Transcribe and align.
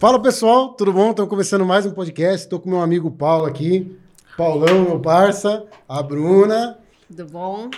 Fala 0.00 0.18
pessoal, 0.18 0.72
tudo 0.72 0.94
bom? 0.94 1.10
Estamos 1.10 1.28
começando 1.28 1.62
mais 1.62 1.84
um 1.84 1.90
podcast. 1.90 2.46
Estou 2.46 2.58
com 2.58 2.70
meu 2.70 2.80
amigo 2.80 3.10
Paulo 3.10 3.44
aqui. 3.44 3.98
Paulão, 4.34 4.80
meu 4.80 4.98
parça. 4.98 5.66
A 5.86 6.02
Bruna. 6.02 6.78
Tudo 7.06 7.26
bom? 7.26 7.68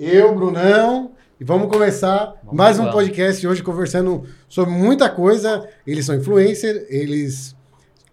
Eu, 0.00 0.34
Brunão. 0.34 1.12
E 1.38 1.44
vamos 1.44 1.68
começar 1.68 2.34
Vamos 2.42 2.56
mais 2.56 2.78
um 2.78 2.90
podcast 2.90 3.46
hoje 3.46 3.62
conversando 3.62 4.26
sobre 4.48 4.72
muita 4.72 5.10
coisa. 5.10 5.68
Eles 5.86 6.06
são 6.06 6.14
influencer, 6.14 6.86
eles 6.88 7.54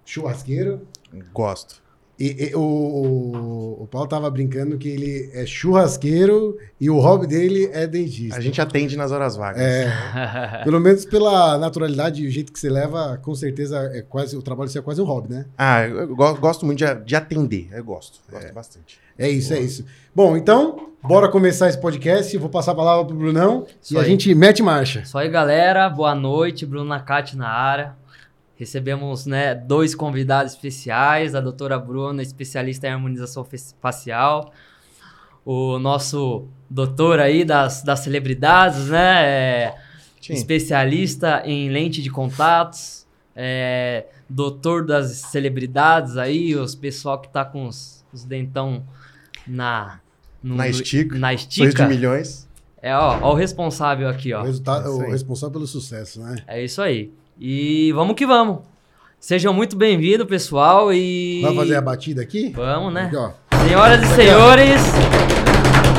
churrasqueiro. 0.03 0.85
Gosto. 1.33 1.82
E, 2.19 2.49
e 2.51 2.55
o, 2.55 2.59
o, 2.61 3.83
o 3.83 3.87
Paulo 3.87 4.07
tava 4.07 4.29
brincando 4.29 4.77
que 4.77 4.87
ele 4.87 5.31
é 5.33 5.45
churrasqueiro 5.45 6.57
e 6.79 6.89
o 6.89 6.99
hobby 6.99 7.25
dele 7.27 7.69
é 7.73 7.87
dentista. 7.87 8.37
A 8.37 8.41
gente 8.41 8.61
atende 8.61 8.95
nas 8.95 9.11
horas 9.11 9.35
vagas. 9.35 9.61
É, 9.61 9.91
pelo 10.63 10.79
menos 10.79 11.05
pela 11.05 11.57
naturalidade 11.57 12.23
e 12.23 12.27
o 12.27 12.31
jeito 12.31 12.53
que 12.53 12.59
você 12.59 12.69
leva, 12.69 13.17
com 13.21 13.33
certeza 13.33 13.77
é 13.93 14.01
quase 14.01 14.37
o 14.37 14.41
trabalho 14.41 14.69
seu 14.69 14.81
é 14.81 14.83
quase 14.83 15.01
um 15.01 15.05
hobby, 15.05 15.33
né? 15.33 15.45
Ah, 15.57 15.87
eu 15.87 16.15
go- 16.15 16.35
gosto 16.35 16.65
muito 16.65 16.79
de, 16.79 16.95
de 17.03 17.15
atender. 17.15 17.67
Eu 17.71 17.83
gosto. 17.83 18.19
Gosto 18.31 18.53
bastante. 18.53 18.99
É 19.17 19.29
isso, 19.29 19.53
é 19.53 19.59
isso. 19.59 19.85
Bom, 20.15 20.35
então, 20.37 20.89
bora 21.03 21.27
começar 21.29 21.67
esse 21.69 21.79
podcast. 21.79 22.35
Vou 22.37 22.49
passar 22.49 22.71
a 22.71 22.75
palavra 22.75 23.05
pro 23.05 23.15
Brunão 23.15 23.65
Isso 23.81 23.93
e 23.93 23.97
a 23.97 24.01
aí. 24.01 24.07
gente 24.07 24.33
mete 24.33 24.61
marcha. 24.63 25.01
Isso 25.01 25.17
aí, 25.17 25.29
galera. 25.29 25.89
Boa 25.89 26.15
noite. 26.15 26.65
Bruno 26.65 26.85
Nakati 26.85 27.35
na 27.37 27.47
área. 27.49 27.95
Recebemos 28.63 29.25
né, 29.25 29.53
dois 29.53 29.93
convidados 29.93 30.53
especiais. 30.53 31.35
A 31.35 31.41
doutora 31.41 31.77
Bruna, 31.77 32.21
especialista 32.23 32.87
em 32.87 32.91
harmonização 32.91 33.45
facial. 33.81 34.53
O 35.45 35.77
nosso 35.77 36.47
doutor 36.69 37.19
aí 37.19 37.43
das, 37.43 37.83
das 37.83 37.99
celebridades, 37.99 38.87
né? 38.87 39.25
é, 39.25 39.75
especialista 40.29 41.43
em 41.45 41.69
lente 41.69 42.01
de 42.01 42.09
contatos. 42.09 43.05
É, 43.35 44.05
doutor 44.29 44.85
das 44.85 45.07
celebridades 45.11 46.15
aí. 46.15 46.55
Os 46.55 46.73
pessoal 46.73 47.19
que 47.19 47.27
tá 47.27 47.43
com 47.43 47.67
os, 47.67 48.05
os 48.13 48.23
dentão 48.23 48.83
na... 49.45 49.99
no- 50.41 50.55
Na 50.55 50.69
estica. 50.69 51.17
Na 51.19 51.35
Sorriso 51.37 51.49
de 51.49 51.59
estica. 51.65 51.87
milhões. 51.87 52.47
É, 52.81 52.95
ó, 52.95 53.19
ó 53.21 53.31
o 53.33 53.35
responsável 53.35 54.07
aqui, 54.07 54.33
O, 54.33 54.39
ó. 54.39 54.43
resultado, 54.43 54.85
Isso 54.89 54.97
o 55.03 55.11
responsável 55.11 55.51
pelo 55.53 55.67
sucesso, 55.67 56.21
né? 56.21 56.37
É 56.47 56.63
isso 56.63 56.81
aí. 56.81 57.11
E 57.45 57.91
vamos 57.91 58.15
que 58.15 58.25
vamos. 58.25 58.59
Sejam 59.19 59.53
muito 59.53 59.75
bem-vindos, 59.75 60.25
pessoal. 60.25 60.93
E. 60.93 61.41
Vai 61.41 61.53
fazer 61.53 61.75
a 61.75 61.81
batida 61.81 62.21
aqui? 62.21 62.53
Vamos, 62.55 62.93
né? 62.93 63.01
Aqui, 63.01 63.17
ó. 63.17 63.31
Senhoras 63.67 64.01
e 64.01 64.15
senhores, 64.15 64.81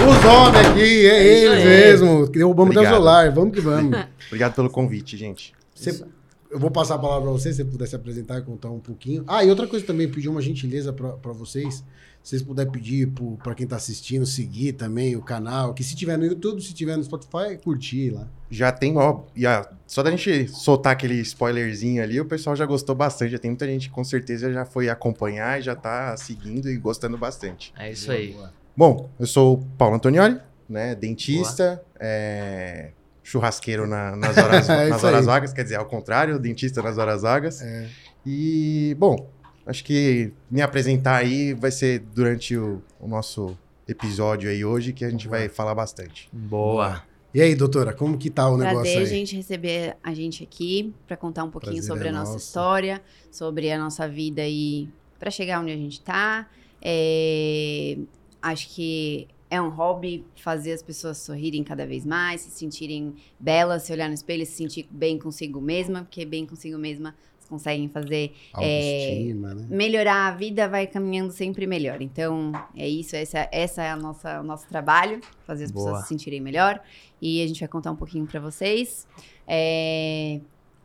Os 0.08 0.24
homens 0.24 0.66
aqui, 0.68 1.06
é, 1.06 1.10
É 1.10 1.36
isso 1.44 1.52
eles 1.52 1.64
mesmo. 1.66 2.26
Derrubamos 2.28 2.74
até 2.74 2.88
o 2.88 2.92
celular. 2.94 3.30
Vamos 3.30 3.54
que 3.54 3.60
vamos. 3.60 3.94
Obrigado 4.28 4.54
pelo 4.54 4.70
convite, 4.70 5.18
gente. 5.18 5.52
Você- 5.74 6.02
eu 6.50 6.58
vou 6.58 6.70
passar 6.70 6.94
a 6.94 6.98
palavra 6.98 7.24
para 7.24 7.32
você, 7.32 7.52
se 7.52 7.58
você 7.58 7.64
puder 7.66 7.88
se 7.88 7.96
apresentar 7.96 8.38
e 8.38 8.42
contar 8.42 8.70
um 8.70 8.80
pouquinho. 8.80 9.22
Ah, 9.26 9.44
e 9.44 9.50
outra 9.50 9.66
coisa 9.66 9.84
também, 9.84 10.08
pedir 10.08 10.30
uma 10.30 10.40
gentileza 10.40 10.94
para 10.94 11.32
vocês. 11.34 11.84
Se 12.24 12.30
vocês 12.30 12.42
puderem 12.42 12.72
pedir 12.72 13.12
para 13.42 13.54
quem 13.54 13.64
está 13.64 13.76
assistindo, 13.76 14.24
seguir 14.24 14.72
também 14.72 15.14
o 15.14 15.20
canal. 15.20 15.74
Que 15.74 15.84
se 15.84 15.94
tiver 15.94 16.16
no 16.16 16.24
YouTube, 16.24 16.58
se 16.62 16.72
tiver 16.72 16.96
no 16.96 17.04
Spotify, 17.04 17.58
curtir 17.62 18.12
lá. 18.12 18.26
Já 18.50 18.72
tem, 18.72 18.96
ó, 18.96 19.20
ó, 19.20 19.64
só 19.86 20.02
da 20.02 20.10
gente 20.10 20.48
soltar 20.48 20.94
aquele 20.94 21.20
spoilerzinho 21.20 22.02
ali, 22.02 22.18
o 22.18 22.24
pessoal 22.24 22.56
já 22.56 22.64
gostou 22.64 22.94
bastante. 22.94 23.32
Já 23.32 23.38
tem 23.38 23.50
muita 23.50 23.66
gente 23.66 23.90
que 23.90 23.94
com 23.94 24.02
certeza 24.02 24.50
já 24.50 24.64
foi 24.64 24.88
acompanhar 24.88 25.58
e 25.60 25.62
já 25.62 25.76
tá 25.76 26.16
seguindo 26.16 26.70
e 26.70 26.78
gostando 26.78 27.18
bastante. 27.18 27.74
é 27.78 27.92
isso 27.92 28.10
aí. 28.10 28.34
Bom, 28.74 29.10
eu 29.20 29.26
sou 29.26 29.56
o 29.56 29.64
Paulo 29.76 29.96
Antonioli, 29.96 30.40
né? 30.66 30.94
Dentista, 30.94 31.84
é, 32.00 32.92
churrasqueiro 33.22 33.86
na- 33.86 34.16
nas 34.16 34.36
horas, 34.38 34.66
É 34.70 34.88
nas 34.88 35.04
horas 35.04 35.26
vagas, 35.26 35.52
quer 35.52 35.62
dizer, 35.62 35.76
ao 35.76 35.84
contrário, 35.84 36.38
dentista 36.38 36.80
nas 36.80 36.96
horas 36.96 37.20
vagas. 37.20 37.60
É. 37.60 37.86
E, 38.26 38.96
bom, 38.98 39.28
acho 39.66 39.84
que 39.84 40.32
me 40.50 40.60
apresentar 40.62 41.16
aí 41.16 41.54
vai 41.54 41.70
ser 41.70 42.00
durante 42.00 42.56
o, 42.56 42.82
o 43.00 43.08
nosso 43.08 43.56
episódio 43.86 44.50
aí 44.50 44.64
hoje, 44.64 44.92
que 44.92 45.04
a 45.04 45.10
gente 45.10 45.28
vai 45.28 45.48
falar 45.48 45.74
bastante. 45.74 46.28
Boa. 46.32 47.02
E 47.34 47.42
aí, 47.42 47.54
doutora, 47.54 47.92
como 47.92 48.16
que 48.16 48.30
tá 48.30 48.48
o 48.48 48.56
negócio 48.56 48.82
Prazer, 48.82 48.98
aí? 48.98 49.06
gente, 49.06 49.34
receber 49.34 49.96
a 50.02 50.14
gente 50.14 50.44
aqui 50.44 50.94
para 51.06 51.16
contar 51.16 51.42
um 51.42 51.50
pouquinho 51.50 51.74
Prazer 51.74 51.88
sobre 51.88 52.06
é 52.06 52.10
a 52.10 52.12
nossa 52.12 52.32
nosso. 52.34 52.46
história, 52.46 53.02
sobre 53.30 53.72
a 53.72 53.78
nossa 53.78 54.08
vida 54.08 54.46
e 54.46 54.88
para 55.18 55.30
chegar 55.30 55.60
onde 55.60 55.72
a 55.72 55.76
gente 55.76 56.00
tá. 56.00 56.48
É, 56.80 57.98
acho 58.40 58.68
que 58.68 59.26
é 59.50 59.60
um 59.60 59.68
hobby 59.68 60.24
fazer 60.36 60.72
as 60.72 60.82
pessoas 60.82 61.18
sorrirem 61.18 61.64
cada 61.64 61.86
vez 61.86 62.04
mais, 62.04 62.42
se 62.42 62.50
sentirem 62.50 63.14
belas, 63.38 63.82
se 63.82 63.92
olhar 63.92 64.08
no 64.08 64.14
espelho 64.14 64.42
e 64.42 64.46
se 64.46 64.52
sentir 64.52 64.86
bem 64.90 65.18
consigo 65.18 65.60
mesma, 65.60 66.02
porque 66.02 66.24
bem 66.24 66.46
consigo 66.46 66.78
mesma 66.78 67.14
conseguem 67.48 67.88
fazer 67.88 68.34
Autoestima, 68.52 69.54
né? 69.54 69.66
melhorar 69.68 70.28
a 70.28 70.30
vida 70.32 70.68
vai 70.68 70.86
caminhando 70.86 71.32
sempre 71.32 71.66
melhor. 71.66 72.00
Então, 72.02 72.52
é 72.76 72.88
isso, 72.88 73.16
essa, 73.16 73.48
essa 73.52 73.82
é 73.82 73.90
a 73.90 73.96
nossa, 73.96 74.40
o 74.40 74.42
nosso 74.42 74.68
trabalho, 74.68 75.20
fazer 75.46 75.64
as 75.64 75.70
Boa. 75.70 75.86
pessoas 75.86 76.02
se 76.02 76.08
sentirem 76.08 76.40
melhor. 76.40 76.80
E 77.20 77.42
a 77.42 77.46
gente 77.46 77.60
vai 77.60 77.68
contar 77.68 77.90
um 77.90 77.96
pouquinho 77.96 78.26
pra 78.26 78.40
vocês. 78.40 79.06
É, 79.46 80.40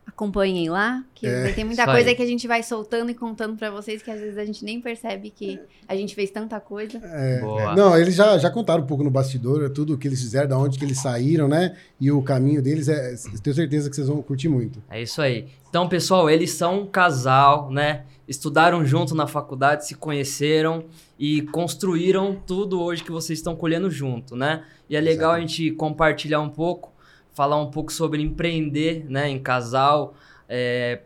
Acompanhem 0.09 0.69
lá, 0.69 1.03
que 1.13 1.27
É, 1.27 1.53
tem 1.53 1.63
muita 1.63 1.85
coisa 1.85 2.09
aí. 2.09 2.15
que 2.15 2.21
a 2.23 2.25
gente 2.25 2.47
vai 2.47 2.63
soltando 2.63 3.11
e 3.11 3.13
contando 3.13 3.55
pra 3.55 3.69
vocês 3.69 4.01
que 4.01 4.09
às 4.09 4.19
vezes 4.19 4.37
a 4.37 4.43
gente 4.43 4.65
nem 4.65 4.81
percebe 4.81 5.29
que 5.29 5.59
a 5.87 5.95
gente 5.95 6.15
fez 6.15 6.31
tanta 6.31 6.59
coisa. 6.59 6.99
É, 7.03 7.39
Boa. 7.39 7.75
Não, 7.75 7.97
eles 7.97 8.15
já, 8.15 8.37
já 8.37 8.49
contaram 8.49 8.83
um 8.83 8.87
pouco 8.87 9.03
no 9.03 9.09
bastidor, 9.11 9.63
é 9.63 9.69
tudo 9.69 9.93
o 9.93 9.97
que 9.97 10.07
eles 10.07 10.19
fizeram, 10.19 10.47
da 10.49 10.57
onde 10.57 10.77
que 10.79 10.83
eles 10.83 10.99
saíram, 10.99 11.47
né? 11.47 11.77
E 12.01 12.11
o 12.11 12.21
caminho 12.23 12.61
deles, 12.61 12.89
é, 12.89 13.15
tenho 13.43 13.55
certeza 13.55 13.89
que 13.89 13.95
vocês 13.95 14.07
vão 14.07 14.21
curtir 14.21 14.49
muito. 14.49 14.81
É 14.89 15.01
isso 15.01 15.21
aí. 15.21 15.47
Então, 15.69 15.87
pessoal, 15.87 16.27
eles 16.29 16.51
são 16.51 16.81
um 16.81 16.85
casal, 16.87 17.69
né? 17.69 18.03
Estudaram 18.27 18.83
junto 18.83 19.13
na 19.13 19.27
faculdade, 19.27 19.85
se 19.87 19.93
conheceram 19.95 20.85
e 21.17 21.41
construíram 21.43 22.35
tudo 22.47 22.81
hoje 22.81 23.03
que 23.03 23.11
vocês 23.11 23.37
estão 23.39 23.55
colhendo 23.55 23.89
junto, 23.91 24.35
né? 24.35 24.63
E 24.89 24.95
é 24.95 25.01
legal 25.01 25.31
a 25.31 25.39
gente 25.39 25.69
compartilhar 25.71 26.39
um 26.41 26.49
pouco, 26.49 26.91
falar 27.34 27.62
um 27.62 27.69
pouco 27.72 27.91
sobre 27.91 28.22
empreender, 28.22 29.06
né, 29.09 29.29
em 29.29 29.40
casal. 29.40 30.13
É, 30.47 31.01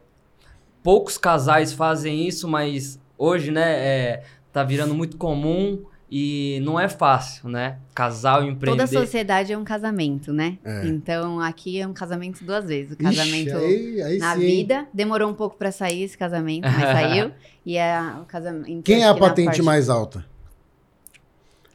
poucos 0.81 1.17
casais 1.17 1.73
fazem 1.73 2.27
isso, 2.27 2.47
mas 2.47 2.99
hoje, 3.17 3.51
né, 3.51 3.71
é, 3.79 4.23
tá 4.51 4.63
virando 4.63 4.93
muito 4.93 5.17
comum 5.17 5.83
e 6.15 6.59
não 6.61 6.79
é 6.79 6.87
fácil, 6.87 7.49
né? 7.49 7.79
Casal 7.95 8.43
empreender. 8.43 8.77
Toda 8.85 8.85
sociedade 8.85 9.51
é 9.51 9.57
um 9.57 9.63
casamento, 9.63 10.31
né? 10.31 10.59
É. 10.63 10.85
então 10.85 11.39
aqui 11.39 11.79
é 11.79 11.87
um 11.87 11.93
casamento 11.93 12.43
duas 12.43 12.65
vezes. 12.67 12.91
O 12.91 12.93
Ixi, 12.93 13.03
casamento 13.03 13.57
aí, 13.57 14.01
aí 14.03 14.17
na 14.19 14.35
sim, 14.35 14.39
vida. 14.41 14.87
Demorou 14.93 15.27
um 15.31 15.33
pouco 15.33 15.57
pra 15.57 15.71
sair 15.71 16.03
esse 16.03 16.15
casamento, 16.15 16.65
mas 16.69 16.81
saiu. 16.81 17.31
E 17.65 17.77
é 17.77 17.97
o 18.21 18.25
casamento. 18.25 18.83
Quem 18.83 19.03
é 19.03 19.07
a 19.07 19.15
patente 19.15 19.45
parte- 19.45 19.61
mais 19.61 19.89
alta? 19.89 20.25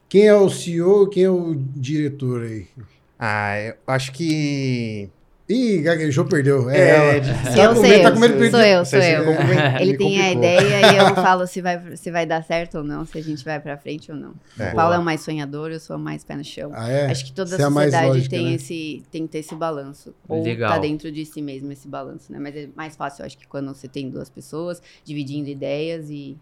Quem 0.08 0.26
é 0.26 0.34
o 0.34 0.48
CEO, 0.50 1.08
quem 1.08 1.24
é 1.24 1.30
o 1.30 1.54
diretor 1.56 2.42
aí? 2.42 2.68
Ah, 3.18 3.58
eu 3.60 3.74
acho 3.86 4.12
que. 4.12 5.08
Ih, 5.48 5.80
gaguejou, 5.80 6.26
perdeu. 6.26 6.68
É, 6.68 6.78
É, 6.78 6.88
ela. 6.90 7.20
de- 7.20 7.32
Tá 7.56 7.62
Eu 7.64 7.74
com 7.74 7.80
sei, 7.80 7.90
medo, 7.90 8.02
tá 8.02 8.08
eu 8.10 8.12
com 8.12 8.20
medo 8.20 8.50
sou 8.50 8.60
eu, 8.60 8.84
sou 8.84 8.98
eu. 8.98 9.24
Ele 9.80 9.96
tem 9.96 10.20
a 10.20 10.30
ideia 10.30 10.92
e 10.92 10.96
eu 10.98 11.14
falo 11.16 11.46
se 11.46 11.62
vai, 11.62 11.96
se 11.96 12.10
vai 12.10 12.26
dar 12.26 12.44
certo 12.44 12.78
ou 12.78 12.84
não, 12.84 13.06
se 13.06 13.16
a 13.16 13.22
gente 13.22 13.42
vai 13.42 13.58
pra 13.58 13.78
frente 13.78 14.12
ou 14.12 14.18
não. 14.18 14.34
É. 14.60 14.72
O 14.72 14.74
Paulo 14.76 14.92
é 14.94 14.98
o 14.98 15.02
mais 15.02 15.22
sonhador, 15.22 15.70
eu 15.70 15.80
sou 15.80 15.96
a 15.96 15.98
mais 15.98 16.22
pé 16.22 16.36
no 16.36 16.44
chão. 16.44 16.70
Ah, 16.74 16.90
é? 16.90 17.06
Acho 17.06 17.24
que 17.24 17.32
toda 17.32 17.48
Você 17.56 17.62
é 17.62 17.64
a 17.64 17.70
sociedade 17.70 18.06
lógica, 18.08 18.28
tem, 18.36 18.44
né? 18.46 18.52
esse, 18.56 19.02
tem 19.10 19.22
que 19.26 19.32
ter 19.32 19.38
esse 19.38 19.54
balanço. 19.54 20.14
Ou 20.28 20.42
Legal. 20.44 20.70
tá 20.70 20.78
dentro 20.78 21.10
de 21.10 21.24
si 21.24 21.40
mesmo 21.40 21.72
esse 21.72 21.88
balanço, 21.88 22.30
né? 22.30 22.38
Mas 22.38 22.54
é 22.54 22.68
mais 22.76 22.94
fácil, 22.94 23.22
eu 23.22 23.26
acho 23.26 23.38
que 23.38 23.46
quando 23.48 23.74
você 23.74 23.88
tem 23.88 24.10
duas 24.10 24.28
pessoas 24.28 24.82
dividindo 25.02 25.48
ideias 25.48 26.10
e 26.10 26.36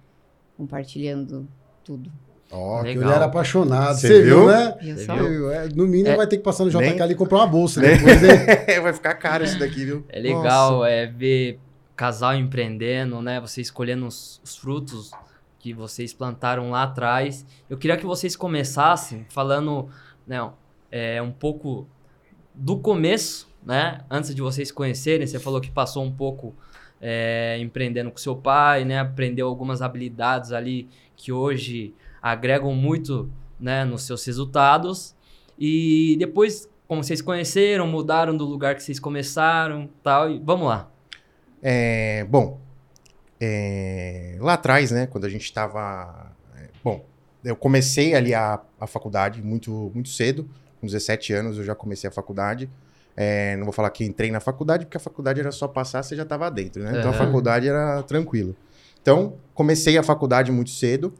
compartilhando 0.57 1.47
tudo. 1.85 2.11
Ó, 2.51 2.81
que 2.83 2.89
Legal. 2.91 3.09
olhar 3.09 3.23
apaixonado. 3.23 3.97
Você 3.97 4.23
viu, 4.23 4.41
viu? 4.41 4.47
né? 4.49 4.75
Você 4.81 5.13
viu? 5.13 5.51
É, 5.51 5.69
No 5.75 5.87
mínimo 5.87 6.11
É. 6.11 6.17
vai 6.17 6.27
ter 6.27 6.37
que 6.37 6.43
passar 6.45 6.65
no 6.65 6.71
JK 6.71 6.81
Nem- 6.81 7.01
ali 7.03 7.13
e 7.13 7.17
comprar 7.17 7.39
uma 7.39 7.47
bolsa. 7.47 7.81
Né? 7.81 7.97
Depois, 7.97 8.23
é- 8.23 8.79
vai 8.81 8.93
ficar 8.93 9.15
caro 9.15 9.45
isso 9.45 9.59
daqui, 9.59 9.85
viu? 9.85 10.05
É 10.09 10.21
legal 10.21 10.85
é, 10.85 11.07
ver 11.07 11.59
casal 11.97 12.35
empreendendo, 12.37 13.21
né? 13.21 13.41
Você 13.41 13.61
escolhendo 13.61 14.07
os, 14.07 14.41
os 14.45 14.57
frutos 14.57 15.11
que 15.59 15.73
vocês 15.73 16.13
plantaram 16.13 16.71
lá 16.71 16.85
atrás. 16.85 17.45
Eu 17.69 17.77
queria 17.77 17.97
que 17.97 18.07
vocês 18.07 18.37
começassem 18.37 19.27
falando 19.29 19.89
né, 20.27 20.49
é, 20.93 21.21
um 21.21 21.33
pouco 21.33 21.89
do 22.55 22.79
começo, 22.79 23.49
né? 23.65 23.99
Antes 24.09 24.33
de 24.35 24.41
vocês 24.41 24.69
se 24.69 24.75
conhecerem, 24.75 25.27
você 25.27 25.41
falou 25.41 25.61
que 25.61 25.71
passou 25.71 26.05
um 26.05 26.13
pouco 26.13 26.55
é, 27.03 27.59
empreendendo 27.61 28.11
com 28.13 28.19
seu 28.19 28.37
pai, 28.37 28.85
né? 28.85 29.01
Aprendeu 29.01 29.49
algumas 29.49 29.83
habilidades 29.83 30.53
ali 30.53 30.89
que 31.17 31.33
hoje 31.33 31.93
agregam 32.21 32.75
muito 32.75 33.31
né, 33.59 33.85
nos 33.85 34.03
seus 34.03 34.25
resultados. 34.25 35.15
E 35.59 36.17
depois, 36.19 36.69
como 36.87 37.03
vocês 37.03 37.23
conheceram, 37.23 37.87
mudaram 37.87 38.37
do 38.37 38.45
lugar 38.45 38.75
que 38.75 38.83
vocês 38.83 39.01
começaram 39.01 39.89
tal. 40.03 40.31
E 40.31 40.39
vamos 40.39 40.69
lá. 40.69 40.91
É, 41.63 42.25
bom, 42.25 42.61
é, 43.41 44.37
lá 44.41 44.55
atrás, 44.55 44.91
né, 44.91 45.07
quando 45.07 45.25
a 45.25 45.29
gente 45.29 45.45
estava. 45.45 46.33
bom, 46.83 47.05
eu 47.45 47.57
comecei 47.57 48.15
ali 48.15 48.35
a, 48.35 48.61
a 48.81 48.87
faculdade 48.87 49.43
muito, 49.43 49.91
muito 49.95 50.09
cedo, 50.09 50.49
com 50.81 50.87
17 50.87 51.33
anos 51.33 51.59
eu 51.59 51.65
já 51.65 51.75
comecei 51.75 52.09
a 52.09 52.13
faculdade. 52.13 52.69
É, 53.17 53.57
não 53.57 53.65
vou 53.65 53.73
falar 53.73 53.89
que 53.91 54.05
entrei 54.05 54.31
na 54.31 54.41
faculdade, 54.41 54.85
porque 54.85 54.99
a 54.99 55.01
faculdade 55.01 55.41
era 55.41 55.51
só 55.51 55.67
passar, 55.67 56.03
você 56.03 56.15
já 56.15 56.25
estava 56.25 56.51
dentro, 56.51 56.83
né? 56.83 56.91
Então 56.99 57.11
a 57.11 57.15
Aham. 57.15 57.25
faculdade 57.25 57.67
era 57.67 58.03
tranquilo. 58.03 58.55
Então, 59.01 59.35
comecei 59.55 59.97
a 59.97 60.03
faculdade 60.03 60.51
muito 60.51 60.71
cedo. 60.71 61.15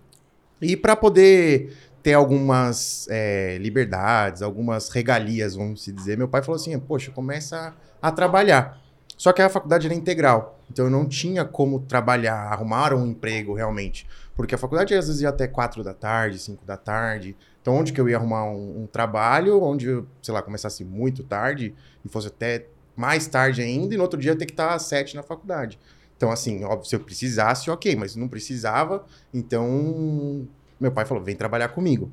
E 0.61 0.77
para 0.77 0.97
poder 0.97 1.77
ter 2.03 2.15
algumas 2.15 3.07
é, 3.11 3.59
liberdades, 3.59 4.43
algumas 4.43 4.89
regalias, 4.89 5.55
vamos 5.55 5.83
se 5.83 5.93
dizer, 5.93 6.17
meu 6.17 6.29
pai 6.29 6.43
falou 6.43 6.57
assim: 6.57 6.79
Poxa, 6.79 7.11
começa 7.11 7.75
a 8.01 8.13
trabalhar. 8.13 8.81
Só 9.17 9.33
que 9.33 9.41
a 9.41 9.49
faculdade 9.49 9.87
era 9.87 9.95
integral. 9.95 10.61
Então 10.71 10.85
eu 10.85 10.91
não 10.91 11.07
tinha 11.07 11.45
como 11.45 11.81
trabalhar, 11.81 12.53
arrumar 12.53 12.93
um 12.93 13.07
emprego 13.07 13.55
realmente. 13.55 14.07
Porque 14.35 14.55
a 14.55 14.59
faculdade 14.59 14.95
às 14.95 15.07
vezes 15.07 15.23
ia 15.23 15.31
até 15.31 15.47
4 15.49 15.83
da 15.83 15.95
tarde, 15.95 16.39
5 16.39 16.65
da 16.67 16.77
tarde. 16.77 17.35
Então 17.63 17.75
onde 17.75 17.93
que 17.93 18.01
eu 18.01 18.09
ia 18.09 18.17
arrumar 18.17 18.45
um, 18.45 18.83
um 18.83 18.87
trabalho, 18.87 19.63
onde 19.63 20.03
sei 20.23 20.35
lá, 20.35 20.43
começasse 20.43 20.85
muito 20.85 21.23
tarde 21.23 21.75
e 22.05 22.09
fosse 22.09 22.29
até 22.29 22.67
mais 22.95 23.27
tarde 23.27 23.63
ainda, 23.63 23.95
e 23.95 23.97
no 23.97 24.03
outro 24.03 24.19
dia 24.21 24.37
ter 24.37 24.47
que 24.47 24.53
estar 24.53 24.75
às 24.75 24.83
7 24.83 25.17
na 25.17 25.23
faculdade. 25.23 25.79
Então, 26.17 26.31
assim, 26.31 26.65
óbvio, 26.65 26.89
se 26.89 26.97
eu 26.97 27.01
precisasse, 27.01 27.71
ok, 27.71 27.95
mas 27.97 28.17
não 28.17 28.29
precisava, 28.29 29.05
então 29.35 30.47
meu 30.81 30.93
pai 30.93 31.05
falou: 31.05 31.23
vem 31.23 31.37
trabalhar 31.37 31.69
comigo. 31.69 32.11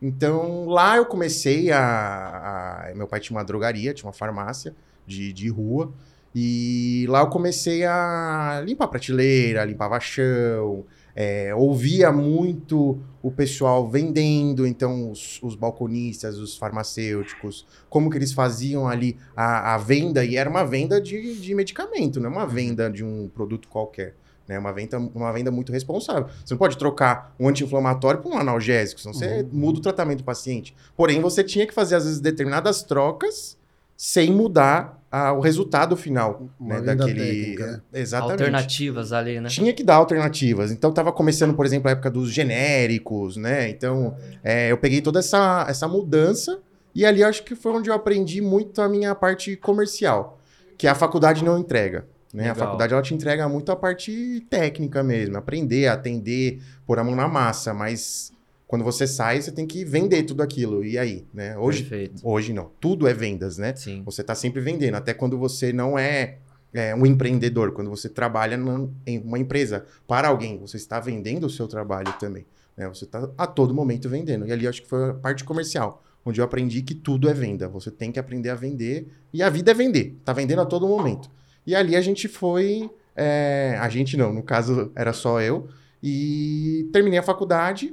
Então 0.00 0.66
lá 0.66 0.96
eu 0.96 1.06
comecei 1.06 1.72
a, 1.72 2.88
a- 2.90 2.94
Meu 2.94 3.06
pai 3.08 3.20
tinha 3.20 3.36
uma 3.36 3.44
drogaria, 3.44 3.94
tinha 3.94 4.06
uma 4.06 4.12
farmácia 4.12 4.74
de, 5.06 5.32
de 5.32 5.48
rua. 5.48 5.92
E 6.34 7.06
lá 7.08 7.20
eu 7.20 7.28
comecei 7.28 7.84
a 7.84 8.62
limpar 8.64 8.88
prateleira, 8.88 9.64
limpava 9.64 9.98
chão, 9.98 10.84
é, 11.20 11.52
ouvia 11.52 12.12
muito 12.12 13.00
o 13.20 13.32
pessoal 13.32 13.88
vendendo, 13.88 14.64
então 14.64 15.10
os, 15.10 15.42
os 15.42 15.56
balconistas, 15.56 16.38
os 16.38 16.56
farmacêuticos, 16.56 17.66
como 17.90 18.08
que 18.08 18.16
eles 18.16 18.32
faziam 18.32 18.86
ali 18.86 19.16
a, 19.34 19.74
a 19.74 19.78
venda, 19.78 20.24
e 20.24 20.36
era 20.36 20.48
uma 20.48 20.64
venda 20.64 21.00
de, 21.00 21.34
de 21.40 21.54
medicamento, 21.56 22.20
não 22.20 22.30
é 22.30 22.32
uma 22.32 22.46
venda 22.46 22.88
de 22.88 23.04
um 23.04 23.28
produto 23.28 23.66
qualquer. 23.66 24.14
né? 24.46 24.56
Uma, 24.60 24.72
venda, 24.72 24.96
uma 24.96 25.32
venda 25.32 25.50
muito 25.50 25.72
responsável. 25.72 26.28
Você 26.44 26.54
não 26.54 26.58
pode 26.58 26.78
trocar 26.78 27.34
um 27.36 27.48
anti-inflamatório 27.48 28.20
por 28.20 28.32
um 28.32 28.38
analgésico, 28.38 29.00
senão 29.00 29.12
você 29.12 29.44
muda 29.50 29.80
o 29.80 29.82
tratamento 29.82 30.18
do 30.18 30.24
paciente. 30.24 30.72
Porém, 30.96 31.20
você 31.20 31.42
tinha 31.42 31.66
que 31.66 31.74
fazer, 31.74 31.96
às 31.96 32.04
vezes, 32.04 32.20
determinadas 32.20 32.84
trocas 32.84 33.57
sem 33.98 34.30
mudar 34.30 35.02
ah, 35.10 35.32
o 35.32 35.40
resultado 35.40 35.96
final 35.96 36.48
né, 36.60 36.80
daquele. 36.80 37.20
técnica, 37.20 37.82
Exatamente. 37.92 38.42
Alternativas 38.42 39.12
ali, 39.12 39.40
né? 39.40 39.48
Tinha 39.48 39.72
que 39.72 39.82
dar 39.82 39.96
alternativas. 39.96 40.70
Então, 40.70 40.92
tava 40.92 41.10
começando, 41.10 41.52
por 41.54 41.66
exemplo, 41.66 41.88
a 41.88 41.92
época 41.92 42.08
dos 42.08 42.30
genéricos, 42.30 43.36
né? 43.36 43.68
Então, 43.68 44.16
é, 44.44 44.70
eu 44.70 44.78
peguei 44.78 45.00
toda 45.00 45.18
essa, 45.18 45.66
essa 45.68 45.88
mudança 45.88 46.60
e 46.94 47.04
ali 47.04 47.24
acho 47.24 47.42
que 47.42 47.56
foi 47.56 47.72
onde 47.72 47.90
eu 47.90 47.94
aprendi 47.94 48.40
muito 48.40 48.80
a 48.80 48.88
minha 48.88 49.14
parte 49.16 49.56
comercial, 49.56 50.38
que 50.76 50.86
a 50.86 50.94
faculdade 50.94 51.42
não 51.42 51.58
entrega. 51.58 52.06
Né? 52.32 52.50
A 52.50 52.54
faculdade 52.54 52.92
ela 52.92 53.02
te 53.02 53.14
entrega 53.14 53.48
muito 53.48 53.72
a 53.72 53.76
parte 53.76 54.46
técnica 54.50 55.02
mesmo, 55.02 55.36
aprender, 55.38 55.88
atender, 55.88 56.62
pôr 56.86 56.98
a 56.98 57.04
mão 57.04 57.16
na 57.16 57.26
massa, 57.26 57.72
mas 57.72 58.30
quando 58.68 58.84
você 58.84 59.06
sai, 59.06 59.40
você 59.42 59.50
tem 59.50 59.66
que 59.66 59.84
vender 59.84 60.22
tudo 60.22 60.42
aquilo. 60.42 60.84
E 60.84 60.96
aí, 60.96 61.26
né? 61.34 61.56
Hoje, 61.58 61.80
Perfeito. 61.84 62.20
hoje 62.22 62.52
não, 62.52 62.70
tudo 62.78 63.08
é 63.08 63.12
vendas, 63.14 63.58
né? 63.58 63.74
Sim. 63.74 64.02
Você 64.04 64.20
está 64.20 64.34
sempre 64.34 64.60
vendendo, 64.60 64.94
até 64.94 65.12
quando 65.12 65.36
você 65.38 65.72
não 65.72 65.98
é, 65.98 66.36
é, 66.72 66.94
um 66.94 67.04
empreendedor, 67.06 67.72
quando 67.72 67.88
você 67.90 68.08
trabalha 68.08 68.56
numa- 68.56 68.90
em 69.06 69.18
uma 69.20 69.38
empresa 69.38 69.84
para 70.06 70.28
alguém, 70.28 70.58
você 70.58 70.76
está 70.76 71.00
vendendo 71.00 71.46
o 71.46 71.50
seu 71.50 71.66
trabalho 71.66 72.12
também. 72.20 72.44
né? 72.76 72.86
Você 72.88 73.06
está 73.06 73.28
a 73.36 73.46
todo 73.46 73.74
momento 73.74 74.08
vendendo. 74.08 74.46
E 74.46 74.52
ali 74.52 74.68
acho 74.68 74.82
que 74.82 74.88
foi 74.88 75.10
a 75.10 75.14
parte 75.14 75.42
comercial, 75.42 76.04
onde 76.24 76.40
eu 76.40 76.44
aprendi 76.44 76.80
que 76.82 76.94
tudo 76.94 77.28
é 77.28 77.34
venda. 77.34 77.68
Você 77.68 77.90
tem 77.90 78.12
que 78.12 78.20
aprender 78.20 78.50
a 78.50 78.54
vender 78.54 79.08
e 79.32 79.42
a 79.42 79.50
vida 79.50 79.72
é 79.72 79.74
vender. 79.74 80.16
Tá 80.24 80.32
vendendo 80.32 80.60
a 80.60 80.66
todo 80.66 80.86
momento. 80.86 81.28
E 81.66 81.74
ali 81.74 81.96
a 81.96 82.00
gente 82.00 82.28
foi. 82.28 82.88
é, 83.16 83.76
a 83.80 83.88
gente 83.88 84.16
não, 84.16 84.32
no 84.32 84.42
caso 84.44 84.92
era 84.94 85.12
só 85.12 85.40
eu. 85.40 85.66
E 86.02 86.88
terminei 86.92 87.18
a 87.18 87.22
faculdade. 87.22 87.92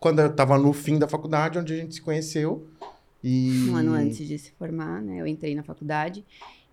Quando 0.00 0.20
eu 0.20 0.28
estava 0.28 0.56
no 0.58 0.72
fim 0.72 0.98
da 0.98 1.06
faculdade, 1.06 1.58
onde 1.58 1.74
a 1.74 1.76
gente 1.76 1.94
se 1.96 2.00
conheceu. 2.00 2.66
E... 3.22 3.68
Um 3.68 3.76
ano 3.76 3.92
antes 3.92 4.26
de 4.26 4.38
se 4.38 4.50
formar, 4.52 5.02
né? 5.02 5.20
Eu 5.20 5.26
entrei 5.26 5.54
na 5.54 5.62
faculdade. 5.62 6.24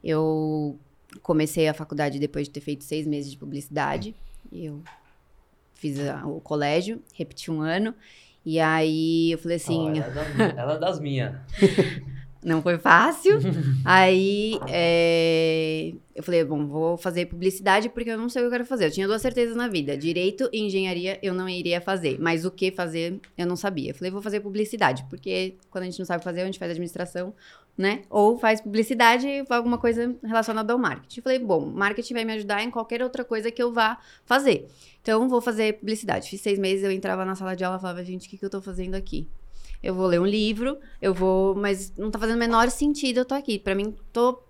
Eu 0.01 0.79
comecei 1.21 1.67
a 1.67 1.73
faculdade 1.73 2.19
depois 2.19 2.47
de 2.47 2.53
ter 2.53 2.61
feito 2.61 2.85
seis 2.85 3.05
meses 3.05 3.29
de 3.29 3.37
publicidade. 3.37 4.15
Eu 4.49 4.81
fiz 5.75 5.99
a- 5.99 6.25
o 6.25 6.39
colégio, 6.39 7.01
repeti 7.13 7.51
um 7.51 7.59
ano. 7.59 7.93
E 8.45 8.61
aí 8.61 9.33
eu 9.33 9.37
falei 9.37 9.57
assim, 9.57 9.77
Ó, 9.77 9.89
ela, 9.89 10.05
é 10.05 10.09
das, 10.11 10.39
ela 10.57 10.73
é 10.75 10.79
das 10.79 10.99
minhas. 11.01 11.35
não 12.47 12.61
foi 12.61 12.77
fácil. 12.77 13.39
aí 13.83 14.57
é, 14.69 15.93
eu 16.15 16.23
falei, 16.23 16.43
bom, 16.45 16.65
vou 16.65 16.97
fazer 16.97 17.25
publicidade 17.25 17.89
porque 17.89 18.09
eu 18.09 18.17
não 18.17 18.29
sei 18.29 18.41
o 18.41 18.45
que 18.45 18.47
eu 18.47 18.51
quero 18.51 18.65
fazer. 18.65 18.85
Eu 18.85 18.91
tinha 18.91 19.07
duas 19.07 19.21
certezas 19.21 19.55
na 19.55 19.67
vida: 19.67 19.97
direito 19.97 20.49
e 20.53 20.61
engenharia 20.61 21.19
eu 21.21 21.33
não 21.33 21.47
iria 21.49 21.81
fazer, 21.81 22.17
mas 22.19 22.45
o 22.45 22.51
que 22.51 22.71
fazer 22.71 23.19
eu 23.37 23.45
não 23.45 23.57
sabia. 23.57 23.91
Eu 23.91 23.95
falei, 23.95 24.09
vou 24.09 24.21
fazer 24.21 24.39
publicidade, 24.39 25.05
porque 25.09 25.55
quando 25.69 25.83
a 25.83 25.85
gente 25.87 25.99
não 25.99 26.05
sabe 26.05 26.23
fazer, 26.23 26.41
a 26.41 26.45
gente 26.45 26.57
faz 26.57 26.71
administração, 26.71 27.33
né? 27.77 28.03
Ou 28.09 28.37
faz 28.37 28.61
publicidade, 28.61 29.27
alguma 29.49 29.77
coisa 29.77 30.15
relacionada 30.23 30.71
ao 30.71 30.79
marketing. 30.79 31.19
Eu 31.19 31.23
falei, 31.23 31.39
bom, 31.39 31.65
marketing 31.65 32.13
vai 32.13 32.25
me 32.25 32.33
ajudar 32.33 32.63
em 32.63 32.71
qualquer 32.71 33.03
outra 33.03 33.25
coisa 33.25 33.51
que 33.51 33.61
eu 33.61 33.73
vá 33.73 33.99
fazer. 34.25 34.67
Então, 35.01 35.27
vou 35.29 35.41
fazer 35.41 35.73
publicidade. 35.73 36.29
Fiz 36.29 36.41
seis 36.41 36.57
meses, 36.57 36.83
eu 36.83 36.91
entrava 36.91 37.23
na 37.23 37.35
sala 37.35 37.55
de 37.55 37.63
aula 37.63 37.77
e 37.77 37.81
falava, 37.81 38.03
gente, 38.03 38.27
o 38.27 38.29
que, 38.29 38.37
que 38.37 38.45
eu 38.45 38.49
tô 38.49 38.61
fazendo 38.61 38.95
aqui? 38.95 39.27
Eu 39.81 39.93
vou 39.93 40.07
ler 40.07 40.19
um 40.19 40.25
livro, 40.25 40.77
eu 41.01 41.13
vou. 41.13 41.55
Mas 41.55 41.93
não 41.97 42.09
tá 42.11 42.19
fazendo 42.19 42.35
o 42.35 42.39
menor 42.39 42.69
sentido 42.69 43.19
eu 43.19 43.25
tô 43.25 43.35
aqui. 43.35 43.59
Pra 43.59 43.75
mim, 43.75 43.95
tô 44.11 44.41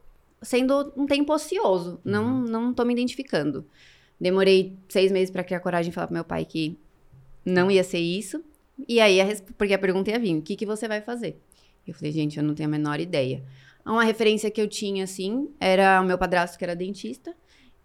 sendo 0.41 0.93
um 0.95 1.05
tempo 1.05 1.33
ocioso. 1.33 1.99
Não, 2.03 2.41
não 2.41 2.73
tô 2.73 2.83
me 2.85 2.93
identificando. 2.93 3.65
Demorei 4.19 4.75
seis 4.89 5.11
meses 5.11 5.29
pra 5.29 5.43
criar 5.43 5.59
coragem 5.59 5.91
e 5.91 5.93
falar 5.93 6.07
pro 6.07 6.13
meu 6.15 6.23
pai 6.23 6.45
que 6.45 6.77
não 7.45 7.69
ia 7.69 7.83
ser 7.83 7.99
isso. 7.99 8.43
E 8.87 8.99
aí, 8.99 9.19
a 9.21 9.23
res- 9.23 9.43
porque 9.57 9.73
a 9.73 9.79
pergunta 9.79 10.11
ia 10.11 10.19
vir: 10.19 10.35
o 10.37 10.41
que, 10.41 10.55
que 10.55 10.65
você 10.65 10.87
vai 10.87 11.01
fazer? 11.01 11.39
Eu 11.87 11.93
falei, 11.93 12.11
gente, 12.11 12.37
eu 12.37 12.43
não 12.43 12.53
tenho 12.53 12.67
a 12.67 12.71
menor 12.71 12.99
ideia. 12.99 13.43
Uma 13.85 14.03
referência 14.03 14.51
que 14.51 14.61
eu 14.61 14.67
tinha, 14.67 15.05
assim, 15.05 15.49
era 15.59 16.01
o 16.01 16.05
meu 16.05 16.17
padrasto, 16.17 16.57
que 16.57 16.63
era 16.65 16.75
dentista. 16.75 17.33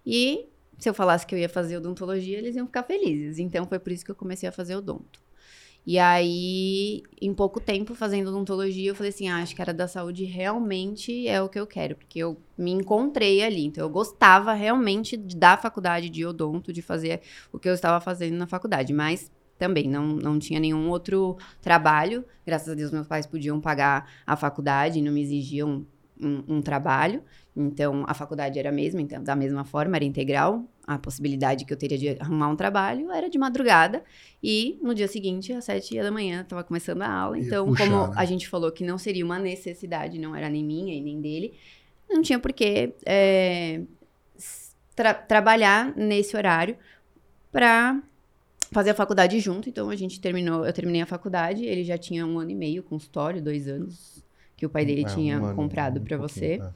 E 0.04 0.46
se 0.78 0.88
eu 0.88 0.94
falasse 0.94 1.24
que 1.24 1.34
eu 1.34 1.38
ia 1.38 1.48
fazer 1.48 1.76
odontologia, 1.76 2.38
eles 2.38 2.56
iam 2.56 2.66
ficar 2.66 2.82
felizes. 2.82 3.38
Então, 3.38 3.64
foi 3.66 3.78
por 3.78 3.92
isso 3.92 4.04
que 4.04 4.10
eu 4.10 4.16
comecei 4.16 4.48
a 4.48 4.52
fazer 4.52 4.74
odonto. 4.74 5.21
E 5.84 5.98
aí, 5.98 7.02
em 7.20 7.34
pouco 7.34 7.58
tempo, 7.58 7.94
fazendo 7.94 8.28
odontologia, 8.28 8.90
eu 8.90 8.94
falei 8.94 9.10
assim: 9.10 9.28
ah, 9.28 9.42
acho 9.42 9.54
que 9.54 9.60
a 9.60 9.64
área 9.64 9.74
da 9.74 9.88
saúde 9.88 10.24
realmente 10.24 11.26
é 11.26 11.42
o 11.42 11.48
que 11.48 11.58
eu 11.58 11.66
quero, 11.66 11.96
porque 11.96 12.20
eu 12.20 12.36
me 12.56 12.70
encontrei 12.70 13.42
ali. 13.42 13.64
Então, 13.64 13.84
eu 13.84 13.90
gostava 13.90 14.52
realmente 14.52 15.16
da 15.16 15.56
faculdade 15.56 16.08
de 16.08 16.24
odonto, 16.24 16.72
de 16.72 16.82
fazer 16.82 17.20
o 17.52 17.58
que 17.58 17.68
eu 17.68 17.74
estava 17.74 18.00
fazendo 18.00 18.36
na 18.36 18.46
faculdade, 18.46 18.92
mas 18.92 19.30
também 19.58 19.88
não, 19.88 20.06
não 20.08 20.38
tinha 20.38 20.60
nenhum 20.60 20.88
outro 20.88 21.36
trabalho. 21.60 22.24
Graças 22.46 22.68
a 22.68 22.74
Deus, 22.74 22.92
meus 22.92 23.06
pais 23.06 23.26
podiam 23.26 23.60
pagar 23.60 24.08
a 24.26 24.36
faculdade 24.36 25.00
não 25.02 25.12
me 25.12 25.22
exigiam 25.22 25.86
um, 26.20 26.56
um 26.56 26.62
trabalho. 26.62 27.22
Então, 27.54 28.04
a 28.06 28.14
faculdade 28.14 28.58
era 28.58 28.70
a 28.70 28.72
mesma, 28.72 29.00
então, 29.00 29.22
da 29.22 29.36
mesma 29.36 29.64
forma, 29.64 29.96
era 29.96 30.04
integral. 30.04 30.64
A 30.94 30.98
possibilidade 30.98 31.64
que 31.64 31.72
eu 31.72 31.76
teria 31.76 31.98
de 31.98 32.08
arrumar 32.20 32.48
um 32.48 32.56
trabalho 32.56 33.10
era 33.10 33.28
de 33.30 33.38
madrugada. 33.38 34.02
E 34.42 34.78
no 34.82 34.94
dia 34.94 35.08
seguinte, 35.08 35.52
às 35.52 35.64
sete 35.64 35.96
da 36.00 36.10
manhã, 36.10 36.42
estava 36.42 36.62
começando 36.64 37.02
a 37.02 37.08
aula. 37.10 37.38
Ia 37.38 37.44
Então, 37.46 37.66
puxar, 37.66 37.86
como 37.86 38.06
né? 38.08 38.14
a 38.16 38.24
gente 38.24 38.48
falou 38.48 38.70
que 38.72 38.84
não 38.84 38.98
seria 38.98 39.24
uma 39.24 39.38
necessidade, 39.38 40.18
não 40.18 40.34
era 40.34 40.48
nem 40.48 40.64
minha 40.64 40.94
e 40.94 41.00
nem 41.00 41.20
dele, 41.20 41.54
não 42.10 42.22
tinha 42.22 42.38
por 42.38 42.52
que 42.52 42.92
é, 43.06 43.80
tra- 44.94 45.14
trabalhar 45.14 45.94
nesse 45.96 46.36
horário 46.36 46.76
para 47.52 48.02
fazer 48.72 48.90
a 48.90 48.94
faculdade 48.94 49.38
junto. 49.40 49.68
Então, 49.68 49.90
a 49.90 49.96
gente 49.96 50.20
terminou, 50.20 50.66
eu 50.66 50.72
terminei 50.72 51.02
a 51.02 51.06
faculdade, 51.06 51.64
ele 51.64 51.84
já 51.84 51.98
tinha 51.98 52.26
um 52.26 52.38
ano 52.38 52.50
e 52.50 52.54
meio, 52.54 52.82
consultório, 52.82 53.42
dois 53.42 53.68
anos, 53.68 54.24
que 54.56 54.66
o 54.66 54.70
pai 54.70 54.84
dele 54.84 55.02
É, 55.02 55.04
um 55.04 55.14
tinha 55.14 55.36
ano, 55.38 55.56
comprado 55.56 56.00
um 56.00 56.04
para 56.04 56.16
você. 56.16 56.60
é. 56.62 56.70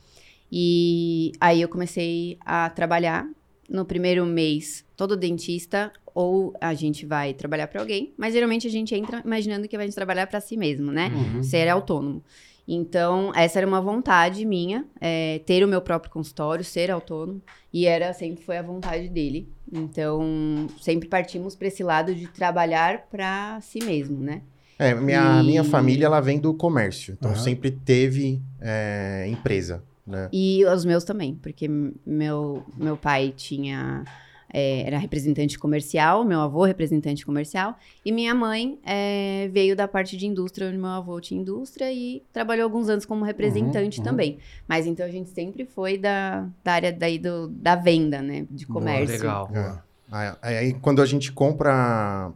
E 0.51 1.33
aí 1.41 1.61
eu 1.61 1.69
comecei 1.69 2.39
a 2.45 2.71
trabalhar. 2.71 3.29
No 3.69 3.85
primeiro 3.85 4.25
mês, 4.25 4.85
todo 4.97 5.17
dentista 5.17 5.93
ou 6.15 6.55
a 6.61 6.73
gente 6.73 7.05
vai 7.05 7.35
trabalhar 7.35 7.67
para 7.69 7.81
alguém, 7.81 8.15
mas 8.17 8.33
geralmente 8.33 8.67
a 8.67 8.71
gente 8.71 8.95
entra 8.95 9.21
imaginando 9.25 9.69
que 9.69 9.77
vai 9.77 9.89
trabalhar 9.91 10.27
para 10.27 10.41
si 10.41 10.57
mesmo, 10.57 10.91
né? 10.91 11.11
Uhum. 11.13 11.43
Ser 11.43 11.69
autônomo. 11.69 12.23
Então, 12.69 13.33
essa 13.35 13.59
era 13.61 13.67
uma 13.67 13.81
vontade 13.81 14.45
minha, 14.45 14.85
é, 15.01 15.41
ter 15.47 15.63
o 15.63 15.69
meu 15.69 15.81
próprio 15.81 16.11
consultório, 16.11 16.65
ser 16.65 16.91
autônomo, 16.91 17.41
e 17.73 17.87
era 17.87 18.13
sempre 18.13 18.43
foi 18.43 18.57
a 18.57 18.63
vontade 18.63 19.09
dele. 19.09 19.49
Então, 19.73 20.67
sempre 20.81 21.09
partimos 21.09 21.55
para 21.55 21.69
esse 21.69 21.85
lado 21.85 22.15
de 22.15 22.27
trabalhar 22.29 23.07
para 23.09 23.61
si 23.61 23.81
mesmo, 23.85 24.19
né? 24.21 24.43
É, 24.79 24.95
minha, 24.95 25.41
E- 25.43 25.47
minha 25.47 25.65
família, 25.65 26.07
ela 26.07 26.21
vem 26.21 26.39
do 26.41 26.53
comércio. 26.55 27.15
Então, 27.19 27.31
Aham. 27.31 27.41
sempre 27.41 27.71
teve 27.71 28.43
é, 28.61 29.27
empresa, 29.29 29.85
né? 30.07 30.29
E 30.33 30.65
os 30.67 30.85
meus 30.85 31.05
também, 31.05 31.35
porque 31.37 31.69
meu, 31.69 32.63
meu 32.77 32.97
pai 32.97 33.33
tinha 33.37 34.05
é, 34.53 34.83
era 34.87 34.99
representante 34.99 35.59
comercial, 35.59 36.25
meu 36.25 36.41
avô 36.41 36.65
representante 36.65 37.25
comercial, 37.27 37.77
e 38.05 38.13
minha 38.13 38.35
mãe 38.35 38.79
é, 38.85 39.49
veio 39.53 39.75
da 39.77 39.87
parte 39.89 40.17
de 40.17 40.27
indústria, 40.27 40.69
onde 40.69 40.79
meu 40.79 40.87
avô 40.91 41.21
tinha 41.21 41.41
indústria 41.41 41.93
e 41.93 42.23
trabalhou 42.33 42.65
alguns 42.65 42.89
anos 42.89 43.05
como 43.05 43.25
representante 43.25 43.99
Uhum, 43.99 44.05
uhum. 44.07 44.11
também. 44.11 44.39
Mas 44.69 44.87
então 44.87 45.05
a 45.05 45.11
gente 45.11 45.31
sempre 45.31 45.65
foi 45.65 45.99
da, 45.99 46.49
da 46.63 46.73
área 46.73 46.93
daí 46.93 47.19
do, 47.19 47.49
da 47.49 47.75
venda, 47.77 48.23
né? 48.23 48.47
De 48.51 48.67
Boa, 48.67 48.81
comércio. 48.81 49.19
Legal. 49.19 49.49
Boa. 49.49 49.85
Aí, 50.11 50.57
aí, 50.57 50.73
quando 50.75 51.03
a 51.03 51.07
gente 51.07 51.33
compra. 51.33 52.33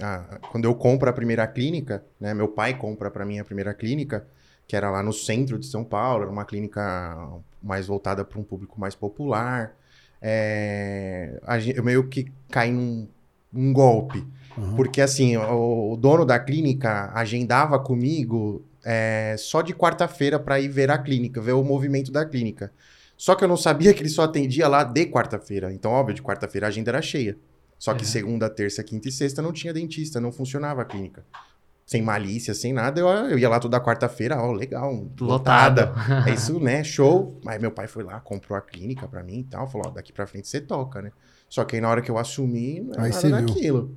a- 0.00 0.38
quando 0.52 0.66
eu 0.66 0.74
compro 0.74 1.08
a 1.08 1.12
primeira 1.12 1.46
clínica, 1.46 2.04
né? 2.20 2.34
Meu 2.34 2.48
pai 2.48 2.76
compra 2.76 3.10
para 3.10 3.24
mim 3.24 3.38
a 3.38 3.44
primeira 3.44 3.72
clínica, 3.74 4.26
que 4.66 4.74
era 4.76 4.90
lá 4.90 5.02
no 5.02 5.12
centro 5.12 5.58
de 5.58 5.66
São 5.66 5.84
Paulo, 5.84 6.24
era 6.24 6.30
uma 6.32 6.44
clínica 6.44 7.16
mais 7.62 7.86
voltada 7.86 8.24
para 8.24 8.38
um 8.38 8.42
público 8.42 8.80
mais 8.80 8.94
popular. 8.94 9.74
É, 10.20 11.40
eu 11.74 11.84
meio 11.84 12.08
que 12.08 12.32
caí 12.50 12.72
num, 12.72 13.06
num 13.52 13.72
golpe. 13.72 14.26
Uhum. 14.56 14.74
Porque 14.74 15.00
assim, 15.00 15.36
o, 15.36 15.92
o 15.92 15.96
dono 15.96 16.24
da 16.24 16.38
clínica 16.38 17.12
agendava 17.14 17.78
comigo 17.78 18.64
é, 18.84 19.36
só 19.38 19.62
de 19.62 19.74
quarta-feira 19.74 20.38
para 20.38 20.58
ir 20.58 20.68
ver 20.68 20.90
a 20.90 20.98
clínica, 20.98 21.40
ver 21.40 21.52
o 21.52 21.62
movimento 21.62 22.10
da 22.10 22.24
clínica. 22.24 22.72
Só 23.16 23.34
que 23.34 23.44
eu 23.44 23.48
não 23.48 23.56
sabia 23.56 23.94
que 23.94 24.02
ele 24.02 24.08
só 24.08 24.22
atendia 24.22 24.68
lá 24.68 24.84
de 24.84 25.06
quarta-feira. 25.06 25.72
Então, 25.72 25.90
óbvio, 25.90 26.14
de 26.14 26.22
quarta-feira 26.22 26.66
a 26.66 26.68
agenda 26.68 26.90
era 26.90 27.02
cheia. 27.02 27.36
Só 27.78 27.94
que 27.94 28.02
É. 28.02 28.06
segunda, 28.06 28.48
terça, 28.48 28.82
quinta 28.82 29.08
e 29.08 29.12
sexta 29.12 29.42
não 29.42 29.52
tinha 29.52 29.72
dentista, 29.72 30.20
não 30.20 30.32
funcionava 30.32 30.82
a 30.82 30.84
clínica. 30.84 31.24
Sem 31.86 32.02
malícia, 32.02 32.52
sem 32.52 32.72
nada, 32.72 33.00
eu, 33.00 33.06
eu 33.06 33.38
ia 33.38 33.48
lá 33.48 33.60
toda 33.60 33.80
quarta-feira, 33.80 34.42
ó, 34.42 34.50
legal, 34.50 35.06
lotada. 35.20 35.94
É 36.26 36.32
isso, 36.34 36.58
né? 36.58 36.82
Show. 36.82 37.40
Aí 37.46 37.60
meu 37.60 37.70
pai 37.70 37.86
foi 37.86 38.02
lá, 38.02 38.18
comprou 38.18 38.58
a 38.58 38.60
clínica 38.60 39.06
pra 39.06 39.22
mim 39.22 39.38
e 39.38 39.44
tal. 39.44 39.68
Falou, 39.68 39.86
ó, 39.86 39.90
daqui 39.90 40.12
pra 40.12 40.26
frente 40.26 40.48
você 40.48 40.60
toca, 40.60 41.00
né? 41.00 41.12
Só 41.48 41.64
que 41.64 41.76
aí 41.76 41.80
na 41.80 41.88
hora 41.88 42.02
que 42.02 42.10
eu 42.10 42.18
assumi, 42.18 42.80
não 42.80 42.92
era 42.92 43.04
Aí 43.04 43.10
nada 43.10 43.30
daquilo. 43.42 43.94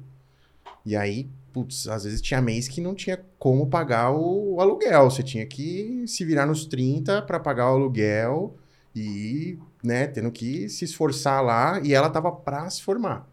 E 0.86 0.96
aí, 0.96 1.29
putz, 1.51 1.88
às 1.88 2.03
vezes 2.03 2.22
tinha 2.22 2.41
mês 2.41 2.67
que 2.67 2.79
não 2.79 2.93
tinha 2.93 3.19
como 3.38 3.67
pagar 3.67 4.12
o, 4.12 4.55
o 4.55 4.62
aluguel. 4.62 5.10
Você 5.10 5.24
tinha 5.24 5.46
que 5.46 6.03
se 6.08 6.24
virar 6.24 6.46
nos 6.46 6.65
30 6.65 7.22
pra 7.24 7.39
pagar 7.39 7.72
o 7.72 7.75
aluguel 7.75 8.55
e, 8.96 9.58
né, 9.84 10.08
tendo 10.08 10.31
que 10.31 10.69
se 10.69 10.86
esforçar 10.86 11.43
lá. 11.43 11.79
E 11.84 11.93
ela 11.93 12.10
tava 12.10 12.31
pra 12.31 12.69
se 12.69 12.81
formar. 12.81 13.27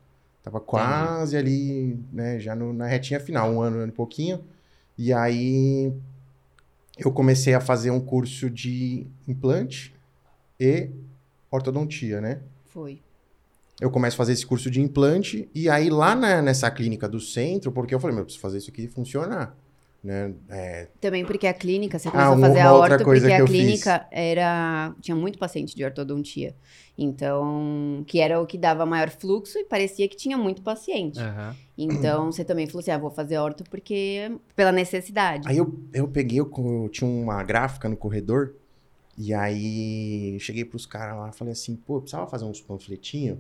Tava 0.47 0.61
quase 0.61 1.37
ali, 1.37 1.99
né, 2.13 2.39
já 2.39 2.55
no- 2.55 2.73
na 2.73 2.87
retinha 2.87 3.19
final, 3.19 3.51
um 3.51 3.61
ano, 3.61 3.79
um 3.79 3.81
ano 3.81 3.89
e 3.91 3.93
pouquinho. 3.97 4.45
E 4.97 5.13
aí 5.13 5.93
eu 6.97 7.11
comecei 7.11 7.53
a 7.53 7.61
fazer 7.61 7.91
um 7.91 7.99
curso 7.99 8.49
de 8.49 9.09
implante 9.27 9.93
e 10.61 10.89
ortodontia, 11.51 12.21
né? 12.21 12.43
Foi. 12.67 13.03
Eu 13.81 13.91
começo 13.91 14.15
a 14.15 14.19
fazer 14.19 14.35
esse 14.35 14.47
curso 14.47 14.71
de 14.71 14.81
implante 14.81 15.51
e 15.53 15.69
aí 15.69 15.91
lá 15.91 16.15
na- 16.15 16.41
nessa 16.41 16.71
clínica 16.71 17.09
do 17.09 17.19
centro, 17.19 17.73
porque 17.73 17.93
eu 17.93 17.99
falei, 17.99 18.15
meu, 18.15 18.21
eu 18.23 18.27
preciso 18.27 18.41
fazer 18.41 18.59
isso 18.59 18.71
aqui 18.71 18.87
funcionar, 18.87 19.53
né? 20.07 20.33
É, 20.49 20.89
Também 21.01 21.25
porque 21.25 21.47
a 21.47 21.53
clínica, 21.53 21.99
você 21.99 22.09
Ah, 22.09 22.13
começou 22.13 22.35
uma- 22.37 22.47
a 22.47 22.49
fazer 22.49 22.61
a 22.61 23.05
coisa 23.05 23.05
porque 23.05 23.27
que 23.27 23.33
a 23.33 23.45
clínica 23.45 24.07
era 24.11 24.95
tinha 25.01 25.17
muito 25.17 25.39
paciente 25.39 25.75
de 25.75 25.85
ortodontia. 25.85 26.55
Então, 26.97 28.05
que 28.07 28.21
era 28.21 28.41
o 28.41 28.47
que 28.47 28.57
dava 28.57 28.87
maior 28.87 29.11
fluxo 29.11 29.59
e 29.59 29.65
parecia 29.65 30.09
que 30.09 30.17
tinha 30.17 30.39
muito 30.39 30.63
paciente. 30.63 31.19
Aham. 31.21 31.57
Então, 31.77 32.33
você 32.33 32.45
também 32.45 32.67
falou 32.67 32.81
assim: 32.81 32.91
"Ah, 32.93 32.99
vou 32.99 33.11
fazer 33.11 33.37
orto 33.39 33.65
porque 33.69 34.31
pela 34.55 34.73
necessidade". 34.73 35.47
Aí 35.47 35.59
eu, 35.59 35.79
eu 35.93 36.09
peguei, 36.09 36.41
eu, 36.41 36.51
eu 36.57 36.89
tinha 36.89 37.09
uma 37.11 37.43
gráfica 37.43 37.89
no 37.89 37.97
corredor, 37.97 38.55
e 39.19 39.35
aí 39.35 40.39
cheguei 40.41 40.65
pros 40.65 40.87
caras 40.87 41.17
lá, 41.19 41.33
falei 41.33 41.53
assim, 41.53 41.77
pô, 41.77 41.97
eu 41.97 42.01
precisava 42.03 42.27
fazer 42.27 42.45
uns 42.45 42.61
panfletinhos, 42.61 43.39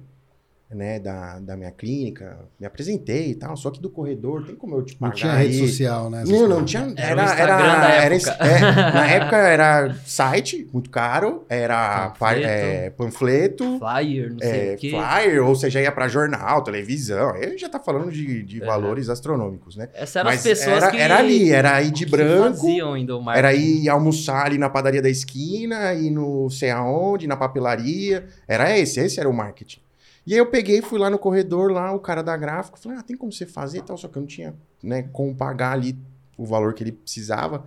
né, 0.69 0.99
da, 0.99 1.39
da 1.39 1.57
minha 1.57 1.71
clínica, 1.71 2.39
me 2.59 2.67
apresentei 2.67 3.31
e 3.31 3.35
tal, 3.37 3.57
só 3.57 3.71
que 3.71 3.81
do 3.81 3.89
corredor, 3.89 4.45
tem 4.45 4.57
como 4.57 4.75
eu 4.75 4.83
te 4.83 4.95
Não 5.01 5.09
pagar 5.11 5.15
tinha 5.15 5.33
rede 5.35 5.61
aí? 5.63 5.69
social, 5.69 6.11
né? 6.11 6.25
Não, 6.27 6.49
não 6.49 6.65
tinha. 6.65 6.93
Era 6.97 7.23
Era, 7.23 7.41
era, 7.41 8.05
época. 8.15 8.31
é, 8.45 8.61
na 8.93 9.07
época 9.07 9.37
era 9.37 9.95
site, 10.05 10.69
muito 10.73 10.91
caro, 10.91 11.45
era 11.49 12.11
pa- 12.11 12.31
Panfleto. 12.35 12.47
é, 12.49 12.91
panfleto, 12.91 13.79
Flyer, 13.79 14.33
não 14.33 14.39
sei 14.41 14.71
é, 14.71 14.75
o 14.75 14.77
quê. 14.79 14.91
flyer, 14.91 15.47
ou 15.47 15.55
seja, 15.55 15.81
ia 15.81 15.93
pra 15.93 16.09
jornal, 16.09 16.63
televisão. 16.65 17.31
Aí 17.35 17.57
já 17.57 17.69
tá 17.69 17.79
falando 17.79 18.11
de, 18.11 18.43
de 18.43 18.61
É. 18.63 18.67
valores 18.67 19.09
astronômicos, 19.09 19.77
né? 19.77 19.89
Essas 19.95 20.17
eram 20.17 20.31
Mas 20.31 20.39
as 20.41 20.43
pessoas 20.43 20.83
era, 20.83 20.91
que, 20.91 20.97
era 20.99 21.19
ali, 21.19 21.53
era 21.53 21.81
ir 21.81 21.93
de 21.93 22.07
branco, 22.07 22.57
faziam 22.57 22.93
ainda 22.95 23.17
o 23.17 23.31
era 23.31 23.55
ir 23.55 23.89
almoçar 23.89 24.47
ali 24.47 24.59
na 24.59 24.69
padaria 24.69 25.01
da 25.01 25.09
esquina, 25.11 25.95
ir 25.95 26.11
no 26.11 26.51
sei 26.51 26.71
aonde, 26.71 27.27
na 27.29 27.37
papelaria. 27.37 28.27
Era 28.49 28.77
esse, 28.77 28.99
esse 29.01 29.21
era 29.21 29.29
o 29.29 29.33
marketing. 29.33 29.86
E 30.27 30.33
aí 30.33 30.39
eu 30.39 30.47
peguei, 30.47 30.83
fui 30.83 30.99
lá 30.99 31.09
no 31.09 31.19
corredor, 31.19 31.71
lá, 31.71 31.93
o 31.93 32.01
cara 32.01 32.23
da 32.23 32.37
gráfica, 32.37 32.77
falei, 32.77 32.99
ah, 32.99 33.03
tem 33.03 33.17
como 33.17 33.33
você 33.33 33.47
fazer 33.47 33.79
e 33.79 33.83
tal, 33.83 33.97
só 33.97 34.09
que 34.09 34.17
eu 34.17 34.21
não 34.21 34.27
tinha, 34.27 34.55
né, 34.83 35.05
como 35.13 35.35
pagar 35.35 35.73
ali 35.73 35.97
o 36.37 36.45
valor 36.45 36.75
que 36.75 36.83
ele 36.83 36.93
precisava. 36.93 37.65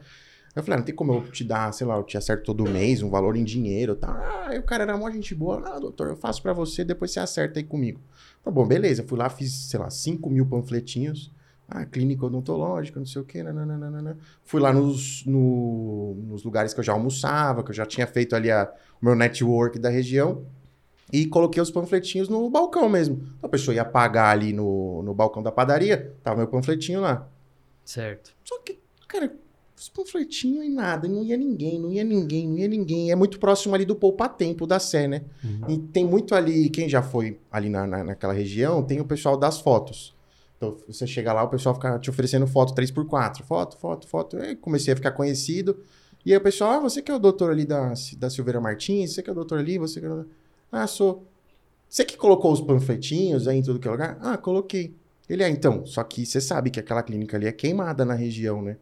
Eu 0.56 0.62
falei, 0.64 0.76
ah, 0.76 0.78
não 0.80 0.86
tem 0.86 0.94
como 0.96 1.14
eu 1.14 1.32
te 1.32 1.44
dar, 1.44 1.72
sei 1.74 1.88
lá, 1.88 1.96
eu 1.96 2.04
te 2.04 2.18
acerto 2.18 2.44
todo 2.44 2.70
mês 2.70 3.02
um 3.02 3.10
valor 3.10 3.38
em 3.38 3.44
dinheiro 3.46 3.94
e 3.94 3.96
tal. 3.96 4.12
Ah, 4.12 4.48
aí 4.50 4.60
o 4.60 4.64
cara 4.64 4.84
era 4.84 4.98
mó 4.98 5.10
gente 5.10 5.34
boa. 5.34 5.64
Ah, 5.66 5.80
doutor, 5.80 6.08
eu 6.10 6.18
faço 6.18 6.42
pra 6.42 6.52
você, 6.52 6.84
depois 6.84 7.12
você 7.12 7.20
acerta 7.22 7.60
aí 7.60 7.64
comigo. 7.64 8.02
Tá 8.44 8.52
bom, 8.52 8.68
beleza. 8.68 9.04
Fui 9.08 9.18
lá, 9.18 9.30
fiz, 9.30 9.54
sei 9.70 9.80
lá, 9.80 9.90
5 9.90 10.30
mil 10.30 10.46
panfletinhos. 10.46 11.32
Ah, 11.68 11.86
clínica 11.86 12.26
odontológica, 12.26 13.00
não 13.00 13.06
sei 13.06 13.22
o 13.22 13.26
quê. 13.26 13.42
nananana. 13.44 14.18
Fui 14.44 14.60
lá 14.60 14.74
nos, 14.74 15.24
no- 15.26 16.16
nos 16.28 16.44
lugares 16.44 16.74
que 16.74 16.80
eu 16.80 16.84
já 16.84 16.94
almoçava, 16.94 17.64
que 17.64 17.70
eu 17.70 17.76
já 17.76 17.86
tinha 17.86 18.08
feito 18.08 18.36
ali 18.36 18.50
a- 18.52 18.70
o 19.02 19.06
meu 19.06 19.16
network 19.16 19.78
da 19.80 19.88
região. 19.90 20.44
E 21.12 21.26
coloquei 21.26 21.62
os 21.62 21.72
panfletinhos 21.72 22.30
no 22.30 22.50
balcão 22.50 22.88
mesmo. 22.88 23.16
Então 23.38 23.48
a 23.48 23.50
pessoa 23.50 23.74
ia 23.76 23.84
pagar 23.86 24.30
ali 24.30 24.54
no, 24.54 25.02
no 25.04 25.14
balcão 25.14 25.42
da 25.42 25.52
padaria, 25.52 26.14
tava 26.24 26.38
meu 26.38 26.48
panfletinho 26.48 27.02
lá. 27.02 27.28
Certo. 27.84 28.32
Só 28.44 28.60
que, 28.60 28.78
cara, 29.08 29.34
os 29.76 29.90
panfletinhos 29.90 30.66
e 30.66 30.70
nada, 30.70 31.08
não 31.08 31.24
ia 31.24 31.38
ninguém, 31.38 31.80
não 31.80 31.92
ia 31.92 32.04
ninguém, 32.04 32.48
não 32.48 32.58
ia 32.58 32.68
ninguém. 32.68 33.12
É 33.12 33.16
muito 33.16 33.40
próximo 33.40 33.74
ali 33.74 33.86
do 33.86 33.96
poupa-tempo 33.96 34.68
da 34.68 34.78
Sé, 34.80 35.08
né? 35.08 35.24
Uhum. 35.44 35.70
E 35.70 35.78
tem 35.80 36.06
muito 36.06 36.36
ali, 36.36 36.70
quem 36.70 36.88
já 36.88 37.02
foi 37.02 37.40
ali 37.52 37.70
na, 37.70 37.88
na- 37.88 38.04
naquela 38.04 38.34
região, 38.34 38.84
tem 38.84 39.00
o 39.02 39.06
pessoal 39.06 39.36
das 39.38 39.60
fotos. 39.60 40.14
Então, 40.58 40.76
você 40.88 41.08
chega 41.08 41.32
lá, 41.32 41.42
o 41.44 41.48
pessoal 41.48 41.74
fica 41.74 41.98
te 41.98 42.10
oferecendo 42.10 42.46
foto 42.46 42.74
3x4. 42.76 43.42
Foto, 43.44 43.78
foto, 43.78 44.08
foto. 44.08 44.38
Aí 44.38 44.56
comecei 44.58 44.94
a 44.94 44.96
ficar 44.96 45.12
conhecido. 45.12 45.80
E 46.26 46.34
aí 46.34 46.38
o 46.38 46.42
pessoal, 46.42 46.72
ah, 46.72 46.80
você 46.80 47.02
que 47.02 47.10
é 47.10 47.16
o 47.16 47.20
doutor 47.20 47.50
ali 47.50 47.66
da, 47.66 47.94
da 48.18 48.30
Silveira 48.30 48.60
Martins, 48.60 49.14
você 49.14 49.24
que 49.24 49.30
é 49.30 49.32
o 49.32 49.36
doutor 49.36 49.58
ali, 49.60 49.78
você 49.78 50.02
que 50.02 50.06
é 50.06 50.10
o... 50.10 50.26
Ah, 50.72 50.88
sou. 50.88 51.28
Você 51.88 52.06
que 52.06 52.16
colocou 52.18 52.52
os 52.52 52.62
panfletinhos 52.62 53.48
aí 53.48 53.58
em 53.58 53.64
tudo 53.64 53.80
que 53.80 53.88
é 53.88 53.92
lugar? 53.92 54.18
Ah, 54.22 54.38
coloquei. 54.38 54.96
Ele 55.28 55.44
é, 55.44 55.50
então, 55.50 55.86
só 55.86 56.04
que 56.04 56.26
você 56.26 56.42
sabe 56.42 56.70
que 56.70 56.80
aquela 56.80 57.04
clínica 57.04 57.38
ali 57.38 57.48
é 57.48 57.52
queimada 57.52 58.04
na 58.04 58.14
região, 58.14 58.62
né? 58.62 58.78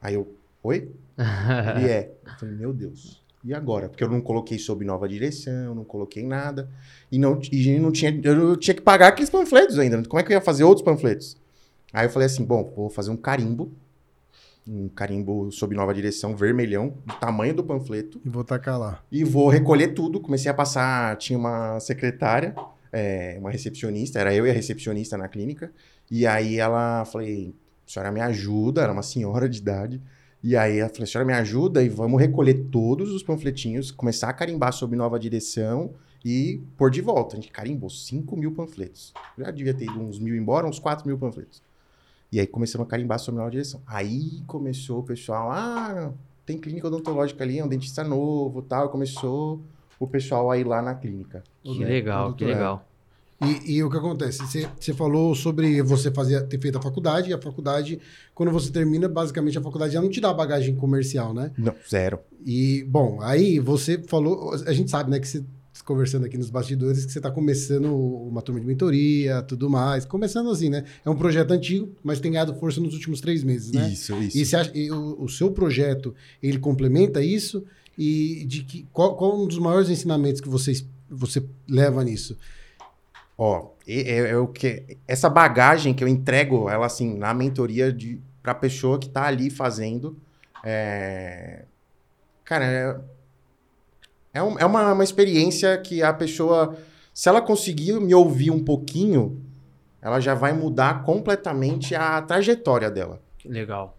Aí 0.00 0.14
eu, 0.14 0.34
oi? 0.62 0.90
Ele 1.76 1.88
é. 1.88 2.12
Eu 2.26 2.32
falei, 2.38 2.54
meu 2.54 2.72
Deus. 2.72 3.22
E 3.42 3.54
agora? 3.54 3.88
Porque 3.88 4.04
eu 4.04 4.08
não 4.08 4.20
coloquei 4.20 4.58
sob 4.58 4.84
nova 4.84 5.08
direção, 5.08 5.74
não 5.74 5.84
coloquei 5.84 6.22
nada. 6.26 6.68
E 7.10 7.18
não, 7.18 7.40
e 7.50 7.78
não 7.78 7.90
tinha, 7.90 8.18
eu 8.22 8.56
tinha 8.56 8.74
que 8.74 8.82
pagar 8.82 9.08
aqueles 9.08 9.30
panfletos 9.30 9.78
ainda. 9.78 10.02
Como 10.06 10.20
é 10.20 10.22
que 10.22 10.30
eu 10.30 10.34
ia 10.36 10.42
fazer 10.42 10.64
outros 10.64 10.84
panfletos? 10.84 11.36
Aí 11.92 12.06
eu 12.06 12.10
falei 12.10 12.26
assim, 12.26 12.44
bom, 12.44 12.70
vou 12.76 12.90
fazer 12.90 13.10
um 13.10 13.16
carimbo. 13.16 13.72
Um 14.66 14.88
carimbo 14.88 15.50
sob 15.50 15.74
nova 15.74 15.92
direção, 15.92 16.36
vermelhão, 16.36 16.94
do 17.04 17.14
tamanho 17.14 17.54
do 17.54 17.64
panfleto. 17.64 18.20
E 18.24 18.28
vou 18.28 18.44
tacar 18.44 18.78
lá. 18.78 19.02
E 19.10 19.24
vou 19.24 19.48
recolher 19.48 19.88
tudo. 19.88 20.20
Comecei 20.20 20.50
a 20.50 20.54
passar. 20.54 21.16
Tinha 21.16 21.38
uma 21.38 21.80
secretária, 21.80 22.54
é, 22.92 23.36
uma 23.38 23.50
recepcionista, 23.50 24.18
era 24.18 24.34
eu 24.34 24.46
e 24.46 24.50
a 24.50 24.52
recepcionista 24.52 25.16
na 25.16 25.28
clínica. 25.28 25.72
E 26.10 26.26
aí 26.26 26.58
ela 26.58 27.04
falei, 27.04 27.54
a 27.86 27.90
senhora 27.90 28.12
me 28.12 28.20
ajuda, 28.20 28.82
era 28.82 28.92
uma 28.92 29.02
senhora 29.02 29.48
de 29.48 29.58
idade. 29.58 30.00
E 30.42 30.56
aí 30.56 30.78
ela 30.78 30.88
falou, 30.88 31.04
a 31.04 31.06
senhora 31.06 31.26
me 31.26 31.34
ajuda 31.34 31.82
e 31.82 31.88
vamos 31.88 32.20
recolher 32.20 32.54
todos 32.70 33.12
os 33.12 33.22
panfletinhos, 33.22 33.90
começar 33.90 34.28
a 34.28 34.32
carimbar 34.32 34.72
sob 34.72 34.96
nova 34.96 35.18
direção 35.18 35.92
e 36.24 36.62
pôr 36.76 36.90
de 36.90 37.00
volta. 37.00 37.36
A 37.36 37.40
gente 37.40 37.50
carimbou 37.50 37.90
5 37.90 38.36
mil 38.36 38.52
panfletos. 38.52 39.12
Já 39.38 39.50
devia 39.50 39.74
ter 39.74 39.84
ido 39.84 40.00
uns 40.00 40.18
mil 40.18 40.34
embora, 40.34 40.66
uns 40.66 40.78
4 40.78 41.06
mil 41.06 41.18
panfletos. 41.18 41.62
E 42.32 42.38
aí 42.38 42.46
começamos 42.46 42.86
a 42.86 42.90
carimbar 42.90 43.18
sob 43.18 43.36
nova 43.36 43.50
direção. 43.50 43.82
Aí 43.86 44.42
começou 44.46 45.00
o 45.00 45.02
pessoal, 45.02 45.50
ah, 45.50 46.12
tem 46.46 46.58
clínica 46.58 46.86
odontológica 46.86 47.42
ali, 47.42 47.58
é 47.58 47.64
um 47.64 47.68
dentista 47.68 48.04
novo 48.04 48.62
tal. 48.62 48.88
Começou 48.88 49.60
o 49.98 50.06
pessoal 50.06 50.50
a 50.50 50.58
ir 50.58 50.64
lá 50.64 50.80
na 50.80 50.94
clínica. 50.94 51.42
Que 51.62 51.82
É, 51.82 51.86
legal, 51.86 52.34
que 52.34 52.44
doutor, 52.44 52.54
legal. 52.54 52.86
E, 53.42 53.76
e 53.76 53.82
o 53.82 53.90
que 53.90 53.96
acontece? 53.96 54.38
Você, 54.38 54.68
você 54.78 54.92
falou 54.92 55.34
sobre 55.34 55.82
você 55.82 56.10
fazer, 56.10 56.46
ter 56.46 56.60
feito 56.60 56.76
a 56.76 56.82
faculdade, 56.82 57.30
e 57.30 57.32
a 57.32 57.40
faculdade, 57.40 57.98
quando 58.34 58.52
você 58.52 58.70
termina, 58.70 59.08
basicamente 59.08 59.56
a 59.56 59.62
faculdade 59.62 59.94
já 59.94 60.00
não 60.02 60.10
te 60.10 60.20
dá 60.20 60.32
bagagem 60.32 60.74
comercial, 60.76 61.32
né? 61.32 61.50
Não, 61.56 61.74
zero. 61.88 62.18
E, 62.44 62.84
bom, 62.86 63.18
aí 63.22 63.58
você 63.58 63.98
falou, 64.02 64.52
a 64.52 64.72
gente 64.74 64.90
sabe, 64.90 65.10
né, 65.10 65.18
que 65.18 65.26
você, 65.26 65.42
conversando 65.90 66.24
aqui 66.24 66.38
nos 66.38 66.50
bastidores, 66.50 67.04
que 67.04 67.10
você 67.10 67.18
está 67.18 67.32
começando 67.32 67.92
uma 67.92 68.40
turma 68.40 68.60
de 68.60 68.66
mentoria, 68.66 69.42
tudo 69.42 69.68
mais. 69.68 70.04
Começando 70.04 70.48
assim, 70.48 70.68
né? 70.68 70.84
É 71.04 71.10
um 71.10 71.16
projeto 71.16 71.50
antigo, 71.50 71.92
mas 72.04 72.20
tem 72.20 72.30
ganhado 72.30 72.54
força 72.54 72.80
nos 72.80 72.94
últimos 72.94 73.20
três 73.20 73.42
meses, 73.42 73.72
né? 73.72 73.88
Isso, 73.90 74.14
isso. 74.22 74.38
E, 74.38 74.46
você 74.46 74.54
acha, 74.54 74.70
e 74.72 74.88
o, 74.92 75.24
o 75.24 75.28
seu 75.28 75.50
projeto, 75.50 76.14
ele 76.40 76.60
complementa 76.60 77.20
isso? 77.20 77.64
E 77.98 78.44
de 78.46 78.62
que, 78.62 78.86
qual, 78.92 79.16
qual 79.16 79.42
um 79.42 79.48
dos 79.48 79.58
maiores 79.58 79.90
ensinamentos 79.90 80.40
que 80.40 80.48
vocês, 80.48 80.86
você 81.10 81.42
leva 81.68 82.04
nisso? 82.04 82.38
Ó, 83.36 83.70
é, 83.88 84.30
é- 84.30 84.36
o 84.36 84.46
que 84.46 84.96
essa 85.08 85.28
bagagem 85.28 85.92
que 85.92 86.04
eu 86.04 86.08
entrego, 86.08 86.70
ela 86.70 86.86
assim, 86.86 87.16
na 87.18 87.34
mentoria 87.34 87.92
de 87.92 88.20
pra 88.40 88.54
pessoa 88.54 88.96
que 88.96 89.08
tá 89.08 89.24
ali 89.24 89.50
fazendo, 89.50 90.16
é, 90.62 91.64
cara, 92.44 92.64
é, 92.64 92.96
é, 94.32 94.42
um- 94.42 94.58
é 94.58 94.64
uma, 94.64 94.92
uma 94.92 95.04
experiência 95.04 95.76
que 95.78 96.02
a 96.02 96.12
pessoa, 96.12 96.76
se 97.12 97.28
ela 97.28 97.40
conseguir 97.40 97.92
me 98.00 98.14
ouvir 98.14 98.50
um 98.50 98.62
pouquinho, 98.62 99.40
ela 100.02 100.20
já 100.20 100.34
vai 100.34 100.52
mudar 100.52 101.02
completamente 101.04 101.94
a 101.94 102.20
trajetória 102.22 102.90
dela. 102.90 103.20
Legal. 103.44 103.96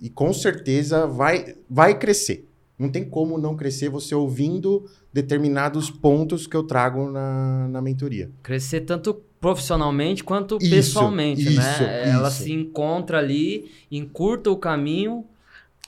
E 0.00 0.08
com 0.08 0.32
certeza 0.32 1.06
vai, 1.06 1.54
vai 1.68 1.98
crescer. 1.98 2.48
Não 2.78 2.88
tem 2.88 3.04
como 3.04 3.38
não 3.38 3.54
crescer 3.56 3.88
você 3.88 4.14
ouvindo 4.14 4.88
determinados 5.12 5.90
pontos 5.90 6.46
que 6.46 6.56
eu 6.56 6.64
trago 6.64 7.08
na, 7.10 7.68
na 7.68 7.80
mentoria. 7.82 8.30
Crescer 8.42 8.80
tanto 8.80 9.14
profissionalmente 9.40 10.24
quanto 10.24 10.56
Isso, 10.60 10.70
pessoalmente, 10.70 11.42
isso, 11.42 11.60
né? 11.60 12.08
Ela 12.10 12.28
isso. 12.28 12.42
se 12.44 12.52
encontra 12.52 13.18
ali, 13.18 13.70
encurta 13.90 14.50
o 14.50 14.56
caminho. 14.56 15.24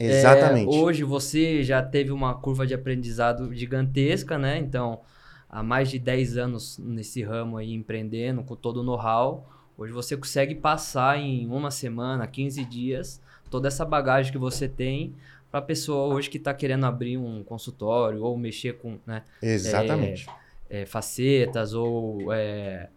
É, 0.00 0.06
Exatamente. 0.06 0.68
hoje 0.68 1.04
você 1.04 1.62
já 1.62 1.82
teve 1.82 2.10
uma 2.10 2.34
curva 2.34 2.66
de 2.66 2.74
aprendizado 2.74 3.54
gigantesca, 3.54 4.36
né? 4.36 4.58
Então, 4.58 5.00
há 5.48 5.62
mais 5.62 5.88
de 5.90 5.98
10 5.98 6.36
anos 6.36 6.78
nesse 6.78 7.22
ramo 7.22 7.56
aí, 7.56 7.72
empreendendo, 7.72 8.42
com 8.42 8.56
todo 8.56 8.78
o 8.78 8.82
know-how. 8.82 9.48
Hoje 9.78 9.92
você 9.92 10.16
consegue 10.16 10.54
passar 10.54 11.18
em 11.18 11.46
uma 11.46 11.70
semana, 11.70 12.26
15 12.26 12.64
dias, 12.64 13.20
toda 13.50 13.68
essa 13.68 13.84
bagagem 13.84 14.32
que 14.32 14.38
você 14.38 14.68
tem 14.68 15.14
para 15.50 15.60
a 15.60 15.62
pessoa 15.62 16.12
hoje 16.12 16.28
que 16.28 16.38
está 16.38 16.52
querendo 16.52 16.84
abrir 16.84 17.16
um 17.16 17.44
consultório 17.44 18.22
ou 18.22 18.36
mexer 18.36 18.74
com, 18.78 18.98
né? 19.06 19.22
Exatamente. 19.40 20.26
é, 20.68 20.84
facetas 20.84 21.72
ou 21.72 22.32
é, 22.32 22.88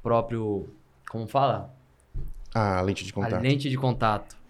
próprio, 0.00 0.68
como 1.10 1.26
fala? 1.26 1.74
A 2.54 2.80
lente 2.80 3.04
de 3.04 3.10
A 3.10 3.14
contato. 3.14 3.42
lente 3.42 3.68
de 3.68 3.76
contato. 3.76 4.43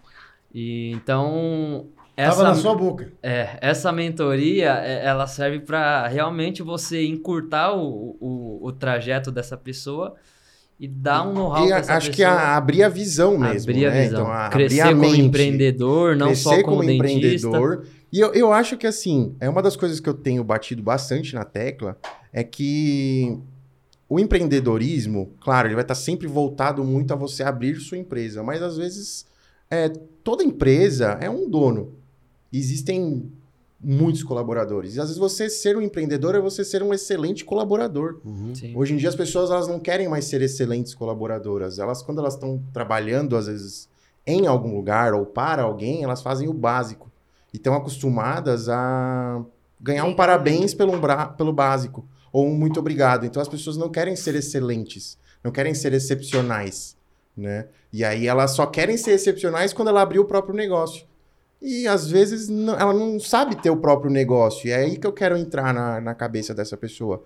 E 0.54 0.92
então 0.92 1.87
Tava 2.16 2.28
essa, 2.30 2.42
na 2.44 2.54
sua 2.54 2.75
boca. 2.76 3.12
é, 3.20 3.58
essa 3.61 3.90
mentoria 3.90 4.70
é, 4.84 5.04
ela 5.04 5.26
serve 5.26 5.58
para 5.61 6.06
realmente 6.06 6.62
você 6.62 7.04
encurtar 7.04 7.73
o, 7.75 8.16
o, 8.20 8.61
o 8.62 8.73
trajeto 8.73 9.32
dessa 9.32 9.56
pessoa 9.56 10.14
e 10.78 10.87
dar 10.87 11.26
um 11.26 11.32
know-how 11.34 11.66
para 11.66 11.76
a- 11.76 11.78
essa 11.80 11.94
acho 11.94 12.11
que 12.12 12.18
pessoa. 12.23 12.38
a- 12.38 12.56
abrir 12.56 12.82
a 12.84 12.88
visão 12.88 13.37
mesmo. 13.37 13.70
abrir 13.73 13.87
a 13.87 13.90
né? 13.90 14.02
visão, 14.04 14.20
Então, 14.20 14.32
a- 14.32 14.49
crescer 14.49 14.80
abrir 14.82 14.92
a 14.92 14.96
como 14.96 15.00
mente, 15.11 15.20
empreendedor, 15.26 16.16
não 16.16 16.34
só 16.37 16.50
como, 16.62 16.62
como 16.64 16.80
dentista. 16.84 17.16
empreendedor. 17.16 17.87
E 18.12 18.20
eu, 18.20 18.32
eu 18.32 18.52
acho 18.52 18.76
que, 18.76 18.87
assim, 18.87 19.34
é 19.40 19.49
uma 19.49 19.61
das 19.61 19.75
coisas 19.75 19.99
que 19.99 20.08
eu 20.08 20.14
tenho 20.14 20.44
batido 20.44 20.80
bastante 20.84 21.34
na 21.34 21.44
tecla, 21.44 21.99
é 22.32 22.44
que 22.44 23.37
o 24.08 24.20
empreendedorismo, 24.20 25.32
claro, 25.40 25.66
ele 25.66 25.75
vai 25.75 25.82
estar 25.82 25.96
sempre 25.96 26.28
voltado 26.28 26.84
muito 26.84 27.12
a 27.12 27.16
você 27.16 27.42
abrir 27.42 27.75
sua 27.80 27.99
empresa, 27.99 28.40
mas 28.42 28.62
às 28.62 28.76
vezes 28.76 29.26
é, 29.71 29.88
toda 30.23 30.42
empresa 30.42 31.18
é 31.21 31.28
um 31.28 31.49
dono. 31.49 31.94
Existem 32.52 33.30
muitos 33.85 34.23
colaboradores. 34.23 34.97
E 34.97 35.00
às 35.00 35.06
vezes 35.06 35.18
você 35.18 35.50
ser 35.50 35.76
um 35.76 35.83
empreendedor 35.83 36.35
é 36.35 36.40
você 36.40 36.64
ser 36.64 36.83
um 36.83 36.94
excelente 36.94 37.44
colaborador. 37.44 38.21
Sim. 38.54 38.75
Hoje 38.75 38.94
em 38.94 38.97
dia 38.97 39.09
as 39.09 39.14
pessoas 39.14 39.50
elas 39.50 39.68
não 39.68 39.78
querem 39.78 40.09
mais 40.09 40.25
ser 40.25 40.40
excelentes 40.40 40.94
colaboradoras. 40.94 41.78
Elas 41.78 42.02
quando 42.02 42.18
elas 42.18 42.35
estão 42.35 42.62
trabalhando 42.73 43.37
às 43.37 43.47
vezes 43.47 43.88
em 44.26 44.47
algum 44.47 44.75
lugar 44.75 45.12
ou 45.12 45.26
para 45.26 45.62
alguém, 45.62 46.02
elas 46.02 46.23
fazem 46.23 46.49
o 46.49 46.52
básico 46.54 47.12
e 47.52 47.59
estão 47.59 47.75
acostumadas 47.75 48.71
a 48.71 49.44
ganhar 49.78 50.04
um 50.04 50.14
parabéns 50.14 50.73
pelo, 50.73 50.92
pelo 51.37 51.52
básico 51.52 52.09
ou 52.33 52.47
um 52.49 52.54
muito 52.54 52.80
obrigado. 52.80 53.26
Então 53.26 53.42
as 53.42 53.49
pessoas 53.49 53.76
não 53.76 53.90
querem 53.90 54.16
ser 54.16 54.35
excelentes, 54.35 55.18
não 55.42 55.52
querem 55.52 55.75
ser 55.75 55.92
excepcionais, 55.92 56.97
né? 57.36 57.66
E 57.92 58.04
aí 58.04 58.26
elas 58.26 58.52
só 58.52 58.66
querem 58.66 58.96
ser 58.96 59.12
excepcionais 59.12 59.72
quando 59.72 59.88
ela 59.88 60.02
abrir 60.02 60.18
o 60.18 60.24
próprio 60.24 60.54
negócio. 60.54 61.04
E 61.60 61.86
às 61.88 62.08
vezes 62.10 62.48
não- 62.48 62.74
ela 62.78 62.92
não 62.92 63.18
sabe 63.18 63.56
ter 63.56 63.70
o 63.70 63.76
próprio 63.76 64.10
negócio. 64.10 64.68
E 64.68 64.70
é 64.70 64.76
aí 64.76 64.99
que 64.99 65.06
eu 65.06 65.12
quero 65.12 65.36
entrar 65.36 65.73
na, 65.73 66.00
na 66.00 66.14
cabeça 66.14 66.54
dessa 66.54 66.76
pessoa. 66.76 67.23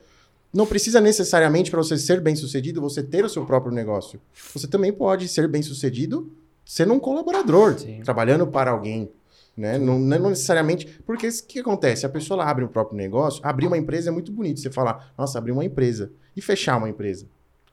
Não 0.52 0.64
precisa 0.66 1.00
necessariamente 1.00 1.70
para 1.70 1.82
você 1.82 1.98
ser 1.98 2.20
bem 2.20 2.34
sucedido 2.36 2.80
você 2.80 3.02
ter 3.02 3.24
o 3.24 3.28
seu 3.28 3.44
próprio 3.44 3.72
negócio. 3.72 4.20
Você 4.54 4.66
também 4.66 4.92
pode 4.92 5.28
ser 5.28 5.46
bem 5.48 5.60
sucedido 5.60 6.32
sendo 6.64 6.92
um 6.94 7.00
colaborador, 7.00 7.78
Sim. 7.78 8.00
trabalhando 8.02 8.46
para 8.46 8.70
alguém. 8.70 9.10
Né? 9.56 9.76
Não, 9.76 9.98
não 9.98 10.30
necessariamente. 10.30 11.00
Porque 11.04 11.26
o 11.26 11.44
que 11.46 11.58
acontece? 11.58 12.06
A 12.06 12.08
pessoa 12.08 12.44
abre 12.44 12.64
o 12.64 12.68
próprio 12.68 12.96
negócio, 12.96 13.40
abrir 13.44 13.66
uma 13.66 13.76
empresa 13.76 14.08
é 14.08 14.12
muito 14.12 14.30
bonito. 14.30 14.60
Você 14.60 14.70
falar, 14.70 15.12
nossa, 15.18 15.36
abrir 15.36 15.50
uma 15.50 15.64
empresa. 15.64 16.12
E 16.36 16.40
fechar 16.40 16.76
uma 16.76 16.88
empresa. 16.88 17.26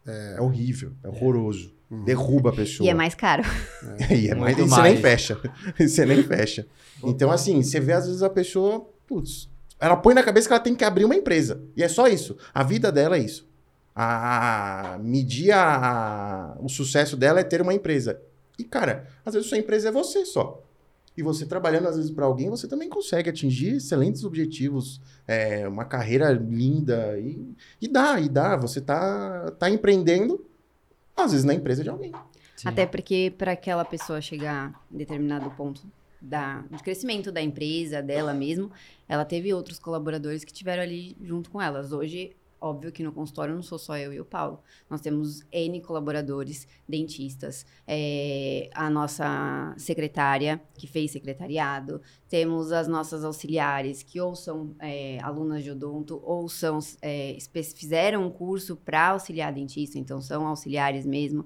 É, 0.06 0.42
horrível, 0.42 0.92
é 1.04 1.08
horroroso. 1.08 1.75
Derruba 1.90 2.50
a 2.50 2.54
pessoa. 2.54 2.86
E 2.86 2.90
é 2.90 2.94
mais 2.94 3.14
caro. 3.16 3.44
E 4.10 4.28
é 4.30 4.36
mais, 4.36 4.56
Muito 4.58 4.68
e 4.68 4.70
você 4.70 4.82
nem 4.82 4.98
fecha. 4.98 5.40
Você 5.80 6.06
nem 6.06 6.24
fecha. 6.24 6.68
Então, 7.04 7.32
assim, 7.32 7.62
você 7.62 7.80
vê 7.80 7.94
às 7.94 8.06
vezes 8.08 8.24
a 8.24 8.30
pessoa, 8.30 8.88
putz, 9.08 9.48
ela 9.80 9.96
põe 9.96 10.14
na 10.16 10.24
cabeça 10.24 10.48
que 10.48 10.54
ela 10.54 10.64
tem 10.64 10.76
que 10.76 10.84
abrir 10.84 11.06
uma 11.06 11.16
empresa. 11.16 11.62
E 11.76 11.84
é 11.84 11.88
só 11.88 12.08
isso. 12.08 12.36
A 12.54 12.64
vida 12.64 12.92
dela 12.92 13.18
é 13.18 13.20
isso. 13.20 13.48
A, 13.94 14.94
a- 14.96 14.98
medir 15.00 15.52
a- 15.52 15.78
a- 16.56 16.58
o 16.60 16.68
sucesso 16.70 17.16
dela 17.16 17.40
é 17.40 17.44
ter 17.44 17.62
uma 17.62 17.74
empresa. 17.74 18.20
E, 18.58 18.64
cara, 18.64 19.08
às 19.26 19.34
vezes 19.34 19.48
sua 19.50 19.58
empresa 19.58 19.90
é 19.90 19.92
você 19.92 20.26
só. 20.26 20.62
E 21.18 21.24
você 21.24 21.46
trabalhando, 21.46 21.88
às 21.88 21.96
vezes, 21.96 22.12
para 22.12 22.26
alguém, 22.26 22.50
você 22.50 22.68
também 22.68 22.90
consegue 22.90 23.30
atingir 23.30 23.76
excelentes 23.78 24.24
objetivos, 24.26 25.00
é, 25.28 25.66
uma 25.68 25.86
carreira 25.86 26.32
linda. 26.32 27.18
E, 27.20 27.54
e 27.82 27.88
dá, 27.88 28.20
e 28.20 28.28
dá. 28.28 28.58
Você 28.58 28.82
tá, 28.82 29.52
tá 29.58 29.70
empreendendo, 29.70 30.44
às 31.16 31.32
vezes, 31.32 31.46
na 31.46 31.54
empresa 31.54 31.84
de 31.84 31.90
alguém. 31.90 32.12
Sim. 32.56 32.68
Até 32.68 32.86
porque 32.86 33.34
para 33.38 33.52
aquela 33.52 33.84
pessoa 33.84 34.22
chegar 34.22 34.86
em 34.92 34.98
determinado 34.98 35.50
ponto 35.52 35.82
da, 36.22 36.64
de 36.72 36.82
crescimento 36.82 37.32
da 37.32 37.42
empresa, 37.42 38.02
dela 38.02 38.34
mesmo, 38.34 38.72
ela 39.08 39.26
teve 39.26 39.54
outros 39.54 39.78
colaboradores 39.78 40.44
que 40.44 40.54
tiveram 40.54 40.84
ali 40.84 41.16
junto 41.22 41.50
com 41.50 41.62
elas. 41.62 41.92
Hoje, 41.92 42.36
óbvio 42.66 42.92
que 42.92 43.04
no 43.04 43.12
consultório 43.12 43.54
não 43.54 43.62
sou 43.62 43.78
só 43.78 43.96
eu 43.98 44.12
e 44.12 44.20
o 44.20 44.26
Paulo. 44.26 44.60
Nós 44.90 45.00
temos 45.00 45.46
N 45.52 45.80
colaboradores, 45.82 46.68
dentistas, 46.90 47.66
é, 47.88 48.70
a 48.74 48.90
nossa 48.90 49.74
secretária, 49.78 50.60
que 50.74 50.88
fez 50.88 51.12
secretariado, 51.12 52.02
temos 52.28 52.72
as 52.72 52.88
nossas 52.88 53.24
auxiliares, 53.24 54.02
que 54.02 54.20
ou 54.20 54.36
são 54.36 54.76
é, 54.80 55.20
alunas 55.22 55.64
de 55.64 55.70
odonto, 55.70 56.20
ou 56.24 56.50
são, 56.50 56.80
é, 57.02 57.38
fizeram 57.76 58.26
um 58.26 58.32
curso 58.32 58.76
para 58.76 59.10
auxiliar 59.10 59.54
dentista, 59.54 60.00
então 60.00 60.20
são 60.20 60.48
auxiliares 60.48 61.06
mesmo. 61.06 61.46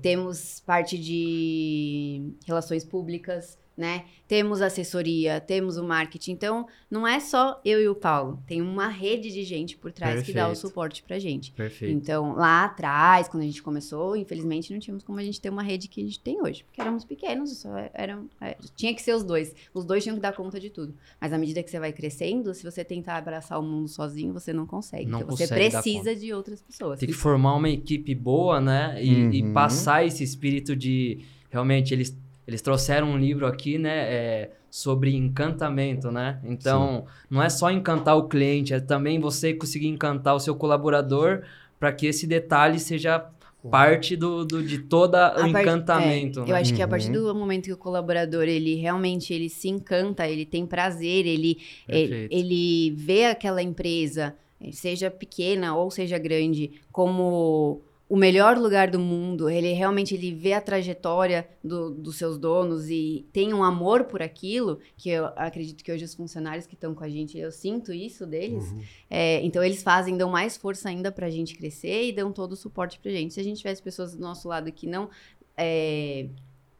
Temos 0.00 0.60
parte 0.60 0.96
de 0.96 2.17
relações 2.48 2.84
públicas, 2.84 3.56
né? 3.76 4.06
Temos 4.26 4.60
assessoria, 4.60 5.40
temos 5.40 5.76
o 5.76 5.84
marketing. 5.84 6.32
Então, 6.32 6.66
não 6.90 7.06
é 7.06 7.20
só 7.20 7.60
eu 7.64 7.80
e 7.80 7.88
o 7.88 7.94
Paulo. 7.94 8.42
Tem 8.44 8.60
uma 8.60 8.88
rede 8.88 9.30
de 9.30 9.44
gente 9.44 9.76
por 9.76 9.92
trás 9.92 10.20
que 10.24 10.32
dá 10.32 10.46
o 10.46 10.48
Perfeito. 10.48 10.66
suporte 10.68 11.02
pra 11.04 11.16
gente. 11.20 11.52
Perfeito. 11.52 11.94
Então, 11.94 12.34
lá 12.34 12.64
atrás, 12.64 13.28
quando 13.28 13.44
a 13.44 13.46
gente 13.46 13.62
começou, 13.62 14.16
infelizmente 14.16 14.72
não 14.72 14.80
tínhamos 14.80 15.04
como 15.04 15.20
a 15.20 15.22
gente 15.22 15.40
ter 15.40 15.48
uma 15.48 15.62
rede 15.62 15.86
que 15.86 16.00
a 16.00 16.04
gente 16.04 16.18
tem 16.18 16.42
hoje. 16.42 16.64
Porque 16.64 16.80
éramos 16.80 17.04
pequenos, 17.04 17.56
só 17.56 17.70
eram, 17.94 18.28
é, 18.40 18.56
tinha 18.74 18.92
que 18.92 19.00
ser 19.00 19.14
os 19.14 19.22
dois. 19.22 19.54
Os 19.72 19.84
dois 19.84 20.02
tinham 20.02 20.16
que 20.16 20.22
dar 20.22 20.32
conta 20.32 20.58
de 20.58 20.70
tudo. 20.70 20.92
Mas 21.20 21.32
à 21.32 21.38
medida 21.38 21.62
que 21.62 21.70
você 21.70 21.78
vai 21.78 21.92
crescendo, 21.92 22.52
se 22.54 22.64
você 22.64 22.84
tentar 22.84 23.16
abraçar 23.16 23.60
o 23.60 23.62
mundo 23.62 23.86
sozinho, 23.86 24.32
você 24.32 24.52
não 24.52 24.66
consegue. 24.66 25.06
Não 25.06 25.20
então, 25.20 25.36
você 25.36 25.44
consegue 25.46 25.70
dar 25.70 25.82
precisa 25.82 26.16
de 26.16 26.32
outras 26.34 26.60
pessoas. 26.60 26.98
Tem 26.98 27.08
que 27.08 27.14
formar 27.14 27.54
uma 27.54 27.70
equipe 27.70 28.12
boa, 28.12 28.60
né? 28.60 29.00
E, 29.00 29.38
e 29.38 29.42
Uhum. 29.44 29.52
passar 29.52 30.04
esse 30.04 30.24
espírito 30.24 30.74
de. 30.74 31.20
Realmente, 31.48 31.94
eles, 31.94 32.14
eles 32.48 32.62
trouxeram 32.62 33.10
um 33.10 33.18
livro 33.18 33.46
aqui, 33.46 33.78
né? 33.78 33.96
é, 34.12 34.50
sobre 34.70 35.14
encantamento, 35.14 36.10
né? 36.10 36.40
Então, 36.44 37.06
não 37.30 37.42
é 37.42 37.48
só 37.48 37.70
encantar 37.70 38.16
o 38.16 38.26
cliente, 38.28 38.74
é 38.74 38.80
também 38.80 39.18
você 39.20 39.54
conseguir 39.54 39.88
encantar 39.88 40.34
o 40.34 40.40
seu 40.40 40.54
colaborador 40.54 41.42
para 41.78 41.92
que 41.92 42.06
esse 42.06 42.26
detalhe 42.26 42.78
seja 42.78 43.24
parte 43.70 44.14
do, 44.16 44.44
do- 44.44 44.62
de 44.62 44.78
todo 44.78 45.14
A 45.16 45.30
o 45.30 45.52
part- 45.52 45.60
encantamento. 45.62 46.40
é, 46.40 46.44
né? 46.44 46.50
Eu 46.52 46.56
acho 46.56 46.74
que 46.74 46.82
a 46.82 46.88
partir 46.88 47.08
Uhum. 47.08 47.24
do 47.24 47.34
momento 47.34 47.64
que 47.64 47.72
o 47.72 47.76
colaborador, 47.76 48.44
ele 48.44 48.74
realmente 48.76 49.32
ele 49.34 49.48
se 49.48 49.68
encanta, 49.68 50.26
ele 50.28 50.44
tem 50.46 50.64
prazer, 50.66 51.26
ele, 51.26 51.58
ele, 51.88 52.08
Perfeito. 52.08 52.32
ele 52.34 52.90
vê 52.96 53.26
aquela 53.26 53.62
empresa, 53.62 54.34
seja 54.72 55.10
pequena 55.10 55.74
ou 55.76 55.90
seja 55.90 56.18
grande, 56.18 56.72
como 56.92 57.80
o 58.08 58.16
melhor 58.16 58.56
lugar 58.56 58.90
do 58.90 58.98
mundo, 58.98 59.50
ele 59.50 59.70
realmente 59.72 60.14
ele 60.14 60.32
vê 60.32 60.54
a 60.54 60.60
trajetória 60.62 61.46
do- 61.62 61.90
dos 61.90 62.16
seus 62.16 62.38
donos 62.38 62.88
e 62.88 63.26
tem 63.34 63.52
um 63.52 63.62
amor 63.62 64.04
por 64.04 64.22
aquilo, 64.22 64.78
que 64.96 65.10
eu 65.10 65.26
acredito 65.36 65.84
que 65.84 65.92
hoje 65.92 66.04
os 66.04 66.14
funcionários 66.14 66.66
que 66.66 66.72
estão 66.74 66.94
com 66.94 67.04
a 67.04 67.08
gente, 67.08 67.36
eu 67.36 67.52
sinto 67.52 67.92
isso 67.92 68.24
deles, 68.26 68.72
Uhum. 68.72 68.80
é, 69.10 69.42
então 69.44 69.62
eles 69.62 69.82
fazem, 69.82 70.16
dão 70.16 70.30
mais 70.30 70.56
força 70.56 70.88
ainda 70.88 71.12
pra 71.12 71.28
gente 71.28 71.54
crescer 71.54 72.08
e 72.08 72.12
dão 72.12 72.32
todo 72.32 72.52
o 72.52 72.56
suporte 72.56 72.98
pra 72.98 73.10
gente. 73.12 73.34
Se 73.34 73.40
a 73.40 73.44
gente 73.44 73.58
tivesse 73.58 73.82
pessoas 73.82 74.14
do 74.14 74.20
nosso 74.20 74.48
lado 74.48 74.72
que 74.72 74.86
não 74.86 75.10
é, 75.54 76.28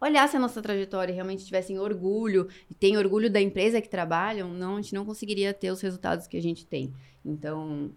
olhassem 0.00 0.38
a 0.38 0.40
nossa 0.40 0.62
trajetória 0.62 1.12
e 1.12 1.14
realmente 1.14 1.44
tivessem 1.44 1.78
orgulho, 1.78 2.48
e 2.70 2.74
têm 2.74 2.96
orgulho 2.96 3.28
da 3.28 3.40
empresa 3.40 3.80
que 3.82 3.88
trabalham, 3.88 4.48
não, 4.54 4.76
a 4.76 4.80
gente 4.80 4.94
não 4.94 5.04
conseguiria 5.04 5.52
ter 5.52 5.70
os 5.72 5.80
resultados 5.82 6.26
que 6.26 6.36
a 6.36 6.42
gente 6.42 6.64
tem. 6.64 6.92
Então, 7.24 7.90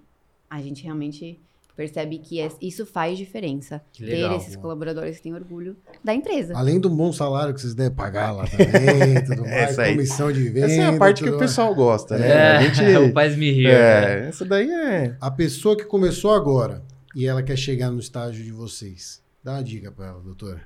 a 0.49 0.61
gente 0.61 0.83
realmente 0.83 1.39
percebe 1.75 2.19
que 2.19 2.39
é- 2.39 2.49
isso 2.61 2.85
faz 2.85 3.17
diferença. 3.17 3.81
Que 3.91 4.05
Ter 4.05 4.11
legal. 4.23 4.37
esses 4.37 4.55
colaboradores 4.55 5.17
que 5.17 5.23
têm 5.23 5.33
orgulho 5.33 5.75
da 6.03 6.13
empresa. 6.13 6.53
Além 6.55 6.79
do 6.79 6.89
bom 6.89 7.11
salário 7.11 7.53
que 7.53 7.61
vocês 7.61 7.73
devem 7.73 7.95
pagar 7.95 8.31
lá 8.31 8.45
também, 8.45 9.23
tudo 9.25 9.41
mais, 9.41 9.77
aí. 9.79 9.91
comissão 9.95 10.31
de 10.31 10.49
venda. 10.49 10.65
Essa 10.67 10.81
é 10.81 10.85
a 10.85 10.97
parte 10.97 11.23
que 11.23 11.29
o 11.29 11.33
mais. 11.37 11.41
pessoal 11.49 11.73
gosta, 11.73 12.17
né? 12.17 12.27
É, 12.29 12.57
A 12.57 12.61
gente... 12.63 12.97
o 13.09 13.13
Paz 13.13 13.35
Me 13.35 13.51
Rir. 13.51 13.63
né? 13.63 13.71
É, 13.71 14.27
essa 14.27 14.45
daí 14.45 14.69
é... 14.69 15.15
A 15.19 15.31
pessoa 15.31 15.75
que 15.75 15.83
começou 15.85 16.31
agora 16.33 16.83
e 17.15 17.25
ela 17.27 17.41
quer 17.43 17.57
chegar 17.57 17.89
no 17.91 17.99
estágio 17.99 18.43
de 18.43 18.51
vocês, 18.51 19.21
dá 19.43 19.53
uma 19.53 19.63
dica 19.63 19.91
pra 19.91 20.07
ela, 20.07 20.19
doutora. 20.21 20.61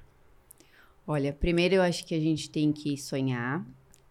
Olha, 1.08 1.32
primeiro 1.32 1.76
eu 1.76 1.82
acho 1.82 2.06
que 2.06 2.15
a 2.15 2.20
gente 2.20 2.50
tem 2.50 2.72
que 2.72 2.98
sonhar 2.98 3.63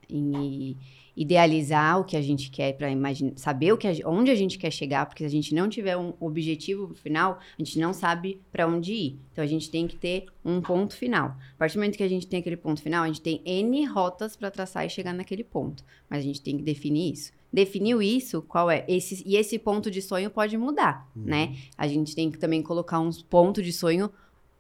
em 0.08 0.76
idealizar 1.16 2.00
o 2.00 2.04
que 2.04 2.16
a 2.16 2.22
gente 2.22 2.50
quer 2.50 2.72
para 2.72 2.90
imaginar, 2.90 3.32
saber 3.36 3.72
o 3.72 3.78
que 3.78 3.86
a, 3.86 3.92
onde 4.06 4.30
a 4.30 4.34
gente 4.34 4.58
quer 4.58 4.70
chegar, 4.70 5.06
porque 5.06 5.22
se 5.22 5.26
a 5.26 5.30
gente 5.30 5.54
não 5.54 5.68
tiver 5.68 5.96
um 5.96 6.12
objetivo 6.18 6.94
final, 6.94 7.38
a 7.58 7.62
gente 7.62 7.78
não 7.78 7.92
sabe 7.92 8.40
para 8.50 8.66
onde 8.66 8.92
ir. 8.92 9.18
Então 9.32 9.44
a 9.44 9.46
gente 9.46 9.70
tem 9.70 9.86
que 9.86 9.96
ter 9.96 10.26
um 10.44 10.60
ponto 10.60 10.94
final. 10.94 11.36
A 11.54 11.58
partir 11.58 11.74
do 11.74 11.80
momento 11.80 11.96
que 11.96 12.02
a 12.02 12.08
gente 12.08 12.26
tem 12.26 12.40
aquele 12.40 12.56
ponto 12.56 12.82
final, 12.82 13.04
a 13.04 13.06
gente 13.06 13.20
tem 13.20 13.40
N 13.44 13.84
rotas 13.86 14.36
para 14.36 14.50
traçar 14.50 14.84
e 14.84 14.90
chegar 14.90 15.12
naquele 15.12 15.44
ponto, 15.44 15.84
mas 16.08 16.20
a 16.20 16.22
gente 16.22 16.42
tem 16.42 16.56
que 16.56 16.62
definir 16.62 17.12
isso. 17.12 17.32
Definiu 17.52 18.02
isso, 18.02 18.42
qual 18.42 18.68
é? 18.68 18.84
Esse, 18.88 19.22
e 19.24 19.36
esse 19.36 19.58
ponto 19.60 19.88
de 19.88 20.02
sonho 20.02 20.28
pode 20.28 20.56
mudar, 20.58 21.08
né? 21.14 21.54
A 21.78 21.86
gente 21.86 22.12
tem 22.14 22.28
que 22.28 22.36
também 22.36 22.60
colocar 22.60 22.98
uns 22.98 23.22
pontos 23.22 23.64
de 23.64 23.72
sonho 23.72 24.10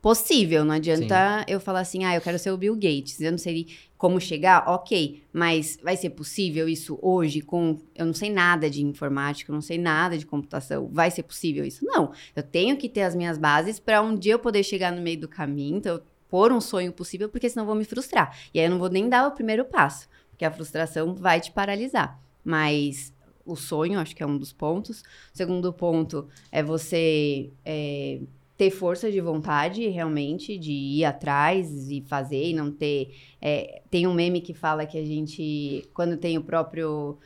possível. 0.04 0.66
Não 0.66 0.74
adianta 0.74 1.46
eu 1.48 1.58
falar 1.58 1.80
assim, 1.80 2.04
ah, 2.04 2.14
eu 2.14 2.20
quero 2.20 2.38
ser 2.38 2.50
o 2.50 2.58
Bill 2.58 2.74
Gates. 2.74 3.18
Eu 3.22 3.30
não 3.30 3.38
sei 3.38 3.68
como 4.04 4.20
chegar, 4.20 4.68
ok. 4.68 5.24
Mas 5.32 5.78
vai 5.82 5.96
ser 5.96 6.10
possível 6.10 6.68
isso 6.68 6.98
hoje 7.00 7.40
com. 7.40 7.78
Eu 7.94 8.04
não 8.04 8.12
sei 8.12 8.30
nada 8.30 8.68
de 8.68 8.84
informática, 8.84 9.50
eu 9.50 9.54
não 9.54 9.62
sei 9.62 9.78
nada 9.78 10.18
de 10.18 10.26
computação. 10.26 10.90
Vai 10.92 11.10
ser 11.10 11.22
possível 11.22 11.64
isso? 11.64 11.86
Não. 11.86 12.12
Eu 12.36 12.42
tenho 12.42 12.76
que 12.76 12.86
ter 12.86 13.00
as 13.00 13.14
minhas 13.14 13.38
bases 13.38 13.80
para 13.80 14.02
um 14.02 14.14
dia 14.14 14.34
eu 14.34 14.38
poder 14.38 14.62
chegar 14.62 14.92
no 14.92 15.00
meio 15.00 15.18
do 15.18 15.26
caminho. 15.26 15.78
Então, 15.78 16.02
pôr 16.28 16.52
um 16.52 16.60
sonho 16.60 16.92
possível, 16.92 17.30
porque 17.30 17.48
senão 17.48 17.62
eu 17.62 17.68
vou 17.68 17.74
me 17.74 17.84
frustrar. 17.86 18.36
E 18.52 18.60
aí 18.60 18.66
eu 18.66 18.70
não 18.70 18.78
vou 18.78 18.90
nem 18.90 19.08
dar 19.08 19.26
o 19.26 19.30
primeiro 19.30 19.64
passo, 19.64 20.06
porque 20.28 20.44
a 20.44 20.50
frustração 20.50 21.14
vai 21.14 21.40
te 21.40 21.50
paralisar. 21.50 22.20
Mas 22.44 23.10
o 23.42 23.56
sonho, 23.56 23.98
acho 23.98 24.14
que 24.14 24.22
é 24.22 24.26
um 24.26 24.36
dos 24.36 24.52
pontos. 24.52 25.00
O 25.00 25.04
segundo 25.32 25.72
ponto 25.72 26.28
é 26.52 26.62
você 26.62 27.50
é, 27.64 28.20
ter 28.56 28.70
força 28.70 29.10
de 29.10 29.20
vontade, 29.20 29.86
realmente, 29.88 30.56
de 30.56 30.72
ir 30.72 31.04
atrás 31.04 31.90
e 31.90 32.00
fazer 32.02 32.50
e 32.50 32.54
não 32.54 32.70
ter. 32.70 33.14
é, 33.40 33.82
tem 33.90 34.06
um 34.06 34.14
meme 34.14 34.40
que 34.40 34.54
fala 34.54 34.86
que 34.86 34.96
a 34.98 35.04
gente, 35.04 35.88
quando 35.92 36.16
tem 36.16 36.38
o 36.38 36.42
próprio. 36.42 37.18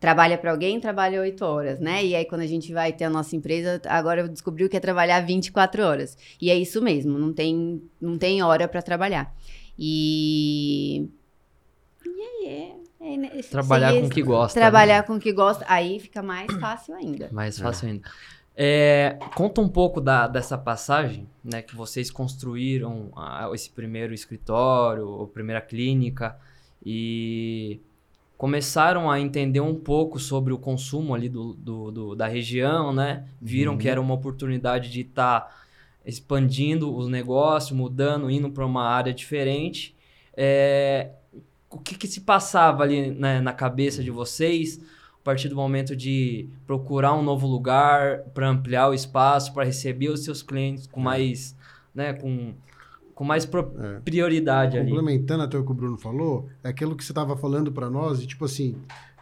Trabalha 0.00 0.38
para 0.38 0.50
alguém, 0.50 0.80
trabalha 0.80 1.20
oito 1.20 1.44
horas, 1.44 1.78
né? 1.78 2.04
E 2.04 2.14
aí, 2.14 2.24
quando 2.24 2.40
a 2.40 2.46
gente 2.46 2.72
vai 2.72 2.92
ter 2.92 3.04
a 3.04 3.10
nossa 3.10 3.36
empresa, 3.36 3.80
agora 3.86 4.22
eu 4.22 4.28
descobri 4.28 4.68
que 4.68 4.76
é 4.76 4.80
trabalhar 4.80 5.20
24 5.20 5.84
horas. 5.84 6.16
E 6.40 6.50
é 6.50 6.56
isso 6.56 6.80
mesmo, 6.82 7.18
não 7.18 7.32
tem, 7.32 7.80
não 8.00 8.16
tem 8.16 8.42
hora 8.42 8.66
para 8.66 8.82
trabalhar. 8.82 9.32
E. 9.78 11.08
E 12.04 12.46
é. 12.48 12.76
é, 13.00 13.16
né, 13.16 13.30
Trabalhar 13.50 13.92
com 13.92 14.06
o 14.06 14.10
que 14.10 14.22
gosta. 14.22 14.58
Trabalhar 14.58 14.98
né? 14.98 15.02
com 15.02 15.14
o 15.14 15.20
que 15.20 15.32
gosta, 15.32 15.64
aí 15.68 16.00
fica 16.00 16.22
mais 16.22 16.52
fácil 16.58 16.94
ainda. 16.94 17.28
Mais 17.30 17.58
fácil 17.58 17.88
ainda. 17.88 18.10
É, 18.56 19.16
conta 19.34 19.60
um 19.60 19.68
pouco 19.68 20.00
da, 20.00 20.26
dessa 20.26 20.58
passagem, 20.58 21.26
né? 21.42 21.62
Que 21.62 21.74
vocês 21.74 22.10
construíram 22.10 23.10
ah, 23.16 23.48
esse 23.54 23.70
primeiro 23.70 24.12
escritório, 24.12 25.22
a 25.22 25.26
primeira 25.28 25.60
clínica 25.60 26.36
e 26.84 27.80
começaram 28.36 29.10
a 29.10 29.20
entender 29.20 29.60
um 29.60 29.74
pouco 29.74 30.18
sobre 30.18 30.52
o 30.52 30.58
consumo 30.58 31.14
ali 31.14 31.28
do, 31.28 31.54
do- 31.54 31.90
do- 31.90 32.14
da 32.16 32.26
região, 32.26 32.92
né? 32.92 33.26
Viram 33.40 33.72
Uhum. 33.72 33.78
que 33.78 33.88
era 33.88 34.00
uma 34.00 34.14
oportunidade 34.14 34.90
de 34.90 35.02
estar 35.02 35.60
expandindo 36.04 36.94
os 36.94 37.08
negócios, 37.08 37.72
mudando, 37.76 38.30
indo 38.30 38.50
para 38.50 38.64
uma 38.66 38.84
área 38.84 39.12
diferente. 39.12 39.94
É, 40.36 41.10
o 41.70 41.78
que, 41.78 41.94
que 41.94 42.06
se 42.08 42.22
passava 42.22 42.82
ali 42.82 43.10
né, 43.10 43.40
na 43.40 43.52
cabeça 43.52 44.02
de 44.02 44.10
vocês 44.10 44.80
a 45.20 45.24
partir 45.24 45.48
do 45.48 45.56
momento 45.56 45.94
de 45.94 46.48
procurar 46.66 47.14
um 47.14 47.22
novo 47.22 47.46
lugar 47.46 48.20
para 48.34 48.48
ampliar 48.48 48.88
o 48.88 48.94
espaço, 48.94 49.52
para 49.52 49.64
receber 49.64 50.08
os 50.08 50.24
seus 50.24 50.42
clientes 50.42 50.86
com 50.86 50.98
mais, 51.00 51.54
né, 51.94 52.14
com, 52.14 52.54
com 53.14 53.22
mais 53.24 53.44
pro- 53.44 53.74
É. 53.78 54.00
prioridade 54.00 54.78
ali. 54.78 54.88
Complementando 54.88 55.42
até 55.42 55.58
o 55.58 55.64
que 55.64 55.70
o 55.70 55.74
Bruno 55.74 55.98
falou, 55.98 56.48
é 56.64 56.68
aquilo 56.70 56.96
que 56.96 57.04
você 57.04 57.12
estava 57.12 57.36
falando 57.36 57.70
para 57.70 57.90
nós, 57.90 58.22
e 58.22 58.26
tipo 58.26 58.46
assim, 58.46 58.76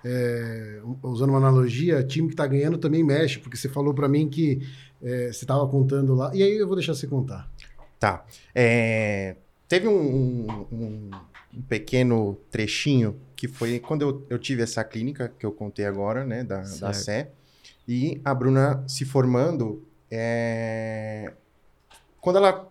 é, 0.04 0.80
usando 1.02 1.30
uma 1.30 1.38
analogia, 1.38 2.02
time 2.04 2.28
que 2.28 2.36
tá 2.36 2.46
ganhando 2.46 2.78
também 2.78 3.02
mexe, 3.02 3.40
porque 3.40 3.56
você 3.56 3.68
falou 3.68 3.92
para 3.92 4.08
mim 4.08 4.28
que 4.28 4.60
é, 5.02 5.26
você 5.32 5.44
estava 5.44 5.66
contando 5.66 6.14
lá, 6.14 6.30
e 6.32 6.42
aí 6.44 6.56
eu 6.56 6.66
vou 6.66 6.76
deixar 6.76 6.94
você 6.94 7.08
contar. 7.08 7.50
Tá. 7.98 8.24
É, 8.54 9.34
teve 9.66 9.88
um, 9.88 10.46
um- 10.70 11.10
um- 11.56 11.62
pequeno 11.62 12.38
trechinho 12.50 13.16
que 13.36 13.46
foi 13.48 13.78
quando 13.78 14.02
eu, 14.02 14.26
eu 14.30 14.38
tive 14.38 14.62
essa 14.62 14.82
clínica 14.84 15.32
que 15.38 15.46
eu 15.46 15.52
contei 15.52 15.84
agora, 15.86 16.24
né, 16.24 16.42
da, 16.44 16.62
da. 16.62 16.92
Sé, 16.92 17.30
e 17.86 18.20
a 18.24 18.34
Bruna 18.34 18.84
se 18.88 19.04
formando, 19.04 19.82
é, 20.10 21.32
quando 22.20 22.36
ela 22.36 22.68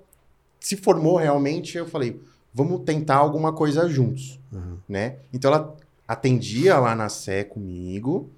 se 0.60 0.76
formou 0.76 1.16
realmente, 1.18 1.78
eu 1.78 1.88
falei, 1.88 2.22
vamos 2.54 2.82
tentar 2.84 3.16
alguma 3.16 3.54
coisa 3.54 3.88
juntos, 3.88 4.40
Uhum. 4.52 4.78
né? 4.88 5.18
Então 5.34 5.54
ela 5.54 5.76
atendia 6.08 6.78
lá 6.80 6.96
na 6.96 7.08
Sé 7.10 7.44
comigo, 7.44 8.30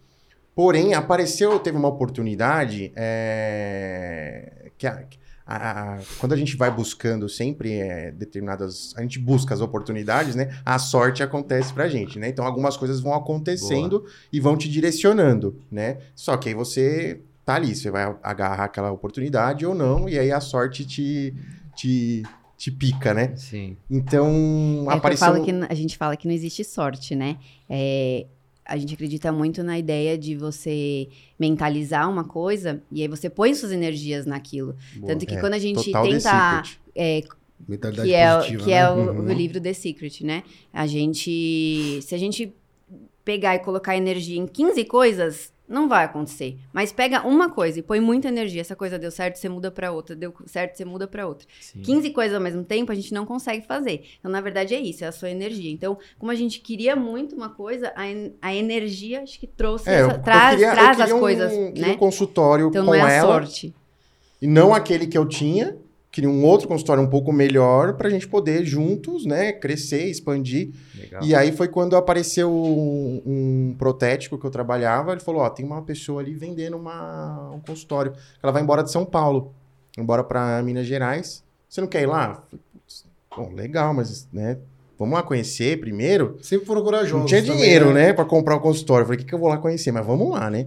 porém 0.55 0.93
apareceu, 0.93 1.59
teve 1.59 1.77
uma 1.77 1.87
oportunidade 1.87 2.91
é, 2.95 4.71
que 4.77 4.85
a- 4.87 5.03
a- 5.51 5.95
a- 5.95 5.99
quando 6.19 6.33
a 6.33 6.35
gente 6.35 6.55
vai 6.55 6.69
buscando 6.69 7.27
sempre 7.27 7.73
é, 7.73 8.11
determinadas, 8.11 8.93
a 8.95 9.01
gente 9.01 9.17
busca 9.17 9.51
as 9.53 9.61
oportunidades, 9.61 10.35
né? 10.35 10.55
A 10.63 10.77
sorte 10.77 11.23
acontece 11.23 11.73
pra 11.73 11.89
gente, 11.89 12.19
né? 12.19 12.29
Então 12.29 12.45
algumas 12.45 12.77
coisas 12.77 12.99
vão 12.99 13.13
acontecendo 13.15 14.05
e 14.31 14.39
vão 14.39 14.55
te 14.55 14.69
direcionando, 14.69 15.59
né? 15.71 15.97
Só 16.13 16.37
que 16.37 16.49
aí 16.49 16.55
você 16.55 17.21
tá 17.43 17.55
ali, 17.55 17.75
você 17.75 17.89
vai 17.89 18.15
agarrar 18.21 18.65
aquela 18.65 18.91
oportunidade 18.91 19.65
ou 19.65 19.73
não, 19.73 20.07
e 20.07 20.19
aí 20.19 20.31
a 20.31 20.39
sorte 20.39 20.85
te 20.85 21.33
te, 21.75 22.21
te 22.57 22.69
pica, 22.69 23.13
né? 23.13 23.35
Sim. 23.35 23.75
Então 23.89 24.27
É 24.27 24.83
que 24.85 24.91
eu 24.93 24.97
apareceu 24.97 25.27
falo 25.27 25.43
que 25.43 25.51
a 25.67 25.73
gente 25.73 25.97
fala 25.97 26.15
que 26.15 26.27
não 26.27 26.33
existe 26.35 26.63
sorte, 26.63 27.15
né? 27.15 27.37
É, 27.67 28.27
a 28.69 28.77
gente 28.77 28.93
acredita 28.93 29.31
muito 29.31 29.63
na 29.63 29.77
ideia 29.79 30.17
de 30.17 30.35
você 30.35 31.07
mentalizar 31.39 32.07
uma 32.09 32.23
coisa 32.23 32.81
e 32.91 33.01
aí 33.01 33.07
você 33.07 33.29
põe 33.29 33.53
suas 33.55 33.71
energias 33.71 34.25
naquilo. 34.27 34.75
Boa. 34.95 35.07
Tanto 35.11 35.25
que 35.25 35.33
É, 35.35 35.39
quando 35.39 35.53
a 35.55 35.59
gente 35.59 35.91
tenta. 35.91 36.63
É, 36.95 37.23
Mentalidade 37.67 38.07
que 38.07 38.13
é, 38.15 38.35
positiva, 38.35 38.63
que 38.63 38.69
né? 38.69 38.75
é 38.77 38.89
o, 38.89 38.95
Uhum. 38.95 39.19
o 39.29 39.33
livro 39.33 39.59
The 39.59 39.73
Secret, 39.73 40.23
né? 40.23 40.43
A 40.71 40.85
gente. 40.87 41.99
Se 42.03 42.13
a 42.13 42.17
gente 42.17 42.53
pegar 43.25 43.55
e 43.55 43.59
colocar 43.59 43.97
energia 43.97 44.37
em 44.39 44.47
15 44.47 44.85
coisas, 44.85 45.51
não 45.69 45.87
vai 45.87 46.03
acontecer. 46.03 46.57
Mas 46.73 46.91
pega 46.91 47.25
uma 47.25 47.49
coisa 47.49 47.79
e 47.79 47.83
põe 47.83 47.99
muita 47.99 48.27
energia. 48.27 48.59
Essa 48.61 48.75
coisa 48.75 48.97
deu 48.97 49.11
certo, 49.11 49.35
você 49.37 49.47
muda 49.47 49.69
pra 49.69 49.91
outra. 49.91 50.15
Deu 50.15 50.33
certo, 50.47 50.75
você 50.75 50.83
muda 50.83 51.07
pra 51.07 51.27
outra. 51.27 51.47
sim. 51.61 51.79
15 51.81 52.09
coisas 52.09 52.35
ao 52.35 52.41
mesmo 52.41 52.63
tempo, 52.63 52.91
a 52.91 52.95
gente 52.95 53.13
não 53.13 53.25
consegue 53.25 53.65
fazer. 53.67 54.03
Então, 54.19 54.31
na 54.31 54.41
verdade, 54.41 54.73
é 54.73 54.79
isso, 54.81 55.03
é 55.05 55.07
a 55.07 55.11
sua 55.11 55.29
energia. 55.29 55.71
Então, 55.71 55.97
como 56.17 56.31
a 56.31 56.35
gente 56.35 56.59
queria 56.59 56.95
muito 56.95 57.35
uma 57.35 57.49
coisa, 57.49 57.93
a, 57.95 58.07
en- 58.09 58.33
a 58.41 58.53
energia 58.53 59.21
acho 59.21 59.39
que 59.39 59.45
trouxe, 59.47 59.89
É, 59.89 60.01
essa- 60.01 60.17
traz, 60.19 60.55
queria- 60.59 60.71
traz 60.73 60.99
as 60.99 61.11
um- 61.11 61.19
coisas, 61.19 61.51
né? 61.77 61.91
um 61.91 61.97
consultório 61.97 62.67
Então, 62.69 62.83
com 62.83 62.91
não 62.91 62.95
é 62.95 63.01
a 63.01 63.11
ela 63.11 63.27
sorte. 63.33 63.73
e 64.41 64.47
não 64.47 64.73
aquele 64.73 65.05
que 65.05 65.17
eu 65.17 65.27
tinha. 65.27 65.77
Queria 66.11 66.29
um 66.29 66.43
outro 66.43 66.67
consultório 66.67 67.03
um 67.03 67.07
pouco 67.07 67.31
melhor 67.31 67.93
pra 67.93 68.09
gente 68.09 68.27
poder 68.27 68.65
juntos, 68.65 69.25
né, 69.27 69.51
crescer, 69.51 70.05
expandir. 70.05 70.71
Legal. 70.99 71.23
E 71.23 71.35
aí 71.35 71.51
foi 71.51 71.67
quando 71.67 71.95
apareceu 71.95 72.51
um, 72.51 73.21
um 73.25 73.75
protético 73.77 74.37
que 74.37 74.45
eu 74.45 74.49
trabalhava. 74.49 75.11
Ele 75.11 75.21
falou: 75.21 75.41
Ó, 75.41 75.49
tem 75.49 75.63
uma 75.63 75.83
pessoa 75.83 76.21
ali 76.21 76.33
vendendo 76.33 76.77
uma, 76.77 77.51
um 77.51 77.59
consultório. 77.59 78.13
Ela 78.41 78.51
vai 78.51 78.61
embora 78.63 78.83
de 78.83 78.91
São 78.91 79.05
Paulo, 79.05 79.53
embora 79.97 80.23
para 80.23 80.61
Minas 80.63 80.87
Gerais. 80.87 81.43
Você 81.69 81.79
não 81.79 81.87
quer 81.87 82.01
ir 82.01 82.07
lá? 82.07 82.29
Eu 82.29 82.35
falei, 82.35 82.65
"Putz, 82.73 83.05
Bom, 83.37 83.53
legal, 83.53 83.93
mas, 83.93 84.27
né? 84.33 84.57
Vamos 84.97 85.13
lá 85.13 85.21
conhecer 85.21 85.79
primeiro. 85.79 86.37
Sempre 86.41 86.65
foram 86.65 86.83
corajosos. 86.83 87.19
Não 87.19 87.25
tinha 87.25 87.41
também, 87.41 87.57
dinheiro, 87.57 87.93
né, 87.93 88.11
Pra 88.13 88.25
comprar 88.25 88.55
um 88.55 88.59
consultório. 88.59 89.03
Eu 89.03 89.07
falei: 89.07 89.17
O 89.17 89.19
que, 89.21 89.27
que 89.29 89.33
eu 89.35 89.39
vou 89.39 89.47
lá 89.47 89.57
conhecer? 89.57 89.91
Mas 89.91 90.05
vamos 90.05 90.31
lá, 90.31 90.49
né? 90.49 90.65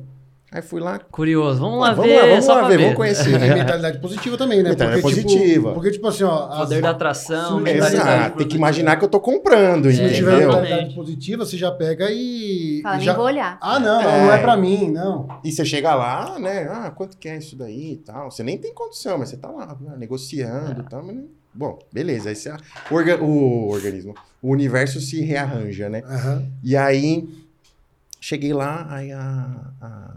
Aí 0.55 0.61
fui 0.61 0.81
lá. 0.83 0.99
Curioso. 1.11 1.59
Vamos 1.61 1.81
lá 1.81 1.95
vamos 1.95 2.11
ver. 2.11 2.21
lá, 2.21 2.27
vamos 2.29 2.45
só 2.45 2.55
lá 2.57 2.69
ver, 2.69 2.77
ver. 2.77 2.83
vamos 2.85 2.97
conhecer. 2.97 3.39
Tem 3.41 3.55
mentalidade 3.55 3.99
positiva 4.01 4.37
também, 4.37 4.63
né? 4.63 4.69
Mentalidade 4.71 5.01
porque, 5.01 5.23
positiva. 5.23 5.55
Tipo, 5.69 5.73
porque, 5.73 5.91
tipo 5.93 6.07
assim, 6.09 6.25
ó. 6.25 6.49
as- 6.51 6.59
Poder 6.59 6.83
da 6.83 6.91
atração, 6.91 7.57
Sim, 7.57 7.63
mentalidade 7.65 7.95
Exato. 8.19 8.37
Tem 8.37 8.49
que 8.49 8.57
imaginar 8.57 8.97
que 8.97 9.05
eu 9.05 9.09
tô 9.09 9.19
comprando, 9.19 9.91
Se 9.91 9.99
não 10.03 10.09
É, 10.09 10.13
tiver 10.13 10.37
mentalidade 10.47 10.95
positiva, 10.95 11.47
você 11.47 11.57
já 11.57 11.71
pega 11.73 12.11
e. 12.11 12.81
Fala, 12.83 12.95
e 12.95 12.99
nem 12.99 13.07
já... 13.07 13.15
vou 13.15 13.25
olhar. 13.25 13.59
Ah, 13.63 13.81
não, 13.81 14.03
não, 14.03 14.11
É. 14.11 14.21
não 14.27 14.33
é 14.35 14.39
pra 14.39 14.55
mim, 14.57 14.91
não. 14.91 15.27
E 15.43 15.51
você 15.51 15.65
chega 15.65 15.95
lá, 15.95 16.39
né? 16.39 16.69
Ah, 16.71 16.91
quanto 16.91 17.17
que 17.17 17.29
é 17.31 17.39
isso 17.39 17.57
daí 17.57 17.93
e 17.95 17.97
tal. 17.97 18.31
Você 18.31 18.43
nem 18.43 18.59
tem 18.59 18.75
condição, 18.75 19.17
mas 19.17 19.31
você 19.31 19.39
tá 19.39 19.49
lá 19.49 19.75
né, 19.81 19.95
negociando 19.97 20.83
e 20.83 20.85
tal. 20.85 21.03
Mas... 21.03 21.17
Bom, 21.55 21.79
beleza. 21.91 22.29
Aí 22.29 22.37
você... 22.37 22.51
o, 22.91 22.95
orga- 22.95 23.23
o 23.23 23.69
organismo, 23.71 24.15
o 24.43 24.51
universo 24.51 25.01
se 25.01 25.23
rearranja, 25.23 25.89
né? 25.89 26.03
Aham. 26.07 26.47
E 26.63 26.77
aí, 26.77 27.27
cheguei 28.21 28.53
lá, 28.53 28.87
aí 28.91 29.13
a, 29.13 29.47
a, 29.81 30.11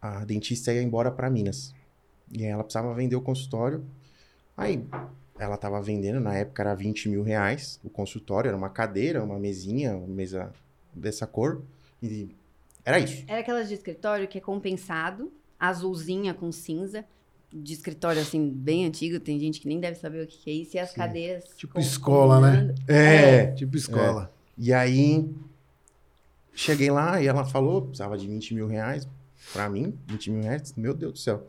a 0.00 0.24
dentista 0.24 0.72
ia 0.72 0.82
embora 0.82 1.10
pra 1.10 1.30
Minas. 1.30 1.74
E 2.32 2.44
aí 2.44 2.50
ela 2.50 2.62
precisava 2.62 2.94
vender 2.94 3.16
o 3.16 3.20
consultório. 3.20 3.84
Aí 4.56 4.84
ela 5.38 5.56
tava 5.56 5.80
vendendo, 5.80 6.20
na 6.20 6.34
época 6.34 6.62
era 6.62 6.74
20 6.74 7.08
mil 7.08 7.22
reais 7.22 7.78
o 7.84 7.88
consultório, 7.88 8.48
era 8.48 8.56
uma 8.56 8.68
cadeira, 8.68 9.22
uma 9.22 9.38
mesinha, 9.38 9.96
uma 9.96 10.06
mesa 10.08 10.52
dessa 10.92 11.26
cor. 11.26 11.62
E 12.02 12.28
era 12.84 12.98
isso. 12.98 13.24
Era 13.26 13.40
aquelas 13.40 13.68
de 13.68 13.74
escritório 13.74 14.26
que 14.28 14.38
é 14.38 14.40
compensado, 14.40 15.32
azulzinha 15.58 16.34
com 16.34 16.50
cinza. 16.52 17.04
De 17.50 17.72
escritório, 17.72 18.20
assim, 18.20 18.50
bem 18.50 18.84
antigo. 18.84 19.18
Tem 19.18 19.40
gente 19.40 19.58
que 19.58 19.68
nem 19.68 19.80
deve 19.80 19.98
saber 19.98 20.22
o 20.22 20.26
que 20.26 20.50
é 20.50 20.52
isso. 20.52 20.76
E 20.76 20.80
as 20.80 20.90
Sim. 20.90 20.96
cadeiras... 20.96 21.44
Tipo 21.56 21.74
com- 21.74 21.80
escola, 21.80 22.40
né? 22.40 22.56
combinando. 22.58 22.82
É. 22.92 23.46
Tipo 23.52 23.74
escola. 23.76 24.30
E 24.58 24.70
aí, 24.70 25.26
cheguei 26.54 26.90
lá 26.90 27.22
e 27.22 27.26
ela 27.26 27.44
falou, 27.46 27.82
precisava 27.82 28.18
de 28.18 28.26
20 28.26 28.54
mil 28.54 28.66
reais 28.66 29.08
pra 29.52 29.68
mim, 29.68 29.94
20 30.06 30.30
mil 30.30 30.42
reais, 30.42 30.74
meu 30.76 30.94
Deus 30.94 31.12
do 31.14 31.18
céu. 31.18 31.46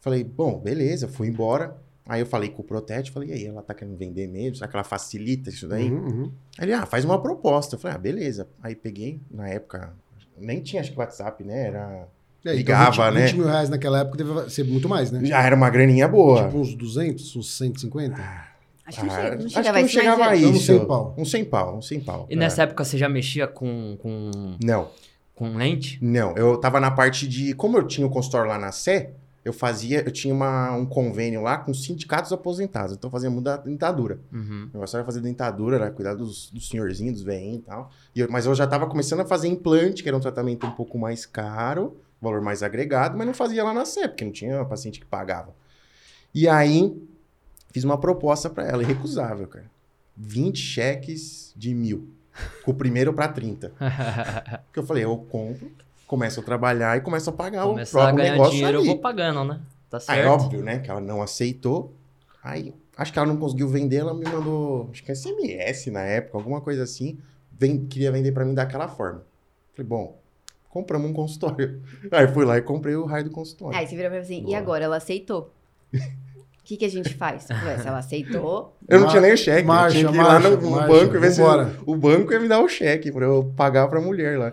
Falei, 0.00 0.22
bom, 0.24 0.58
beleza, 0.58 1.08
fui 1.08 1.28
embora. 1.28 1.76
Aí 2.08 2.20
eu 2.20 2.26
falei 2.26 2.48
com 2.50 2.62
o 2.62 2.64
Protete, 2.64 3.10
falei, 3.10 3.30
e 3.30 3.32
aí, 3.32 3.46
ela 3.46 3.62
tá 3.62 3.74
querendo 3.74 3.96
vender 3.96 4.28
mesmo? 4.28 4.56
Será 4.56 4.68
que 4.68 4.76
ela 4.76 4.84
facilita 4.84 5.50
isso 5.50 5.66
daí? 5.66 5.90
Uhum, 5.90 6.06
uhum. 6.06 6.32
Aí 6.56 6.66
ele, 6.66 6.72
ah, 6.72 6.86
faz 6.86 7.04
uma 7.04 7.20
proposta. 7.20 7.74
Eu 7.74 7.80
falei, 7.80 7.96
ah, 7.96 7.98
beleza. 7.98 8.48
Aí 8.62 8.76
peguei, 8.76 9.20
na 9.28 9.48
época, 9.48 9.92
nem 10.38 10.60
tinha 10.60 10.80
acho 10.80 10.92
que 10.92 10.98
WhatsApp, 10.98 11.42
né? 11.42 11.66
Era... 11.68 12.08
E 12.44 12.48
aí, 12.48 12.56
Ligava, 12.58 12.94
então 12.94 13.04
20, 13.06 13.14
né? 13.14 13.26
20 13.26 13.34
mil 13.36 13.46
reais 13.46 13.68
naquela 13.68 14.00
época 14.00 14.18
deve 14.22 14.50
ser 14.50 14.62
muito 14.64 14.88
mais, 14.88 15.10
né? 15.10 15.24
Já 15.24 15.42
era 15.42 15.56
uma 15.56 15.68
graninha 15.68 16.06
boa. 16.06 16.44
Tipo 16.44 16.58
uns 16.58 16.74
200, 16.76 17.34
uns 17.34 17.56
150? 17.56 18.14
Acho 18.86 19.00
que 19.00 19.04
não 19.06 19.12
Ah, 19.12 19.16
chega, 19.16 19.36
não 19.36 19.46
acho 19.46 19.50
chegava 19.50 19.76
que 19.78 19.82
não 19.82 19.88
chegava 19.88 20.22
é- 20.22 20.28
a 20.28 20.36
Então, 20.36 20.50
uns 20.50 20.56
isso. 20.58 20.66
100 20.66 20.86
pau. 20.86 21.14
Um 21.18 21.24
100 21.24 21.44
pau, 21.44 21.76
um 21.78 21.82
100 21.82 22.00
pau. 22.00 22.26
E 22.30 22.36
nessa 22.36 22.62
época 22.62 22.84
você 22.84 22.96
já 22.96 23.08
mexia 23.08 23.48
com, 23.48 23.96
com, 24.00 24.30
Não, 24.62 24.88
com 25.36 25.56
lente? 25.56 25.98
não. 26.02 26.34
Eu 26.36 26.56
tava 26.56 26.80
na 26.80 26.90
parte 26.90 27.28
de... 27.28 27.54
Como 27.54 27.76
eu 27.78 27.86
tinha 27.86 28.04
o 28.06 28.10
consultório 28.10 28.48
lá 28.48 28.58
na 28.58 28.72
Sé, 28.72 29.10
eu 29.44 29.52
fazia... 29.52 30.00
Eu 30.00 30.10
tinha 30.10 30.34
uma, 30.34 30.72
um 30.72 30.84
convênio 30.84 31.40
lá 31.42 31.58
com 31.58 31.72
sindicatos 31.72 32.32
aposentados. 32.32 32.96
Então 32.96 33.06
eu 33.06 33.12
fazia 33.12 33.30
muita 33.30 33.56
dentadura. 33.58 34.18
Uhum. 34.32 34.64
O 34.70 34.74
negócio 34.74 34.96
era 34.96 35.04
fazer 35.04 35.20
dentadura, 35.20 35.76
era 35.76 35.90
cuidar 35.92 36.14
dos, 36.14 36.50
dos 36.50 36.68
senhorzinhos, 36.68 37.14
dos 37.14 37.22
velhinhos 37.22 37.58
e 37.58 37.62
tal. 37.62 37.90
E 38.14 38.20
eu- 38.20 38.28
mas 38.30 38.46
eu 38.46 38.54
já 38.56 38.66
tava 38.66 38.86
começando 38.88 39.20
a 39.20 39.24
fazer 39.26 39.46
implante, 39.46 40.02
que 40.02 40.08
era 40.08 40.16
um 40.16 40.20
tratamento 40.20 40.66
um 40.66 40.72
pouco 40.72 40.98
mais 40.98 41.24
caro, 41.26 41.96
valor 42.20 42.40
mais 42.40 42.62
agregado, 42.62 43.16
mas 43.16 43.26
não 43.26 43.34
fazia 43.34 43.62
lá 43.62 43.72
na 43.74 43.84
Sé, 43.84 44.08
porque 44.08 44.24
não 44.24 44.32
tinha 44.32 44.64
paciente 44.64 44.98
que 44.98 45.06
pagava. 45.06 45.54
E 46.34 46.48
aí, 46.48 46.96
fiz 47.72 47.84
uma 47.84 47.98
proposta 47.98 48.48
pra 48.50 48.66
ela, 48.66 48.82
irrecusável, 48.82 49.46
cara. 49.46 49.70
20 50.16 50.56
cheques 50.58 51.52
de 51.54 51.74
mil. 51.74 52.08
Com 52.62 52.70
o 52.70 52.74
primeiro 52.74 53.12
pra 53.12 53.28
30. 53.28 53.72
Porque 54.66 54.78
eu 54.78 54.82
falei, 54.86 55.04
eu 55.04 55.16
compro, 55.30 55.70
começo 56.06 56.40
a 56.40 56.42
trabalhar 56.42 56.96
e 56.96 57.00
começo 57.00 57.30
a 57.30 57.32
pagar 57.32 57.64
o 57.66 57.70
Começar 57.70 57.98
a 57.98 58.02
próprio 58.02 58.16
ganhar 58.18 58.32
negócio 58.32 58.52
dinheiro, 58.52 58.76
eu 58.76 58.80
ali. 58.80 58.88
vou 58.88 58.98
pagando, 58.98 59.44
né? 59.44 59.60
Tá 59.90 59.98
Aí, 59.98 60.02
certo. 60.02 60.28
óbvio, 60.28 60.62
né? 60.62 60.78
Que 60.80 60.90
ela 60.90 61.00
não 61.00 61.22
aceitou. 61.22 61.92
Aí, 62.42 62.74
acho 62.96 63.12
que 63.12 63.18
ela 63.18 63.28
não 63.28 63.36
conseguiu 63.36 63.68
vender, 63.68 63.96
ela 63.96 64.14
me 64.14 64.24
mandou, 64.24 64.88
acho 64.92 65.02
que 65.02 65.14
SMS 65.14 65.90
na 65.90 66.02
época, 66.02 66.38
alguma 66.38 66.60
coisa 66.60 66.82
assim. 66.82 67.18
Vem, 67.52 67.86
queria 67.86 68.12
vender 68.12 68.32
pra 68.32 68.44
mim 68.44 68.54
daquela 68.54 68.86
forma. 68.88 69.22
Falei, 69.74 69.88
bom, 69.88 70.18
compramos 70.68 71.10
um 71.10 71.12
consultório. 71.14 71.80
Aí 72.12 72.28
fui 72.28 72.44
lá 72.44 72.58
e 72.58 72.62
comprei 72.62 72.94
o 72.96 73.04
raio 73.06 73.24
do 73.24 73.30
consultório. 73.30 73.78
Aí 73.78 73.86
você 73.86 73.96
virou 73.96 74.10
pra 74.10 74.18
mim 74.18 74.24
assim, 74.24 74.40
e 74.40 74.44
Boa. 74.44 74.58
agora? 74.58 74.84
Ela 74.84 74.96
aceitou. 74.98 75.50
O 76.66 76.68
que, 76.68 76.78
que 76.78 76.84
a 76.84 76.90
gente 76.90 77.14
faz? 77.14 77.46
Ué, 77.48 77.78
se 77.78 77.86
ela 77.86 77.98
aceitou, 77.98 78.76
eu 78.88 78.98
não 78.98 79.06
tinha 79.06 79.22
nem 79.22 79.32
o 79.32 79.36
cheque, 79.36 79.62
marcha, 79.62 79.98
eu 79.98 80.00
tinha 80.00 80.10
que 80.10 80.18
ir 80.18 80.20
marcha, 80.20 80.48
lá 80.48 80.56
no, 80.56 80.60
no 80.60 80.70
marcha, 80.72 80.88
banco 80.88 81.14
e 81.14 81.18
ver 81.20 81.30
se 81.30 81.40
o 81.86 81.96
banco 81.96 82.32
ia 82.32 82.40
me 82.40 82.48
dar 82.48 82.58
o 82.58 82.68
cheque 82.68 83.12
pra 83.12 83.24
eu 83.24 83.52
pagar 83.56 83.86
pra 83.86 84.00
mulher 84.00 84.36
lá. 84.36 84.52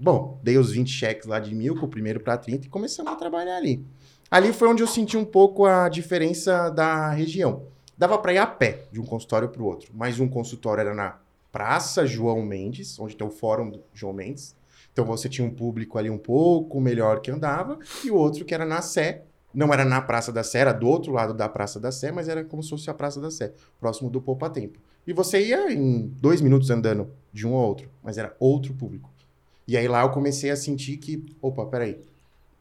Bom, 0.00 0.38
dei 0.40 0.56
os 0.56 0.70
20 0.70 0.88
cheques 0.88 1.26
lá 1.26 1.40
de 1.40 1.52
mil, 1.56 1.74
com 1.74 1.86
o 1.86 1.88
primeiro 1.88 2.20
pra 2.20 2.36
30 2.36 2.66
e 2.66 2.70
começamos 2.70 3.12
a 3.12 3.16
trabalhar 3.16 3.56
ali. 3.56 3.84
Ali 4.30 4.52
foi 4.52 4.68
onde 4.68 4.84
eu 4.84 4.86
senti 4.86 5.16
um 5.16 5.24
pouco 5.24 5.66
a 5.66 5.88
diferença 5.88 6.70
da 6.70 7.10
região. 7.10 7.64
Dava 7.96 8.16
pra 8.18 8.32
ir 8.32 8.38
a 8.38 8.46
pé 8.46 8.84
de 8.92 9.00
um 9.00 9.04
consultório 9.04 9.48
pro 9.48 9.64
outro, 9.64 9.90
mas 9.92 10.20
um 10.20 10.28
consultório 10.28 10.82
era 10.82 10.94
na 10.94 11.18
Praça 11.50 12.06
João 12.06 12.40
Mendes, 12.40 12.96
onde 13.00 13.16
tem 13.16 13.26
o 13.26 13.32
Fórum 13.32 13.68
do 13.68 13.82
João 13.92 14.12
Mendes. 14.12 14.54
Então 14.92 15.04
você 15.04 15.28
tinha 15.28 15.44
um 15.44 15.50
público 15.50 15.98
ali 15.98 16.08
um 16.08 16.18
pouco 16.18 16.80
melhor 16.80 17.20
que 17.20 17.32
andava, 17.32 17.80
e 18.04 18.12
o 18.12 18.14
outro 18.14 18.44
que 18.44 18.54
era 18.54 18.64
na 18.64 18.80
Sé. 18.80 19.24
Não 19.58 19.74
era 19.74 19.84
na 19.84 20.00
Praça 20.00 20.30
da 20.30 20.44
Sé, 20.44 20.60
era 20.60 20.72
do 20.72 20.86
outro 20.86 21.10
lado 21.10 21.34
da 21.34 21.48
Praça 21.48 21.80
da 21.80 21.90
Sé, 21.90 22.12
mas 22.12 22.28
era 22.28 22.44
como 22.44 22.62
se 22.62 22.70
fosse 22.70 22.88
a 22.88 22.94
Praça 22.94 23.20
da 23.20 23.28
Sé, 23.28 23.52
próximo 23.80 24.08
do 24.08 24.20
Poupa 24.20 24.48
Tempo. 24.48 24.78
E 25.04 25.12
você 25.12 25.44
ia 25.44 25.72
em 25.72 26.06
dois 26.20 26.40
minutos 26.40 26.70
andando 26.70 27.10
de 27.32 27.44
um 27.44 27.56
ao 27.56 27.66
outro, 27.66 27.90
mas 28.00 28.16
era 28.16 28.36
outro 28.38 28.72
público. 28.72 29.10
E 29.66 29.76
aí 29.76 29.88
lá 29.88 30.02
eu 30.02 30.10
comecei 30.10 30.48
a 30.52 30.56
sentir 30.56 30.98
que, 30.98 31.26
opa, 31.42 31.66
peraí, 31.66 32.00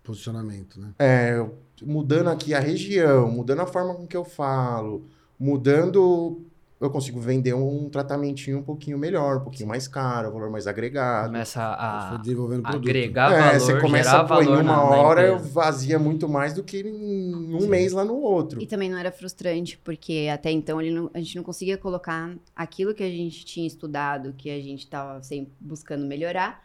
Posicionamento, 0.03 0.79
né? 0.79 0.89
é, 0.97 1.45
mudando 1.83 2.31
aqui 2.31 2.55
a 2.55 2.59
região, 2.59 3.29
mudando 3.29 3.59
a 3.59 3.67
forma 3.67 3.93
com 3.93 4.07
que 4.07 4.17
eu 4.17 4.25
falo, 4.25 5.05
mudando, 5.39 6.41
eu 6.79 6.89
consigo 6.91 7.19
vender 7.19 7.53
um 7.55 7.89
tratamentinho 7.89 8.59
um 8.59 8.63
pouquinho 8.63 8.97
melhor, 8.97 9.37
um 9.37 9.41
pouquinho 9.41 9.67
mais 9.67 9.87
caro, 9.87 10.31
valor 10.31 10.49
mais 10.51 10.67
agregado. 10.67 11.27
Começa 11.29 11.59
Foi 11.59 12.17
a 12.17 12.19
desenvolvendo 12.21 12.61
produto. 12.61 12.83
agregar 12.89 13.31
é, 13.33 13.39
valor, 13.39 13.59
você 13.59 13.79
começa 13.81 14.09
gerar 14.11 14.21
a 14.23 14.25
pôr 14.27 14.41
em 14.43 14.45
valor 14.45 14.61
uma 14.61 14.63
na, 14.63 14.75
na 14.75 14.95
hora, 15.01 15.21
eu 15.27 15.39
vazia 15.39 15.97
muito 15.97 16.29
mais 16.29 16.53
do 16.53 16.63
que 16.63 16.81
em 16.81 17.35
um 17.55 17.61
Sim. 17.61 17.67
mês 17.69 17.93
lá 17.93 18.05
no 18.05 18.15
outro. 18.15 18.61
E 18.61 18.67
também 18.67 18.89
não 18.89 18.97
era 18.97 19.11
frustrante, 19.11 19.77
porque 19.83 20.29
até 20.31 20.51
então 20.51 20.79
ele 20.79 20.91
não- 20.91 21.09
a 21.13 21.17
gente 21.17 21.35
não 21.35 21.43
conseguia 21.43 21.77
colocar 21.77 22.35
aquilo 22.55 22.93
que 22.93 23.03
a 23.03 23.09
gente 23.09 23.43
tinha 23.43 23.65
estudado, 23.65 24.33
que 24.37 24.49
a 24.51 24.61
gente 24.61 24.81
estava 24.83 25.21
sempre 25.23 25.53
buscando 25.59 26.05
melhorar, 26.05 26.63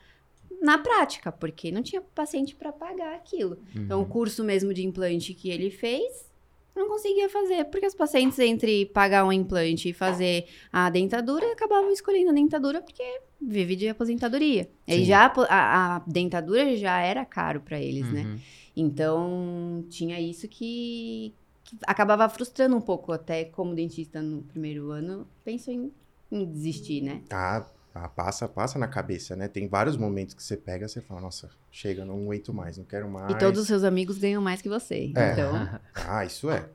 na 0.61 0.79
prática, 0.79 1.33
porque 1.33 1.73
não 1.73 1.83
tinha 1.83 2.01
paciente 2.15 2.55
para 2.55 2.71
pagar 2.71 3.15
aquilo. 3.15 3.59
Então, 3.75 3.99
Uhum. 3.99 4.05
o 4.05 4.09
curso 4.09 4.45
mesmo 4.45 4.73
de 4.75 4.85
implante 4.87 5.35
que 5.35 5.51
ele 5.51 5.71
fez, 5.71 6.31
não 6.75 6.89
conseguia 6.89 7.29
fazer, 7.29 7.65
porque 7.67 7.87
os 7.87 7.95
pacientes, 7.95 8.39
entre 8.39 8.87
pagar 8.87 9.25
um 9.25 9.33
implante 9.33 9.91
e 9.91 9.93
fazer 9.93 10.47
a 10.73 10.89
dentadura, 10.89 11.53
acabavam 11.53 11.91
escolhendo 11.91 12.31
a 12.31 12.35
dentadura 12.35 12.81
porque 12.81 13.21
vive 13.41 13.77
de 13.77 13.89
aposentadoria. 13.89 14.69
E 14.87 15.05
já 15.05 15.27
a 15.27 15.97
a, 15.97 15.99
dentadura 16.07 16.75
já 16.77 17.01
era 17.01 17.25
caro 17.25 17.61
para 17.61 17.81
eles, 17.81 18.11
né? 18.11 18.23
Uhum. 18.23 18.39
Então, 18.75 19.85
tinha 19.91 20.19
isso 20.19 20.49
que, 20.49 21.35
que 21.63 21.77
acabava 21.87 22.29
frustrando 22.29 22.77
um 22.77 22.81
pouco, 22.81 23.13
até 23.13 23.45
como 23.45 23.75
dentista 23.75 24.23
no 24.23 24.43
primeiro 24.43 24.91
ano, 24.91 25.27
penso 25.45 25.71
em, 25.71 25.93
em 26.31 26.45
desistir, 26.47 27.03
né? 27.03 27.23
Ah, 27.31 27.67
ah, 27.95 28.09
passa, 28.09 28.49
passa 28.49 28.79
na 28.79 28.89
cabeça, 28.89 29.37
né? 29.37 29.49
Tem 29.49 29.69
vários 29.69 29.97
momentos 29.97 30.35
que 30.35 30.43
você 30.43 30.57
pega 30.57 30.87
e 30.87 30.89
você 30.89 31.01
fala, 31.01 31.21
nossa, 31.21 31.51
chega, 31.71 32.05
não 32.05 32.15
aguento 32.23 32.53
mais, 32.55 32.79
não 32.79 32.85
quero 32.85 33.09
mais. 33.09 33.31
E 33.31 33.39
todos 33.39 33.61
os 33.61 33.67
seus 33.67 33.85
amigos 33.85 34.19
ganham 34.19 34.41
mais 34.43 34.63
que 34.63 34.69
você. 34.69 35.13
É. 35.15 35.33
Então, 35.33 35.69
Ah, 36.07 36.25
isso 36.25 36.51
é. 36.51 36.69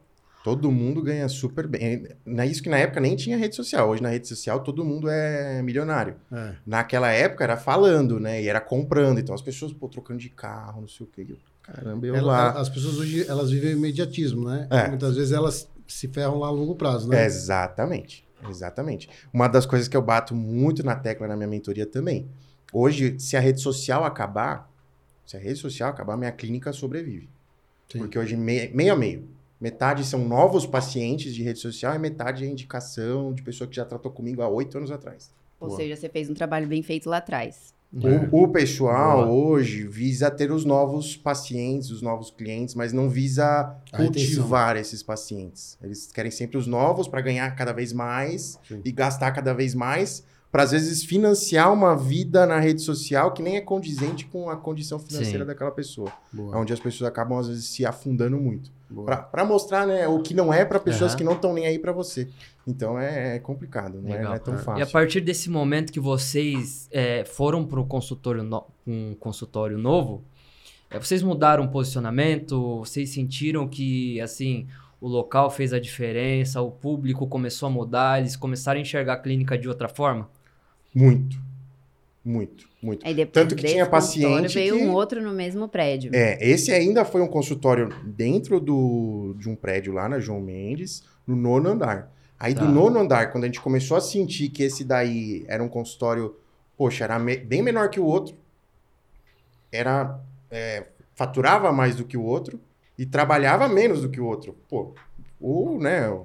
Todo 0.43 0.71
mundo 0.71 1.01
ganha 1.01 1.27
super 1.27 1.67
bem. 1.67 2.07
É 2.25 2.45
isso 2.45 2.63
que 2.63 2.69
na 2.69 2.77
época 2.77 3.01
nem 3.01 3.15
tinha 3.17 3.35
rede 3.37 3.55
social. 3.55 3.89
Hoje 3.89 4.01
na 4.01 4.09
rede 4.09 4.27
social 4.29 4.61
todo 4.61 4.85
mundo 4.85 5.09
é 5.09 5.61
milionário. 5.61 6.15
É. 6.31 6.53
Naquela 6.65 7.11
época 7.11 7.43
era 7.43 7.57
falando, 7.57 8.17
né? 8.19 8.41
E 8.41 8.47
era 8.47 8.61
comprando. 8.61 9.19
Então 9.19 9.35
as 9.35 9.41
pessoas, 9.41 9.73
pô, 9.73 9.89
trocando 9.89 10.19
de 10.19 10.29
carro, 10.29 10.81
não 10.81 10.87
sei 10.87 11.05
o 11.05 11.09
quê. 11.09 11.25
Eu, 11.29 11.37
Caramba, 11.63 12.05
eu 12.07 12.15
Ela- 12.15 12.53
lá. 12.53 12.61
as 12.61 12.69
pessoas 12.69 12.97
hoje, 12.97 13.27
elas 13.27 13.51
vivem 13.51 13.73
o 13.73 13.77
imediatismo, 13.77 14.47
né? 14.47 14.67
É. 14.71 14.87
Muitas 14.87 15.17
vezes 15.17 15.33
elas 15.33 15.69
se 15.85 16.07
ferram 16.07 16.39
lá 16.39 16.47
a 16.47 16.51
longo 16.51 16.75
prazo, 16.75 17.09
né? 17.09 17.25
Exatamente. 17.25 18.25
Exatamente. 18.47 19.09
Uma 19.33 19.47
das 19.47 19.65
coisas 19.65 19.87
que 19.87 19.95
eu 19.97 20.01
bato 20.01 20.35
muito 20.35 20.83
na 20.83 20.95
tecla 20.95 21.27
na 21.27 21.35
minha 21.35 21.47
mentoria 21.47 21.85
também. 21.85 22.27
Hoje, 22.71 23.19
se 23.19 23.35
a 23.37 23.39
rede 23.39 23.61
social 23.61 24.03
acabar, 24.03 24.69
se 25.25 25.35
a 25.37 25.39
rede 25.39 25.55
social 25.59 25.89
acabar, 25.89 26.17
minha 26.17 26.31
clínica 26.31 26.71
sobrevive. 26.73 27.29
Sim. 27.91 27.99
Porque 27.99 28.19
hoje, 28.19 28.35
me- 28.35 28.67
meio 28.69 28.93
a 28.93 28.95
meio. 28.95 29.27
Metade 29.59 30.03
são 30.05 30.19
novos 30.27 30.65
pacientes 30.67 31.33
de 31.33 31.41
rede 31.41 31.59
social 31.59 31.95
e 31.95 31.99
metade 31.99 32.45
é 32.45 32.47
indicação 32.47 33.33
de 33.33 33.41
pessoa 33.41 33.67
que 33.67 33.75
já 33.75 33.83
tratou 33.85 34.11
comigo 34.11 34.41
há 34.41 34.47
oito 34.47 34.77
anos 34.77 34.91
atrás. 34.91 35.33
ou 35.59 35.69
Boa. 35.69 35.79
seja, 35.79 35.95
você 35.95 36.07
fez 36.07 36.29
um 36.29 36.35
trabalho 36.35 36.67
bem 36.67 36.83
feito 36.83 37.09
lá 37.09 37.17
atrás. 37.17 37.73
É. 38.03 38.29
O, 38.31 38.43
o 38.43 38.47
pessoal 38.49 39.25
Boa. 39.25 39.31
hoje 39.31 39.87
visa 39.87 40.29
ter 40.29 40.51
os 40.51 40.65
novos 40.65 41.15
pacientes, 41.15 41.89
os 41.89 42.01
novos 42.01 42.29
clientes, 42.29 42.75
mas 42.75 42.91
não 42.91 43.09
visa 43.09 43.75
A 43.91 43.97
cultivar 43.97 44.75
esses 44.75 45.01
pacientes. 45.01 45.77
Eles 45.81 46.11
querem 46.11 46.29
sempre 46.29 46.57
os 46.57 46.67
novos 46.67 47.07
para 47.07 47.21
ganhar 47.21 47.49
cada 47.55 47.71
vez 47.71 47.93
mais 47.93 48.59
Sim. 48.67 48.81
e 48.83 48.91
gastar 48.91 49.31
cada 49.31 49.53
vez 49.53 49.73
mais, 49.73 50.23
para 50.51 50.63
às 50.63 50.71
vezes 50.71 51.03
financiar 51.03 51.71
uma 51.73 51.95
vida 51.95 52.45
na 52.45 52.59
rede 52.59 52.81
social 52.81 53.33
que 53.33 53.41
nem 53.41 53.55
é 53.55 53.61
condizente 53.61 54.25
com 54.25 54.49
a 54.49 54.57
condição 54.57 54.99
financeira 54.99 55.39
Sim. 55.39 55.47
daquela 55.47 55.71
pessoa. 55.71 56.11
Boa, 56.31 56.57
Onde 56.57 56.73
as 56.73 56.79
pessoas 56.79 57.07
acabam 57.09 57.39
às 57.39 57.47
vezes 57.47 57.65
se 57.69 57.85
afundando 57.85 58.37
muito. 58.37 58.69
Para 59.31 59.45
mostrar 59.45 59.85
né, 59.85 60.07
o 60.07 60.21
que 60.21 60.33
não 60.33 60.53
é 60.53 60.63
para 60.63 60.79
pessoas 60.79 61.11
Aham. 61.11 61.17
que 61.17 61.23
não 61.23 61.33
estão 61.33 61.53
nem 61.53 61.65
aí 61.65 61.79
para 61.79 61.91
você. 61.91 62.27
Então 62.67 62.99
é, 62.99 63.37
é 63.37 63.39
complicado, 63.39 64.01
não 64.01 64.13
é, 64.13 64.21
não 64.21 64.33
é 64.33 64.39
tão 64.39 64.53
É. 64.53 64.57
fácil. 64.57 64.79
E 64.79 64.83
a 64.83 64.87
partir 64.87 65.21
desse 65.21 65.49
momento 65.49 65.91
que 65.91 65.99
vocês 66.01 66.89
é, 66.91 67.23
foram 67.23 67.65
para 67.65 67.79
o 67.79 67.85
consultório, 67.85 68.43
no- 68.43 68.65
um 68.85 69.15
consultório 69.19 69.77
novo, 69.77 70.21
é, 70.89 70.99
vocês 70.99 71.23
mudaram 71.23 71.63
o 71.65 71.69
posicionamento? 71.69 72.79
Vocês 72.79 73.09
sentiram 73.09 73.67
que 73.67 74.19
assim 74.19 74.67
o 74.99 75.07
local 75.07 75.49
fez 75.49 75.71
a 75.71 75.79
diferença? 75.79 76.61
O 76.61 76.69
público 76.71 77.25
começou 77.27 77.67
a 77.67 77.69
mudar? 77.69 78.19
Eles 78.19 78.35
começaram 78.35 78.79
a 78.79 78.81
enxergar 78.81 79.13
a 79.13 79.17
clínica 79.17 79.57
de 79.57 79.69
outra 79.69 79.87
forma? 79.87 80.29
Muito. 80.93 81.37
Muito, 82.25 82.67
muito. 82.83 83.07
Aí 83.07 83.13
depois 83.13 83.31
Tanto 83.31 83.55
que 83.55 83.61
desse 83.61 83.75
tinha 83.75 83.85
paciente 83.85 84.53
veio 84.55 84.75
que- 84.75 84.83
um 84.83 84.91
outro 84.91 85.21
no 85.21 85.31
mesmo 85.31 85.65
prédio. 85.69 86.11
É, 86.13 86.37
esse 86.45 86.73
ainda 86.73 87.05
foi 87.05 87.21
um 87.21 87.27
consultório 87.27 87.87
dentro 88.03 88.59
do, 88.59 89.33
de 89.39 89.47
um 89.47 89.55
prédio 89.55 89.93
lá 89.93 90.09
na 90.09 90.19
João 90.19 90.41
Mendes, 90.41 91.05
no 91.25 91.37
nono 91.37 91.69
andar. 91.69 92.11
Aí 92.39 92.53
Tá. 92.53 92.61
do 92.65 92.71
nono 92.71 92.99
andar, 92.99 93.31
quando 93.31 93.45
a 93.45 93.47
gente 93.47 93.59
começou 93.61 93.97
a 93.97 94.01
sentir 94.01 94.49
que 94.49 94.63
esse 94.63 94.83
daí 94.83 95.43
era 95.47 95.63
um 95.63 95.67
consultório, 95.69 96.35
poxa, 96.77 97.03
era 97.03 97.17
me- 97.17 97.37
bem 97.37 97.61
menor 97.63 97.89
que 97.89 97.99
o 97.99 98.05
outro, 98.05 98.35
era 99.71 100.19
é, 100.49 100.85
faturava 101.15 101.71
mais 101.71 101.95
do 101.95 102.05
que 102.05 102.15
o 102.17 102.23
outro 102.23 102.59
e 102.97 103.05
trabalhava 103.05 103.67
menos 103.67 104.01
do 104.01 104.09
que 104.09 104.19
o 104.21 104.25
outro. 104.25 104.55
Pô, 104.69 104.93
o, 105.41 105.77
né, 105.79 106.15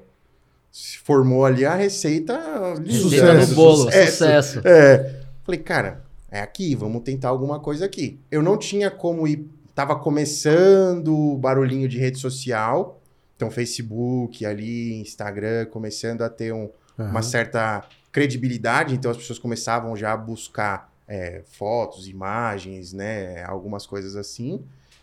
se 0.71 0.99
formou 0.99 1.45
ali 1.45 1.65
a 1.65 1.75
receita 1.75 2.35
Receita 2.79 2.93
Sucesso, 2.93 3.51
do 3.51 3.55
bolo, 3.57 3.77
sucesso. 3.85 4.13
sucesso. 4.19 4.61
É. 4.69 5.21
Falei, 5.45 5.61
cara, 5.61 6.05
é 6.31 6.41
aqui, 6.41 6.75
vamos 6.75 7.03
tentar 7.03 7.29
alguma 7.31 7.59
coisa 7.59 7.85
aqui. 7.85 8.19
Eu 8.31 8.43
não 8.43 8.57
tinha 8.57 8.91
como 8.91 9.27
ir. 9.27 9.47
Tava 9.75 9.97
começando 9.97 11.15
o 11.17 11.37
barulhinho 11.39 11.89
de 11.89 11.99
rede 11.99 12.19
social. 12.19 13.01
Então, 13.37 13.51
Facebook, 13.51 14.45
ali, 14.47 14.95
Instagram, 15.01 15.67
começando 15.67 16.23
a 16.23 16.29
ter 16.29 16.53
um- 16.53 16.71
Aham. 16.99 17.11
uma 17.11 17.23
certa 17.23 17.85
credibilidade. 18.13 18.95
Então, 18.95 19.11
as 19.11 19.17
pessoas 19.17 19.39
começavam 19.39 19.97
já 19.97 20.13
a 20.13 20.17
buscar 20.17 20.91
é, 21.09 21.43
fotos, 21.47 22.07
imagens, 22.09 22.93
né? 22.93 23.43
Algumas 23.45 23.85
coisas 23.85 24.17
assim. 24.17 24.63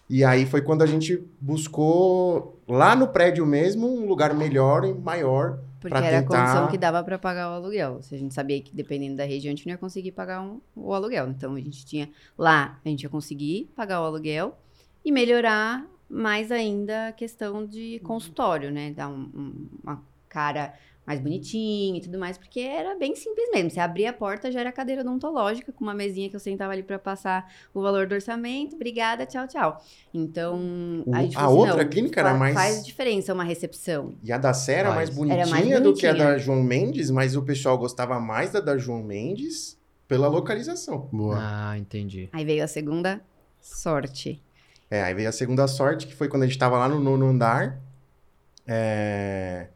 E 0.10 0.24
aí 0.24 0.46
foi 0.46 0.60
quando 0.62 0.82
a 0.82 0.86
gente 0.88 1.24
buscou, 1.40 2.58
lá 2.68 2.96
no 2.96 3.08
prédio 3.10 3.46
mesmo, 3.46 3.86
um 3.88 4.08
lugar 4.08 4.34
melhor 4.34 4.84
e 4.86 4.94
maior 4.94 5.60
Porque 5.80 5.96
era 5.96 6.20
a 6.20 6.24
condição 6.24 6.68
que 6.68 6.78
dava 6.80 7.04
para 7.04 7.20
pagar 7.20 7.52
o 7.52 7.54
aluguel. 7.54 8.02
Se 8.02 8.16
a 8.16 8.18
gente 8.18 8.34
sabia 8.34 8.60
que 8.60 8.74
dependendo 8.74 9.18
da 9.18 9.24
região 9.26 9.52
a 9.54 9.56
gente 9.56 9.68
não 9.68 9.74
ia 9.74 9.78
conseguir 9.78 10.12
pagar 10.14 10.42
um- 10.42 10.60
o 10.76 10.94
aluguel. 10.96 11.28
Então 11.30 11.54
a 11.54 11.60
gente 11.60 11.86
tinha 11.86 12.10
lá, 12.38 12.80
a 12.84 12.90
gente 12.90 13.04
ia 13.04 13.10
conseguir 13.10 13.70
pagar 13.76 14.02
o 14.02 14.06
aluguel 14.06 14.58
e 15.06 15.12
melhorar 15.12 15.86
mais 16.10 16.52
ainda 16.52 17.08
a 17.08 17.12
questão 17.12 17.66
de 17.66 18.00
consultório, 18.00 18.72
né? 18.72 18.92
Dar 18.92 19.08
um- 19.10 19.30
um- 19.36 19.68
uma 19.84 20.02
cara 20.28 20.74
mais 21.06 21.20
bonitinha 21.20 21.98
e 21.98 22.02
tudo 22.02 22.20
mais, 22.20 22.38
porque 22.38 22.60
era 22.60 22.96
bem 22.96 23.16
simples 23.16 23.50
mesmo. 23.52 23.72
Você 23.72 23.80
abria 23.80 24.12
a 24.12 24.14
porta, 24.14 24.52
já 24.52 24.60
era 24.60 24.72
cadeira 24.72 25.02
odontológica, 25.02 25.72
com 25.72 25.84
uma 25.84 25.94
mesinha 25.94 26.30
que 26.30 26.36
eu 26.36 26.40
sentava 26.40 26.72
ali 26.72 26.84
para 26.84 27.00
passar 27.00 27.52
o 27.74 27.82
valor 27.82 28.06
do 28.06 28.14
orçamento. 28.14 28.76
Obrigada, 28.76 29.26
tchau, 29.26 29.48
tchau. 29.48 29.84
Então, 30.14 31.04
O- 31.08 31.16
a, 31.16 31.22
gente 31.24 31.36
a 31.36 31.40
falou 31.42 31.62
assim, 31.64 31.70
outra 31.72 31.84
não, 31.84 31.90
clínica 31.90 32.20
era 32.20 32.36
mais- 32.36 32.54
Faz 32.54 32.86
diferença 32.86 33.34
uma 33.34 33.44
recepção. 33.44 34.14
E 34.24 34.32
a 34.32 34.38
da 34.38 34.54
Sé 34.54 34.74
era 34.76 34.94
mais 34.94 35.10
bonitinha, 35.10 35.42
Era 35.42 35.50
mais 35.50 35.64
do 35.82 35.94
que 35.96 36.06
a 36.06 36.12
bonitinha. 36.12 36.32
da 36.34 36.38
João 36.38 36.62
Mendes, 36.62 37.10
mas 37.10 37.36
o 37.36 37.42
pessoal 37.42 37.76
gostava 37.78 38.20
mais 38.20 38.52
da 38.52 38.60
da 38.60 38.78
João 38.78 39.02
Mendes 39.02 39.80
pela 40.08 40.28
localização. 40.28 41.10
Boa. 41.12 41.38
Ah, 41.40 41.76
entendi. 41.78 42.30
Aí 42.32 42.46
veio 42.46 42.64
a 42.64 42.68
segunda 42.68 43.20
sorte. 43.60 44.42
É, 44.92 45.04
aí 45.04 45.14
veio 45.14 45.30
a 45.30 45.32
segunda 45.32 45.68
sorte, 45.68 46.08
que 46.08 46.16
foi 46.16 46.28
quando 46.28 46.44
a 46.44 46.46
gente 46.48 46.58
tava 46.58 46.78
lá 46.78 46.88
no 46.90 47.00
nono 47.00 47.28
andar. 47.28 47.80
É, 48.68 49.68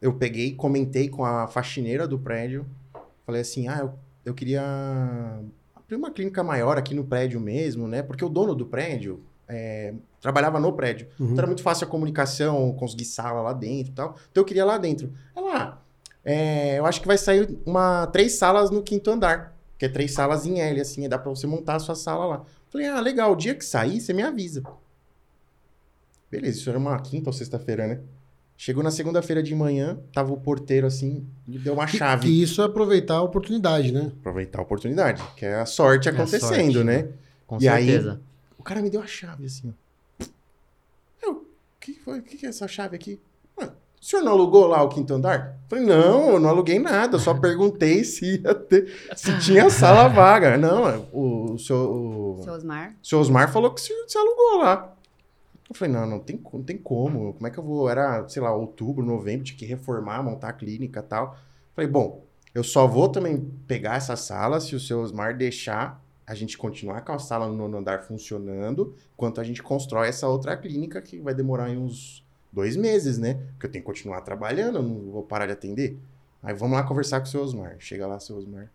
Eu 0.00 0.12
peguei, 0.14 0.54
comentei 0.54 1.08
com 1.08 1.24
a 1.24 1.46
faxineira 1.48 2.06
do 2.06 2.18
prédio. 2.18 2.66
Falei 3.24 3.40
assim, 3.40 3.66
ah, 3.68 3.78
eu, 3.80 3.92
eu 4.24 4.34
queria 4.34 4.62
abrir 5.74 5.96
uma 5.96 6.10
clínica 6.10 6.42
maior 6.44 6.78
aqui 6.78 6.94
no 6.94 7.04
prédio 7.04 7.40
mesmo, 7.40 7.88
né? 7.88 8.02
Porque 8.02 8.24
o 8.24 8.28
dono 8.28 8.54
do 8.54 8.66
prédio 8.66 9.22
é, 9.48 9.94
trabalhava 10.20 10.60
no 10.60 10.72
prédio. 10.72 11.08
Uhum. 11.18 11.26
Então 11.26 11.38
era 11.38 11.46
muito 11.46 11.62
fácil 11.62 11.86
a 11.86 11.90
comunicação, 11.90 12.72
conseguir 12.74 13.04
sala 13.04 13.40
lá 13.40 13.52
dentro 13.52 13.92
e 13.92 13.94
tal. 13.94 14.16
Então 14.30 14.42
eu 14.42 14.44
queria 14.44 14.64
lá 14.64 14.78
dentro. 14.78 15.12
Ela, 15.34 15.56
ah, 15.56 15.78
é, 16.24 16.78
eu 16.78 16.86
acho 16.86 17.00
que 17.00 17.06
vai 17.06 17.18
sair 17.18 17.58
uma, 17.64 18.06
três 18.08 18.34
salas 18.34 18.70
no 18.70 18.82
quinto 18.82 19.10
andar. 19.10 19.56
Que 19.78 19.86
é 19.86 19.88
três 19.88 20.12
salas 20.12 20.46
em 20.46 20.60
L, 20.60 20.80
assim, 20.80 21.08
dá 21.08 21.18
pra 21.18 21.30
você 21.30 21.46
montar 21.46 21.76
a 21.76 21.78
sua 21.80 21.94
sala 21.94 22.26
lá. 22.26 22.42
Falei, 22.70 22.88
ah, 22.88 23.00
legal, 23.00 23.32
o 23.32 23.36
dia 23.36 23.54
que 23.54 23.64
sair, 23.64 24.00
você 24.00 24.12
me 24.12 24.22
avisa. 24.22 24.62
Beleza, 26.30 26.58
isso 26.58 26.68
era 26.70 26.78
uma 26.78 26.98
quinta 27.00 27.28
ou 27.30 27.32
sexta-feira, 27.32 27.86
né? 27.86 28.00
Chegou 28.58 28.82
na 28.82 28.90
segunda-feira 28.90 29.42
de 29.42 29.54
manhã, 29.54 29.98
tava 30.12 30.32
o 30.32 30.40
porteiro 30.40 30.86
assim, 30.86 31.26
me 31.46 31.58
deu 31.58 31.74
uma 31.74 31.86
Que- 31.86 31.98
chave. 31.98 32.22
Que 32.26 32.42
isso 32.42 32.62
é 32.62 32.64
aproveitar 32.64 33.16
a 33.16 33.22
oportunidade, 33.22 33.92
né? 33.92 34.12
Aproveitar 34.20 34.58
a 34.60 34.62
oportunidade, 34.62 35.22
que 35.36 35.44
é 35.44 35.56
a 35.56 35.66
sorte 35.66 36.08
É 36.08 36.10
a 36.10 36.14
acontecendo, 36.14 36.72
sorte, 36.72 36.84
né? 36.84 37.08
Com 37.46 37.58
E 37.60 37.68
aí- 37.68 37.86
certeza. 37.86 38.20
O 38.58 38.62
cara 38.62 38.80
me 38.82 38.90
deu 38.90 39.00
a 39.02 39.06
chave 39.06 39.44
assim, 39.46 39.72
ó. 40.20 40.24
Eu, 41.22 41.32
o 41.32 41.46
que 41.78 41.92
foi? 41.94 42.18
O 42.18 42.22
que 42.22 42.36
que 42.38 42.46
é 42.46 42.48
essa 42.48 42.66
chave 42.66 42.96
aqui? 42.96 43.20
"Ah, 44.06 44.08
o 44.08 44.08
senhor 44.08 44.22
não 44.22 44.32
alugou 44.32 44.66
lá 44.66 44.82
o 44.82 44.88
quinto 44.88 45.14
andar? 45.14 45.56
Falei, 45.68 45.84
não, 45.84 46.30
eu 46.30 46.40
não 46.40 46.48
aluguei 46.48 46.78
nada, 46.78 47.16
eu 47.16 47.20
só 47.20 47.34
perguntei 47.34 48.04
se 48.04 48.40
ia 48.40 48.54
ter, 48.54 48.88
se 49.16 49.36
tinha 49.40 49.68
sala 49.70 50.06
vaga. 50.06 50.56
Não, 50.56 51.08
o, 51.12 51.54
o, 51.54 51.58
seu, 51.58 51.76
o, 51.76 52.40
Seu 52.42 52.52
Osmar. 52.52 52.96
o 53.02 53.06
seu 53.06 53.18
Osmar 53.18 53.52
falou 53.52 53.72
que 53.72 53.80
se, 53.80 53.92
se 54.06 54.16
alugou 54.16 54.58
lá. 54.58 54.94
Eu 55.68 55.74
falei, 55.74 55.92
não, 55.92 56.06
não 56.06 56.20
tem, 56.20 56.40
não 56.52 56.62
tem 56.62 56.78
como. 56.78 57.34
Como 57.34 57.46
é 57.48 57.50
que 57.50 57.58
eu 57.58 57.64
vou? 57.64 57.90
Era, 57.90 58.28
sei 58.28 58.40
lá, 58.40 58.54
outubro, 58.54 59.04
novembro, 59.04 59.44
tinha 59.44 59.58
que 59.58 59.66
reformar, 59.66 60.22
montar 60.22 60.50
a 60.50 60.52
clínica 60.52 61.00
e 61.00 61.02
tal. 61.02 61.36
Falei, 61.74 61.90
bom, 61.90 62.24
eu 62.54 62.62
só 62.62 62.86
vou 62.86 63.08
também 63.08 63.40
pegar 63.66 63.96
essa 63.96 64.14
sala 64.14 64.60
se 64.60 64.76
o 64.76 64.80
seu 64.80 65.00
Osmar 65.00 65.36
deixar 65.36 66.00
a 66.24 66.34
gente 66.34 66.56
continuar 66.56 67.02
com 67.02 67.12
a 67.12 67.18
sala 67.18 67.48
no 67.48 67.56
nono 67.56 67.78
andar 67.78 68.02
funcionando, 68.02 68.94
enquanto 69.14 69.40
a 69.40 69.44
gente 69.44 69.62
constrói 69.62 70.08
essa 70.08 70.28
outra 70.28 70.56
clínica 70.56 71.00
que 71.02 71.20
vai 71.20 71.34
demorar 71.34 71.66
aí 71.66 71.76
uns 71.76 72.25
dois 72.56 72.74
meses, 72.74 73.18
né? 73.18 73.34
Porque 73.52 73.66
eu 73.66 73.70
tenho 73.70 73.82
que 73.84 73.86
continuar 73.86 74.22
trabalhando, 74.22 74.78
eu 74.78 74.82
não 74.82 75.12
vou 75.12 75.22
parar 75.22 75.44
de 75.46 75.52
atender. 75.52 75.96
Aí 76.42 76.54
vamos 76.54 76.76
lá 76.76 76.82
conversar 76.82 77.20
com 77.20 77.26
o 77.26 77.28
seu 77.28 77.42
Osmar. 77.42 77.76
Chega 77.78 78.06
lá, 78.06 78.18
seu 78.18 78.36
Osmar. 78.36 78.68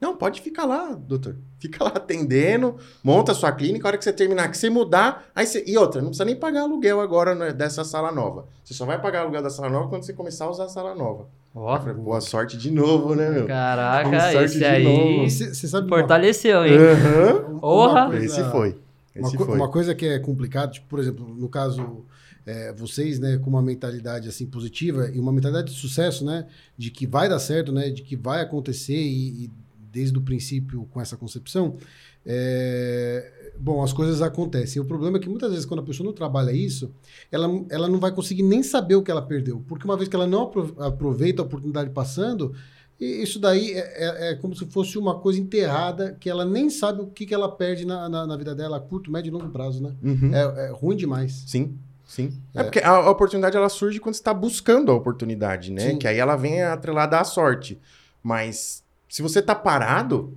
Não, 0.00 0.14
pode 0.16 0.40
ficar 0.42 0.64
lá, 0.66 0.92
doutor. 0.92 1.36
Fica 1.58 1.82
lá 1.84 1.90
atendendo, 1.94 2.76
monta 3.02 3.32
a 3.32 3.34
sua 3.34 3.50
clínica, 3.52 3.86
a 3.86 3.88
hora 3.88 3.98
que 3.98 4.04
você 4.04 4.12
terminar, 4.12 4.50
que 4.50 4.56
você 4.58 4.68
mudar, 4.68 5.24
aí 5.34 5.46
você... 5.46 5.64
E 5.66 5.76
outra, 5.78 6.00
não 6.02 6.08
precisa 6.08 6.24
nem 6.26 6.36
pagar 6.36 6.62
aluguel 6.62 7.00
agora 7.00 7.34
né, 7.34 7.50
dessa 7.52 7.82
sala 7.82 8.12
nova. 8.12 8.46
Você 8.62 8.74
só 8.74 8.84
vai 8.84 9.00
pagar 9.00 9.20
aluguel 9.22 9.42
da 9.42 9.48
sala 9.50 9.70
nova 9.70 9.88
quando 9.88 10.02
você 10.04 10.12
começar 10.12 10.44
a 10.46 10.50
usar 10.50 10.64
a 10.64 10.68
sala 10.68 10.94
nova. 10.94 11.28
Ó, 11.54 11.78
falei, 11.78 11.94
boa 11.94 12.20
sorte 12.20 12.58
de 12.58 12.70
novo, 12.70 13.14
né, 13.14 13.30
meu? 13.30 13.46
caraca, 13.46 14.42
esse 14.44 14.58
de 14.58 14.64
aí 14.66 14.84
novo. 14.84 15.30
Você 15.30 15.66
sabe 15.68 15.86
uma- 15.86 15.98
fortaleceu, 15.98 16.64
hein? 16.66 16.76
Aham. 16.76 17.46
uma 17.52 17.60
Porra! 17.60 18.06
coisa- 18.08 18.24
Esse 18.26 18.44
foi. 18.50 18.78
Uma, 19.20 19.30
co- 19.36 19.44
foi. 19.46 19.56
uma 19.56 19.68
coisa 19.70 19.94
que 19.94 20.06
é 20.06 20.18
complicado, 20.18 20.72
tipo, 20.72 20.86
por 20.88 20.98
exemplo, 20.98 21.26
no 21.34 21.48
caso, 21.48 22.04
é, 22.44 22.72
vocês, 22.72 23.18
né, 23.18 23.38
com 23.38 23.50
uma 23.50 23.62
mentalidade 23.62 24.28
assim 24.28 24.46
positiva 24.46 25.10
e 25.12 25.18
uma 25.18 25.32
mentalidade 25.32 25.72
de 25.72 25.78
sucesso, 25.78 26.24
né, 26.24 26.46
de 26.76 26.90
que 26.90 27.06
vai 27.06 27.28
dar 27.28 27.38
certo, 27.38 27.72
né, 27.72 27.90
de 27.90 28.02
que 28.02 28.16
vai 28.16 28.40
acontecer 28.42 28.94
e, 28.96 29.44
e 29.44 29.50
desde 29.92 30.16
o 30.18 30.20
princípio 30.20 30.86
com 30.90 31.00
essa 31.00 31.16
concepção, 31.16 31.76
é, 32.24 33.52
bom, 33.58 33.82
as 33.82 33.92
coisas 33.92 34.20
acontecem. 34.20 34.80
O 34.82 34.84
problema 34.84 35.16
é 35.16 35.20
que 35.20 35.28
muitas 35.28 35.50
vezes 35.50 35.64
quando 35.64 35.80
a 35.80 35.82
pessoa 35.82 36.04
não 36.06 36.12
trabalha 36.12 36.52
isso, 36.52 36.90
ela, 37.30 37.48
ela 37.70 37.88
não 37.88 37.98
vai 37.98 38.12
conseguir 38.12 38.42
nem 38.42 38.62
saber 38.62 38.96
o 38.96 39.02
que 39.02 39.10
ela 39.10 39.22
perdeu, 39.22 39.62
porque 39.66 39.84
uma 39.84 39.96
vez 39.96 40.08
que 40.08 40.16
ela 40.16 40.26
não 40.26 40.42
apro- 40.42 40.74
aproveita 40.78 41.40
a 41.42 41.44
oportunidade 41.44 41.90
passando, 41.90 42.54
e 43.00 43.22
isso 43.22 43.38
daí 43.38 43.72
é, 43.72 43.78
é- 43.78 44.30
é 44.30 44.34
como 44.36 44.54
se 44.56 44.64
fosse 44.66 44.96
uma 44.98 45.18
coisa 45.18 45.38
enterrada 45.40 46.16
que 46.18 46.28
ela 46.30 46.44
nem 46.44 46.70
sabe 46.70 47.02
o 47.02 47.06
que, 47.08 47.26
que 47.26 47.34
ela 47.34 47.50
perde 47.50 47.84
na, 47.86 48.08
na, 48.08 48.26
na 48.26 48.36
vida 48.36 48.54
dela 48.54 48.78
a 48.78 48.80
curto, 48.80 49.10
médio 49.10 49.30
e 49.30 49.32
longo 49.32 49.48
prazo, 49.50 49.82
né? 49.82 49.92
Uhum. 50.02 50.34
É, 50.34 50.66
é 50.66 50.70
ruim 50.72 50.96
demais. 50.96 51.44
Sim, 51.46 51.76
sim. 52.06 52.32
É, 52.54 52.60
É. 52.60 52.62
porque 52.64 52.78
a, 52.78 52.88
a 52.90 53.10
oportunidade 53.10 53.56
ela 53.56 53.68
surge 53.68 54.00
quando 54.00 54.14
você 54.14 54.20
está 54.20 54.32
buscando 54.32 54.90
a 54.90 54.94
oportunidade, 54.94 55.70
né? 55.72 55.90
Sim. 55.90 55.98
Que 55.98 56.08
aí 56.08 56.18
ela 56.18 56.36
vem 56.36 56.62
atrelada 56.62 57.18
à 57.20 57.24
sorte. 57.24 57.78
Mas 58.22 58.82
se 59.08 59.20
você 59.22 59.40
tá 59.42 59.54
parado, 59.54 60.32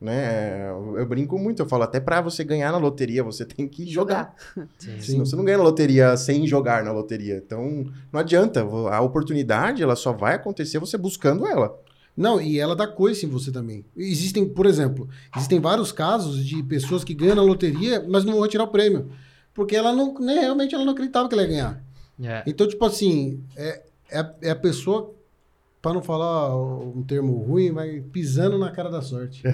né? 0.00 0.70
Eu, 0.70 0.98
eu 0.98 1.06
brinco 1.06 1.36
muito, 1.38 1.60
eu 1.60 1.66
falo, 1.66 1.82
até 1.82 1.98
pra 1.98 2.20
você 2.20 2.44
ganhar 2.44 2.70
na 2.70 2.78
loteria, 2.78 3.24
você 3.24 3.44
tem 3.44 3.66
que 3.66 3.84
jogar. 3.90 4.34
Sim. 4.78 5.00
Senão 5.00 5.26
você 5.26 5.34
não 5.34 5.44
ganha 5.44 5.58
na 5.58 5.64
loteria 5.64 6.16
sem 6.16 6.46
jogar 6.46 6.84
na 6.84 6.92
loteria. 6.92 7.42
Então, 7.44 7.86
não 8.12 8.20
adianta. 8.20 8.62
A 8.62 9.00
oportunidade, 9.00 9.82
ela 9.82 9.96
só 9.96 10.12
vai 10.12 10.34
acontecer 10.36 10.78
você 10.78 10.96
buscando 10.96 11.44
ela. 11.46 11.76
Não, 12.18 12.40
e 12.40 12.58
ela 12.58 12.74
dá 12.74 12.86
coice 12.86 13.24
em 13.24 13.28
você 13.28 13.52
também. 13.52 13.84
Existem, 13.96 14.44
por 14.48 14.66
exemplo, 14.66 15.08
existem 15.36 15.60
vários 15.60 15.92
casos 15.92 16.44
de 16.44 16.62
pessoas 16.64 17.04
que 17.04 17.14
ganham 17.14 17.36
na 17.36 17.42
loteria, 17.42 18.04
mas 18.08 18.24
não 18.24 18.32
vão 18.32 18.42
retirar 18.42 18.64
o 18.64 18.68
prêmio. 18.68 19.08
Porque 19.54 19.76
ela 19.76 19.92
não, 19.92 20.12
né, 20.18 20.40
realmente 20.40 20.74
ela 20.74 20.84
não 20.84 20.92
acreditava 20.92 21.28
que 21.28 21.34
ela 21.34 21.42
ia 21.44 21.48
ganhar. 21.48 21.84
É. 22.20 22.42
Então, 22.46 22.66
tipo 22.66 22.84
assim, 22.84 23.40
é, 23.56 23.82
é, 24.10 24.18
a- 24.18 24.34
é 24.42 24.50
a 24.50 24.56
pessoa, 24.56 25.14
para 25.80 25.94
não 25.94 26.02
falar 26.02 26.56
um 26.56 27.02
termo 27.04 27.36
ruim, 27.38 27.70
mas 27.70 28.02
pisando 28.12 28.58
na 28.58 28.72
cara 28.72 28.90
da 28.90 29.00
sorte. 29.00 29.42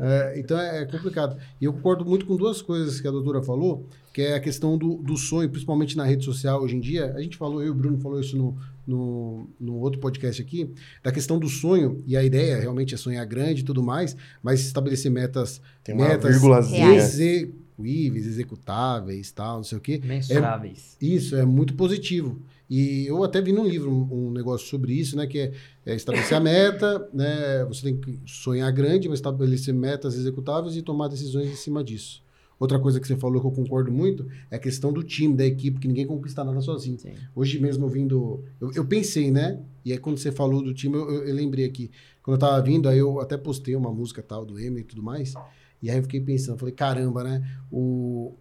É, 0.00 0.34
então 0.38 0.58
é, 0.58 0.82
é 0.82 0.84
complicado. 0.84 1.36
E 1.60 1.64
eu 1.64 1.72
concordo 1.72 2.04
muito 2.04 2.26
com 2.26 2.36
duas 2.36 2.60
coisas 2.60 3.00
que 3.00 3.06
a 3.06 3.10
doutora 3.10 3.42
falou, 3.42 3.86
que 4.12 4.22
é 4.22 4.34
a 4.34 4.40
questão 4.40 4.76
do, 4.76 4.96
do 4.96 5.16
sonho, 5.16 5.48
principalmente 5.48 5.96
na 5.96 6.04
rede 6.04 6.24
social 6.24 6.60
hoje 6.62 6.76
em 6.76 6.80
dia. 6.80 7.12
A 7.16 7.20
gente 7.22 7.36
falou, 7.36 7.60
eu 7.60 7.68
e 7.68 7.70
o 7.70 7.74
Bruno 7.74 7.98
falou 7.98 8.20
isso 8.20 8.36
no, 8.36 8.56
no, 8.86 9.48
no 9.58 9.74
outro 9.76 9.98
podcast 10.00 10.40
aqui, 10.40 10.70
da 11.02 11.10
questão 11.10 11.38
do 11.38 11.48
sonho, 11.48 12.02
e 12.06 12.16
a 12.16 12.22
ideia 12.22 12.58
realmente 12.60 12.94
é 12.94 12.96
sonhar 12.96 13.26
grande 13.26 13.62
e 13.62 13.64
tudo 13.64 13.82
mais, 13.82 14.16
mas 14.42 14.60
estabelecer 14.60 15.10
metas, 15.10 15.60
Tem 15.82 15.94
uma 15.94 16.08
metas 16.08 16.30
vírgulazinha. 16.32 16.86
reais. 16.86 17.14
exe- 17.18 17.50
o 17.78 17.84
IVES, 17.86 18.26
executáveis, 18.26 19.30
tal, 19.32 19.56
não 19.58 19.64
sei 19.64 19.76
o 19.76 19.80
quê. 19.82 20.00
Mensuráveis. 20.02 20.96
Isso, 21.00 21.36
é 21.36 21.44
muito 21.44 21.74
positivo. 21.74 22.40
E 22.70 23.04
eu 23.06 23.22
até 23.22 23.40
vi 23.42 23.52
num 23.52 23.66
livro 23.66 23.90
um, 23.92 24.28
um 24.28 24.30
negócio 24.32 24.66
sobre 24.66 24.94
isso, 24.94 25.14
né? 25.16 25.26
Que 25.26 25.38
é, 25.40 25.52
é 25.84 25.94
estabelecer 25.94 26.36
a 26.36 26.40
meta, 26.40 27.06
né? 27.12 27.64
Você 27.66 27.82
tem 27.82 27.96
que 27.96 28.18
sonhar 28.26 28.72
grande, 28.72 29.08
mas 29.10 29.18
estabelecer 29.18 29.74
metas 29.74 30.14
executáveis 30.14 30.74
e 30.74 30.80
tomar 30.82 31.08
decisões 31.08 31.50
em 31.50 31.54
cima 31.54 31.84
disso. 31.84 32.22
Outra 32.58 32.78
coisa 32.78 32.98
que 32.98 33.06
você 33.06 33.16
falou 33.16 33.40
que 33.40 33.46
eu 33.46 33.50
concordo 33.50 33.92
muito 33.92 34.26
é 34.50 34.56
a 34.56 34.58
questão 34.58 34.92
do 34.92 35.02
time, 35.02 35.36
da 35.36 35.44
equipe, 35.44 35.78
que 35.78 35.86
ninguém 35.86 36.06
conquista 36.06 36.42
nada 36.42 36.60
sozinho. 36.62 36.98
Sim. 36.98 37.12
Hoje 37.34 37.58
mesmo 37.60 37.86
vindo. 37.88 38.42
Eu, 38.60 38.72
eu 38.72 38.84
pensei, 38.86 39.30
né? 39.30 39.60
E 39.84 39.92
aí 39.92 39.98
quando 39.98 40.16
você 40.18 40.32
falou 40.32 40.62
do 40.62 40.72
time, 40.72 40.94
eu, 40.96 41.10
eu- 41.10 41.24
eu 41.28 41.34
lembrei 41.34 41.66
aqui. 41.66 41.90
Quando 42.22 42.36
eu 42.36 42.40
tava 42.40 42.60
vindo, 42.62 42.88
aí 42.88 42.98
eu 42.98 43.20
até 43.20 43.36
postei 43.36 43.76
uma 43.76 43.92
música 43.92 44.22
tal 44.22 44.44
do 44.44 44.58
Eminem 44.58 44.80
e 44.80 44.84
tudo 44.84 45.02
mais. 45.02 45.34
E 45.82 45.90
aí 45.90 45.98
eu 45.98 46.02
fiquei 46.02 46.20
pensando, 46.20 46.58
falei, 46.58 46.74
caramba, 46.74 47.22
né? 47.22 47.46
O, 47.70 48.32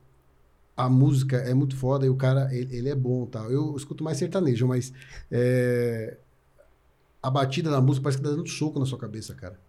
a 0.77 0.89
música 0.89 1.37
é 1.37 1.53
muito 1.53 1.75
foda 1.75 2.05
e 2.05 2.09
o 2.09 2.15
cara, 2.15 2.47
ele, 2.55 2.73
ele 2.75 2.89
é 2.89 2.95
bom 2.95 3.25
tal. 3.25 3.51
Eu 3.51 3.75
escuto 3.75 4.01
mais 4.03 4.17
sertanejo, 4.17 4.65
mas 4.65 4.93
é, 5.29 6.17
a 7.21 7.29
batida 7.29 7.69
da 7.69 7.81
música 7.81 8.03
parece 8.03 8.17
que 8.19 8.23
tá 8.23 8.29
dando 8.33 8.47
soco 8.47 8.79
na 8.79 8.85
sua 8.85 8.97
cabeça, 8.97 9.35
cara. 9.35 9.59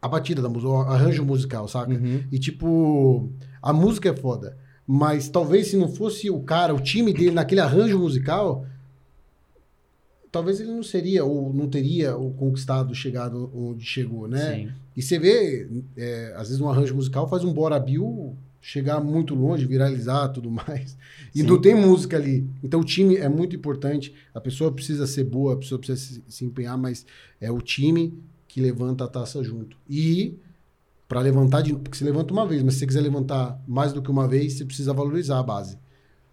A 0.00 0.08
batida 0.08 0.40
da 0.42 0.48
música, 0.48 0.70
o 0.70 0.76
arranjo 0.82 1.24
musical, 1.24 1.66
saca? 1.66 1.92
Uhum. 1.92 2.22
E 2.30 2.38
tipo, 2.38 3.28
a 3.66 3.72
música 3.72 4.08
é 4.10 4.16
foda. 4.16 4.56
Mas 4.86 5.28
talvez 5.28 5.66
se 5.66 5.76
não 5.76 5.88
fosse 5.88 6.30
o 6.30 6.38
cara, 6.40 6.72
o 6.72 6.80
time 6.80 7.12
dele 7.12 7.32
naquele 7.32 7.60
arranjo 7.60 7.98
musical, 7.98 8.64
talvez 10.30 10.60
ele 10.60 10.70
não 10.70 10.84
seria 10.84 11.24
ou 11.24 11.52
não 11.52 11.68
teria 11.68 12.16
o 12.16 12.32
conquistado, 12.32 12.94
chegado 12.94 13.50
onde 13.52 13.84
chegou, 13.84 14.28
né? 14.28 14.54
Sim. 14.54 14.72
E 14.96 15.02
você 15.02 15.18
vê, 15.18 15.68
é, 15.96 16.32
às 16.36 16.46
vezes 16.46 16.60
um 16.60 16.68
arranjo 16.68 16.94
musical 16.94 17.28
faz 17.28 17.42
um 17.42 17.52
Bora 17.52 17.80
Bill 17.80 18.36
chegar 18.60 19.00
muito 19.00 19.34
longe, 19.34 19.66
viralizar 19.66 20.28
tudo 20.28 20.48
mais. 20.48 20.96
E 21.34 21.40
Sim. 21.40 21.46
não 21.46 21.60
tem 21.60 21.74
música 21.74 22.16
ali. 22.16 22.48
Então 22.62 22.78
o 22.78 22.84
time 22.84 23.16
é 23.16 23.28
muito 23.28 23.56
importante. 23.56 24.14
A 24.32 24.40
pessoa 24.40 24.70
precisa 24.70 25.08
ser 25.08 25.24
boa, 25.24 25.54
a 25.54 25.56
pessoa 25.56 25.80
precisa 25.80 26.00
se, 26.00 26.22
se 26.28 26.44
empenhar, 26.44 26.78
mas 26.78 27.04
é 27.40 27.50
o 27.50 27.60
time 27.60 28.14
que 28.46 28.60
levanta 28.60 29.02
a 29.02 29.08
taça 29.08 29.42
junto. 29.42 29.76
E 29.90 30.38
para 31.08 31.20
levantar, 31.20 31.62
de, 31.62 31.72
porque 31.74 31.96
você 31.96 32.04
levanta 32.04 32.32
uma 32.32 32.46
vez, 32.46 32.62
mas 32.62 32.74
se 32.74 32.80
você 32.80 32.86
quiser 32.86 33.00
levantar 33.00 33.60
mais 33.66 33.92
do 33.92 34.02
que 34.02 34.10
uma 34.10 34.26
vez, 34.26 34.54
você 34.58 34.64
precisa 34.64 34.92
valorizar 34.92 35.38
a 35.38 35.42
base. 35.42 35.78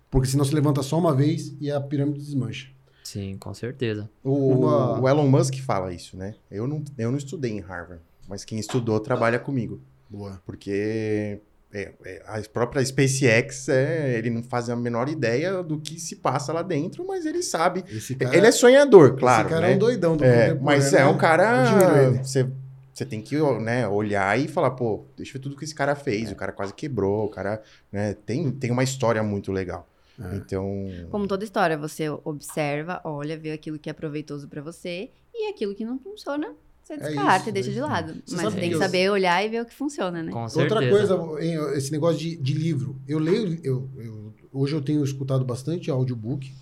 Porque 0.09 0.27
senão 0.27 0.43
você 0.45 0.53
levanta 0.53 0.81
só 0.83 0.97
uma 0.97 1.13
vez 1.13 1.55
e 1.59 1.71
a 1.71 1.79
pirâmide 1.81 2.19
desmancha. 2.19 2.69
Sim, 3.03 3.35
com 3.39 3.53
certeza. 3.53 4.09
O, 4.23 4.33
Uma- 4.59 4.99
o 5.01 5.09
Elon 5.09 5.27
Musk 5.27 5.55
fala 5.59 5.93
isso, 5.93 6.15
né? 6.17 6.35
Eu 6.49 6.67
não, 6.67 6.83
eu 6.97 7.11
não 7.11 7.17
estudei 7.17 7.51
em 7.51 7.59
Harvard, 7.59 8.01
mas 8.27 8.45
quem 8.45 8.57
estudou 8.59 8.99
trabalha 8.99 9.37
comigo. 9.39 9.81
Boa. 10.09 10.41
Porque 10.45 11.39
é, 11.73 11.91
é, 12.05 12.23
a 12.27 12.39
própria 12.47 12.83
SpaceX, 12.85 13.67
é, 13.67 14.17
ele 14.17 14.29
não 14.29 14.43
faz 14.43 14.69
a 14.69 14.75
menor 14.75 15.09
ideia 15.09 15.61
do 15.63 15.79
que 15.79 15.99
se 15.99 16.17
passa 16.17 16.53
lá 16.53 16.61
dentro, 16.61 17.05
mas 17.07 17.25
ele 17.25 17.41
sabe. 17.41 17.83
Esse 17.91 18.15
cara, 18.15 18.35
ele 18.37 18.45
é 18.47 18.51
sonhador, 18.51 19.15
claro. 19.17 19.47
esse 19.47 19.49
cara 19.55 19.67
né? 19.67 19.73
é 19.73 19.75
um 19.75 19.79
doidão 19.79 20.15
do 20.15 20.23
É, 20.23 20.53
mas 20.53 20.93
é 20.93 20.99
né? 20.99 21.07
um 21.07 21.17
cara. 21.17 21.63
Admiro 21.63 21.97
ele. 21.97 22.23
Você, 22.23 22.47
você 22.93 23.05
tem 23.05 23.21
que 23.21 23.35
né, 23.59 23.87
olhar 23.87 24.39
e 24.39 24.47
falar, 24.47 24.71
pô, 24.71 25.05
deixa 25.17 25.31
eu 25.31 25.33
ver 25.33 25.39
tudo 25.43 25.57
que 25.57 25.63
esse 25.65 25.73
cara 25.73 25.95
fez. 25.95 26.31
O 26.31 26.35
cara 26.35 26.51
quase 26.51 26.73
quebrou, 26.73 27.25
o 27.25 27.29
cara 27.29 27.61
né, 27.91 28.13
tem, 28.13 28.51
tem 28.51 28.69
uma 28.71 28.83
história 28.83 29.23
muito 29.23 29.51
legal. 29.51 29.89
É. 30.19 30.35
Então. 30.35 30.69
Como 31.09 31.27
toda 31.27 31.43
história, 31.43 31.75
você 31.77 32.07
observa, 32.23 33.01
olha, 33.03 33.37
vê 33.37 33.51
aquilo 33.51 33.79
que 33.79 33.89
é 33.89 33.93
proveitoso 33.93 34.47
pra 34.47 34.61
você 34.61 35.09
e 35.33 35.49
aquilo 35.49 35.73
que 35.73 35.83
não 35.83 35.97
funciona, 35.97 36.53
você 36.83 36.93
É 36.93 36.97
descarta 36.97 37.39
isso, 37.39 37.49
e 37.49 37.51
deixa 37.51 37.69
é 37.71 37.73
de 37.73 37.79
lado. 37.81 38.21
Você 38.25 38.35
Mas 38.35 38.53
tem 38.53 38.69
que 38.69 38.77
saber 38.77 39.09
olhar 39.09 39.43
e 39.43 39.49
ver 39.49 39.61
o 39.61 39.65
que 39.65 39.73
funciona, 39.73 40.21
né? 40.21 40.31
Com 40.31 40.47
certeza. 40.47 40.75
Outra 40.75 40.89
coisa, 40.89 41.75
esse 41.77 41.91
negócio 41.91 42.19
de, 42.19 42.35
de 42.35 42.53
livro. 42.53 42.95
Eu 43.07 43.17
leio, 43.17 43.59
eu, 43.63 43.89
eu- 43.97 44.33
hoje 44.51 44.75
eu 44.75 44.81
tenho 44.81 45.03
escutado 45.03 45.43
bastante 45.43 45.89
audiobook, 45.89 46.53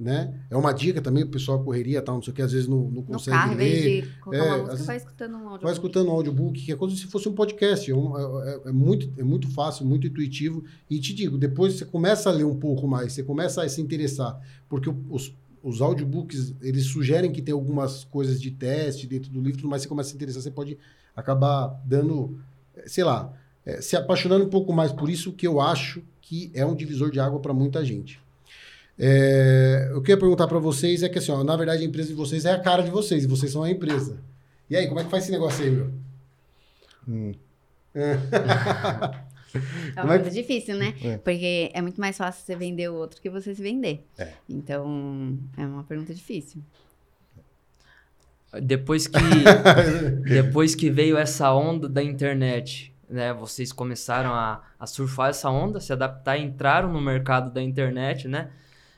né? 0.00 0.34
É 0.50 0.56
uma 0.56 0.72
dica 0.72 1.02
também, 1.02 1.22
o 1.24 1.28
pessoal 1.28 1.62
correria 1.62 2.00
tal, 2.00 2.14
não 2.14 2.22
sei 2.22 2.32
o 2.32 2.34
que, 2.34 2.40
às 2.40 2.52
vezes 2.52 2.66
não, 2.66 2.78
não 2.78 2.90
No 2.90 3.02
consegue 3.02 3.36
carro, 3.36 3.52
em 3.52 3.56
vez 3.56 3.84
ler. 3.84 4.02
de 4.02 4.08
É, 4.36 4.56
música, 4.62 4.84
vai 4.84 4.96
escutando 4.96 5.34
um 5.36 5.48
áudio. 5.48 5.62
Vai 5.64 5.72
escutando 5.74 6.08
um 6.08 6.12
audiobook, 6.12 6.60
que 6.64 6.72
é 6.72 6.76
como 6.76 6.90
se 6.90 7.06
fosse 7.06 7.28
um 7.28 7.34
podcast. 7.34 7.90
É, 7.90 7.94
um- 7.94 8.16
é- 8.42 8.60
é 8.66 8.72
muito, 8.72 9.12
é 9.18 9.22
muito 9.22 9.46
fácil, 9.50 9.84
muito 9.84 10.06
intuitivo. 10.06 10.64
E 10.88 10.98
te 10.98 11.12
digo, 11.12 11.36
depois 11.36 11.74
você 11.74 11.84
começa 11.84 12.30
a 12.30 12.32
ler 12.32 12.44
um 12.44 12.56
pouco 12.56 12.88
mais, 12.88 13.12
você 13.12 13.22
começa 13.22 13.62
a 13.62 13.68
se 13.68 13.80
interessar. 13.82 14.40
Porque 14.70 14.90
os, 15.10 15.34
os 15.62 15.82
audiobooks, 15.82 16.54
eles 16.62 16.86
sugerem 16.86 17.30
que 17.30 17.42
tem 17.42 17.52
algumas 17.52 18.02
coisas 18.04 18.40
de 18.40 18.50
teste 18.50 19.06
dentro 19.06 19.30
do 19.30 19.40
livro, 19.42 19.68
mais, 19.68 19.82
você 19.82 19.88
começa 19.88 20.08
a 20.08 20.10
se 20.12 20.16
interessar, 20.16 20.42
você 20.42 20.50
pode 20.50 20.78
acabar 21.14 21.78
dando, 21.84 22.38
eh, 22.74 22.84
sei 22.86 23.04
lá, 23.04 23.30
eh, 23.66 23.82
se 23.82 23.94
apaixonando 23.96 24.46
um 24.46 24.48
pouco 24.48 24.72
mais 24.72 24.90
por 24.92 25.10
isso, 25.10 25.30
que 25.32 25.46
eu 25.46 25.60
acho 25.60 26.02
que 26.22 26.50
é 26.54 26.64
um 26.64 26.74
divisor 26.74 27.10
de 27.10 27.20
água 27.20 27.38
para 27.40 27.52
muita 27.52 27.84
gente. 27.84 28.18
É, 29.02 29.88
eu 29.92 30.02
queria 30.02 30.18
perguntar 30.18 30.46
para 30.46 30.58
vocês 30.58 31.02
é 31.02 31.08
que 31.08 31.18
assim, 31.18 31.32
ó, 31.32 31.42
na 31.42 31.56
verdade 31.56 31.82
a 31.82 31.86
empresa 31.86 32.08
de 32.10 32.14
vocês 32.14 32.44
é 32.44 32.52
a 32.52 32.60
cara 32.60 32.82
de 32.82 32.90
vocês, 32.90 33.24
e 33.24 33.26
vocês 33.26 33.50
são 33.50 33.62
a 33.62 33.70
empresa. 33.70 34.18
E 34.68 34.76
aí, 34.76 34.86
como 34.86 35.00
é 35.00 35.04
que 35.04 35.10
faz 35.10 35.22
esse 35.24 35.32
negócio 35.32 35.64
aí, 35.64 35.70
meu? 35.70 35.90
hum, 37.08 37.32
É 37.94 38.16
Como 39.96 40.04
uma 40.06 40.14
é 40.14 40.18
difícil, 40.18 40.76
né? 40.76 40.94
É. 41.02 41.16
Porque 41.18 41.70
é 41.72 41.82
muito 41.82 42.00
mais 42.00 42.16
fácil 42.16 42.44
você 42.44 42.54
vender 42.54 42.88
o 42.88 42.94
outro 42.94 43.20
que 43.20 43.28
você 43.28 43.52
se 43.52 43.60
vender. 43.60 44.06
É. 44.16 44.28
Então, 44.48 45.36
é 45.56 45.66
uma 45.66 45.82
pergunta 45.82 46.14
difícil. 46.14 46.62
Depois 48.62 49.08
que, 49.08 49.18
depois 50.28 50.74
que 50.76 50.88
veio 50.90 51.16
essa 51.16 51.52
onda 51.52 51.88
da 51.88 52.02
internet, 52.02 52.94
né? 53.08 53.32
Vocês 53.32 53.72
começaram 53.72 54.32
a, 54.32 54.62
a 54.78 54.86
surfar 54.86 55.30
essa 55.30 55.50
onda, 55.50 55.80
se 55.80 55.92
adaptar, 55.92 56.38
entraram 56.38 56.92
no 56.92 57.00
mercado 57.00 57.52
da 57.52 57.60
internet, 57.60 58.28
né? 58.28 58.50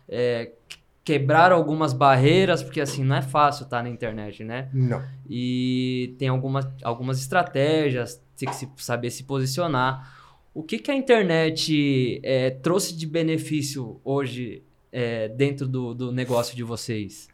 É, 0.08 0.52
quebraram 1.04 1.56
algumas 1.56 1.92
barreiras, 1.92 2.62
porque 2.62 2.80
assim, 2.80 3.02
não 3.02 3.16
é 3.16 3.22
fácil 3.22 3.64
estar 3.64 3.82
na 3.82 3.88
internet, 3.88 4.44
né? 4.44 4.68
não. 4.72 5.02
E 5.28 6.14
tem 6.18 6.28
algumas, 6.28 6.66
algumas 6.82 7.18
estratégias, 7.20 8.20
tem 8.36 8.48
que 8.48 8.54
se, 8.54 8.68
saber 8.76 9.10
se 9.10 9.24
posicionar. 9.24 10.20
O 10.54 10.62
que, 10.62 10.78
que 10.78 10.90
a 10.90 10.94
internet 10.94 12.20
é, 12.22 12.50
trouxe 12.50 12.94
de 12.96 13.06
benefício 13.06 14.00
hoje 14.04 14.62
é, 14.92 15.28
dentro 15.28 15.66
do, 15.66 15.94
do 15.94 16.12
negócio 16.12 16.54
de 16.54 16.62
vocês? 16.62 17.28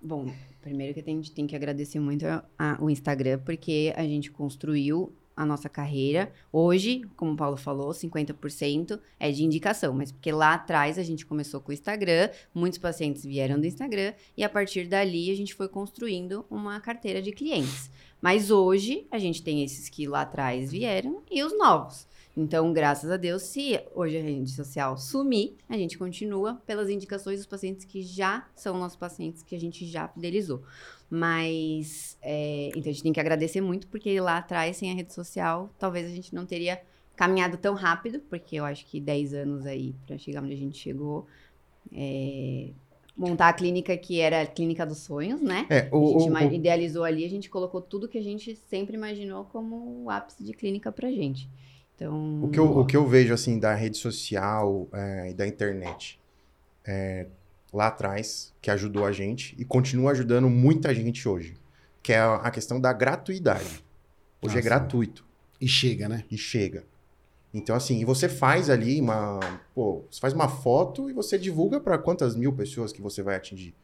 Bom, 0.00 0.32
primeiro 0.60 0.94
que 0.94 1.00
a 1.00 1.04
gente 1.04 1.32
tem 1.32 1.46
que 1.46 1.56
agradecer 1.56 2.00
muito 2.00 2.26
a- 2.26 2.44
a- 2.58 2.76
o 2.80 2.90
Instagram, 2.90 3.38
porque 3.44 3.92
a 3.96 4.02
gente 4.02 4.30
construiu 4.30 5.12
a 5.36 5.44
nossa 5.44 5.68
carreira. 5.68 6.32
Hoje, 6.52 7.02
como 7.16 7.32
o 7.32 7.36
Paulo 7.36 7.56
falou, 7.56 7.90
50% 7.90 9.00
é 9.18 9.30
de 9.30 9.44
indicação, 9.44 9.94
mas 9.94 10.12
porque 10.12 10.32
lá 10.32 10.54
atrás 10.54 10.98
a 10.98 11.02
gente 11.02 11.26
começou 11.26 11.60
com 11.60 11.70
o 11.70 11.74
Instagram, 11.74 12.30
muitos 12.54 12.78
pacientes 12.78 13.24
vieram 13.24 13.60
do 13.60 13.66
Instagram 13.66 14.12
e 14.36 14.44
a 14.44 14.48
partir 14.48 14.86
dali 14.86 15.30
a 15.30 15.36
gente 15.36 15.54
foi 15.54 15.68
construindo 15.68 16.44
uma 16.50 16.80
carteira 16.80 17.20
de 17.20 17.32
clientes. 17.32 17.90
Mas 18.20 18.50
hoje 18.50 19.06
a 19.10 19.18
gente 19.18 19.42
tem 19.42 19.64
esses 19.64 19.88
que 19.88 20.06
lá 20.06 20.22
atrás 20.22 20.70
vieram 20.70 21.22
e 21.30 21.42
os 21.42 21.56
novos. 21.58 22.06
Então, 22.36 22.72
graças 22.72 23.10
a 23.10 23.16
Deus, 23.18 23.42
se 23.42 23.78
hoje 23.94 24.16
a 24.16 24.22
rede 24.22 24.50
social 24.50 24.96
sumir, 24.96 25.54
a 25.68 25.76
gente 25.76 25.98
continua 25.98 26.54
pelas 26.66 26.88
indicações 26.88 27.38
dos 27.38 27.46
pacientes 27.46 27.84
que 27.84 28.02
já 28.02 28.46
são 28.54 28.78
nossos 28.78 28.96
pacientes, 28.96 29.42
que 29.42 29.54
a 29.54 29.60
gente 29.60 29.84
já 29.86 30.08
fidelizou. 30.08 30.62
Mas, 31.14 32.16
é, 32.22 32.68
então 32.70 32.90
a 32.90 32.92
gente 32.94 33.02
tem 33.02 33.12
que 33.12 33.20
agradecer 33.20 33.60
muito, 33.60 33.86
porque 33.88 34.18
lá 34.20 34.38
atrás, 34.38 34.78
sem 34.78 34.90
a 34.90 34.94
rede 34.94 35.12
social, 35.12 35.70
talvez 35.78 36.06
a 36.06 36.14
gente 36.14 36.34
não 36.34 36.46
teria 36.46 36.80
caminhado 37.14 37.58
tão 37.58 37.74
rápido, 37.74 38.20
porque 38.30 38.56
eu 38.56 38.64
acho 38.64 38.86
que 38.86 38.98
10 38.98 39.34
anos 39.34 39.66
aí 39.66 39.94
para 40.06 40.16
chegar 40.16 40.42
onde 40.42 40.54
a 40.54 40.56
gente 40.56 40.78
chegou. 40.78 41.26
é, 41.92 42.70
montar 43.16 43.48
a 43.48 43.52
clínica 43.52 43.96
que 43.96 44.20
era 44.20 44.42
a 44.42 44.46
clínica 44.46 44.86
dos 44.86 44.98
sonhos, 44.98 45.40
né? 45.42 45.70
É, 45.70 45.88
A 45.92 45.96
o, 45.96 45.98
gente 46.06 46.30
o- 46.32 46.52
idealizou 46.54 47.04
ali, 47.04 47.24
a 47.24 47.30
gente 47.30 47.50
colocou 47.50 47.80
tudo 47.82 48.08
que 48.08 48.18
a 48.18 48.22
gente 48.22 48.56
sempre 48.56 48.96
imaginou 48.96 49.44
como 49.46 50.04
o 50.04 50.10
ápice 50.10 50.42
de 50.44 50.52
clínica 50.54 50.90
pra 50.92 51.10
gente. 51.10 51.48
Então, 51.94 52.44
O 52.44 52.48
que, 52.48 52.58
eu, 52.58 52.64
o 52.78 52.86
que 52.86 52.96
eu 52.96 53.06
vejo, 53.06 53.32
assim, 53.32 53.58
da 53.58 53.74
rede 53.74 53.96
social 53.96 54.88
é, 54.92 55.30
e 55.30 55.34
da 55.34 55.46
internet 55.46 56.18
é, 56.86 57.26
lá 57.72 57.86
atrás, 57.86 58.52
que 58.60 58.70
ajudou 58.70 59.04
a 59.04 59.12
gente 59.12 59.54
e 59.58 59.64
continua 59.64 60.12
ajudando 60.12 60.48
muita 60.50 60.94
gente 60.94 61.28
hoje, 61.28 61.54
que 62.02 62.12
é 62.12 62.18
a, 62.20 62.50
questão 62.50 62.80
da 62.80 62.92
gratuidade. 62.92 63.82
Hoje 64.42 64.56
Ah, 64.56 64.58
é 64.58 64.62
gratuito 64.62 65.24
E 65.60 65.66
chega, 65.66 66.08
né? 66.08 66.24
e 66.30 66.36
chega. 66.36 66.84
Então, 67.54 67.76
assim, 67.76 68.00
e 68.00 68.04
você 68.04 68.28
faz 68.28 68.70
ali 68.70 69.00
uma. 69.00 69.38
Pô, 69.74 70.04
você 70.10 70.18
faz 70.18 70.32
uma 70.32 70.48
foto 70.48 71.10
e 71.10 71.12
você 71.12 71.38
divulga 71.38 71.78
para 71.80 71.98
quantas 71.98 72.34
mil 72.34 72.52
pessoas 72.52 72.92
que 72.92 73.02
você 73.02 73.22
vai 73.22 73.36
atingir? 73.36 73.74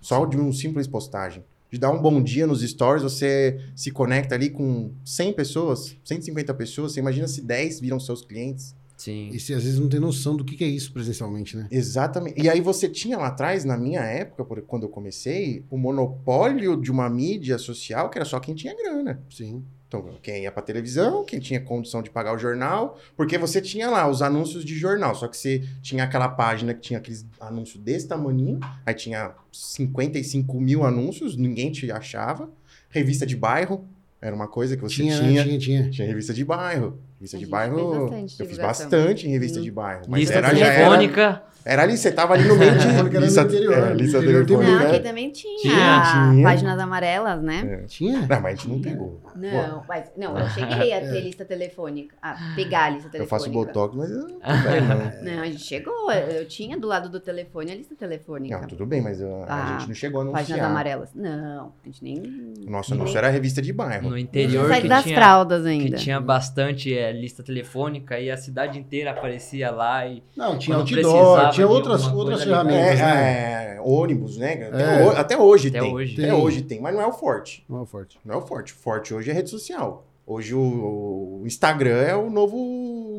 Só 0.00 0.24
de 0.26 0.36
um 0.38 0.52
simples 0.52 0.86
postagem. 0.86 1.44
De 1.68 1.78
dar 1.78 1.90
um 1.90 2.00
bom 2.00 2.22
dia 2.22 2.46
nos 2.46 2.62
stories, 2.62 3.02
você 3.02 3.60
se 3.74 3.90
conecta 3.90 4.36
ali 4.36 4.48
com 4.50 4.92
100 5.04 5.32
pessoas, 5.32 5.96
150 6.04 6.54
pessoas. 6.54 6.92
Você 6.92 7.00
imagina 7.00 7.26
se 7.26 7.40
10 7.42 7.80
viram 7.80 7.98
seus 7.98 8.22
clientes. 8.24 8.74
Sim. 8.96 9.28
E 9.32 9.38
você 9.38 9.52
às 9.54 9.62
vezes 9.64 9.78
não 9.78 9.88
tem 9.88 10.00
noção 10.00 10.36
do 10.36 10.44
que, 10.44 10.56
que 10.56 10.64
é 10.64 10.68
isso 10.68 10.92
presencialmente, 10.92 11.56
né? 11.56 11.66
Exatamente. 11.70 12.40
E 12.40 12.48
aí 12.48 12.60
você 12.60 12.88
tinha 12.88 13.18
lá 13.18 13.26
atrás, 13.28 13.64
na 13.64 13.76
minha 13.76 14.00
época, 14.00 14.44
por- 14.44 14.62
quando 14.62 14.84
eu 14.84 14.88
comecei, 14.88 15.64
o 15.70 15.76
monopólio 15.76 16.80
de 16.80 16.90
uma 16.90 17.08
mídia 17.10 17.58
social 17.58 18.08
que 18.08 18.18
era 18.18 18.24
só 18.24 18.40
quem 18.40 18.54
tinha 18.54 18.74
grana. 18.74 19.20
Sim. 19.30 19.62
Então, 19.88 20.04
quem 20.20 20.42
ia 20.42 20.50
pra 20.50 20.62
televisão, 20.62 21.24
quem 21.24 21.38
tinha 21.38 21.60
condição 21.60 22.02
de 22.02 22.10
pagar 22.10 22.34
o 22.34 22.38
jornal, 22.38 22.98
porque 23.16 23.38
você 23.38 23.60
tinha 23.60 23.88
lá 23.88 24.08
os 24.10 24.20
anúncios 24.20 24.64
de 24.64 24.74
jornal, 24.74 25.14
só 25.14 25.28
que 25.28 25.36
você 25.36 25.62
tinha 25.80 26.02
aquela 26.02 26.28
página 26.28 26.74
que 26.74 26.80
tinha 26.80 26.98
aqueles 26.98 27.24
anúncios 27.38 27.80
desse 27.80 28.08
tamanho, 28.08 28.58
aí 28.84 28.94
tinha 28.94 29.32
55 29.52 30.60
mil 30.60 30.84
anúncios, 30.84 31.36
ninguém 31.36 31.70
te 31.70 31.90
achava. 31.92 32.50
Revista 32.88 33.26
de 33.26 33.36
bairro, 33.36 33.84
era 34.20 34.34
uma 34.34 34.48
coisa 34.48 34.76
que 34.76 34.82
você 34.82 34.96
Tinha, 34.96 35.16
tinha. 35.18 35.30
né? 35.30 35.44
tinha, 35.44 35.58
tinha. 35.58 35.90
Tinha 35.90 36.08
revista 36.08 36.32
de 36.34 36.44
bairro. 36.44 36.98
Revista 37.18 37.38
de 37.38 37.46
bairro. 37.46 38.10
eu 38.38 38.46
fiz 38.46 38.58
bastante 38.58 39.26
em 39.26 39.30
revista 39.30 39.60
de 39.60 39.70
bairro. 39.70 40.02
Mas 40.08 40.20
Lista 40.20 40.34
era, 40.36 40.54
já 40.54 40.66
era, 40.66 40.74
telefônica. 40.84 41.42
era 41.64 41.82
ali, 41.82 41.96
você 41.96 42.12
tava 42.12 42.34
ali 42.34 42.44
no 42.46 42.56
meio 42.56 42.72
de. 42.72 42.78
Telefônica 42.78 43.16
era 43.16 43.26
no 43.26 43.42
interior, 43.48 43.72
é, 43.88 43.94
lista 43.94 44.20
telefônica. 44.20 44.70
Não, 44.70 44.78
né? 44.78 44.86
aqui 44.90 45.00
também 45.00 45.30
tinha, 45.30 45.58
Tinha, 45.60 46.30
tinha. 46.30 46.42
páginas 46.44 46.78
amarelas, 46.78 47.42
né? 47.42 47.84
Tinha? 47.88 48.20
Não, 48.20 48.28
mas 48.28 48.44
a 48.44 48.50
gente 48.50 48.68
não 48.68 48.80
pegou. 48.82 49.20
Não, 49.34 49.82
mas, 49.88 50.04
não, 50.16 50.38
eu 50.38 50.46
cheguei 50.50 50.92
a 50.92 51.00
ter 51.00 51.20
lista 51.22 51.44
telefônica, 51.44 52.14
a 52.20 52.36
pegar 52.54 52.84
a 52.84 52.90
lista 52.90 53.08
Eu 53.08 53.12
telefônica. 53.12 53.28
faço 53.44 53.50
botox, 53.50 53.94
mas 53.96 54.10
eu 54.10 54.18
não 54.28 54.38
pego, 54.40 55.24
não. 55.24 55.40
A 55.42 55.46
gente 55.46 55.64
chegou, 55.64 56.12
eu 56.12 56.46
tinha 56.46 56.78
do 56.78 56.86
lado 56.86 57.08
do 57.08 57.18
telefone 57.18 57.72
a 57.72 57.74
lista 57.74 57.94
telefônica. 57.94 58.58
Não, 58.60 58.66
tudo 58.68 58.84
bem, 58.84 59.00
mas 59.00 59.20
eu- 59.22 59.42
a 59.44 59.46
Ah, 59.48 59.78
gente 59.78 59.88
não 59.88 59.94
chegou 59.94 60.20
a 60.20 60.32
Páginas 60.32 60.60
amarelas. 60.60 61.08
Não, 61.14 61.72
a 61.82 61.86
gente 61.86 62.04
nem. 62.04 62.18
O 62.66 62.70
nosso 62.70 62.90
nem- 62.90 63.00
anúncio 63.00 63.16
era 63.16 63.28
a 63.28 63.30
revista 63.30 63.62
de 63.62 63.72
bairro. 63.72 64.10
No 64.10 64.18
interior 64.18 64.68
Sai 64.68 64.82
que 64.82 64.88
das 64.88 65.02
tinha, 65.04 65.16
fraldas 65.16 65.62
que 65.62 65.68
ainda. 65.68 65.96
tinha 65.96 66.20
bastante 66.20 66.96
é, 66.96 67.05
lista 67.12 67.42
telefônica 67.42 68.18
e 68.18 68.30
a 68.30 68.36
cidade 68.36 68.78
inteira 68.78 69.10
aparecia 69.12 69.70
lá 69.70 70.06
e 70.06 70.22
Não, 70.36 70.56
tinha 70.58 70.76
outdoor, 70.76 71.50
tinha 71.50 71.66
outras, 71.68 72.06
outras 72.06 72.42
ferramentas, 72.44 73.00
É, 73.00 73.04
né? 73.04 73.76
é, 73.76 73.80
ônibus, 73.82 74.36
né? 74.36 74.68
Até, 74.68 74.82
É. 74.82 75.08
até 75.18 75.36
hoje 75.38 75.68
Até 75.68 75.80
tem. 75.80 75.92
hoje. 75.94 76.12
Até 76.14 76.22
Tem. 76.22 76.32
hoje 76.32 76.62
tem, 76.62 76.80
mas 76.80 76.94
não 76.94 77.00
é 77.02 77.06
o 77.06 77.12
forte. 77.12 77.64
Não 77.68 77.82
é 77.82 77.86
forte. 77.86 78.18
Não 78.24 78.34
é 78.34 78.38
o 78.38 78.42
forte. 78.42 78.72
O 78.72 78.76
forte 78.76 79.12
hoje 79.14 79.30
é 79.30 79.32
rede 79.34 79.50
social. 79.50 80.06
Hoje 80.28 80.54
o, 80.56 81.40
o 81.40 81.46
Instagram 81.46 81.98
é 81.98 82.16
o 82.16 82.28
novo 82.28 82.56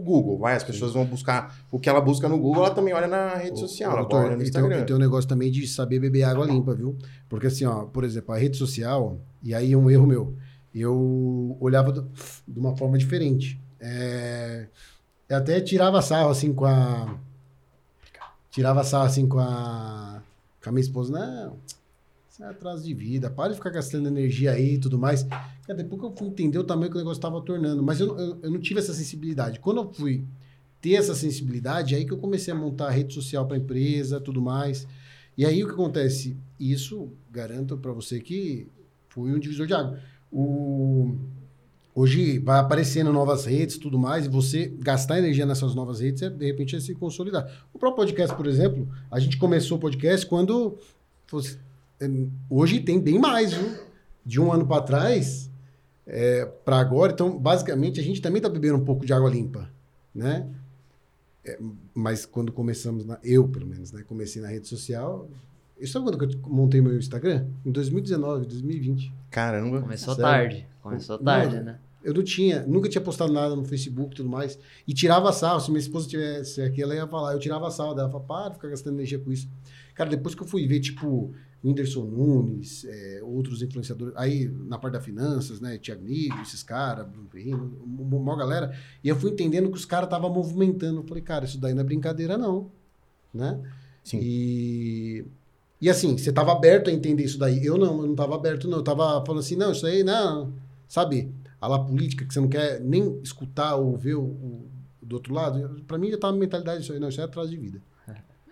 Google. 0.03 0.37
Vai, 0.37 0.55
as 0.57 0.63
pessoas 0.63 0.91
vão 0.93 1.05
buscar 1.05 1.55
o 1.71 1.79
que 1.79 1.87
ela 1.87 2.01
busca 2.01 2.27
no 2.27 2.37
Google, 2.37 2.65
ela 2.65 2.73
também 2.75 2.93
olha 2.93 3.07
na 3.07 3.29
rede 3.35 3.57
social, 3.57 3.91
ela 3.91 4.01
doutor, 4.01 4.23
olha 4.25 4.31
no 4.31 4.37
tem, 4.39 4.43
Instagram. 4.47 4.81
e 4.81 4.85
tem 4.85 4.95
um 4.95 4.99
negócio 4.99 5.25
também 5.29 5.49
de 5.49 5.65
saber 5.67 5.99
beber 5.99 6.23
água 6.23 6.45
limpa, 6.45 6.73
viu? 6.75 6.97
Porque 7.29 7.47
assim, 7.47 7.63
ó, 7.65 7.85
por 7.85 8.03
exemplo, 8.03 8.33
a 8.35 8.37
rede 8.37 8.57
social, 8.57 9.21
e 9.41 9.53
aí 9.55 9.73
um 9.73 9.89
erro 9.89 10.05
meu, 10.05 10.35
eu 10.75 11.57
olhava 11.61 11.93
do- 11.93 12.11
de 12.45 12.59
uma 12.59 12.75
forma 12.75 12.97
diferente. 12.97 13.57
É, 13.79 14.67
eu 15.29 15.37
até 15.37 15.61
tirava 15.61 16.01
sarro, 16.01 16.29
assim, 16.29 16.53
com 16.53 16.65
a... 16.65 17.17
Tirava 18.49 18.83
sarro, 18.83 19.05
assim, 19.05 19.27
com 19.27 19.39
a... 19.39 20.21
Com 20.63 20.69
a 20.69 20.71
minha 20.71 20.81
esposa. 20.81 21.11
Não, 21.11 21.57
isso 22.29 22.43
é 22.43 22.47
atraso 22.47 22.83
de 22.83 22.93
vida. 22.93 23.29
Para 23.29 23.49
de 23.49 23.55
ficar 23.55 23.69
gastando 23.69 24.07
energia 24.07 24.51
aí 24.51 24.75
e 24.75 24.77
tudo 24.77 24.97
mais. 24.97 25.23
Cara, 25.23 25.75
depois 25.75 25.99
que 25.99 26.07
eu 26.07 26.15
fui 26.15 26.27
entender 26.27 26.59
o 26.59 26.63
tamanho 26.63 26.91
que 26.91 26.97
o 26.97 26.99
negócio 26.99 27.17
estava 27.17 27.41
tornando. 27.41 27.81
Mas 27.81 27.99
eu, 27.99 28.17
eu, 28.17 28.39
eu 28.43 28.51
não 28.51 28.59
tive 28.59 28.79
essa 28.79 28.93
sensibilidade. 28.93 29.59
Quando 29.59 29.81
eu 29.81 29.93
fui 29.93 30.23
ter 30.81 30.93
essa 30.93 31.15
sensibilidade, 31.15 31.95
é 31.95 31.97
aí 31.97 32.05
que 32.05 32.13
eu 32.13 32.17
comecei 32.17 32.53
a 32.53 32.55
montar 32.55 32.89
rede 32.89 33.13
social 33.13 33.47
para 33.47 33.57
empresa, 33.57 34.21
tudo 34.21 34.41
mais. 34.41 34.87
E 35.37 35.45
aí 35.45 35.63
o 35.63 35.67
que 35.67 35.73
acontece? 35.73 36.37
Isso, 36.59 37.09
garanto 37.31 37.77
para 37.77 37.91
você 37.91 38.19
que 38.19 38.67
foi 39.09 39.31
um 39.31 39.39
divisor 39.39 39.67
de 39.67 39.73
água. 39.73 39.99
O... 40.31 41.15
Hoje 41.97 42.37
vai 42.37 42.59
aparecendo 42.59 43.11
novas 43.11 43.45
redes, 43.45 43.75
tudo 43.75 43.97
mais, 43.97 44.27
e 44.27 44.29
você 44.29 44.67
gastar 44.67 45.17
energia 45.17 45.47
nessas 45.47 45.73
novas 45.73 45.99
redes, 45.99 46.21
é, 46.21 46.29
de 46.29 46.45
repente, 46.45 46.75
é 46.75 46.79
se 46.79 46.93
consolidar. 46.93 47.51
O 47.73 47.79
próprio 47.79 48.05
podcast, 48.05 48.35
por 48.35 48.45
exemplo, 48.45 48.87
a 49.09 49.19
gente 49.19 49.35
começou 49.35 49.79
o 49.79 49.81
podcast 49.81 50.23
quando 50.27 50.77
fosse- 51.25 51.57
é, 51.99 52.07
hoje 52.51 52.81
tem 52.81 52.99
bem 53.01 53.17
mais, 53.17 53.51
viu? 53.51 53.79
De 54.23 54.39
um 54.39 54.53
ano 54.53 54.67
para 54.67 54.83
trás 54.83 55.49
para 56.63 56.77
agora. 56.77 57.13
Então, 57.13 57.35
basicamente, 57.35 57.99
a 57.99 58.03
gente 58.03 58.21
também 58.21 58.37
está 58.37 58.47
bebendo 58.47 58.75
um 58.77 58.85
pouco 58.85 59.03
de 59.03 59.11
água 59.11 59.31
limpa, 59.31 59.67
né? 60.13 60.47
É, 61.43 61.57
mas 61.95 62.27
quando 62.27 62.51
começamos, 62.51 63.05
na, 63.05 63.17
eu 63.23 63.47
pelo 63.47 63.65
menos, 63.65 63.91
né? 63.91 64.03
Comecei 64.07 64.39
na 64.39 64.49
rede 64.49 64.67
social. 64.67 65.27
Isso 65.79 65.93
sabe 65.93 66.05
quando 66.05 66.27
que 66.29 66.35
eu 66.35 66.39
montei 66.47 66.79
meu 66.79 66.95
Instagram? 66.95 67.47
Em 67.65 67.71
2019, 67.71 68.45
2020. 68.45 69.11
Caramba. 69.31 69.81
começou 69.81 70.13
Sério? 70.13 70.29
tarde. 70.29 70.67
Começou 70.83 71.17
Não, 71.17 71.25
tarde, 71.25 71.59
né? 71.59 71.79
Eu 72.03 72.13
não 72.13 72.23
tinha, 72.23 72.65
nunca 72.65 72.87
tinha 72.87 73.01
postado 73.01 73.33
nada 73.33 73.55
no 73.55 73.65
Facebook 73.65 74.13
e 74.13 74.17
tudo 74.17 74.29
mais. 74.29 74.57
E 74.87 74.93
tirava 74.93 75.31
sarro. 75.33 75.59
Se 75.59 75.69
minha 75.69 75.79
esposa 75.79 76.07
tivesse 76.07 76.61
aqui, 76.61 76.81
ela 76.81 76.95
ia 76.95 77.07
falar. 77.07 77.33
Eu 77.33 77.39
tirava 77.39 77.69
sarro 77.71 77.93
dela. 77.93 78.09
Ela 78.09 78.11
falava, 78.11 78.27
para 78.27 78.49
de 78.49 78.55
ficar 78.55 78.67
gastando 78.69 78.95
energia 78.95 79.19
com 79.19 79.31
isso. 79.31 79.49
Cara, 79.93 80.09
depois 80.09 80.35
que 80.35 80.43
eu 80.43 80.47
fui 80.47 80.67
ver, 80.67 80.79
tipo, 80.79 81.33
Whindersson 81.63 82.05
Nunes, 82.05 82.85
é, 82.85 83.19
outros 83.23 83.61
influenciadores, 83.61 84.13
aí 84.15 84.47
na 84.47 84.77
parte 84.77 84.93
da 84.93 85.01
finanças, 85.01 85.59
né? 85.59 85.77
Tiago 85.77 86.03
Nigro, 86.03 86.41
esses 86.41 86.61
caras, 86.63 87.07
uma 87.33 88.19
maior 88.19 88.37
galera. 88.37 88.77
E 89.03 89.09
eu 89.09 89.15
fui 89.15 89.31
entendendo 89.31 89.69
que 89.69 89.77
os 89.77 89.85
caras 89.85 90.07
estavam 90.07 90.31
movimentando. 90.31 91.01
Eu 91.01 91.03
falei, 91.03 91.23
cara, 91.23 91.45
isso 91.45 91.59
daí 91.59 91.73
não 91.73 91.81
é 91.81 91.83
brincadeira, 91.83 92.37
não. 92.37 92.71
Né? 93.33 93.59
Sim. 94.03 94.19
E. 94.21 95.25
E 95.79 95.89
assim, 95.91 96.17
você 96.17 96.31
tava 96.31 96.51
aberto 96.51 96.89
a 96.89 96.93
entender 96.93 97.23
isso 97.23 97.37
daí. 97.37 97.63
Eu 97.63 97.77
não, 97.77 98.01
eu 98.01 98.07
não 98.07 98.15
tava 98.15 98.33
aberto, 98.33 98.67
não. 98.67 98.79
Eu 98.79 98.83
tava 98.83 99.23
falando 99.23 99.41
assim, 99.41 99.55
não, 99.55 99.71
isso 99.71 99.85
aí, 99.85 100.03
não. 100.03 100.53
Sabe? 100.87 101.31
A 101.59 101.67
lá 101.67 101.79
política, 101.83 102.25
que 102.25 102.33
você 102.33 102.39
não 102.39 102.47
quer 102.47 102.79
nem 102.81 103.19
escutar 103.23 103.75
ou 103.75 103.97
ver 103.97 104.15
o, 104.15 104.21
o- 104.23 104.69
do 105.01 105.15
outro 105.15 105.33
lado. 105.33 105.83
Pra 105.87 105.97
mim 105.97 106.09
já 106.11 106.17
tava 106.17 106.35
a 106.35 106.39
mentalidade 106.39 106.81
disso 106.81 106.93
aí, 106.93 106.99
não, 106.99 107.09
isso 107.09 107.19
é 107.21 107.23
atrás 107.23 107.49
de 107.49 107.57
vida. 107.57 107.81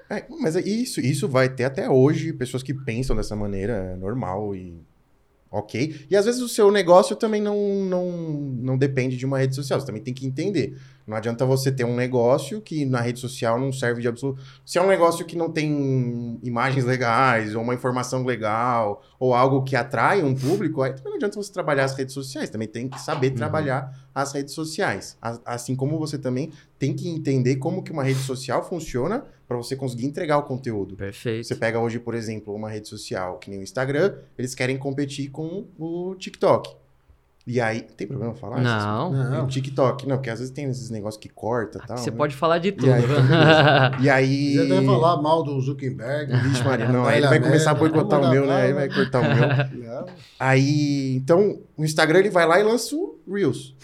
É, 0.10 0.24
mas 0.39 0.56
é 0.56 0.62
isso, 0.62 0.99
isso 0.99 1.28
vai 1.28 1.49
ter 1.49 1.64
até 1.64 1.89
hoje 1.89 2.32
pessoas 2.32 2.62
que 2.62 2.74
pensam 2.74 3.16
dessa 3.16 3.36
maneira, 3.36 3.74
é 3.74 3.95
normal 3.95 4.56
e 4.56 4.78
ok. 5.49 6.06
E 6.10 6.16
às 6.16 6.26
vezes 6.26 6.41
o 6.41 6.47
seu 6.49 6.72
negócio 6.72 7.16
também 7.16 7.41
não, 7.41 7.58
não, 7.86 8.12
não 8.12 8.78
depende 8.78 9.18
de 9.18 9.26
uma 9.26 9.39
rede 9.39 9.56
social, 9.56 9.80
você 9.80 9.86
também 9.88 10.03
tem 10.03 10.14
que 10.14 10.26
entender. 10.28 10.78
Não 11.08 11.16
adianta 11.16 11.45
você 11.45 11.72
ter 11.72 11.84
um 11.84 11.95
negócio 11.95 12.60
que 12.60 12.84
na 12.86 12.99
rede 12.99 13.20
social 13.20 13.60
não 13.60 13.72
serve 13.72 14.01
de 14.01 14.08
absoluto. 14.08 14.41
Se 14.66 14.80
é 14.80 14.82
um 14.82 14.88
negócio 14.88 15.24
que 15.24 15.38
não 15.38 15.51
tem 15.51 16.39
imagens 16.41 16.84
legais, 16.84 17.53
ou 17.53 17.62
uma 17.62 17.76
informação 17.76 18.24
legal, 18.24 19.03
ou 19.20 19.34
algo 19.34 19.64
que 19.64 19.76
atrai 19.76 20.24
um 20.24 20.34
público, 20.34 20.82
aí 20.82 20.93
também 20.93 21.12
não 21.12 21.16
adianta 21.18 21.36
você 21.36 21.53
trabalhar 21.53 21.84
as 21.84 21.95
redes 21.95 22.14
sociais, 22.14 22.49
também 22.49 22.68
tem 22.68 22.89
que 22.89 22.99
saber 22.99 23.32
trabalhar 23.32 24.10
as 24.16 24.34
redes 24.34 24.53
sociais. 24.56 25.18
Assim 25.45 25.76
como 25.76 25.99
você 25.99 26.18
também 26.18 26.51
tem 26.80 26.93
que 26.95 27.08
entender 27.08 27.58
como 27.58 27.84
que 27.84 27.91
uma 27.91 28.03
rede 28.03 28.20
social 28.20 28.68
funciona 28.68 29.24
para 29.47 29.58
você 29.58 29.76
conseguir 29.76 30.08
entregar 30.08 30.39
o 30.39 30.43
conteúdo. 30.43 30.95
Perfeito. 30.95 31.45
Você 31.45 31.56
pega 31.56 31.80
hoje, 31.80 31.99
por 31.99 32.16
exemplo, 32.16 32.51
uma 32.56 32.70
rede 32.70 32.88
social 32.88 33.38
que 33.38 33.51
nem 33.51 33.60
o 33.60 33.64
Instagram, 33.64 34.16
eles 34.38 34.56
querem 34.56 34.76
competir 34.76 35.30
com 35.30 35.68
o 35.78 36.16
TikTok. 36.16 36.76
E 37.48 37.62
aí, 37.62 37.82
tem 37.82 38.08
problema 38.08 38.34
falar? 38.34 38.60
Não. 38.60 39.12
Não. 39.12 39.46
O 39.46 39.48
TikTok, 39.48 40.08
não, 40.08 40.16
porque 40.18 40.32
às 40.32 40.39
vezes 40.39 40.52
tem 40.52 40.66
esses 40.66 40.89
negócios 40.89 41.22
que 41.22 41.30
corta 41.30 41.78
e 41.78 41.88
tal. 41.88 41.98
Você 41.98 42.10
né? 42.10 42.18
pode 42.18 42.36
falar 42.36 42.58
de 42.58 42.72
tudo. 42.72 42.91
aí, 42.91 43.04
então, 43.04 43.22
beleza. 43.22 43.98
E 44.02 44.10
aí. 44.10 44.54
Você 44.56 44.66
deve 44.68 44.86
falar 44.88 45.22
mal 45.22 45.43
do 45.43 45.62
Zuckerberg. 45.62 46.36
Vixe, 46.38 46.64
Maria, 46.64 46.89
não, 46.89 47.06
aí 47.06 47.20
ele 47.20 47.28
vai 47.28 47.39
começar 47.39 47.72
a 47.72 47.74
boicotar 47.76 48.20
o 48.20 48.30
meu, 48.30 48.48
né? 48.48 48.64
Aí 48.64 48.74
vai 48.74 48.89
cortar 48.89 49.20
o 49.20 49.24
meu. 49.24 49.86
Não. 49.86 50.06
Aí, 50.39 51.16
então, 51.18 51.60
o 51.78 51.86
Instagram 51.86 52.20
ele 52.20 52.32
vai 52.32 52.48
lá 52.48 52.60
e 52.60 52.64
lança 52.64 52.96
o 52.96 53.20
Reels. 53.32 53.76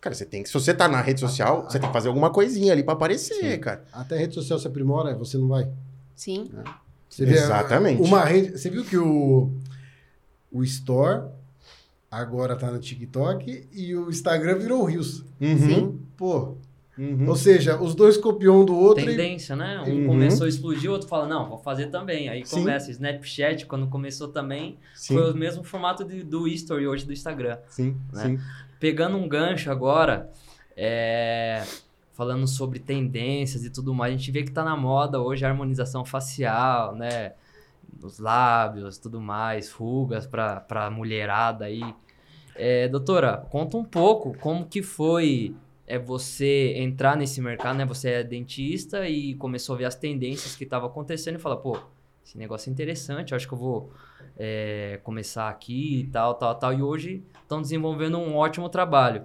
Cara, 0.00 0.14
você 0.14 0.24
tem 0.24 0.42
que. 0.42 0.48
Se 0.48 0.54
você 0.54 0.72
tá 0.72 0.88
na 0.88 1.02
rede 1.02 1.20
social, 1.20 1.64
você 1.64 1.78
tem 1.78 1.88
que 1.88 1.92
fazer 1.92 2.08
alguma 2.08 2.30
coisinha 2.30 2.72
ali 2.72 2.82
pra 2.82 2.94
aparecer, 2.94 3.34
Sim. 3.34 3.58
cara. 3.58 3.84
Até 3.92 4.16
a 4.16 4.18
rede 4.18 4.34
social 4.34 4.58
se 4.58 4.66
aprimora, 4.66 5.14
você 5.14 5.36
não 5.36 5.48
vai. 5.48 5.68
Sim. 6.14 6.50
Você 7.10 7.26
vê, 7.26 7.34
Exatamente. 7.34 8.02
Uma 8.02 8.24
rede, 8.24 8.58
você 8.58 8.70
viu 8.70 8.84
que 8.84 8.96
o, 8.96 9.50
o 10.50 10.64
Store 10.64 11.28
agora 12.20 12.56
tá 12.56 12.70
no 12.70 12.78
TikTok 12.78 13.68
e 13.72 13.94
o 13.94 14.08
Instagram 14.08 14.58
virou 14.58 14.82
o 14.82 14.84
Reels. 14.84 15.24
Sim. 15.40 16.00
Pô, 16.16 16.56
Uhum. 16.96 17.28
ou 17.28 17.34
seja, 17.34 17.80
os 17.82 17.92
dois 17.94 18.16
copiam 18.16 18.60
um 18.60 18.64
do 18.64 18.76
outro 18.76 19.02
e 19.02 19.06
Tendência, 19.06 19.56
né? 19.56 19.82
Um 19.84 20.02
Uhum. 20.02 20.06
começou 20.06 20.46
a 20.46 20.48
explodir, 20.48 20.88
o 20.88 20.92
outro 20.92 21.08
fala, 21.08 21.26
não, 21.26 21.48
vou 21.48 21.58
fazer 21.58 21.86
também. 21.86 22.28
Aí 22.28 22.46
Sim. 22.46 22.60
começa. 22.60 22.88
Snapchat, 22.92 23.66
quando 23.66 23.88
começou 23.88 24.28
também, 24.28 24.78
Sim, 24.94 25.14
foi 25.14 25.32
o 25.32 25.34
mesmo 25.36 25.64
formato 25.64 26.04
de- 26.04 26.22
do 26.22 26.46
History 26.46 26.86
hoje 26.86 27.04
do 27.04 27.12
Instagram. 27.12 27.58
sim, 27.68 27.96
né? 28.12 28.22
sim. 28.22 28.38
Pegando 28.78 29.16
um 29.16 29.28
gancho 29.28 29.70
agora, 29.72 30.30
é, 30.76 31.64
falando 32.12 32.46
sobre 32.46 32.78
tendências 32.78 33.64
e 33.64 33.70
tudo 33.70 33.92
mais, 33.92 34.14
a 34.14 34.16
gente 34.16 34.30
vê 34.30 34.42
que 34.44 34.52
tá 34.52 34.62
na 34.62 34.76
moda 34.76 35.20
hoje 35.20 35.44
a 35.44 35.48
harmonização 35.48 36.04
facial, 36.04 36.94
né? 36.94 37.32
Os 38.02 38.18
lábios, 38.18 38.98
tudo 38.98 39.20
mais, 39.20 39.70
rugas 39.70 40.26
pra, 40.26 40.60
pra 40.60 40.90
mulherada 40.90 41.64
aí. 41.64 41.82
É, 42.56 42.88
doutora, 42.88 43.38
conta 43.50 43.76
um 43.76 43.84
pouco 43.84 44.36
como 44.38 44.66
que 44.66 44.82
foi 44.82 45.54
é, 45.86 45.98
você 45.98 46.74
entrar 46.76 47.16
nesse 47.16 47.40
mercado, 47.40 47.76
né? 47.76 47.84
Você 47.84 48.10
é 48.10 48.24
dentista 48.24 49.08
e 49.08 49.34
começou 49.34 49.74
a 49.74 49.78
ver 49.78 49.84
as 49.86 49.94
tendências 49.94 50.54
que 50.54 50.64
estavam 50.64 50.88
acontecendo 50.88 51.36
e 51.36 51.38
fala, 51.38 51.56
pô, 51.56 51.78
esse 52.24 52.38
negócio 52.38 52.70
é 52.70 52.72
interessante, 52.72 53.34
acho 53.34 53.46
que 53.46 53.54
eu 53.54 53.58
vou 53.58 53.92
é, 54.36 54.98
começar 55.02 55.48
aqui 55.48 56.00
e 56.00 56.06
tal, 56.06 56.34
tal, 56.34 56.54
tal. 56.54 56.72
E 56.72 56.82
hoje 56.82 57.22
estão 57.42 57.60
desenvolvendo 57.60 58.18
um 58.18 58.36
ótimo 58.36 58.68
trabalho. 58.68 59.22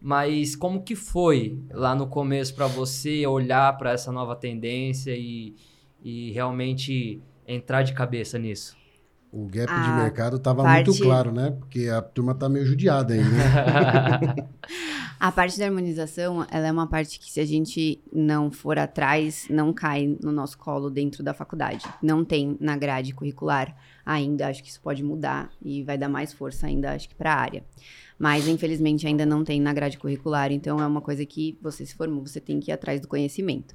Mas 0.00 0.54
como 0.54 0.82
que 0.82 0.94
foi 0.94 1.58
lá 1.70 1.94
no 1.94 2.06
começo 2.06 2.54
para 2.54 2.66
você 2.66 3.26
olhar 3.26 3.76
para 3.76 3.92
essa 3.92 4.12
nova 4.12 4.36
tendência 4.36 5.16
e, 5.16 5.56
e 6.02 6.30
realmente 6.32 7.20
entrar 7.48 7.82
de 7.82 7.94
cabeça 7.94 8.38
nisso? 8.38 8.76
O 9.36 9.44
gap 9.46 9.66
de 9.66 9.90
A 9.90 9.96
mercado 9.96 10.38
tava 10.38 10.62
parte- 10.62 10.88
muito 10.88 11.02
claro, 11.02 11.30
né? 11.30 11.50
Porque 11.50 11.88
a 11.88 12.00
turma 12.00 12.34
tá 12.34 12.48
meio 12.48 12.64
judiada 12.64 13.12
aí, 13.12 13.20
né? 13.20 14.48
A 15.20 15.30
parte 15.30 15.58
da 15.58 15.66
harmonização, 15.66 16.46
ela 16.50 16.66
é 16.66 16.72
uma 16.72 16.86
parte 16.86 17.18
que 17.18 17.30
se 17.30 17.38
a 17.40 17.44
gente 17.44 18.02
não 18.12 18.50
for 18.50 18.78
atrás, 18.78 19.46
não 19.50 19.72
cai 19.72 20.16
no 20.22 20.32
nosso 20.32 20.58
colo 20.58 20.90
dentro 20.90 21.22
da 21.22 21.32
faculdade. 21.34 21.86
Não 22.02 22.24
tem 22.24 22.56
na 22.60 22.76
grade 22.76 23.14
curricular 23.14 23.74
ainda, 24.04 24.48
acho 24.48 24.62
que 24.62 24.68
isso 24.70 24.80
pode 24.80 25.02
mudar 25.02 25.50
e 25.62 25.82
vai 25.84 25.96
dar 25.98 26.08
mais 26.08 26.32
força 26.32 26.66
ainda, 26.66 26.92
acho 26.92 27.08
que 27.08 27.14
para 27.14 27.32
a 27.32 27.38
área. 27.40 27.64
Mas 28.18 28.46
infelizmente 28.48 29.06
ainda 29.06 29.24
não 29.26 29.44
tem 29.44 29.60
na 29.60 29.72
grade 29.72 29.98
curricular, 29.98 30.50
então 30.52 30.80
é 30.80 30.86
uma 30.86 31.00
coisa 31.00 31.24
que 31.26 31.58
você 31.62 31.84
se 31.84 31.94
formou, 31.94 32.26
você 32.26 32.40
tem 32.40 32.58
que 32.60 32.70
ir 32.70 32.74
atrás 32.74 33.00
do 33.00 33.08
conhecimento. 33.08 33.74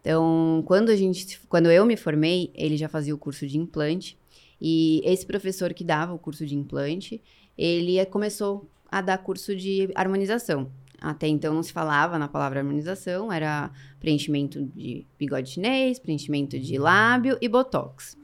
Então, 0.00 0.62
quando 0.66 0.90
a 0.90 0.96
gente, 0.96 1.40
quando 1.48 1.70
eu 1.70 1.84
me 1.86 1.96
formei, 1.96 2.50
ele 2.54 2.76
já 2.76 2.88
fazia 2.88 3.14
o 3.14 3.18
curso 3.18 3.46
de 3.46 3.58
implante 3.58 4.18
e 4.66 5.02
esse 5.04 5.26
professor 5.26 5.74
que 5.74 5.84
dava 5.84 6.14
o 6.14 6.18
curso 6.18 6.46
de 6.46 6.54
implante, 6.56 7.20
ele 7.56 8.02
começou 8.06 8.66
a 8.90 9.02
dar 9.02 9.18
curso 9.18 9.54
de 9.54 9.90
harmonização. 9.94 10.72
Até 10.98 11.28
então 11.28 11.52
não 11.52 11.62
se 11.62 11.70
falava 11.70 12.18
na 12.18 12.28
palavra 12.28 12.60
harmonização, 12.60 13.30
era 13.30 13.70
preenchimento 14.00 14.64
de 14.74 15.04
bigode 15.18 15.50
chinês, 15.50 15.98
preenchimento 15.98 16.58
de 16.58 16.78
lábio 16.78 17.36
e 17.42 17.46
botox. 17.46 18.16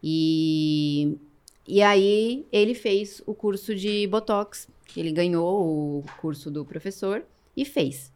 E, 0.00 1.18
e 1.66 1.82
aí 1.82 2.46
ele 2.52 2.74
fez 2.74 3.20
o 3.26 3.34
curso 3.34 3.74
de 3.74 4.06
botox, 4.06 4.68
que 4.86 5.00
ele 5.00 5.10
ganhou 5.10 5.98
o 5.98 6.04
curso 6.20 6.48
do 6.48 6.64
professor 6.64 7.24
e 7.56 7.64
fez. 7.64 8.12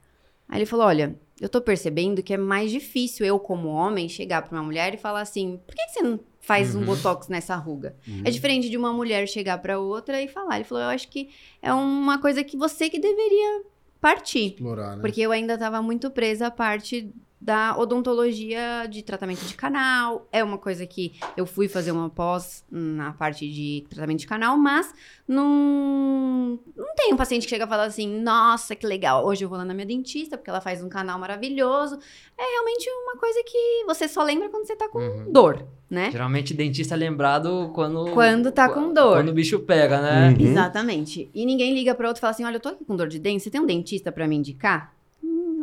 Aí 0.48 0.58
ele 0.58 0.66
falou: 0.66 0.86
Olha, 0.86 1.18
eu 1.40 1.48
tô 1.48 1.60
percebendo 1.60 2.22
que 2.22 2.32
é 2.32 2.36
mais 2.36 2.70
difícil 2.70 3.26
eu, 3.26 3.40
como 3.40 3.70
homem, 3.70 4.08
chegar 4.08 4.42
pra 4.42 4.56
uma 4.56 4.62
mulher 4.62 4.94
e 4.94 4.98
falar 4.98 5.22
assim: 5.22 5.58
por 5.66 5.74
que, 5.74 5.84
que 5.84 5.92
você 5.94 6.02
não 6.02 6.20
faz 6.46 6.74
um 6.74 6.78
Uhum. 6.80 6.84
botox 6.86 7.28
nessa 7.28 7.56
ruga? 7.56 7.96
Uhum. 8.06 8.22
É 8.24 8.30
diferente 8.30 8.70
de 8.70 8.76
uma 8.76 8.92
mulher 8.92 9.26
chegar 9.26 9.58
pra 9.58 9.78
outra 9.78 10.22
e 10.22 10.28
falar. 10.28 10.56
Ele 10.56 10.64
falou: 10.64 10.84
Eu 10.84 10.90
acho 10.90 11.08
que 11.08 11.28
é 11.60 11.72
uma 11.72 12.18
coisa 12.18 12.44
que 12.44 12.56
você 12.56 12.88
que 12.88 12.98
deveria 12.98 13.62
partir. 14.00 14.52
Explorar, 14.54 14.96
né? 14.96 15.02
Porque 15.02 15.20
eu 15.20 15.32
ainda 15.32 15.54
estava 15.54 15.82
muito 15.82 16.10
presa 16.10 16.46
à 16.46 16.50
parte 16.50 17.12
da 17.40 17.76
odontologia 17.78 18.86
de 18.90 19.02
tratamento 19.02 19.44
de 19.44 19.54
canal. 19.54 20.26
É 20.32 20.42
uma 20.42 20.56
coisa 20.58 20.86
que 20.86 21.12
eu 21.36 21.44
fui 21.46 21.68
fazer 21.68 21.92
uma 21.92 22.08
pós 22.08 22.64
na 22.70 23.12
parte 23.12 23.46
de 23.50 23.84
tratamento 23.90 24.20
de 24.20 24.26
canal, 24.26 24.56
mas 24.56 24.92
não, 25.28 26.58
não 26.76 26.94
tem 26.96 27.12
um 27.12 27.16
paciente 27.16 27.44
que 27.44 27.50
chega 27.50 27.64
e 27.64 27.68
fala 27.68 27.84
assim: 27.84 28.08
nossa, 28.22 28.74
que 28.74 28.86
legal, 28.86 29.24
hoje 29.26 29.44
eu 29.44 29.48
vou 29.48 29.58
lá 29.58 29.64
na 29.64 29.74
minha 29.74 29.86
dentista 29.86 30.36
porque 30.36 30.50
ela 30.50 30.60
faz 30.60 30.82
um 30.82 30.88
canal 30.88 31.18
maravilhoso. 31.18 31.98
É 32.38 32.42
realmente 32.42 32.88
uma 33.04 33.16
coisa 33.16 33.42
que 33.44 33.84
você 33.86 34.08
só 34.08 34.22
lembra 34.22 34.48
quando 34.48 34.66
você 34.66 34.76
tá 34.76 34.88
com 34.88 34.98
Uhum. 34.98 35.30
dor, 35.32 35.66
né? 35.90 36.10
Geralmente 36.10 36.52
dentista 36.54 36.94
é 36.94 36.96
lembrado 36.98 37.70
quando. 37.74 38.10
Quando 38.12 38.50
tá 38.50 38.68
com 38.68 38.92
dor. 38.92 39.18
Quando 39.18 39.28
o 39.28 39.34
bicho 39.34 39.58
pega, 39.60 40.00
né? 40.00 40.30
Uhum. 40.38 40.46
Exatamente. 40.46 41.30
E 41.34 41.44
ninguém 41.46 41.74
liga 41.74 41.94
para 41.94 42.08
outro 42.08 42.18
e 42.20 42.22
fala 42.22 42.30
assim: 42.32 42.44
olha, 42.44 42.56
eu 42.56 42.60
tô 42.60 42.70
aqui 42.70 42.84
com 42.84 42.96
dor 42.96 43.08
de 43.08 43.18
dente, 43.18 43.42
você 43.42 43.50
tem 43.50 43.60
um 43.60 43.66
dentista 43.66 44.10
para 44.10 44.26
me 44.26 44.36
indicar? 44.36 44.95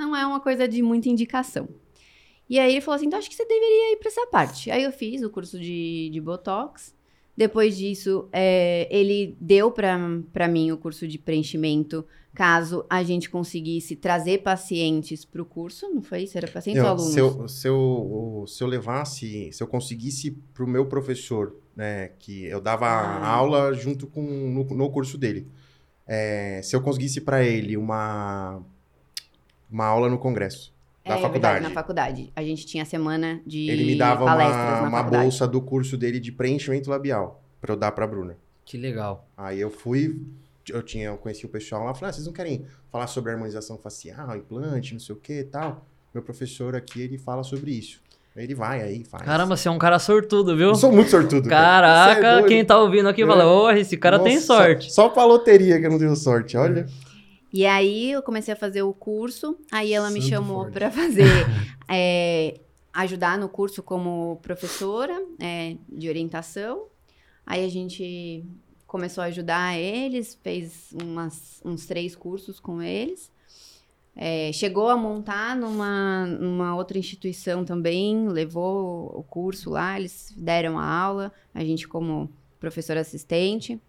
Não 0.04 0.16
é 0.16 0.26
uma 0.26 0.40
coisa 0.40 0.68
de 0.68 0.82
muita 0.82 1.08
indicação. 1.10 1.68
E 2.50 2.60
aí 2.60 2.72
ele 2.74 2.82
falou 2.82 2.98
assim: 2.98 3.06
então 3.08 3.18
acho 3.18 3.30
que 3.30 3.36
você 3.36 3.46
deveria 3.46 3.94
ir 3.94 3.98
para 3.98 4.10
essa 4.10 4.28
parte. 4.28 4.70
Aí 4.70 4.84
eu 4.84 4.92
fiz 4.92 5.22
o 5.24 5.30
curso 5.30 5.58
de, 5.60 6.10
de 6.12 6.20
Botox. 6.22 6.94
Depois 7.36 7.76
disso, 7.76 8.28
é, 8.32 8.88
ele 8.92 9.36
deu 9.42 9.72
para 9.72 10.48
mim 10.48 10.72
o 10.72 10.78
curso 10.78 11.08
de 11.08 11.18
preenchimento, 11.18 12.06
caso 12.32 12.86
a 12.88 13.02
gente 13.02 13.28
conseguisse 13.28 13.96
trazer 13.96 14.44
pacientes 14.44 15.26
para 15.26 15.42
o 15.42 15.46
curso. 15.46 15.90
Não 15.90 16.04
foi 16.04 16.24
isso? 16.24 16.38
Era 16.38 16.48
pacientes 16.48 16.84
ou 16.84 16.88
Eu, 16.90 16.92
alunos? 16.94 17.12
se, 17.14 17.20
eu, 17.20 17.48
se, 17.48 17.68
eu, 17.68 18.46
se 18.48 18.64
eu 18.64 18.68
levasse, 18.68 19.50
se 19.52 19.64
eu 19.64 19.68
conseguisse 19.68 20.30
pro 20.54 20.68
meu 20.68 20.86
professor, 20.86 21.56
né, 21.76 22.10
que 22.20 22.46
eu 22.46 22.62
dava 22.62 22.86
Ah. 22.86 23.26
aula 23.28 23.74
junto 23.74 24.06
com 24.06 24.22
no, 24.22 24.64
no 24.66 24.92
curso 24.92 25.18
dele, 25.18 25.48
é, 26.06 26.62
se 26.62 26.76
eu 26.76 26.82
conseguisse 26.82 27.20
para 27.20 27.44
ele 27.44 27.76
uma 27.78 28.62
uma 29.74 29.86
aula 29.86 30.08
no 30.08 30.20
congresso 30.20 30.72
da 31.04 31.18
é, 31.18 31.22
faculdade, 31.22 31.54
verdade, 31.54 31.64
na 31.64 31.70
faculdade. 31.72 32.32
A 32.36 32.44
gente 32.44 32.66
tinha 32.66 32.86
semana 32.86 33.42
de 33.46 33.70
ele 33.70 33.86
me 33.86 33.98
dava 33.98 34.24
palestras 34.24 34.80
uma, 34.80 34.82
na 34.82 34.88
uma 34.88 35.04
bolsa 35.04 35.48
do 35.48 35.60
curso 35.60 35.98
dele 35.98 36.20
de 36.20 36.32
preenchimento 36.32 36.90
labial 36.90 37.44
para 37.60 37.74
eu 37.74 37.78
dar 37.78 37.92
para 37.92 38.06
Bruna. 38.08 38.38
Que 38.64 38.78
legal. 38.78 39.28
Aí 39.36 39.60
eu 39.60 39.70
fui, 39.70 40.22
eu 40.70 40.82
tinha, 40.82 41.08
eu 41.08 41.18
conheci 41.18 41.46
o 41.46 41.50
pessoal 41.50 41.84
lá, 41.84 41.94
falei, 41.94 42.12
ah, 42.12 42.14
vocês 42.14 42.26
não 42.26 42.34
querem 42.34 42.66
falar 42.92 43.08
sobre 43.08 43.32
harmonização 43.32 43.78
facial, 43.78 44.38
implante, 44.38 44.94
não 44.94 45.00
sei 45.00 45.16
o 45.16 45.18
que 45.18 45.40
e 45.40 45.44
tal? 45.44 45.84
Meu 46.14 46.24
professor 46.24 46.76
aqui, 46.76 47.02
ele 47.02 47.18
fala 47.18 47.44
sobre 47.44 47.72
isso. 47.72 48.00
Aí 48.36 48.46
Ele 48.46 48.56
vai 48.56 48.82
aí, 48.82 49.04
faz. 49.04 49.24
Caramba, 49.24 49.56
você 49.56 49.68
é 49.68 49.72
um 49.72 49.78
cara 49.78 50.00
sortudo, 50.00 50.58
viu? 50.58 50.70
Eu 50.70 50.76
sou 50.76 50.92
muito 50.92 51.12
sortudo, 51.12 51.48
cara. 51.48 52.06
Você 52.06 52.20
é 52.20 52.22
Caraca, 52.22 52.48
quem 52.48 52.66
tá 52.66 52.80
ouvindo 52.80 53.08
aqui 53.08 53.24
fala, 53.26 53.44
É. 53.44 53.46
ô, 53.46 53.70
esse 53.72 53.96
cara 53.96 54.18
tem 54.20 54.36
Nossa, 54.36 54.48
sorte. 54.48 54.92
Só 54.92 55.10
pra 55.10 55.24
loteria 55.24 55.80
que 55.80 55.86
eu 55.86 55.92
não 55.92 56.00
tenho 56.00 56.16
sorte, 56.16 56.58
olha. 56.58 56.88
E 57.54 57.66
aí 57.68 58.12
eu 58.12 58.24
comecei 58.24 58.52
a 58.54 58.58
fazer 58.58 58.82
o 58.82 58.94
curso, 58.94 59.56
aí 59.72 59.94
ela 59.94 60.10
me 60.10 60.20
Santo 60.20 60.30
chamou 60.32 60.62
forte. 60.64 60.74
para 60.74 60.90
fazer 60.90 61.24
é, 61.88 62.60
ajudar 62.92 63.38
no 63.38 63.48
curso 63.48 63.84
como 63.84 64.40
professora 64.42 65.24
é, 65.40 65.78
de 65.88 66.10
orientação. 66.10 66.88
Aí 67.46 67.64
a 67.64 67.70
gente 67.70 68.44
começou 68.88 69.24
a 69.24 69.28
ajudar 69.28 69.78
eles, 69.78 70.34
fez 70.42 70.90
umas- 71.00 71.62
uns 71.64 71.86
três 71.86 72.16
cursos 72.16 72.60
com 72.60 72.82
eles. 72.82 73.32
É, 74.16 74.52
chegou 74.54 74.90
a 74.90 74.98
montar 74.98 75.56
numa, 75.56 76.26
numa 76.28 76.76
outra 76.76 76.98
instituição 77.00 77.66
também, 77.66 78.28
levou 78.30 79.12
o 79.16 79.24
curso 79.24 79.70
lá, 79.72 80.00
eles 80.00 80.32
deram 80.38 80.78
a 80.80 80.86
aula, 80.86 81.32
a 81.54 81.64
gente 81.64 81.88
como 81.88 82.30
professora 82.60 83.00
assistente. 83.02 83.80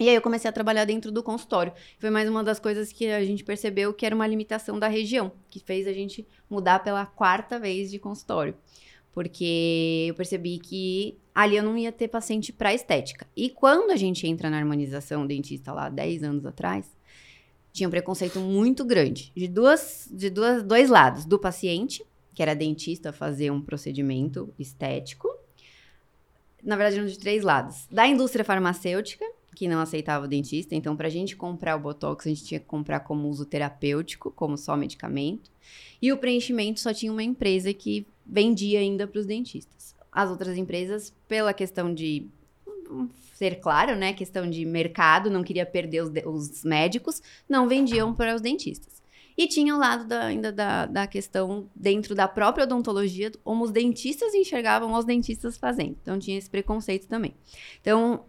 E 0.00 0.08
aí 0.08 0.14
eu 0.14 0.22
comecei 0.22 0.48
a 0.48 0.52
trabalhar 0.52 0.84
dentro 0.84 1.10
do 1.10 1.22
consultório. 1.22 1.72
Foi 1.98 2.08
mais 2.08 2.28
uma 2.28 2.44
das 2.44 2.60
coisas 2.60 2.92
que 2.92 3.08
a 3.08 3.24
gente 3.24 3.42
percebeu 3.42 3.92
que 3.92 4.06
era 4.06 4.14
uma 4.14 4.26
limitação 4.26 4.78
da 4.78 4.86
região, 4.86 5.32
que 5.50 5.58
fez 5.58 5.88
a 5.88 5.92
gente 5.92 6.26
mudar 6.48 6.84
pela 6.84 7.04
quarta 7.04 7.58
vez 7.58 7.90
de 7.90 7.98
consultório. 7.98 8.54
Porque 9.12 10.06
eu 10.08 10.14
percebi 10.14 10.58
que 10.58 11.18
ali 11.34 11.56
eu 11.56 11.64
não 11.64 11.76
ia 11.76 11.90
ter 11.90 12.06
paciente 12.06 12.52
para 12.52 12.72
estética. 12.72 13.26
E 13.36 13.50
quando 13.50 13.90
a 13.90 13.96
gente 13.96 14.26
entra 14.26 14.48
na 14.48 14.58
harmonização 14.58 15.26
dentista 15.26 15.72
lá 15.72 15.88
10 15.88 16.22
anos 16.22 16.46
atrás, 16.46 16.96
tinha 17.72 17.88
um 17.88 17.90
preconceito 17.90 18.38
muito 18.38 18.84
grande 18.84 19.32
de 19.34 19.48
duas 19.48 20.08
de 20.10 20.30
duas, 20.30 20.62
dois 20.62 20.88
lados, 20.88 21.24
do 21.24 21.38
paciente, 21.38 22.04
que 22.34 22.42
era 22.42 22.54
dentista 22.54 23.12
fazer 23.12 23.50
um 23.50 23.60
procedimento 23.60 24.52
estético. 24.58 25.28
Na 26.62 26.76
verdade, 26.76 27.10
de 27.10 27.18
três 27.18 27.42
lados. 27.42 27.86
Da 27.90 28.06
indústria 28.06 28.44
farmacêutica, 28.44 29.24
que 29.58 29.66
não 29.66 29.80
aceitava 29.80 30.24
o 30.24 30.28
dentista. 30.28 30.76
Então, 30.76 30.96
para 30.96 31.08
a 31.08 31.10
gente 31.10 31.34
comprar 31.34 31.74
o 31.74 31.80
Botox, 31.80 32.24
a 32.24 32.28
gente 32.28 32.44
tinha 32.44 32.60
que 32.60 32.66
comprar 32.66 33.00
como 33.00 33.28
uso 33.28 33.44
terapêutico, 33.44 34.30
como 34.30 34.56
só 34.56 34.76
medicamento. 34.76 35.50
E 36.00 36.12
o 36.12 36.16
preenchimento 36.16 36.78
só 36.78 36.94
tinha 36.94 37.10
uma 37.10 37.24
empresa 37.24 37.74
que 37.74 38.06
vendia 38.24 38.78
ainda 38.78 39.04
para 39.04 39.18
os 39.18 39.26
dentistas. 39.26 39.96
As 40.12 40.30
outras 40.30 40.56
empresas, 40.56 41.12
pela 41.26 41.52
questão 41.52 41.92
de 41.92 42.28
hum, 42.88 43.08
ser 43.34 43.58
claro, 43.58 43.96
né, 43.96 44.12
questão 44.12 44.48
de 44.48 44.64
mercado, 44.64 45.28
não 45.28 45.42
queria 45.42 45.66
perder 45.66 46.02
os, 46.04 46.12
os 46.24 46.62
médicos, 46.62 47.20
não 47.48 47.66
vendiam 47.66 48.14
para 48.14 48.36
os 48.36 48.40
dentistas. 48.40 49.02
E 49.36 49.48
tinha 49.48 49.74
o 49.74 49.78
lado 49.78 50.06
da- 50.06 50.26
ainda 50.26 50.52
da, 50.52 50.86
da 50.86 51.04
questão 51.08 51.68
dentro 51.74 52.14
da 52.14 52.28
própria 52.28 52.62
odontologia, 52.62 53.32
como 53.42 53.64
os 53.64 53.72
dentistas 53.72 54.34
enxergavam 54.34 54.92
os 54.94 55.04
dentistas 55.04 55.56
fazendo. 55.58 55.96
Então 56.00 56.16
tinha 56.16 56.38
esse 56.38 56.48
preconceito 56.48 57.08
também. 57.08 57.34
Então, 57.80 58.24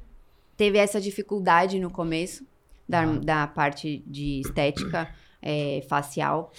teve 0.59 0.77
essa 0.77 0.99
dificuldade 0.99 1.79
no 1.79 1.89
começo 1.89 2.45
da, 2.87 3.03
Ah. 3.03 3.19
da 3.19 3.47
parte 3.47 4.03
de 4.05 4.41
estética 4.41 5.09
é, 5.41 5.81
facial 5.87 6.51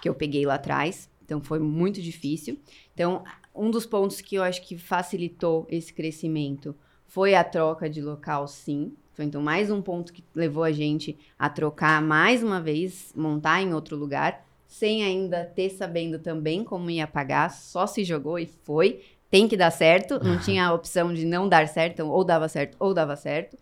que 0.00 0.08
eu 0.08 0.14
peguei 0.14 0.46
lá 0.46 0.54
atrás. 0.54 1.10
Então 1.24 1.40
foi 1.40 1.58
muito 1.58 2.00
difícil. 2.00 2.56
Então, 2.94 3.24
um 3.52 3.68
dos 3.68 3.84
pontos 3.84 4.20
que 4.20 4.36
eu 4.36 4.44
acho 4.44 4.62
que 4.62 4.78
facilitou 4.78 5.66
esse 5.68 5.92
crescimento 5.92 6.72
foi 7.04 7.34
a 7.34 7.42
troca 7.42 7.90
de 7.90 8.00
local, 8.00 8.46
sim. 8.46 8.92
Foi 9.12 9.24
então 9.24 9.42
mais 9.42 9.72
um 9.72 9.82
ponto 9.82 10.12
que 10.12 10.22
levou 10.32 10.62
a 10.62 10.70
gente 10.70 11.18
a 11.36 11.48
trocar 11.48 12.00
mais 12.00 12.44
uma 12.44 12.60
vez, 12.60 13.12
montar 13.16 13.60
em 13.60 13.74
outro 13.74 13.96
lugar, 13.96 14.46
sem 14.68 15.02
ainda 15.02 15.44
ter 15.44 15.70
sabendo 15.70 16.20
também 16.20 16.62
como 16.62 16.90
ia 16.90 17.08
pagar, 17.08 17.50
só 17.50 17.88
se 17.88 18.04
jogou 18.04 18.38
e 18.38 18.46
foi. 18.46 19.02
Tem 19.36 19.46
que 19.46 19.54
dar 19.54 19.70
certo, 19.70 20.18
não 20.24 20.38
tinha 20.38 20.66
a 20.66 20.72
opção 20.72 21.12
de 21.12 21.26
não 21.26 21.46
dar 21.46 21.68
certo, 21.68 21.92
então 21.92 22.08
ou 22.08 22.24
dava 22.24 22.48
certo 22.48 22.74
ou 22.80 22.94
dava 22.94 23.14
certo. 23.16 23.58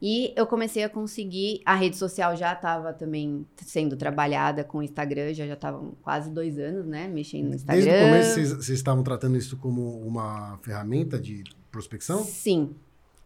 E 0.00 0.32
eu 0.36 0.46
comecei 0.46 0.84
a 0.84 0.88
conseguir, 0.88 1.62
a 1.66 1.74
rede 1.74 1.96
social 1.96 2.36
já 2.36 2.52
estava 2.52 2.92
também 2.92 3.44
sendo 3.56 3.96
trabalhada 3.96 4.62
com 4.62 4.78
o 4.78 4.82
Instagram, 4.84 5.34
já 5.34 5.48
já 5.48 5.54
estavam 5.54 5.94
quase 6.00 6.30
dois 6.30 6.60
anos, 6.60 6.86
né, 6.86 7.08
mexendo 7.08 7.48
no 7.48 7.54
Instagram. 7.56 7.84
Desde 7.84 8.04
o 8.04 8.06
começo, 8.06 8.34
vocês, 8.34 8.52
vocês 8.52 8.78
estavam 8.78 9.02
tratando 9.02 9.36
isso 9.36 9.56
como 9.56 9.98
uma 10.06 10.58
ferramenta 10.62 11.18
de 11.18 11.42
prospecção? 11.72 12.22
Sim. 12.22 12.76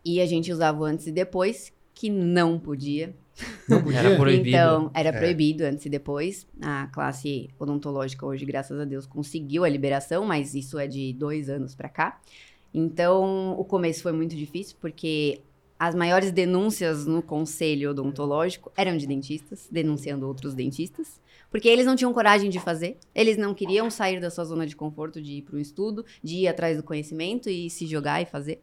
E 0.03 0.23
a 0.23 0.27
gente 0.27 0.51
usava 0.51 0.83
antes 0.85 1.07
e 1.07 1.13
depois, 1.13 1.71
que 1.93 2.09
não 2.09 2.59
podia. 2.59 3.15
Não 3.69 3.83
podia? 3.83 4.01
Era 4.01 4.17
proibido. 4.17 4.49
Então, 4.49 4.91
era 4.95 5.09
É. 5.11 5.13
proibido 5.13 5.65
antes 5.65 5.87
e 5.87 5.89
depois. 5.89 6.47
A 6.61 6.87
classe 6.89 7.49
odontológica 7.59 8.25
hoje, 8.27 8.45
graças 8.45 8.79
a 8.81 8.85
Deus, 8.85 9.07
conseguiu 9.07 9.65
a 9.65 9.69
liberação, 9.69 10.25
mas 10.25 10.55
isso 10.55 10.79
é 10.79 10.87
de 10.87 11.13
dois 11.13 11.49
anos 11.49 11.75
pra 11.75 11.89
cá. 11.89 12.21
Então, 12.73 13.59
o 13.59 13.65
começo 13.65 14.03
foi 14.03 14.13
muito 14.13 14.37
difícil, 14.37 14.77
porque 14.81 15.41
as 15.79 15.95
maiores 15.95 16.33
denúncias 16.33 17.07
no 17.07 17.23
conselho 17.23 17.91
odontológico 17.91 18.73
eram 18.77 18.97
de 18.97 19.07
dentistas, 19.07 19.69
denunciando 19.71 20.27
outros 20.27 20.53
dentistas, 20.55 21.21
porque 21.51 21.69
eles 21.69 21.87
não 21.87 21.95
tinham 21.97 22.13
coragem 22.13 22.51
de 22.51 22.59
fazer, 22.59 22.99
eles 23.15 23.37
não 23.37 23.55
queriam 23.55 23.89
sair 23.91 24.21
da 24.21 24.29
sua 24.31 24.45
zona 24.45 24.67
de 24.67 24.75
conforto, 24.77 25.23
de 25.23 25.35
ir 25.35 25.43
para 25.43 25.57
o 25.57 25.59
estudo, 25.59 26.05
de 26.23 26.39
ir 26.39 26.49
atrás 26.49 26.77
do 26.77 26.83
conhecimento 26.83 27.49
e 27.49 27.71
se 27.71 27.87
jogar 27.87 28.21
e 28.21 28.27
fazer. 28.27 28.61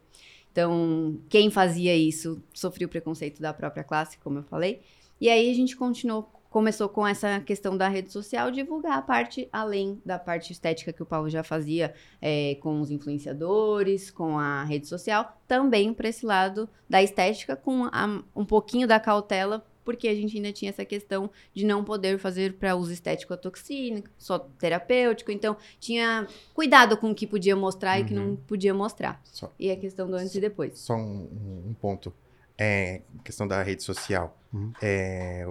Então, 0.56 1.20
quem 1.28 1.52
fazia 1.52 1.94
isso 1.94 2.42
sofria 2.54 2.88
o 2.88 2.90
preconceito 2.90 3.42
da 3.42 3.54
própria 3.54 3.84
classe, 3.84 4.18
como 4.20 4.40
eu 4.40 4.44
falei. 4.44 4.82
E 5.20 5.28
aí 5.28 5.52
a 5.52 5.54
gente 5.54 5.76
continuou 5.76 6.32
começou 6.50 6.88
com 6.88 7.06
essa 7.06 7.42
questão 7.42 7.76
da 7.76 7.90
rede 7.90 8.10
social, 8.14 8.50
divulgar 8.50 8.98
a 8.98 9.02
parte 9.02 9.50
além 9.52 10.02
da 10.06 10.18
parte 10.18 10.54
estética 10.54 10.94
que 10.94 11.04
o 11.04 11.06
Paulo 11.06 11.30
já 11.30 11.44
fazia 11.44 11.94
é, 12.22 12.56
com 12.62 12.80
os 12.80 12.90
influenciadores, 12.90 14.10
com 14.10 14.40
a 14.40 14.64
rede 14.64 14.88
social, 14.88 15.38
também 15.46 15.94
para 15.94 16.08
esse 16.08 16.26
lado 16.26 16.70
da 16.90 17.04
estética, 17.04 17.58
com 17.58 17.84
a, 17.92 18.24
um 18.34 18.46
pouquinho 18.46 18.88
da 18.88 18.98
cautela, 18.98 19.66
porque 19.86 20.08
a 20.08 20.16
gente 20.16 20.36
ainda 20.36 20.52
tinha 20.52 20.70
essa 20.70 20.84
questão 20.84 21.30
de 21.54 21.64
não 21.64 21.84
poder 21.84 22.18
fazer 22.18 22.54
para 22.54 22.76
uso 22.76 22.92
estético 22.92 23.34
a 23.34 23.38
toxina, 23.38 24.04
só 24.18 24.40
terapêutico, 24.40 25.32
então 25.32 25.56
tinha 25.80 26.28
cuidado 26.54 26.98
com 26.98 27.12
o 27.12 27.16
que 27.16 27.28
podia 27.28 27.56
mostrar 27.56 28.00
uhum. 28.00 28.04
e 28.04 28.08
que 28.08 28.14
não 28.14 28.36
podia 28.36 28.74
mostrar. 28.74 29.22
Só, 29.24 29.54
e 29.58 29.70
a 29.72 29.78
questão 29.78 30.10
do 30.10 30.16
antes 30.16 30.32
só, 30.32 30.38
e 30.40 30.42
depois. 30.42 30.78
Só 30.80 30.96
um, 30.96 31.64
um 31.70 31.76
ponto. 31.80 32.12
É, 32.58 33.02
questão 33.24 33.48
da 33.48 33.62
rede 33.62 33.84
social. 33.84 34.38
Uhum. 34.52 34.74
É, 34.82 35.48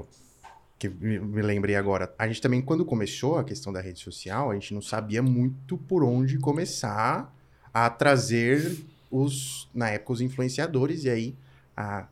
que 0.79 0.89
me, 0.89 1.19
me, 1.19 1.43
lembrei 1.43 1.77
agora. 1.77 2.13
A 2.19 2.27
gente 2.27 2.43
também, 2.43 2.61
quando 2.61 2.85
começou 2.85 3.39
a 3.39 3.45
questão 3.45 3.73
da 3.73 3.81
rede 3.81 4.01
social, 4.01 4.51
a 4.51 4.55
gente 4.55 4.75
não 4.75 4.83
sabia 4.83 5.23
muito 5.23 5.79
por 5.79 6.03
onde 6.03 6.39
começar 6.39 7.35
a 7.73 7.89
trazer 7.91 8.85
os, 9.11 9.69
na 9.75 9.91
época, 9.91 10.13
os 10.13 10.21
influenciadores. 10.21 11.05
E 11.05 11.11
aí, 11.11 11.37
a, 11.77 12.07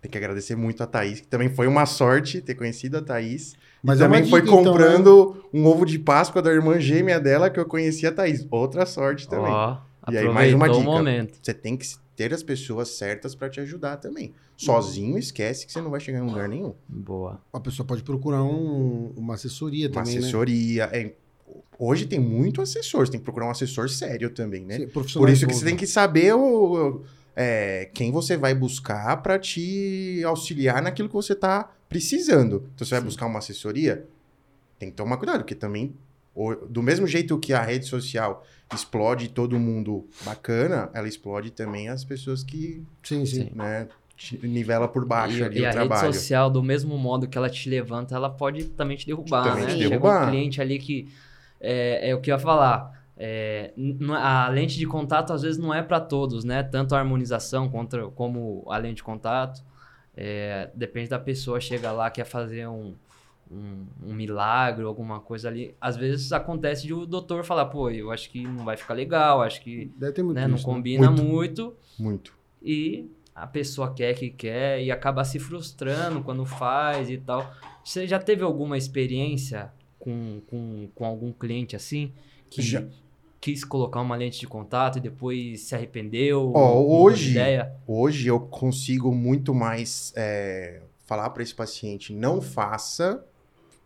tem 0.00 0.10
que 0.10 0.16
agradecer 0.16 0.56
muito 0.56 0.82
a 0.82 0.86
Thaís, 0.86 1.20
que 1.20 1.26
também 1.26 1.48
foi 1.50 1.66
uma 1.66 1.84
sorte 1.84 2.40
ter 2.40 2.54
conhecido 2.54 2.96
a 2.96 3.02
Thaís. 3.02 3.54
Mas 3.82 4.00
é 4.00 4.04
também 4.04 4.26
foi 4.26 4.40
dica, 4.40 4.52
comprando 4.52 5.34
então, 5.36 5.42
né? 5.52 5.60
um 5.60 5.66
ovo 5.66 5.84
de 5.84 5.98
Páscoa 5.98 6.40
da 6.40 6.50
irmã 6.50 6.78
gêmea 6.80 7.20
dela, 7.20 7.50
que 7.50 7.60
eu 7.60 7.66
conhecia 7.66 8.08
a 8.08 8.12
Thaís. 8.12 8.46
Outra 8.50 8.86
sorte 8.86 9.28
também. 9.28 9.52
Oh, 9.52 9.76
e 10.10 10.16
aí, 10.16 10.28
mais 10.28 10.54
uma 10.54 10.68
dica. 10.68 10.84
Momento. 10.84 11.38
Você 11.42 11.52
tem 11.52 11.76
que 11.76 11.86
ter 12.16 12.32
as 12.32 12.42
pessoas 12.42 12.88
certas 12.88 13.34
para 13.34 13.48
te 13.48 13.60
ajudar 13.60 13.96
também. 13.96 14.32
Sozinho, 14.56 15.16
esquece 15.16 15.66
que 15.66 15.72
você 15.72 15.80
não 15.80 15.90
vai 15.90 16.00
chegar 16.00 16.18
em 16.18 16.26
lugar 16.26 16.48
nenhum. 16.48 16.74
Boa. 16.86 17.40
A 17.52 17.60
pessoa 17.60 17.86
pode 17.86 18.02
procurar 18.02 18.42
um, 18.42 19.12
uma 19.16 19.34
assessoria 19.34 19.86
uma 19.86 19.94
também, 19.94 20.14
Uma 20.14 20.18
assessoria. 20.18 20.86
Né? 20.88 20.98
É, 20.98 21.12
hoje 21.78 22.06
tem 22.06 22.20
muito 22.20 22.60
assessor, 22.60 23.06
você 23.06 23.12
tem 23.12 23.20
que 23.20 23.24
procurar 23.24 23.46
um 23.46 23.50
assessor 23.50 23.88
sério 23.88 24.28
também, 24.30 24.64
né? 24.66 24.80
Sim, 24.80 24.88
Por 24.88 25.30
isso 25.30 25.46
que 25.46 25.54
você 25.54 25.64
tem 25.64 25.76
que 25.76 25.86
saber 25.86 26.34
o, 26.34 27.02
é, 27.34 27.90
quem 27.94 28.10
você 28.12 28.36
vai 28.36 28.54
buscar 28.54 29.16
para 29.22 29.38
te 29.38 30.22
auxiliar 30.24 30.82
naquilo 30.82 31.08
que 31.08 31.14
você 31.14 31.32
está 31.32 31.70
precisando. 31.88 32.68
Então, 32.74 32.86
você 32.86 32.94
vai 32.94 33.04
buscar 33.04 33.26
uma 33.26 33.38
assessoria, 33.38 34.06
tem 34.78 34.90
que 34.90 34.96
tomar 34.96 35.16
cuidado, 35.16 35.40
porque 35.40 35.54
também, 35.54 35.94
do 36.68 36.82
mesmo 36.82 37.06
jeito 37.06 37.38
que 37.38 37.52
a 37.52 37.62
rede 37.62 37.86
social 37.86 38.44
explode 38.72 39.28
todo 39.28 39.58
mundo 39.58 40.06
bacana, 40.24 40.90
ela 40.94 41.08
explode 41.08 41.50
também 41.50 41.88
as 41.88 42.04
pessoas 42.04 42.42
que. 42.44 42.82
Sim, 43.02 43.26
sim. 43.26 43.50
Né, 43.54 43.88
nivela 44.42 44.86
por 44.86 45.06
baixo 45.06 45.38
e, 45.38 45.42
ali 45.42 45.58
e 45.60 45.62
o 45.62 45.68
a 45.68 45.70
trabalho. 45.70 46.02
rede 46.02 46.14
social, 46.14 46.50
do 46.50 46.62
mesmo 46.62 46.96
modo 46.98 47.26
que 47.26 47.38
ela 47.38 47.48
te 47.48 47.68
levanta, 47.68 48.14
ela 48.14 48.28
pode 48.28 48.64
também 48.64 48.96
te 48.96 49.06
derrubar, 49.06 49.44
também 49.44 49.64
né? 49.64 49.72
Te 49.72 49.88
derrubar. 49.88 50.12
Chega 50.12 50.26
um 50.26 50.30
cliente 50.30 50.60
ali 50.60 50.78
que 50.78 51.08
é, 51.60 52.10
é 52.10 52.14
o 52.14 52.20
que 52.20 52.30
eu 52.30 52.34
ia 52.34 52.38
falar. 52.38 52.99
É, 53.22 53.74
a 54.18 54.48
lente 54.48 54.78
de 54.78 54.86
contato 54.86 55.34
às 55.34 55.42
vezes 55.42 55.58
não 55.58 55.74
é 55.74 55.82
para 55.82 56.00
todos, 56.00 56.42
né? 56.42 56.62
Tanto 56.62 56.94
a 56.94 56.98
harmonização 56.98 57.68
contra, 57.68 58.08
como 58.08 58.64
a 58.66 58.78
lente 58.78 58.96
de 58.96 59.02
contato. 59.02 59.62
É, 60.16 60.70
depende 60.74 61.10
da 61.10 61.18
pessoa, 61.18 61.60
chega 61.60 61.92
lá, 61.92 62.10
quer 62.10 62.24
fazer 62.24 62.66
um, 62.66 62.94
um, 63.50 63.86
um, 64.02 64.14
milagre, 64.14 64.86
alguma 64.86 65.20
coisa 65.20 65.48
ali. 65.48 65.74
Às 65.78 65.98
vezes 65.98 66.32
acontece 66.32 66.86
de 66.86 66.94
o 66.94 67.04
doutor 67.04 67.44
falar, 67.44 67.66
pô, 67.66 67.90
eu 67.90 68.10
acho 68.10 68.30
que 68.30 68.42
não 68.42 68.64
vai 68.64 68.78
ficar 68.78 68.94
legal, 68.94 69.42
acho 69.42 69.60
que 69.60 69.92
né, 69.98 70.48
não 70.48 70.56
né? 70.56 70.62
combina 70.62 71.10
muito. 71.10 71.22
muito. 71.22 71.76
Muito. 71.98 72.34
E 72.62 73.06
a 73.34 73.46
pessoa 73.46 73.92
quer 73.92 74.14
que 74.14 74.30
quer 74.30 74.82
e 74.82 74.90
acaba 74.90 75.24
se 75.24 75.38
frustrando 75.38 76.22
quando 76.22 76.46
faz 76.46 77.10
e 77.10 77.18
tal. 77.18 77.54
Você 77.84 78.06
já 78.06 78.18
teve 78.18 78.42
alguma 78.42 78.78
experiência 78.78 79.70
com, 79.98 80.40
com, 80.46 80.88
com 80.94 81.04
algum 81.04 81.30
cliente 81.32 81.76
assim? 81.76 82.14
Que 82.48 82.62
já. 82.62 82.82
Quis 83.40 83.64
colocar 83.64 84.00
uma 84.00 84.16
lente 84.16 84.38
de 84.38 84.46
contato 84.46 84.98
e 84.98 85.00
depois 85.00 85.62
se 85.62 85.74
arrependeu? 85.74 86.52
Oh, 86.54 87.02
hoje, 87.02 87.36
hoje 87.86 88.28
eu 88.28 88.38
consigo 88.38 89.12
muito 89.12 89.54
mais 89.54 90.12
é, 90.14 90.82
falar 91.06 91.30
para 91.30 91.42
esse 91.42 91.54
paciente, 91.54 92.12
não 92.12 92.40
faça 92.42 93.24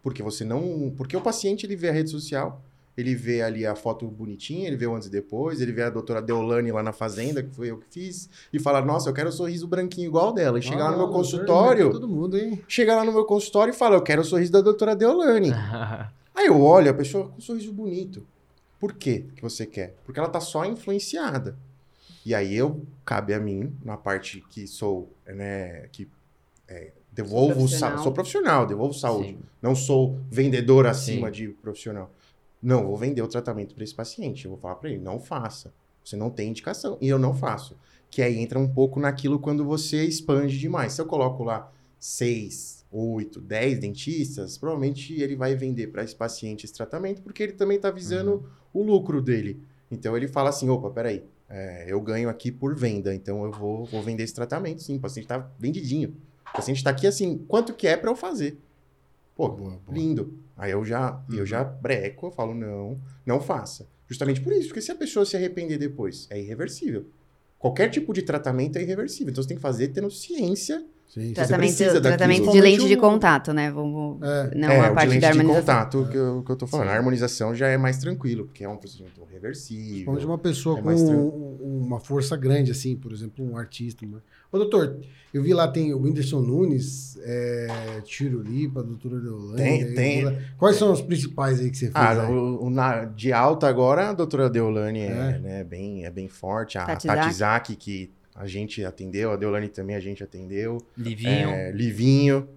porque 0.04 0.22
você 0.22 0.44
não. 0.44 0.92
Porque 0.94 1.16
o 1.16 1.20
paciente 1.20 1.64
ele 1.64 1.74
vê 1.74 1.88
a 1.88 1.92
rede 1.92 2.10
social, 2.10 2.62
ele 2.94 3.14
vê 3.14 3.40
ali 3.40 3.64
a 3.64 3.74
foto 3.74 4.06
bonitinha, 4.06 4.66
ele 4.66 4.76
vê 4.76 4.86
o 4.86 4.94
antes 4.94 5.08
e 5.08 5.10
depois, 5.10 5.62
ele 5.62 5.72
vê 5.72 5.82
a 5.82 5.90
doutora 5.90 6.20
Deolane 6.20 6.70
lá 6.70 6.82
na 6.82 6.92
fazenda, 6.92 7.42
que 7.42 7.50
foi 7.54 7.70
eu 7.70 7.78
que 7.78 7.86
fiz, 7.90 8.28
e 8.52 8.60
fala: 8.60 8.82
Nossa, 8.82 9.08
eu 9.08 9.14
quero 9.14 9.30
um 9.30 9.32
sorriso 9.32 9.66
branquinho 9.66 10.08
igual 10.08 10.32
dela. 10.34 10.58
E 10.58 10.62
chega 10.62 10.82
ah, 10.82 10.90
lá 10.90 10.90
no 10.90 10.98
meu 10.98 11.08
consultório. 11.08 11.90
Todo 11.90 12.06
mundo, 12.06 12.36
hein? 12.36 12.62
Chega 12.68 12.94
lá 12.94 13.02
no 13.02 13.12
meu 13.12 13.24
consultório 13.24 13.72
e 13.72 13.76
fala: 13.76 13.96
Eu 13.96 14.02
quero 14.02 14.20
o 14.20 14.24
sorriso 14.24 14.52
da 14.52 14.60
doutora 14.60 14.94
Deolane. 14.94 15.52
Aí 16.36 16.46
eu 16.48 16.60
olho 16.60 16.90
a 16.90 16.94
pessoa 16.94 17.28
com 17.28 17.38
um 17.38 17.40
sorriso 17.40 17.72
bonito. 17.72 18.26
Por 18.84 18.92
quê 18.92 19.24
que 19.34 19.40
você 19.40 19.64
quer? 19.64 19.96
Porque 20.04 20.20
ela 20.20 20.28
tá 20.28 20.40
só 20.40 20.62
influenciada. 20.66 21.56
E 22.22 22.34
aí 22.34 22.54
eu, 22.54 22.84
cabe 23.02 23.32
a 23.32 23.40
mim, 23.40 23.74
na 23.82 23.96
parte 23.96 24.44
que 24.50 24.66
sou, 24.66 25.10
né, 25.26 25.88
que 25.90 26.06
é, 26.68 26.92
Devolvo 27.10 27.46
sou 27.46 27.56
profissional. 27.60 28.02
sou 28.02 28.12
profissional, 28.12 28.66
devolvo 28.66 28.92
saúde. 28.92 29.28
Sim. 29.28 29.38
Não 29.62 29.74
sou 29.74 30.18
vendedor 30.30 30.86
acima 30.86 31.28
Sim. 31.28 31.32
de 31.32 31.48
profissional. 31.48 32.12
Não, 32.62 32.86
vou 32.86 32.98
vender 32.98 33.22
o 33.22 33.26
tratamento 33.26 33.74
para 33.74 33.84
esse 33.84 33.94
paciente. 33.94 34.44
Eu 34.44 34.50
vou 34.50 34.60
falar 34.60 34.74
para 34.74 34.90
ele, 34.90 34.98
não 34.98 35.18
faça. 35.18 35.72
Você 36.04 36.14
não 36.14 36.28
tem 36.28 36.50
indicação. 36.50 36.98
E 37.00 37.08
eu 37.08 37.18
não 37.18 37.34
faço. 37.34 37.74
Que 38.10 38.20
aí 38.20 38.38
entra 38.38 38.58
um 38.58 38.68
pouco 38.68 39.00
naquilo 39.00 39.38
quando 39.38 39.64
você 39.64 40.04
expande 40.04 40.58
demais. 40.58 40.92
Se 40.92 41.00
eu 41.00 41.06
coloco 41.06 41.42
lá 41.42 41.72
seis, 41.98 42.83
oito, 42.94 43.40
dez 43.40 43.78
dentistas, 43.80 44.56
provavelmente 44.56 45.20
ele 45.20 45.34
vai 45.34 45.56
vender 45.56 45.88
para 45.88 46.04
esse 46.04 46.14
paciente 46.14 46.64
esse 46.64 46.74
tratamento, 46.74 47.20
porque 47.22 47.42
ele 47.42 47.52
também 47.52 47.76
está 47.76 47.90
visando 47.90 48.46
uhum. 48.72 48.80
o 48.80 48.82
lucro 48.84 49.20
dele. 49.20 49.60
Então 49.90 50.16
ele 50.16 50.28
fala 50.28 50.50
assim: 50.50 50.68
opa, 50.68 50.88
peraí, 50.90 51.24
é, 51.48 51.86
eu 51.88 52.00
ganho 52.00 52.28
aqui 52.28 52.52
por 52.52 52.74
venda, 52.76 53.12
então 53.12 53.44
eu 53.44 53.50
vou, 53.50 53.84
vou 53.84 54.00
vender 54.00 54.22
esse 54.22 54.34
tratamento. 54.34 54.82
Sim, 54.82 54.96
o 54.96 55.00
paciente 55.00 55.24
está 55.24 55.50
vendidinho. 55.58 56.16
O 56.48 56.56
paciente 56.56 56.76
está 56.76 56.90
aqui 56.90 57.06
assim, 57.06 57.38
quanto 57.48 57.74
que 57.74 57.88
é 57.88 57.96
para 57.96 58.10
eu 58.10 58.16
fazer? 58.16 58.58
Pô, 59.34 59.48
boa, 59.48 59.70
boa. 59.70 59.80
lindo. 59.90 60.38
Aí 60.56 60.70
eu 60.70 60.84
já, 60.84 61.24
uhum. 61.28 61.36
eu 61.36 61.44
já 61.44 61.64
breco, 61.64 62.26
eu 62.26 62.30
falo, 62.30 62.54
não, 62.54 63.00
não 63.26 63.40
faça. 63.40 63.88
Justamente 64.06 64.40
por 64.40 64.52
isso, 64.52 64.68
porque 64.68 64.80
se 64.80 64.92
a 64.92 64.94
pessoa 64.94 65.26
se 65.26 65.36
arrepender 65.36 65.78
depois, 65.78 66.28
é 66.30 66.38
irreversível. 66.38 67.06
Qualquer 67.58 67.88
tipo 67.88 68.12
de 68.12 68.22
tratamento 68.22 68.76
é 68.76 68.82
irreversível. 68.82 69.32
Então 69.32 69.42
você 69.42 69.48
tem 69.48 69.56
que 69.56 69.62
fazer 69.62 69.88
tendo 69.88 70.10
ciência 70.10 70.84
Sim, 71.08 71.32
tratamento, 71.32 72.02
tratamento 72.02 72.50
de 72.50 72.60
lente 72.60 72.88
de 72.88 72.96
contato, 72.96 73.52
né? 73.52 73.70
Vamos, 73.70 74.20
é. 74.20 74.54
não 74.56 74.68
é, 74.68 74.80
a 74.80 74.92
parte 74.92 75.12
de 75.12 75.20
da 75.20 75.28
harmonização. 75.28 75.60
de 75.60 75.60
contato 75.60 76.08
que 76.10 76.16
eu, 76.16 76.42
que 76.42 76.50
eu 76.50 76.56
tô 76.56 76.66
falando. 76.66 76.88
Sim. 76.88 76.92
A 76.92 76.96
harmonização 76.96 77.54
já 77.54 77.68
é 77.68 77.76
mais 77.76 77.98
tranquilo, 77.98 78.46
porque 78.46 78.64
é 78.64 78.68
um 78.68 78.76
procedimento 78.76 79.22
reversível. 79.32 80.16
de 80.16 80.26
uma 80.26 80.38
pessoa 80.38 80.80
é 80.80 80.82
com 80.82 81.56
uma 81.62 82.00
força 82.00 82.36
grande, 82.36 82.72
assim, 82.72 82.96
por 82.96 83.12
exemplo, 83.12 83.48
um 83.48 83.56
artista. 83.56 84.04
Uma... 84.04 84.20
Ô, 84.50 84.58
doutor, 84.58 84.98
eu 85.32 85.40
vi 85.40 85.54
lá, 85.54 85.68
tem 85.68 85.94
o 85.94 86.00
Whindersson 86.00 86.40
Nunes, 86.40 87.16
é, 87.22 88.00
Tiro 88.04 88.42
Lipa, 88.42 88.80
a 88.80 88.82
doutora 88.82 89.20
Deolane. 89.20 89.56
Tem, 89.56 89.94
tem. 89.94 90.38
Quais 90.58 90.74
são 90.74 90.90
os 90.90 91.00
principais 91.00 91.60
aí 91.60 91.70
que 91.70 91.76
você 91.76 91.92
fez? 91.92 91.94
Ah, 91.94 92.28
o, 92.28 92.66
o, 92.66 92.70
na, 92.70 93.04
de 93.04 93.32
alta 93.32 93.68
agora, 93.68 94.10
a 94.10 94.12
doutora 94.12 94.50
Deolane 94.50 95.00
é, 95.00 95.06
é. 95.06 95.38
Né, 95.38 95.64
bem, 95.64 96.04
é 96.04 96.10
bem 96.10 96.28
forte. 96.28 96.76
A 96.76 96.96
Tatizaki, 96.96 97.76
que 97.76 98.10
a 98.34 98.46
gente 98.46 98.84
atendeu, 98.84 99.30
a 99.30 99.36
Deolane 99.36 99.68
também 99.68 99.94
a 99.94 100.00
gente 100.00 100.22
atendeu. 100.22 100.78
Livinho. 100.96 101.50
É, 101.50 101.70
Livinho. 101.70 102.48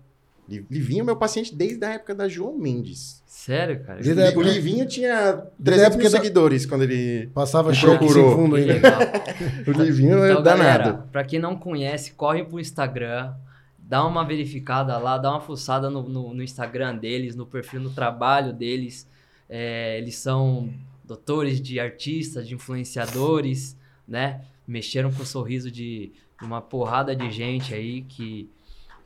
Livinho 0.49 1.01
é 1.01 1.03
meu 1.03 1.15
paciente 1.17 1.53
desde 1.53 1.83
a 1.85 1.93
época 1.93 2.15
da 2.15 2.27
João 2.27 2.57
Mendes. 2.57 3.21
Sério, 3.25 3.83
cara? 3.83 4.01
Desde 4.01 4.37
o 4.37 4.41
Livinho 4.41 4.87
tinha 4.87 5.43
300 5.63 5.97
mil 5.97 6.09
seguidores 6.09 6.65
quando 6.65 6.83
ele 6.83 7.27
passava 7.27 7.71
procurou. 7.73 8.35
fundo 8.35 8.55
ainda. 8.55 8.97
o 9.67 9.71
Livinho 9.71 10.23
é 10.23 10.31
então, 10.31 10.39
é 10.39 10.43
danado. 10.43 10.83
Galera, 10.83 10.93
pra 11.11 11.23
quem 11.23 11.37
não 11.37 11.55
conhece, 11.55 12.13
corre 12.13 12.43
pro 12.45 12.59
Instagram, 12.59 13.33
dá 13.77 14.05
uma 14.05 14.25
verificada 14.25 14.97
lá, 14.97 15.17
dá 15.17 15.31
uma 15.31 15.41
fuçada 15.41 15.89
no, 15.89 16.03
no, 16.07 16.33
no 16.33 16.41
Instagram 16.41 16.97
deles, 16.97 17.35
no 17.35 17.45
perfil, 17.45 17.81
no 17.81 17.89
trabalho 17.89 18.53
deles. 18.53 19.07
É, 19.49 19.97
eles 19.97 20.15
são 20.15 20.73
doutores 21.03 21.61
de 21.61 21.79
artistas, 21.79 22.47
de 22.47 22.55
influenciadores, 22.55 23.77
né? 24.07 24.41
Mexeram 24.67 25.11
com 25.11 25.23
o 25.23 25.25
sorriso 25.25 25.71
de 25.71 26.11
uma 26.41 26.61
porrada 26.61 27.15
de 27.15 27.31
gente 27.31 27.73
aí 27.73 28.01
que, 28.03 28.49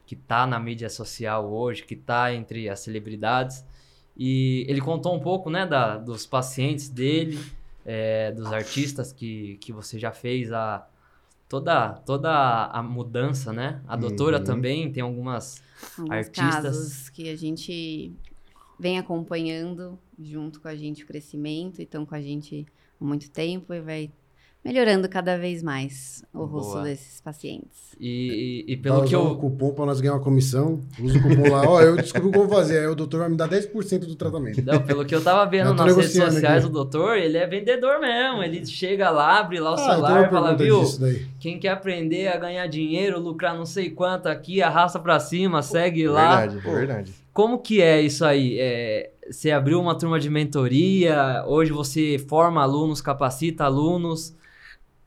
que 0.05 0.15
tá 0.15 0.45
na 0.47 0.59
mídia 0.59 0.89
social 0.89 1.49
hoje, 1.51 1.83
que 1.83 1.95
tá 1.95 2.33
entre 2.33 2.67
as 2.69 2.79
celebridades. 2.81 3.63
E 4.17 4.65
ele 4.67 4.81
contou 4.81 5.15
um 5.15 5.19
pouco, 5.19 5.49
né, 5.49 5.65
da, 5.65 5.97
dos 5.97 6.25
pacientes 6.25 6.89
dele, 6.89 7.39
é, 7.85 8.31
dos 8.31 8.51
artistas 8.51 9.13
que, 9.13 9.57
que 9.61 9.71
você 9.71 9.97
já 9.97 10.11
fez, 10.11 10.51
a, 10.51 10.85
toda, 11.47 11.89
toda 12.05 12.65
a 12.67 12.83
mudança, 12.83 13.53
né? 13.53 13.81
A 13.87 13.95
doutora 13.95 14.37
Uhum. 14.37 14.43
também 14.43 14.91
tem 14.91 15.01
algumas 15.01 15.61
Alguns 15.97 16.11
Artistas. 16.11 16.63
casos 16.63 17.09
que 17.09 17.29
a 17.29 17.35
gente 17.35 18.11
vem 18.79 18.99
acompanhando 18.99 19.97
junto 20.19 20.59
com 20.61 20.67
a 20.67 20.75
gente 20.75 21.03
o 21.03 21.07
crescimento 21.07 21.79
e 21.79 21.83
estão 21.83 22.05
com 22.05 22.13
a 22.13 22.21
gente 22.21 22.67
há 22.99 23.03
muito 23.03 23.29
tempo 23.31 23.73
e 23.73 23.81
vai 23.81 24.11
melhorando 24.63 25.09
cada 25.09 25.37
vez 25.37 25.61
mais 25.63 26.23
o 26.33 26.45
rosto 26.45 26.73
Boa. 26.73 26.83
desses 26.83 27.19
pacientes. 27.19 27.91
E, 27.99 28.65
e, 28.67 28.73
e 28.73 28.77
Tá 28.77 28.83
pelo 28.83 29.01
que 29.05 29.15
usando 29.15 29.29
o 29.29 29.33
eu. 29.33 29.37
cupom 29.37 29.73
pra 29.73 29.85
nós 29.85 29.99
ganhar 30.01 30.13
uma 30.13 30.19
comissão. 30.23 30.79
Usa 30.99 31.17
o 31.17 31.21
cupom 31.21 31.49
lá. 31.49 31.67
Ó, 31.67 31.81
eu 31.81 31.95
descobri 31.97 32.31
como 32.31 32.49
fazer. 32.49 32.79
Aí 32.79 32.87
o 32.87 32.95
doutor 32.95 33.19
vai 33.21 33.29
me 33.29 33.35
dar 33.37 33.47
10% 33.49 33.99
do 34.05 34.15
tratamento. 34.15 34.61
Não, 34.63 34.81
pelo 34.81 35.05
que 35.05 35.13
eu 35.13 35.21
tava 35.23 35.49
vendo 35.49 35.69
Eu 35.69 35.73
nas 35.73 35.95
redes 35.95 36.13
sociais, 36.13 36.43
aqui. 36.63 36.65
o 36.65 36.69
doutor, 36.69 37.17
ele 37.17 37.37
é 37.37 37.45
vendedor 37.45 37.99
mesmo. 37.99 38.41
Ele 38.43 38.65
chega 38.65 39.09
lá, 39.09 39.39
abre 39.39 39.59
lá 39.59 39.71
o 39.71 39.75
Ah, 39.75 39.79
eu 39.81 39.85
celular 39.91 40.27
e 40.27 40.29
fala, 40.31 40.55
viu? 40.55 40.81
Quem 41.39 41.59
quer 41.59 41.69
aprender 41.69 42.27
a 42.29 42.37
ganhar 42.37 42.65
dinheiro, 42.67 43.19
lucrar 43.19 43.55
não 43.55 43.65
sei 43.65 43.89
quanto 43.89 44.27
aqui, 44.27 44.61
arrasta 44.61 44.99
pra 44.99 45.19
cima, 45.19 45.61
segue 45.61 46.07
lá. 46.07 46.37
Verdade, 46.45 46.63
Pô, 46.63 46.71
verdade. 46.73 47.13
Como 47.33 47.59
que 47.59 47.81
é 47.81 48.01
isso 48.01 48.25
aí? 48.25 48.57
É, 48.59 49.11
você 49.29 49.51
abriu 49.51 49.79
uma 49.79 49.97
turma 49.97 50.19
de 50.19 50.29
mentoria, 50.29 51.43
hoje 51.47 51.71
você 51.71 52.17
forma 52.17 52.61
alunos, 52.61 53.01
capacita 53.01 53.63
alunos. 53.65 54.35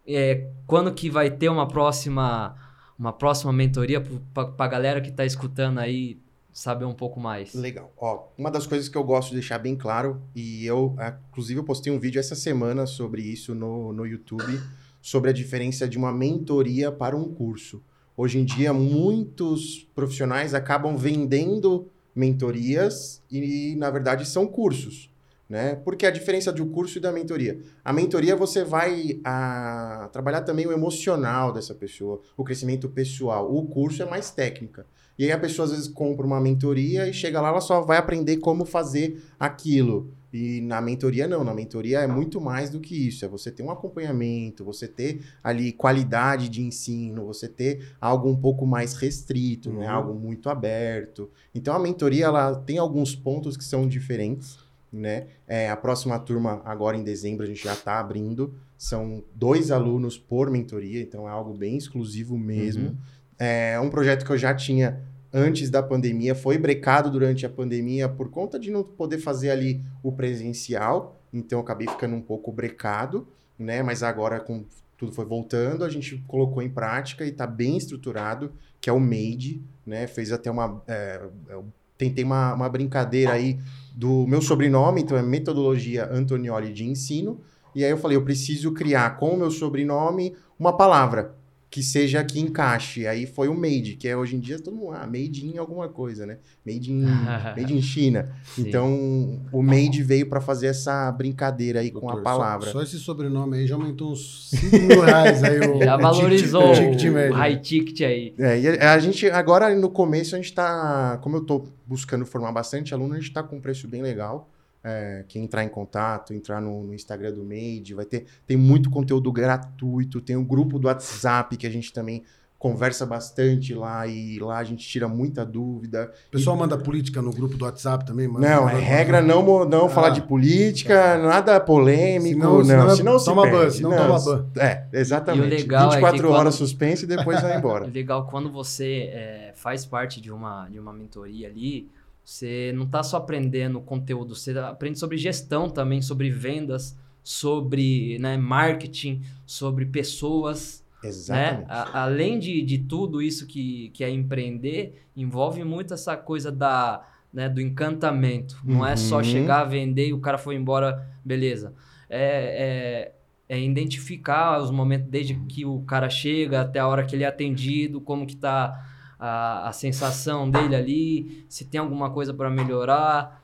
É, 0.07 0.49
quando 0.67 0.93
que 0.93 1.09
vai 1.09 1.31
ter 1.31 1.49
uma 1.49 1.67
próxima, 1.67 2.57
uma 2.99 3.13
próxima 3.13 3.53
mentoria 3.53 4.03
para 4.33 4.53
a 4.59 4.69
galera 4.69 5.01
que 5.01 5.11
está 5.11 5.25
escutando 5.25 5.79
aí 5.79 6.19
saber 6.53 6.85
um 6.85 6.95
pouco 6.95 7.19
mais? 7.19 7.53
Legal. 7.53 7.93
Ó, 7.97 8.29
uma 8.39 8.51
das 8.51 8.67
coisas 8.67 8.89
que 8.89 8.97
eu 8.97 9.03
gosto 9.03 9.31
de 9.31 9.37
deixar 9.37 9.59
bem 9.59 9.75
claro, 9.75 10.23
e 10.35 10.65
eu, 10.65 10.95
ah, 10.99 11.19
inclusive, 11.31 11.59
eu 11.59 11.65
postei 11.65 11.93
um 11.93 11.99
vídeo 11.99 12.21
essa 12.21 12.37
semana 12.37 12.87
sobre 12.87 13.23
isso 13.23 13.55
no, 13.55 13.93
no 13.93 14.07
YouTube, 14.07 14.61
sobre 15.03 15.31
a 15.31 15.33
diferença 15.33 15.89
de 15.89 15.99
uma 15.99 16.13
mentoria 16.13 16.93
para 16.93 17.17
um 17.17 17.35
curso. 17.35 17.83
Hoje 18.17 18.39
em 18.39 18.45
dia, 18.45 18.73
muitos 18.73 19.89
profissionais 19.95 20.55
acabam 20.55 20.97
vendendo 20.97 21.91
mentorias 22.15 23.21
e, 23.29 23.75
na 23.77 23.91
verdade, 23.91 24.25
são 24.25 24.47
cursos. 24.47 25.11
Né? 25.49 25.75
Porque 25.75 26.07
a 26.07 26.11
diferença 26.11 26.53
de 26.53 26.63
um 26.63 26.69
curso 26.71 26.97
e 26.99 27.01
da 27.01 27.13
mentoria? 27.13 27.61
A 27.85 27.93
mentoria 27.93 28.35
você 28.35 28.65
vai 28.65 29.21
ah, 29.23 30.09
trabalhar 30.13 30.41
também 30.41 30.67
o 30.67 30.73
emocional 30.73 31.53
dessa 31.53 31.75
pessoa, 31.75 32.21
o 32.37 32.43
crescimento 32.43 32.89
pessoal. 32.89 33.55
O 33.55 33.67
curso 33.67 34.03
é 34.03 34.07
mais 34.07 34.31
técnica. 34.31 34.87
E 35.19 35.25
aí 35.25 35.33
a 35.33 35.39
pessoa 35.39 35.67
às 35.67 35.73
vezes 35.73 35.89
compra 35.89 36.27
uma 36.27 36.41
mentoria 36.41 37.07
e 37.07 37.13
chega 37.13 37.41
lá, 37.41 37.49
ela 37.49 37.61
só 37.61 37.81
vai 37.83 37.99
aprender 37.99 38.39
como 38.39 38.65
fazer 38.65 39.23
aquilo. 39.39 40.13
E 40.33 40.61
na 40.63 40.81
mentoria 40.81 41.29
não, 41.29 41.45
na 41.45 41.55
mentoria 41.55 42.01
é 42.01 42.09
muito 42.09 42.41
mais 42.41 42.69
do 42.69 42.81
que 42.81 43.07
isso, 43.07 43.25
é 43.25 43.29
você 43.29 43.53
ter 43.53 43.63
um 43.63 43.71
acompanhamento, 43.71 44.65
você 44.65 44.89
ter 44.89 45.25
ali 45.45 45.71
qualidade 45.71 46.49
de 46.49 46.61
ensino, 46.61 47.25
você 47.25 47.47
ter 47.47 47.95
algo 48.01 48.29
um 48.29 48.35
pouco 48.35 48.67
mais 48.67 48.95
restrito, 48.95 49.73
né? 49.73 49.87
Uhum. 49.87 49.93
algo 49.93 50.15
muito 50.15 50.51
aberto. 50.51 51.31
Então 51.55 51.73
a 51.73 51.79
mentoria 51.79 52.25
ela 52.25 52.57
tem 52.57 52.79
alguns 52.79 53.15
pontos 53.15 53.57
que 53.57 53.63
são 53.63 53.87
diferentes, 53.87 54.59
né? 54.95 55.27
É, 55.47 55.69
a 55.69 55.77
próxima 55.77 56.19
turma 56.19 56.63
agora 56.65 56.97
em 56.97 57.03
dezembro 57.03 57.45
a 57.45 57.47
gente 57.47 57.63
já 57.63 57.73
está 57.73 57.99
abrindo, 57.99 58.55
são 58.79 59.25
dois 59.35 59.71
alunos 59.71 60.17
por 60.19 60.51
mentoria, 60.51 61.01
então 61.01 61.29
é 61.29 61.33
algo 61.33 61.53
bem 61.53 61.77
exclusivo 61.77 62.39
mesmo. 62.39 62.89
Uhum. 62.89 62.97
É 63.39 63.81
um 63.81 63.91
projeto 63.91 64.25
que 64.25 64.31
eu 64.31 64.39
já 64.39 64.55
tinha 64.55 65.03
antes 65.33 65.69
da 65.69 65.83
pandemia, 65.83 66.35
foi 66.35 66.57
brecado 66.57 67.11
durante 67.11 67.45
a 67.45 67.49
pandemia 67.49 68.09
por 68.09 68.31
conta 68.31 68.59
de 68.59 68.71
não 68.71 68.85
poder 68.85 69.19
fazer 69.19 69.51
ali 69.51 69.83
o 70.03 70.13
presencial, 70.13 71.21
então 71.33 71.59
eu 71.59 71.63
acabei 71.63 71.89
ficando 71.89 72.15
um 72.15 72.23
pouco 72.23 72.53
brecado, 72.53 73.27
né? 73.59 73.83
Mas 73.83 74.05
agora 74.05 74.39
com 74.39 74.65
tudo 74.97 75.11
foi 75.11 75.25
voltando, 75.25 75.85
a 75.85 75.89
gente 75.89 76.23
colocou 76.29 76.63
em 76.63 76.71
prática 76.71 77.25
e 77.25 77.31
está 77.31 77.49
bem 77.49 77.77
estruturado, 77.77 78.53
que 78.81 78.89
é 78.89 78.93
o 78.93 79.01
MADE, 79.01 79.61
né? 79.85 80.07
Fez 80.07 80.31
até 80.31 80.49
uma... 80.51 80.81
é, 80.87 81.21
eu 81.49 81.67
tentei 82.05 82.25
uma, 82.25 82.55
uma 82.55 82.69
brincadeira 82.69 83.33
aí 83.33 83.59
do 83.95 84.27
meu 84.27 84.43
sobrenome, 84.43 85.03
então 85.03 85.17
é 85.17 85.23
Metodologia 85.23 86.09
Antonioli 86.11 86.73
de 86.73 86.85
Ensino, 86.85 87.41
e 87.75 87.85
aí 87.85 87.91
eu 87.91 87.97
falei, 87.97 88.17
eu 88.17 88.25
preciso 88.25 88.73
criar 88.73 89.17
com 89.17 89.31
o 89.31 89.37
meu 89.37 89.51
sobrenome 89.51 90.35
uma 90.59 90.77
palavra 90.77 91.35
que 91.75 91.83
seja 91.83 92.23
que 92.23 92.39
encaixe. 92.39 93.05
Aí 93.05 93.27
foi 93.27 93.49
o 93.49 93.55
made, 93.55 93.97
que 93.97 94.07
é 94.07 94.17
hoje 94.17 94.37
em 94.37 94.39
dia 94.39 94.61
todo 94.61 94.77
mundo, 94.77 94.93
ah, 94.93 95.09
made 95.09 95.45
in 95.45 95.59
alguma 95.59 95.89
coisa, 95.89 96.25
né? 96.25 96.39
Made 96.65 96.93
in, 96.93 97.03
made 97.59 97.75
in 97.75 97.83
China. 97.83 98.33
Sim. 98.45 98.69
Então, 98.69 99.41
o 99.51 99.61
made 99.61 100.01
veio 100.01 100.29
para 100.29 100.41
fazer 100.41 100.69
essa 100.69 101.11
brincadeira 101.11 101.81
aí 101.81 101.91
com 101.91 102.07
Doutor, 102.07 102.21
a 102.21 102.23
palavra. 102.23 102.67
Só, 102.67 102.75
só 102.75 102.83
esse 102.85 102.97
sobrenome 103.01 103.57
aí 103.57 103.67
já 103.67 103.75
aumentou 103.75 104.13
uns 104.13 104.51
5 104.51 104.77
mil 104.87 105.01
reais 105.01 105.43
aí. 105.43 105.59
O, 105.69 105.83
Já 105.83 105.97
o 105.97 106.01
valorizou 106.01 106.63
o, 106.63 106.71
o 106.71 106.75
ticket 106.75 107.13
médio. 107.13 107.35
high 107.35 107.57
ticket 107.57 108.01
aí. 108.03 108.35
É, 108.39 108.61
e 108.61 108.69
a 108.69 108.93
a 108.93 108.99
gente, 109.01 109.29
agora 109.29 109.75
no 109.75 109.91
começo, 109.91 110.37
a 110.37 110.39
gente 110.39 110.55
tá, 110.55 111.19
como 111.25 111.39
eu 111.39 111.41
tô 111.41 111.67
buscando 111.85 112.25
formar 112.25 112.53
bastante 112.53 112.95
aluno, 112.95 113.15
a 113.15 113.19
gente 113.19 113.33
tá 113.33 113.43
com 113.43 113.57
um 113.57 113.61
preço 113.61 113.89
bem 113.89 114.01
legal. 114.01 114.49
É, 114.87 115.25
quem 115.27 115.45
entrar 115.45 115.65
em 115.65 115.69
contato, 115.69 116.35
entrar 116.35 116.61
no, 116.61 116.85
no 116.85 116.93
Instagram 116.95 117.33
do 117.33 117.43
Made, 117.43 117.95
vai 117.95 118.05
ter, 118.05 118.27
tem 118.47 118.55
muito 118.57 118.91
conteúdo 118.91 119.33
gratuito, 119.33 120.21
tem 120.21 120.37
um 120.37 120.45
grupo 120.45 120.79
do 120.79 120.89
WhatsApp 120.89 121.57
que 121.57 121.67
a 121.67 121.71
gente 121.71 121.91
também 121.91 122.23
conversa 122.59 123.05
bastante 123.05 123.75
lá 123.75 124.07
e 124.07 124.39
lá 124.39 124.57
a 124.59 124.65
gente 124.65 124.87
tira 124.89 125.07
muita 125.07 125.45
dúvida. 125.45 126.11
O 126.29 126.31
pessoal 126.31 126.57
manda 126.57 126.79
política 126.79 127.21
no 127.21 127.31
grupo 127.31 127.59
do 127.59 127.65
WhatsApp 127.67 128.07
também? 128.07 128.27
Manda, 128.27 128.49
Não, 128.49 128.69
é 128.69 128.73
manda- 128.73 128.85
regra 128.85 129.21
não, 129.21 129.65
não 129.67 129.85
Ah. 129.87 129.89
falar 129.91 130.11
de 130.11 130.23
política, 130.23 131.19
nada 131.19 131.61
polêmico, 131.61 132.41
Senão- 132.41 132.57
não. 132.59 132.65
senão 132.65 132.87
é- 132.93 132.97
Senão, 132.97 133.19
se 133.19 133.25
toma 133.27 133.43
perde. 133.43 133.57
ban, 133.59 133.71
senão 133.71 133.91
toma 133.97 134.21
ban. 134.21 134.47
É, 134.59 134.85
exatamente. 134.95 135.45
E 135.45 135.47
o 135.47 135.51
legal 135.51 135.83
é 135.85 135.89
que 135.89 135.95
24 135.97 136.23
quando- 136.29 136.33
horas 136.39 136.55
suspense 136.55 137.05
e 137.05 137.09
depois 137.09 137.41
vai 137.43 137.53
É 137.53 137.57
embora. 137.59 137.87
legal 137.87 138.27
quando 138.27 138.51
você 138.51 139.11
é, 139.13 139.53
faz 139.55 139.85
parte 139.85 140.21
de 140.21 140.31
uma, 140.33 140.67
de 140.69 140.79
uma 140.79 140.93
mentoria 140.93 141.49
ali, 141.49 141.91
você 142.25 142.73
não 142.75 142.87
tá 142.87 143.03
só 143.03 143.19
aprendendo 143.19 143.81
conteúdo, 143.81 144.35
você 144.35 144.57
aprende 144.59 144.99
sobre 144.99 145.19
gestão 145.19 145.69
também, 145.69 146.01
sobre 146.01 146.31
vendas, 146.31 146.97
sobre 147.23 148.19
né, 148.19 148.37
marketing, 148.37 149.23
sobre 149.47 149.87
pessoas. 149.87 150.83
Né? 151.03 151.09
Exatamente. 151.09 151.67
A- 151.71 152.03
além 152.05 152.39
de, 152.39 152.63
de 152.63 152.79
tudo 152.79 153.21
isso 153.21 153.47
que, 153.47 153.91
que 153.91 154.03
é 154.05 154.11
empreender, 154.11 155.03
envolve 155.17 155.63
muito 155.65 155.93
essa 155.95 156.17
coisa 156.17 156.51
da, 156.51 157.07
né, 157.33 157.49
do 157.49 157.61
encantamento. 157.61 158.59
Não 158.65 158.87
é 158.87 158.97
só 158.97 159.19
Uhum. 159.19 159.23
chegar, 159.25 159.65
vender 159.65 160.09
e 160.09 160.13
o 160.15 160.21
cara 160.21 160.39
foi 160.39 160.55
embora, 160.57 161.07
beleza. 161.25 161.75
É, 162.09 163.13
é, 163.49 163.57
é 163.57 163.61
identificar 163.61 164.59
os 164.63 164.71
momentos 164.71 165.09
desde 165.11 165.35
que 165.35 165.65
o 165.65 165.81
cara 165.83 166.09
chega 166.09 166.61
até 166.63 166.79
a 166.79 166.87
hora 166.89 167.05
que 167.05 167.15
ele 167.15 167.25
é 167.25 167.27
atendido, 167.27 168.01
como 168.01 168.27
que 168.27 168.37
tá 168.37 168.91
a, 169.19 169.69
a 169.69 169.73
sensação 169.73 170.51
dele 170.51 170.75
ali, 170.75 171.45
se 171.49 171.65
tem 171.65 171.81
alguma 171.81 172.11
coisa 172.11 172.33
para 172.33 172.51
melhorar. 172.51 173.43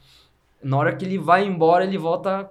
Na 0.63 0.77
hora 0.77 0.95
que 0.95 1.05
ele 1.05 1.19
vai 1.19 1.45
embora, 1.45 1.85
ele 1.85 1.97
volta 1.97 2.51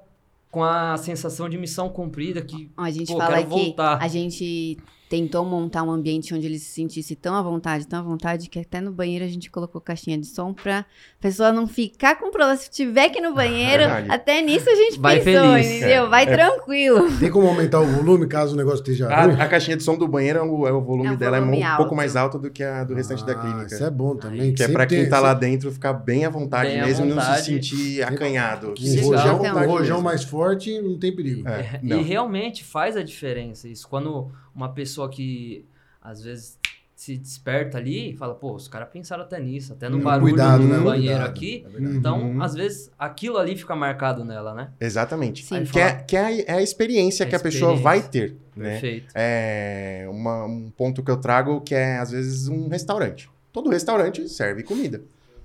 com 0.51 0.63
a 0.63 0.97
sensação 0.97 1.47
de 1.47 1.57
missão 1.57 1.89
cumprida, 1.89 2.41
que 2.41 2.71
A 2.75 2.89
gente 2.89 3.11
Pô, 3.11 3.17
fala 3.19 3.37
que 3.37 3.45
voltar. 3.45 4.01
a 4.01 4.07
gente 4.07 4.77
tentou 5.09 5.43
montar 5.43 5.81
um 5.81 5.89
ambiente 5.89 6.35
onde 6.35 6.45
ele 6.45 6.59
se 6.59 6.71
sentisse 6.71 7.15
tão 7.15 7.33
à 7.33 7.41
vontade, 7.41 7.87
tão 7.87 7.97
à 7.99 8.01
vontade, 8.03 8.47
que 8.47 8.59
até 8.59 8.79
no 8.79 8.91
banheiro 8.91 9.25
a 9.25 9.27
gente 9.27 9.49
colocou 9.49 9.81
caixinha 9.81 10.15
de 10.19 10.27
som 10.27 10.53
pra 10.53 10.85
pessoa 11.19 11.51
não 11.51 11.65
ficar 11.67 12.15
com 12.19 12.29
problema. 12.29 12.55
Se 12.55 12.69
tiver 12.69 13.09
que 13.09 13.17
ir 13.17 13.21
no 13.23 13.33
banheiro, 13.33 13.83
Verdade. 13.85 14.11
até 14.11 14.39
nisso 14.43 14.69
a 14.69 14.75
gente 14.75 14.99
Vai 14.99 15.19
pensou, 15.19 15.53
feliz. 15.53 15.67
entendeu? 15.77 16.09
Vai 16.11 16.23
É. 16.23 16.27
tranquilo. 16.27 17.11
Tem 17.19 17.31
como 17.31 17.47
aumentar 17.47 17.79
o 17.79 17.87
volume 17.87 18.27
caso 18.27 18.53
o 18.53 18.55
negócio 18.57 18.77
esteja 18.81 19.05
ruim? 19.07 19.33
A, 19.35 19.43
a 19.45 19.47
caixinha 19.47 19.75
de 19.75 19.81
som 19.81 19.97
do 19.97 20.07
banheiro, 20.07 20.37
é 20.37 20.43
o, 20.43 20.67
é 20.67 20.71
o 20.71 20.79
volume 20.81 21.09
É 21.09 21.11
um 21.13 21.15
dela 21.15 21.37
é 21.37 21.41
um 21.41 21.77
pouco 21.77 21.95
mais 21.95 22.15
alto 22.15 22.37
do 22.37 22.51
que 22.51 22.63
a 22.63 22.83
do 22.83 22.93
restante 22.93 23.25
da 23.25 23.31
Ah, 23.33 23.35
clínica. 23.35 23.65
Isso 23.73 23.83
é 23.83 23.89
bom 23.89 24.15
também. 24.15 24.53
Que 24.53 24.61
é 24.61 24.67
pra 24.67 24.85
quem 24.85 24.99
tem- 25.01 25.09
tá 25.09 25.19
lá 25.19 25.31
sempre- 25.31 25.49
dentro 25.49 25.71
ficar 25.71 25.93
bem 25.93 26.23
à 26.25 26.29
vontade 26.29 26.69
Bem 26.69 26.81
à 26.81 26.85
mesmo 26.85 27.05
e 27.05 27.09
não 27.09 27.19
se 27.19 27.25
vontade. 27.27 27.45
sentir 27.45 28.03
acanhado. 28.03 28.75
Um 28.79 29.01
rojão, 29.07 29.41
um 29.41 29.65
rojão 29.65 29.95
mesmo. 29.97 30.01
mais 30.03 30.23
forte 30.23 30.79
não 30.83 30.99
tem 30.99 31.15
perigo. 31.15 31.47
É, 31.49 31.79
E 31.81 31.87
não. 31.87 32.03
realmente 32.03 32.63
faz 32.63 32.95
a 32.95 33.01
diferença 33.01 33.67
isso. 33.67 33.87
Quando 33.87 34.29
uma 34.59 34.73
pessoa 34.73 35.09
que 35.09 35.65
às 36.01 36.21
vezes 36.21 36.59
se 36.95 37.15
desperta 37.17 37.77
ali 37.77 38.11
e 38.11 38.13
fala, 38.17 38.35
pô, 38.35 38.53
os 38.53 38.67
caras 38.67 38.89
pensaram 38.91 39.23
até 39.23 39.39
nisso, 39.39 39.71
até 39.71 39.87
no 39.87 39.99
Hum, 39.99 40.01
barulho 40.01 40.31
cuidado, 40.33 40.63
do 40.63 40.67
né? 40.67 40.79
banheiro 40.79 41.15
Cuidado. 41.15 41.29
aqui. 41.29 41.65
É. 41.73 41.79
Então, 41.95 42.21
Uhum. 42.33 42.41
às 42.43 42.53
vezes, 42.53 42.91
aquilo 42.99 43.37
ali 43.37 43.55
fica 43.55 43.73
marcado 43.73 44.25
nela, 44.25 44.53
né? 44.53 44.71
Exatamente. 44.81 45.45
Sim. 45.45 45.63
Que, 45.63 45.79
é, 45.79 45.93
que 45.95 46.17
é, 46.17 46.19
a- 46.19 46.31
é 46.41 46.51
a 46.57 46.61
experiência 46.61 47.23
É 47.23 47.27
a 47.27 47.29
que 47.29 47.35
a 47.37 47.39
pessoa 47.39 47.73
experiência. 47.75 47.83
vai 48.01 48.09
ter, 48.09 48.35
né? 48.53 48.71
Perfeito. 48.71 49.13
É 49.15 50.07
uma- 50.11 50.43
um 50.45 50.69
ponto 50.71 51.01
que 51.01 51.09
eu 51.09 51.15
trago 51.15 51.61
que 51.61 51.73
é, 51.73 51.97
às 51.99 52.11
vezes, 52.11 52.49
um 52.49 52.67
restaurante. 52.67 53.29
Todo 53.53 53.69
restaurante 53.69 54.27
serve 54.27 54.63
comida. 54.63 55.01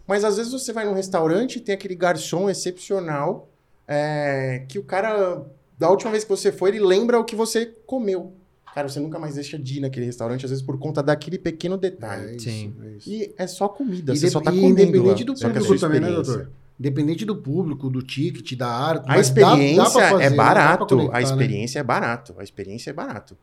Mas, 0.08 0.24
às 0.24 0.36
vezes, 0.36 0.50
você 0.52 0.72
vai 0.72 0.84
num 0.84 0.92
restaurante 0.94 1.56
e 1.56 1.60
tem 1.60 1.72
aquele 1.76 1.94
garçom 1.94 2.50
excepcional 2.50 3.48
é, 3.86 4.64
que 4.68 4.78
o 4.78 4.82
cara, 4.82 5.44
da 5.78 5.88
última 5.90 6.10
vez 6.10 6.24
que 6.24 6.30
você 6.30 6.50
foi, 6.50 6.70
ele 6.70 6.80
lembra 6.80 7.20
o 7.20 7.24
que 7.24 7.36
você 7.36 7.66
comeu. 7.86 8.32
Cara, 8.74 8.88
você 8.88 8.98
nunca 8.98 9.18
mais 9.18 9.36
deixa 9.36 9.56
de 9.58 9.78
ir 9.78 9.80
naquele 9.80 10.04
restaurante, 10.06 10.44
às 10.44 10.50
vezes, 10.50 10.64
por 10.64 10.76
conta 10.78 11.02
daquele 11.02 11.38
pequeno 11.38 11.76
É 11.76 11.78
detalhe. 11.78 12.36
isso, 12.36 12.44
Sim. 12.50 12.74
é 12.82 12.88
isso. 12.96 13.08
E 13.10 13.34
é 13.38 13.46
só 13.46 13.68
comida, 13.68 14.12
E 14.12 14.16
você 14.18 14.28
só 14.28 14.40
tá 14.40 14.52
e 14.52 14.56
comendo 14.60 14.80
independente 14.82 15.24
do 15.24 15.34
público 15.34 15.78
também, 15.78 16.00
né, 16.00 16.08
experiência. 16.08 16.32
doutor? 16.34 16.50
Independente 16.80 17.24
do 17.24 17.36
público, 17.36 17.88
do 17.88 18.02
ticket, 18.02 18.56
da 18.58 18.68
área. 18.68 19.00
A 19.06 19.14
mas 19.16 19.30
dá- 19.30 19.40
dá 19.42 19.52
experiência 19.54 20.08
fazer, 20.10 20.24
é 20.24 20.30
barato. 20.30 20.86
conectar, 20.96 21.16
a 21.16 21.20
né? 21.20 21.24
experiência 21.24 21.78
é 21.78 21.82
barato. 21.84 22.34
A 22.36 22.42
experiência 22.42 22.90
é 22.90 22.92
barato. 22.92 23.36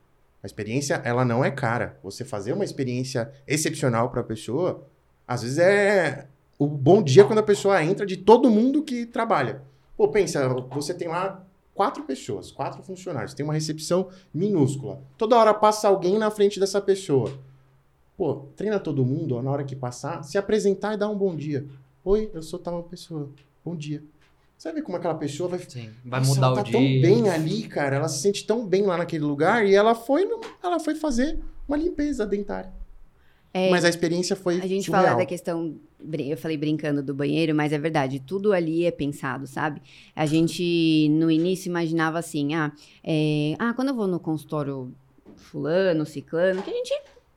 A 0.43 0.45
experiência, 0.45 0.95
ela 1.05 1.23
não 1.23 1.45
é 1.45 1.49
cara. 1.49 1.97
Você 2.03 2.25
fazer 2.25 2.51
uma 2.51 2.65
experiência 2.65 3.31
excepcional 3.47 4.09
para 4.09 4.19
a 4.19 4.23
pessoa, 4.23 4.85
às 5.25 5.43
vezes 5.43 5.59
é 5.59 6.27
o 6.59 6.67
bom 6.67 7.01
dia 7.01 7.23
quando 7.23 7.39
a 7.39 7.43
pessoa 7.43 7.81
entra 7.81 8.05
de 8.05 8.17
todo 8.17 8.49
mundo 8.49 8.83
que 8.83 9.05
trabalha. 9.05 9.61
Pô, 9.95 10.09
pensa, 10.09 10.49
você 10.71 10.93
tem 10.93 11.07
lá 11.07 11.41
quatro 11.81 12.03
pessoas, 12.03 12.51
quatro 12.51 12.83
funcionários, 12.83 13.33
tem 13.33 13.43
uma 13.43 13.55
recepção 13.55 14.07
minúscula. 14.31 15.01
Toda 15.17 15.35
hora 15.35 15.51
passa 15.51 15.87
alguém 15.87 16.15
na 16.19 16.29
frente 16.29 16.59
dessa 16.59 16.79
pessoa. 16.79 17.33
Pô, 18.15 18.45
treina 18.55 18.79
todo 18.79 19.03
mundo, 19.03 19.35
ó, 19.35 19.41
na 19.41 19.49
hora 19.49 19.63
que 19.63 19.75
passar, 19.75 20.23
se 20.23 20.37
apresentar 20.37 20.93
e 20.93 20.97
dar 20.97 21.09
um 21.09 21.17
bom 21.17 21.35
dia. 21.35 21.65
Oi, 22.05 22.29
eu 22.35 22.43
sou 22.43 22.59
tal 22.59 22.83
pessoa. 22.83 23.31
Bom 23.65 23.75
dia. 23.75 24.03
Ver 24.63 24.83
como 24.83 24.95
aquela 24.95 25.15
pessoa 25.15 25.49
vai 25.49 25.57
Sim, 25.57 25.89
vai 26.05 26.19
nossa, 26.19 26.35
mudar 26.35 26.47
ela 26.47 26.53
o 26.53 26.57
tá 26.57 26.61
dia. 26.61 26.73
tão 26.73 26.81
bem 26.81 27.29
ali, 27.31 27.67
cara. 27.67 27.95
Ela 27.95 28.07
se 28.07 28.21
sente 28.21 28.45
tão 28.45 28.63
bem 28.63 28.83
lá 28.83 28.95
naquele 28.95 29.23
lugar 29.23 29.65
e 29.65 29.73
ela 29.73 29.95
foi, 29.95 30.29
ela 30.61 30.79
foi 30.79 30.93
fazer 30.93 31.39
uma 31.67 31.77
limpeza 31.77 32.27
dentária. 32.27 32.71
É, 33.53 33.69
Mas 33.69 33.83
a 33.83 33.89
experiência 33.89 34.35
foi 34.35 34.61
A 34.61 34.67
gente 34.67 34.85
surreal. 34.85 35.03
fala 35.05 35.17
da 35.17 35.25
questão, 35.25 35.75
eu 36.17 36.37
falei 36.37 36.55
brincando 36.55 37.03
do 37.03 37.13
banheiro, 37.13 37.53
mas 37.53 37.73
é 37.73 37.77
verdade, 37.77 38.19
tudo 38.19 38.53
ali 38.53 38.85
é 38.85 38.91
pensado, 38.91 39.45
sabe? 39.45 39.81
A 40.15 40.25
gente 40.25 41.09
no 41.09 41.29
início 41.29 41.69
imaginava 41.69 42.17
assim, 42.17 42.53
ah, 42.55 42.71
é, 43.03 43.55
ah, 43.59 43.73
quando 43.73 43.89
eu 43.89 43.95
vou 43.95 44.07
no 44.07 44.19
consultório 44.19 44.93
fulano, 45.35 46.05
ciclano, 46.05 46.61
que 46.61 46.69
a 46.69 46.73
gente 46.73 46.93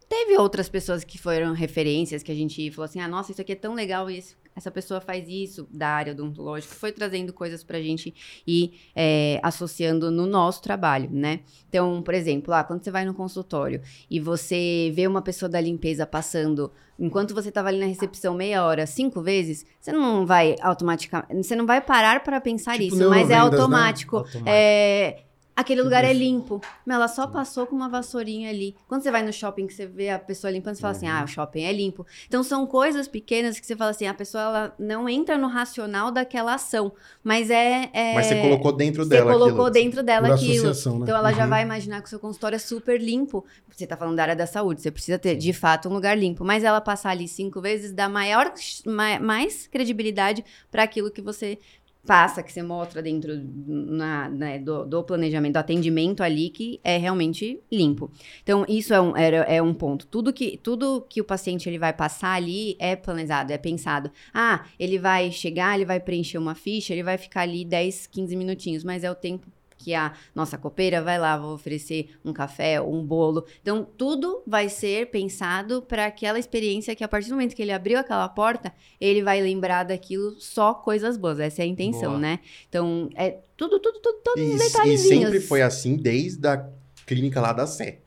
teve 0.09 0.37
outras 0.39 0.69
pessoas 0.69 1.03
que 1.05 1.19
foram 1.19 1.53
referências, 1.53 2.23
que 2.23 2.31
a 2.31 2.35
gente 2.35 2.71
falou 2.71 2.85
assim, 2.85 3.01
ah, 3.01 3.09
nossa, 3.09 3.33
isso 3.33 3.41
aqui 3.41 3.53
é 3.53 3.57
tão 3.57 3.75
legal, 3.75 4.11
e 4.11 4.19
esse- 4.19 4.37
essa 4.57 4.71
pessoa 4.71 5.01
faz 5.01 5.29
isso 5.29 5.67
da 5.69 5.89
área 5.89 6.13
odontológica, 6.13 6.73
foi 6.77 6.93
trazendo 6.93 7.33
coisas 7.33 7.65
pra 7.65 7.81
gente 7.83 8.15
ir 8.47 8.73
é, 8.95 9.41
associando 9.43 10.13
no 10.13 10.27
nosso 10.27 10.63
trabalho, 10.63 11.11
né? 11.11 11.41
Então, 11.69 12.01
por 12.03 12.15
exemplo, 12.15 12.55
ah, 12.55 12.63
quando 12.63 12.85
você 12.85 12.91
vai 12.91 13.05
no 13.05 13.13
consultório 13.15 13.83
e 14.09 14.21
você 14.21 14.93
vê 14.95 15.09
uma 15.09 15.21
pessoa 15.21 15.49
da 15.49 15.61
limpeza 15.61 16.07
passando, 16.07 16.71
enquanto 16.97 17.35
você 17.35 17.49
estava 17.49 17.67
ali 17.69 17.81
na 17.81 17.87
recepção 17.87 18.33
meia 18.35 18.65
hora, 18.65 18.87
cinco 18.87 19.21
vezes, 19.21 19.67
você 19.81 19.91
não 19.91 20.25
vai 20.25 20.55
automaticamente, 20.63 21.43
você 21.45 21.57
não 21.57 21.67
vai 21.67 21.81
parar 21.81 22.23
para 22.23 22.41
pensar 22.41 22.75
Tipo 22.79 22.95
isso, 22.95 23.09
mas 23.11 23.29
é 23.31 23.35
neurovendas, 23.35 23.59
né? 23.59 23.65
automático. 23.65 24.17
Automático. 24.19 24.45
É, 24.49 25.23
aquele 25.57 25.81
Tipo 25.81 25.85
lugar 25.85 26.05
é 26.05 26.11
isso. 26.13 26.21
limpo. 26.21 26.61
Mas 26.85 26.97
ela 26.97 27.09
só 27.09 27.27
passou 27.27 27.67
com 27.67 27.75
uma 27.77 27.89
vassourinha 27.89 28.51
ali. 28.51 28.75
Quando 28.89 29.03
você 29.03 29.11
vai 29.11 29.23
no 29.23 29.33
shopping 29.33 29.67
que 29.67 29.75
você 29.75 29.87
vê 29.87 30.11
a 30.11 30.19
pessoa 30.19 30.51
limpando, 30.51 30.75
você 30.75 30.81
fala 30.83 30.93
assim: 30.93 31.07
Uhum. 31.09 31.13
ah, 31.17 31.25
o 31.25 31.27
shopping 31.27 31.63
é 31.63 31.73
limpo. 31.73 32.07
Então 32.27 32.43
são 32.43 32.67
coisas 32.67 33.07
pequenas 33.09 33.59
que 33.61 33.67
você 33.67 33.77
fala 33.77 33.91
assim: 33.91 34.07
a 34.07 34.15
pessoa 34.15 34.43
ela 34.43 34.75
não 34.79 35.09
entra 35.09 35.37
no 35.39 35.47
racional 35.49 36.11
daquela 36.11 36.55
ação, 36.55 36.93
mas 37.23 37.51
é. 37.51 37.91
é- 37.93 38.15
Mas 38.15 38.27
você 38.27 38.41
colocou 38.41 38.73
dentro 38.73 39.03
você 39.05 39.11
dela 39.11 39.33
colocou 39.33 39.67
aquilo. 39.67 39.71
dentro 39.71 40.03
dela 40.03 40.29
Por 40.29 40.35
aquilo. 40.35 40.67
né? 40.67 40.73
Então 41.03 41.17
ela 41.17 41.33
já 41.33 41.45
Uhum. 41.45 41.51
vai 41.51 41.63
imaginar 41.63 42.01
que 42.01 42.07
o 42.07 42.11
seu 42.11 42.19
consultório 42.19 42.57
é 42.57 42.59
super 42.59 43.01
limpo. 43.01 43.45
Você 43.71 43.87
tá 43.87 43.97
falando 43.97 44.17
da 44.17 44.23
área 44.23 44.37
da 44.37 44.47
saúde, 44.47 44.81
você 44.83 44.91
precisa 44.91 45.19
ter, 45.19 45.35
de 45.37 45.53
fato, 45.53 45.89
um 45.89 45.93
lugar 45.93 46.17
limpo. 46.17 46.45
Mas 46.45 46.63
ela 46.63 46.81
passar 46.81 47.11
ali 47.11 47.27
cinco 47.27 47.61
vezes 47.61 47.93
dá 47.93 48.09
maior, 48.09 48.53
ma- 48.87 49.19
mais 49.19 49.67
credibilidade 49.67 50.45
para 50.71 50.83
aquilo 50.85 51.11
que 51.11 51.21
você 51.21 51.59
passa, 52.07 52.43
que 52.43 52.53
você 52.53 52.63
mostra 52.63 53.03
dentro 53.03 53.33
na- 53.67 54.29
né, 54.29 54.59
do, 54.59 54.85
do 54.85 55.03
planejamento, 55.03 55.55
do 55.55 55.57
atendimento 55.59 56.23
ali, 56.23 56.51
que 56.51 56.81
é 56.85 56.97
realmente 56.97 57.61
limpo. 57.71 58.11
Então, 58.43 58.65
isso 58.69 58.93
é 58.93 59.01
um, 59.01 59.17
era- 59.17 59.39
é 59.45 59.61
um 59.63 59.73
ponto. 59.75 60.07
Tudo 60.07 60.33
que, 60.33 60.59
tudo 60.59 61.05
que 61.09 61.21
o 61.21 61.25
paciente 61.25 61.69
ele 61.69 61.79
vai 61.79 61.93
passar 61.93 62.35
ali 62.35 62.77
é 62.79 62.95
planejado, 62.97 63.53
é 63.53 63.59
pensado. 63.59 64.11
Ah, 64.33 64.65
ele 64.79 64.99
vai 64.99 65.31
chegar, 65.31 65.75
ele 65.75 65.85
vai 65.85 66.01
preencher 66.01 66.39
uma 66.39 66.55
ficha, 66.55 66.93
ele 66.93 67.03
vai 67.03 67.17
ficar 67.19 67.43
ali 67.43 67.65
10, 67.65 68.07
15 68.07 68.37
minutinhos, 68.37 68.85
mas 68.85 69.05
é 69.05 69.11
o 69.11 69.15
tempo 69.15 69.47
que 69.77 69.95
a 69.95 70.12
nossa 70.35 70.57
copeira 70.57 71.03
vai 71.03 71.18
lá, 71.18 71.37
vou 71.37 71.55
oferecer 71.55 72.16
um 72.25 72.33
café, 72.33 72.81
um 72.81 73.05
bolo. 73.05 73.45
Então, 73.61 73.87
tudo 73.97 74.43
vai 74.47 74.68
ser 74.68 75.11
pensado 75.11 75.83
para 75.83 76.07
aquela 76.07 76.39
experiência 76.39 76.95
que 76.95 77.05
a 77.05 77.09
partir 77.09 77.29
do 77.29 77.35
momento 77.35 77.55
que 77.55 77.62
ele 77.62 77.72
abriu 77.72 77.99
aquela 77.99 78.29
porta, 78.29 78.72
ele 79.01 79.22
vai 79.22 79.41
lembrar 79.41 79.83
daquilo 79.85 80.33
só 80.41 80.72
coisas 80.75 81.16
boas. 81.16 81.39
Essa 81.41 81.62
é 81.62 81.64
a 81.64 81.68
intenção, 81.68 82.11
Boa. 82.12 82.18
né? 82.18 82.41
Então, 82.68 83.11
é 83.14 83.39
tudo, 83.57 83.79
tudo, 83.79 83.99
tudo, 84.01 84.18
todos 84.25 84.43
E, 84.43 84.47
os 84.55 84.61
e 84.61 84.64
detalhezinhos. 84.68 85.25
sempre 85.25 85.41
foi 85.41 85.62
assim 85.62 85.97
desde 85.97 86.47
a 86.49 86.68
clínica 87.07 87.41
lá 87.41 87.53
da 87.53 87.66
Sé. 87.66 87.99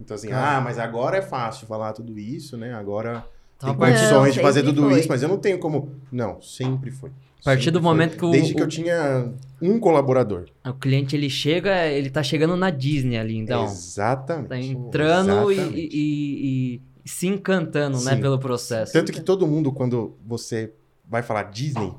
Então 0.00 0.14
assim, 0.14 0.32
Ah. 0.32 0.56
ah, 0.56 0.60
mas 0.60 0.78
agora 0.78 1.18
é 1.18 1.22
fácil 1.22 1.66
falar 1.66 1.92
tudo 1.92 2.18
isso, 2.18 2.56
né? 2.56 2.72
Agora 2.74 3.24
Então, 3.62 3.70
a 3.70 3.74
tem 3.76 3.86
condições 3.94 4.34
de 4.34 4.40
fazer 4.40 4.62
tudo 4.62 4.82
foi. 4.88 5.00
isso, 5.00 5.08
mas 5.08 5.22
eu 5.22 5.28
não 5.28 5.36
tenho 5.36 5.58
como... 5.58 5.90
Não, 6.10 6.40
sempre 6.40 6.90
foi. 6.90 7.10
a 7.40 7.44
partir 7.44 7.70
do 7.70 7.74
Sempre 7.74 7.80
foi. 7.80 7.82
momento 7.82 8.16
que 8.16 8.24
o, 8.24 8.30
Desde 8.30 8.54
que 8.54 8.62
eu 8.62 8.66
tinha 8.68 9.30
um 9.60 9.78
colaborador. 9.78 10.46
o 10.64 10.72
cliente 10.72 11.14
ele 11.14 11.28
chega, 11.28 11.86
ele 11.86 12.08
tá 12.08 12.22
chegando 12.22 12.56
na 12.56 12.70
Disney 12.70 13.18
ali, 13.18 13.36
então. 13.36 13.64
Exatamente. 13.64 14.48
Tá 14.48 14.58
entrando 14.58 15.52
e, 15.52 15.54
Exatamente. 15.56 15.78
e- 15.78 15.90
e- 15.92 16.80
e 17.04 17.08
se 17.08 17.26
encantando, 17.26 18.00
né, 18.02 18.14
Sim. 18.16 18.20
pelo 18.22 18.38
processo. 18.38 18.92
Tanto 18.94 19.12
que 19.12 19.20
todo 19.20 19.46
mundo, 19.46 19.70
quando 19.72 20.14
você 20.26 20.72
vai 21.08 21.22
falar 21.22 21.42
Disney, 21.44 21.92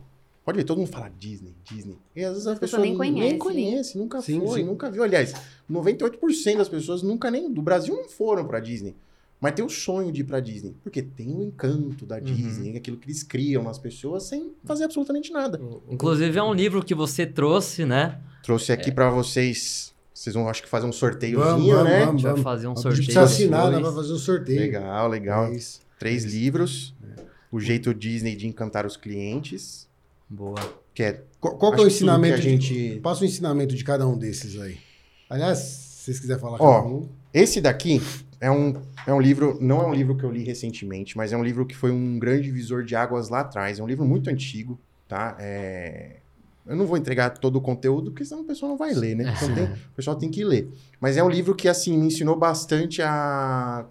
pode 0.44 0.58
ver, 0.58 0.64
todo 0.64 0.80
mundo 0.80 0.90
fala 0.90 1.12
Disney, 1.20 1.54
Disney. 1.70 1.98
E 2.16 2.24
às 2.24 2.32
vezes 2.34 2.48
a 2.48 2.54
As 2.54 2.60
pessoa 2.60 2.82
pessoas 2.82 2.84
nem 2.84 2.98
conhecem, 2.98 3.22
nem 3.22 3.32
né? 3.34 3.38
conhece, 3.38 3.98
nunca 3.98 4.22
Sim, 4.22 4.40
foi, 4.40 4.62
sim. 4.62 4.66
nunca 4.66 4.90
viu. 4.90 5.04
Aliás, 5.04 5.34
98% 5.70 6.58
das 6.58 6.70
pessoas 6.70 7.04
nunca 7.04 7.30
nem 7.30 7.52
do 7.52 7.62
Brasil 7.62 7.96
não 7.96 8.08
foram 8.10 8.46
pra 8.46 8.60
Disney. 8.60 8.96
Mas 9.42 9.54
tem 9.54 9.66
o 9.66 9.70
sonho 9.70 10.12
de 10.12 10.22
ir 10.22 10.24
pra 10.24 10.40
Disney. 10.40 10.76
Porque 10.84 11.02
tem 11.02 11.36
o 11.36 11.42
encanto 11.42 12.06
da 12.06 12.20
Disney, 12.20 12.78
aquilo 12.78 12.96
que 12.96 13.08
eles 13.08 13.24
criam 13.24 13.64
nas 13.64 13.80
pessoas 13.80 14.24
sem 14.24 14.52
fazer 14.64 14.84
absolutamente 14.84 15.32
nada. 15.34 15.60
Inclusive 15.90 16.38
é 16.38 16.44
um 16.44 16.54
livro 16.54 16.86
que 16.86 16.94
você 16.94 17.26
trouxe, 17.26 17.84
né? 17.84 18.20
Trouxe 18.44 18.72
É. 18.72 18.76
aqui 18.76 18.92
pra 18.92 19.10
vocês. 19.10 19.92
Vocês 20.14 20.36
vão, 20.36 20.48
acho 20.48 20.62
que, 20.62 20.70
fazer 20.70 20.84
um 20.86 20.90
Vamos, 20.90 20.98
sorteiozinho, 20.98 21.76
vamos, 21.76 21.90
né? 21.90 22.04
A 22.04 22.06
vamos, 22.06 22.12
gente 22.22 22.22
vai 22.24 22.32
vamos. 22.34 22.44
fazer 22.44 22.68
um 22.68 22.72
A 22.72 22.76
gente 22.76 22.82
sorteio. 22.84 23.04
precisa 23.06 23.24
assinar, 23.24 23.72
pra 23.82 23.92
fazer 23.92 24.14
um 24.14 24.18
sorteio. 24.20 24.60
Legal, 24.60 25.08
legal. 25.10 25.46
É. 25.46 25.60
Três 25.98 26.24
É 26.24 26.28
isso. 26.28 26.36
livros. 26.38 26.94
O 27.52 27.60
jeito 27.60 27.94
Disney 27.96 28.36
de 28.36 28.46
encantar 28.48 28.86
os 28.86 28.96
clientes. 28.96 29.88
Boa. 30.30 30.56
Que 30.94 31.04
é 31.04 31.24
Qual, 31.40 31.58
qual 31.58 31.74
que 31.74 31.82
é 31.82 31.84
o 31.84 31.88
ensinamento? 31.88 32.36
que 32.36 32.40
a 32.40 32.44
de- 32.44 32.50
gente- 32.68 33.00
Passa 33.02 33.24
o 33.24 33.26
ensinamento 33.26 33.74
de 33.76 33.84
cada 33.84 34.08
um 34.08 34.16
desses 34.18 34.62
aí. 34.62 34.78
Aliás, 35.28 35.58
se 35.58 36.04
vocês 36.06 36.20
quiserem 36.20 36.40
falar 36.42 36.58
Ó, 36.62 36.76
cada 36.82 36.88
um. 36.88 37.10
Esse 37.34 37.60
daqui 37.60 38.00
é 38.42 38.52
um, 38.52 38.74
é 39.08 39.14
um 39.14 39.22
livro, 39.22 39.58
não 39.62 39.82
é 39.82 39.86
um 39.86 39.94
livro 39.94 40.18
que 40.18 40.24
eu 40.26 40.32
li 40.32 40.44
recentemente, 40.44 41.16
mas 41.16 41.32
é 41.32 41.38
um 41.38 41.44
livro 41.44 41.66
que 41.66 41.76
foi 41.78 41.92
um 41.92 42.18
grande 42.20 42.44
divisor 42.44 42.84
de 42.84 42.96
águas 42.96 43.30
lá 43.30 43.40
atrás. 43.42 43.80
É 43.80 43.84
um 43.84 43.88
livro 43.88 44.04
muito 44.04 44.30
antigo, 44.30 44.78
tá? 45.08 45.38
É, 45.40 46.18
Eu 46.66 46.76
não 46.76 46.86
vou 46.86 46.98
entregar 46.98 47.30
todo 47.32 47.56
o 47.58 47.62
conteúdo, 47.62 48.12
porque 48.12 48.26
senão 48.26 48.42
o 48.42 48.46
pessoal 48.46 48.72
não 48.72 48.78
vai 48.78 48.94
ler, 48.94 49.16
né? 49.16 49.34
Então 49.38 49.54
tem- 49.56 49.64
o 49.94 49.96
pessoal 49.96 50.16
tem 50.18 50.30
que 50.30 50.44
ler. 50.44 50.68
Mas 51.00 51.18
é 51.18 51.24
um 51.24 51.30
livro 51.30 51.54
que, 51.56 51.68
assim, 51.68 51.98
me 51.98 52.08
ensinou 52.08 52.36
bastante 52.36 53.02
a 53.02 53.86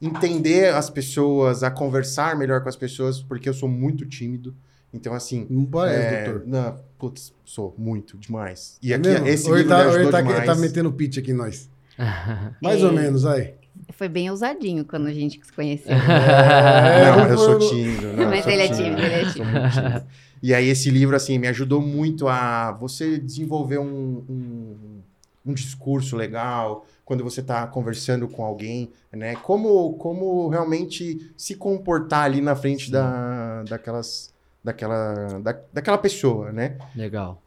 entender 0.00 0.72
as 0.74 0.88
pessoas, 0.88 1.62
a 1.62 1.70
conversar 1.70 2.36
melhor 2.36 2.60
com 2.62 2.68
as 2.68 2.76
pessoas, 2.76 3.20
porque 3.20 3.48
eu 3.48 3.54
sou 3.54 3.68
muito 3.68 4.06
tímido. 4.06 4.54
Então, 4.94 5.12
assim... 5.12 5.46
Não 5.50 5.64
parece, 5.64 6.14
é, 6.14 6.24
doutor. 6.24 6.46
Não, 6.46 6.78
putz, 6.98 7.32
sou 7.44 7.74
muito 7.76 8.16
demais. 8.16 8.78
E 8.82 8.92
É 8.92 8.96
aqui, 8.96 9.08
mesmo? 9.08 9.26
esse 9.26 9.48
ou 9.50 9.56
ele 9.56 9.64
livro 9.64 9.76
tá, 9.76 9.82
me 9.84 9.88
ele 9.90 9.94
ajudou 9.96 10.12
tá, 10.12 10.20
demais. 10.22 10.46
tá 10.46 10.54
metendo 10.54 10.92
pitch 10.92 11.18
aqui 11.18 11.30
em 11.32 11.34
nós. 11.34 11.68
Mais 12.62 12.80
É. 12.80 12.86
ou 12.86 12.92
menos, 12.92 13.26
aí. 13.26 13.54
Foi 13.92 14.08
bem 14.08 14.30
ousadinho 14.30 14.84
quando 14.84 15.06
a 15.06 15.12
gente 15.12 15.40
se 15.44 15.52
conheceu. 15.52 15.96
É, 15.98 17.10
não, 17.10 17.28
eu 17.28 17.38
sou 17.38 17.58
tímido. 17.58 18.12
Não, 18.12 18.28
Mas 18.28 18.44
sou 18.44 18.52
ele 18.52 18.62
é 18.62 18.68
tímido, 18.68 19.02
ele 19.02 19.14
é 19.14 19.24
sou 19.30 19.44
muito 19.44 19.70
tímido. 19.70 20.06
E 20.42 20.54
aí 20.54 20.68
esse 20.68 20.90
livro, 20.90 21.16
assim, 21.16 21.38
me 21.38 21.48
ajudou 21.48 21.80
muito 21.80 22.28
a 22.28 22.72
você 22.72 23.18
desenvolver 23.18 23.78
um, 23.78 24.24
um, 24.28 25.00
um 25.46 25.54
discurso 25.54 26.16
legal, 26.16 26.86
quando 27.04 27.24
você 27.24 27.40
está 27.40 27.66
conversando 27.66 28.28
com 28.28 28.44
alguém, 28.44 28.90
né? 29.10 29.34
Como, 29.36 29.94
como 29.94 30.48
realmente 30.48 31.32
se 31.36 31.54
comportar 31.54 32.24
ali 32.24 32.40
na 32.40 32.54
frente 32.54 32.90
da, 32.90 33.62
daquelas, 33.64 34.32
daquela, 34.62 35.40
da, 35.40 35.58
daquela 35.72 35.98
pessoa, 35.98 36.52
né? 36.52 36.76
Legal. 36.94 37.42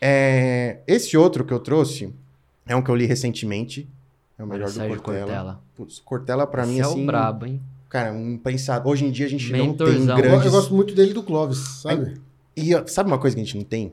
É, 0.00 0.78
esse 0.86 1.16
outro 1.16 1.44
que 1.44 1.52
eu 1.52 1.58
trouxe 1.58 2.14
é 2.66 2.74
um 2.74 2.82
que 2.82 2.90
eu 2.90 2.96
li 2.96 3.04
recentemente. 3.04 3.88
É 4.40 4.42
o 4.42 4.46
melhor 4.46 4.68
do 4.68 4.72
Sérgio 4.72 5.02
Cortella. 5.02 5.26
Cortella. 5.26 5.60
Putz, 5.76 5.98
Cortella, 5.98 6.46
pra 6.46 6.62
Esse 6.62 6.72
mim, 6.72 6.78
é 6.78 6.82
assim... 6.82 7.02
o 7.02 7.06
brabo, 7.06 7.44
hein? 7.44 7.60
Cara, 7.90 8.10
um 8.10 8.38
pensado. 8.38 8.88
Hoje 8.88 9.04
em 9.04 9.10
dia 9.10 9.26
a 9.26 9.28
gente 9.28 9.52
não 9.52 9.58
tem 9.58 9.68
Mentorzão. 9.68 10.16
Grandes. 10.16 10.46
eu 10.46 10.50
gosto 10.50 10.74
muito 10.74 10.94
dele 10.94 11.10
e 11.10 11.14
do 11.14 11.22
Clóvis, 11.22 11.58
sabe? 11.58 12.18
E 12.56 12.74
ó, 12.74 12.82
sabe 12.86 13.10
uma 13.10 13.18
coisa 13.18 13.36
que 13.36 13.42
a 13.42 13.44
gente 13.44 13.58
não 13.58 13.64
tem 13.64 13.92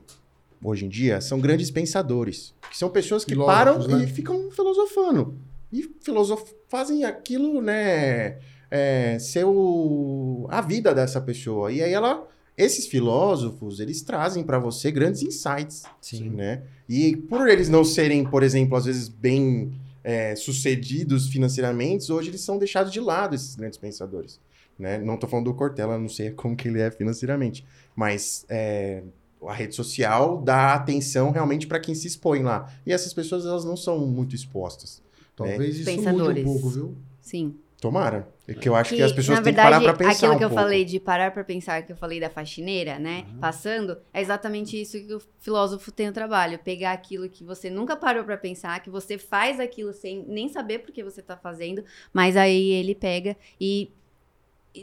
hoje 0.63 0.85
em 0.85 0.89
dia? 0.89 1.19
São 1.19 1.37
grandes 1.41 1.69
pensadores. 1.69 2.53
Que 2.69 2.77
são 2.77 2.89
pessoas 2.89 3.25
que 3.25 3.35
param 3.35 3.85
né? 3.85 4.05
e 4.05 4.07
ficam 4.07 4.49
filosofando. 4.49 5.35
E 5.69 5.83
filosof... 5.99 6.53
fazem 6.69 7.03
aquilo, 7.03 7.61
né? 7.61 8.37
É, 8.71 9.17
ser 9.19 9.45
o... 9.45 10.47
a 10.49 10.61
vida 10.61 10.95
dessa 10.95 11.19
pessoa. 11.19 11.73
E 11.73 11.83
aí 11.83 11.91
ela. 11.91 12.25
Esses 12.55 12.87
filósofos, 12.87 13.79
eles 13.79 14.01
trazem 14.01 14.43
pra 14.43 14.57
você 14.57 14.89
grandes 14.91 15.21
insights. 15.21 15.83
Sim. 16.01 16.29
Né? 16.29 16.63
E 16.89 17.15
por 17.15 17.47
eles 17.47 17.69
não 17.69 17.83
serem, 17.83 18.23
por 18.23 18.41
exemplo, 18.41 18.75
às 18.75 18.85
vezes 18.85 19.09
bem 19.09 19.73
é, 20.07 20.37
sucedidos 20.37 21.27
financeiramente, 21.27 22.09
hoje 22.13 22.29
eles 22.29 22.39
são 22.39 22.57
deixados 22.57 22.93
de 22.93 22.99
lado, 23.01 23.35
esses 23.35 23.55
grandes 23.57 23.77
pensadores. 23.77 24.39
Né? 24.79 24.97
Não 24.99 25.17
tô 25.17 25.27
falando 25.27 25.51
do 25.51 25.53
Cortella, 25.53 25.99
não 25.99 26.07
sei 26.07 26.31
como 26.31 26.55
que 26.55 26.69
ele 26.69 26.79
é 26.79 26.89
financeiramente, 26.89 27.65
mas 27.93 28.45
é, 28.47 29.03
a 29.45 29.53
rede 29.53 29.75
social 29.75 30.41
dá 30.41 30.75
atenção 30.75 31.31
realmente 31.31 31.67
para 31.67 31.77
quem 31.77 31.93
se 31.93 32.07
expõe 32.07 32.41
lá. 32.41 32.73
E 32.85 32.93
essas 32.93 33.13
pessoas, 33.13 33.45
elas 33.45 33.65
não 33.65 33.75
são 33.75 34.07
muito 34.07 34.33
expostas. 34.33 35.03
Talvez 35.35 35.75
isso 35.75 35.89
mude 35.89 35.99
um 35.99 36.03
Pensadores. 36.05 36.43
pouco, 36.45 36.69
viu? 36.69 36.95
Sim. 37.19 37.55
Tomara. 37.79 38.27
É 38.47 38.53
que 38.53 38.67
eu 38.67 38.75
acho 38.75 38.95
que, 38.95 39.01
as 39.03 39.11
pessoas 39.11 39.37
na 39.37 39.43
têm 39.43 39.53
verdade, 39.53 39.67
que 39.67 39.73
parar 39.85 39.93
pra 39.93 39.93
pensar 39.93 40.11
aquilo 40.11 40.33
um 40.33 40.37
que 40.37 40.43
eu 40.43 40.49
pouco. 40.49 40.63
falei 40.63 40.85
de 40.85 40.99
parar 40.99 41.31
pra 41.31 41.43
pensar, 41.43 41.83
que 41.83 41.91
eu 41.91 41.97
falei 41.97 42.19
da 42.19 42.29
faxineira, 42.29 42.97
né? 42.97 43.25
Passando, 43.39 43.97
é 44.13 44.21
exatamente 44.21 44.81
isso 44.81 44.97
que 44.99 45.13
o 45.13 45.21
filósofo 45.39 45.91
tem 45.91 46.09
o 46.09 46.13
trabalho. 46.13 46.57
Pegar 46.57 46.93
aquilo 46.93 47.29
que 47.29 47.43
você 47.43 47.69
nunca 47.69 47.95
parou 47.95 48.23
pra 48.23 48.37
pensar, 48.37 48.81
que 48.81 48.89
você 48.89 49.17
faz 49.17 49.59
aquilo 49.59 49.93
sem 49.93 50.25
nem 50.27 50.49
saber 50.49 50.79
por 50.79 50.91
que 50.91 51.03
você 51.03 51.21
tá 51.21 51.37
fazendo, 51.37 51.83
mas 52.11 52.35
aí 52.35 52.71
ele 52.71 52.95
pega 52.95 53.35
e 53.61 53.91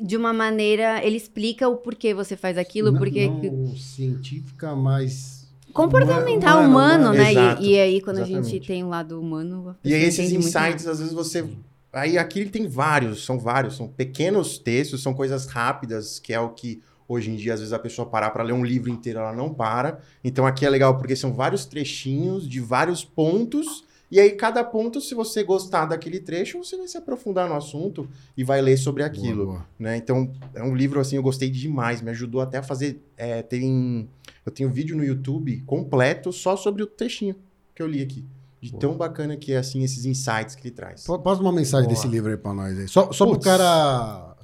de 0.03 0.17
uma 0.17 0.33
maneira, 0.33 1.05
ele 1.05 1.17
explica 1.17 1.69
o 1.69 1.77
porquê 1.77 2.13
você 2.13 2.37
faz 2.37 2.59
aquilo, 2.59 2.93
não, 2.93 2.99
porque 2.99 3.29
não 3.29 3.77
científica, 3.77 4.75
mas 4.75 5.49
comportamental 5.73 6.59
Humano, 6.59 6.71
humano, 6.71 7.15
humano. 7.15 7.19
né? 7.19 7.57
E, 7.61 7.73
e 7.73 7.81
aí 7.81 8.01
quando 8.01 8.19
a 8.19 8.23
exatamente. 8.23 8.51
gente 8.51 8.67
tem 8.67 8.85
o 8.85 8.89
lado 8.89 9.21
humano, 9.21 9.71
a 9.71 9.89
E 9.89 9.95
aí 9.95 10.03
esses 10.05 10.31
insights, 10.33 10.87
às 10.87 10.99
vezes 10.99 11.13
você. 11.15 11.49
Aí 11.95 12.19
aqui 12.19 12.41
ele 12.41 12.51
tem 12.51 12.67
vários, 12.67 13.25
são 13.25 13.39
vários, 13.39 13.77
são 13.77 13.87
pequenos 13.89 14.59
textos, 14.59 15.03
são 15.03 15.15
coisas 15.15 15.47
rápidas, 15.47 16.19
que 16.19 16.33
é 16.33 16.41
o 16.41 16.51
que 16.51 16.83
hoje 17.09 17.31
em 17.31 17.37
dia, 17.37 17.55
às 17.55 17.61
vezes, 17.61 17.73
a 17.73 17.79
pessoa 17.79 18.09
parar 18.09 18.31
para 18.31 18.43
ler 18.43 18.53
um 18.53 18.65
livro 18.65 18.91
inteiro, 18.91 19.21
ela 19.21 19.33
não 19.33 19.53
para. 19.53 20.01
Então 20.23 20.47
aqui 20.47 20.67
é 20.67 20.71
legal 20.71 20.97
porque 20.99 21.15
são 21.15 21.33
vários 21.33 21.65
trechinhos 21.65 22.49
de 22.49 22.61
vários 22.61 23.05
pontos. 23.05 23.85
E 24.11 24.21
aí, 24.21 24.31
cada 24.33 24.63
ponto, 24.63 25.01
se 25.01 25.15
você 25.15 25.43
gostar 25.43 25.87
daquele 25.87 26.21
trecho, 26.21 26.59
você 26.59 26.77
vai 26.77 26.87
se 26.87 26.97
aprofundar 26.97 27.49
no 27.49 27.55
assunto 27.55 28.09
e 28.37 28.45
vai 28.45 28.61
ler 28.61 28.77
sobre 28.77 29.03
aquilo. 29.03 29.47
Boa, 29.47 29.57
boa. 29.57 29.67
né? 29.79 29.97
Então, 29.97 30.31
é 30.55 30.63
um 30.63 30.75
livro, 30.75 31.01
assim, 31.01 31.17
eu 31.17 31.23
gostei 31.23 31.51
demais. 31.51 32.01
Me 32.01 32.11
ajudou 32.11 32.41
até 32.41 32.59
a 32.59 32.63
fazer... 32.63 33.03
é, 33.17 33.43
tem, 33.43 34.09
eu 34.45 34.53
tenho 34.53 34.69
um 34.69 34.73
vídeo 34.73 34.97
no 34.97 35.05
YouTube 35.05 35.63
completo 35.67 36.33
só 36.33 36.57
sobre 36.57 36.83
o 36.83 36.87
trechinho 36.87 37.35
que 37.75 37.83
eu 37.83 37.87
li 37.89 38.03
aqui. 38.03 38.25
De 38.65 38.71
Boa. 38.71 38.81
tão 38.81 38.95
bacana 38.97 39.37
que 39.37 39.53
é, 39.53 39.59
assim, 39.59 39.83
esses 39.83 40.07
insights 40.07 40.55
que 40.55 40.67
ele 40.69 40.75
traz. 40.75 41.05
Passa 41.23 41.43
uma 41.43 41.53
mensagem 41.53 41.87
Boa. 41.87 41.95
desse 41.95 42.09
livro 42.09 42.31
aí 42.31 42.37
pra 42.39 42.55
nós 42.55 42.79
aí. 42.79 42.89
Só, 42.89 43.13
só 43.13 43.27
pro 43.27 43.35
Putz. 43.35 43.45
cara 43.45 44.35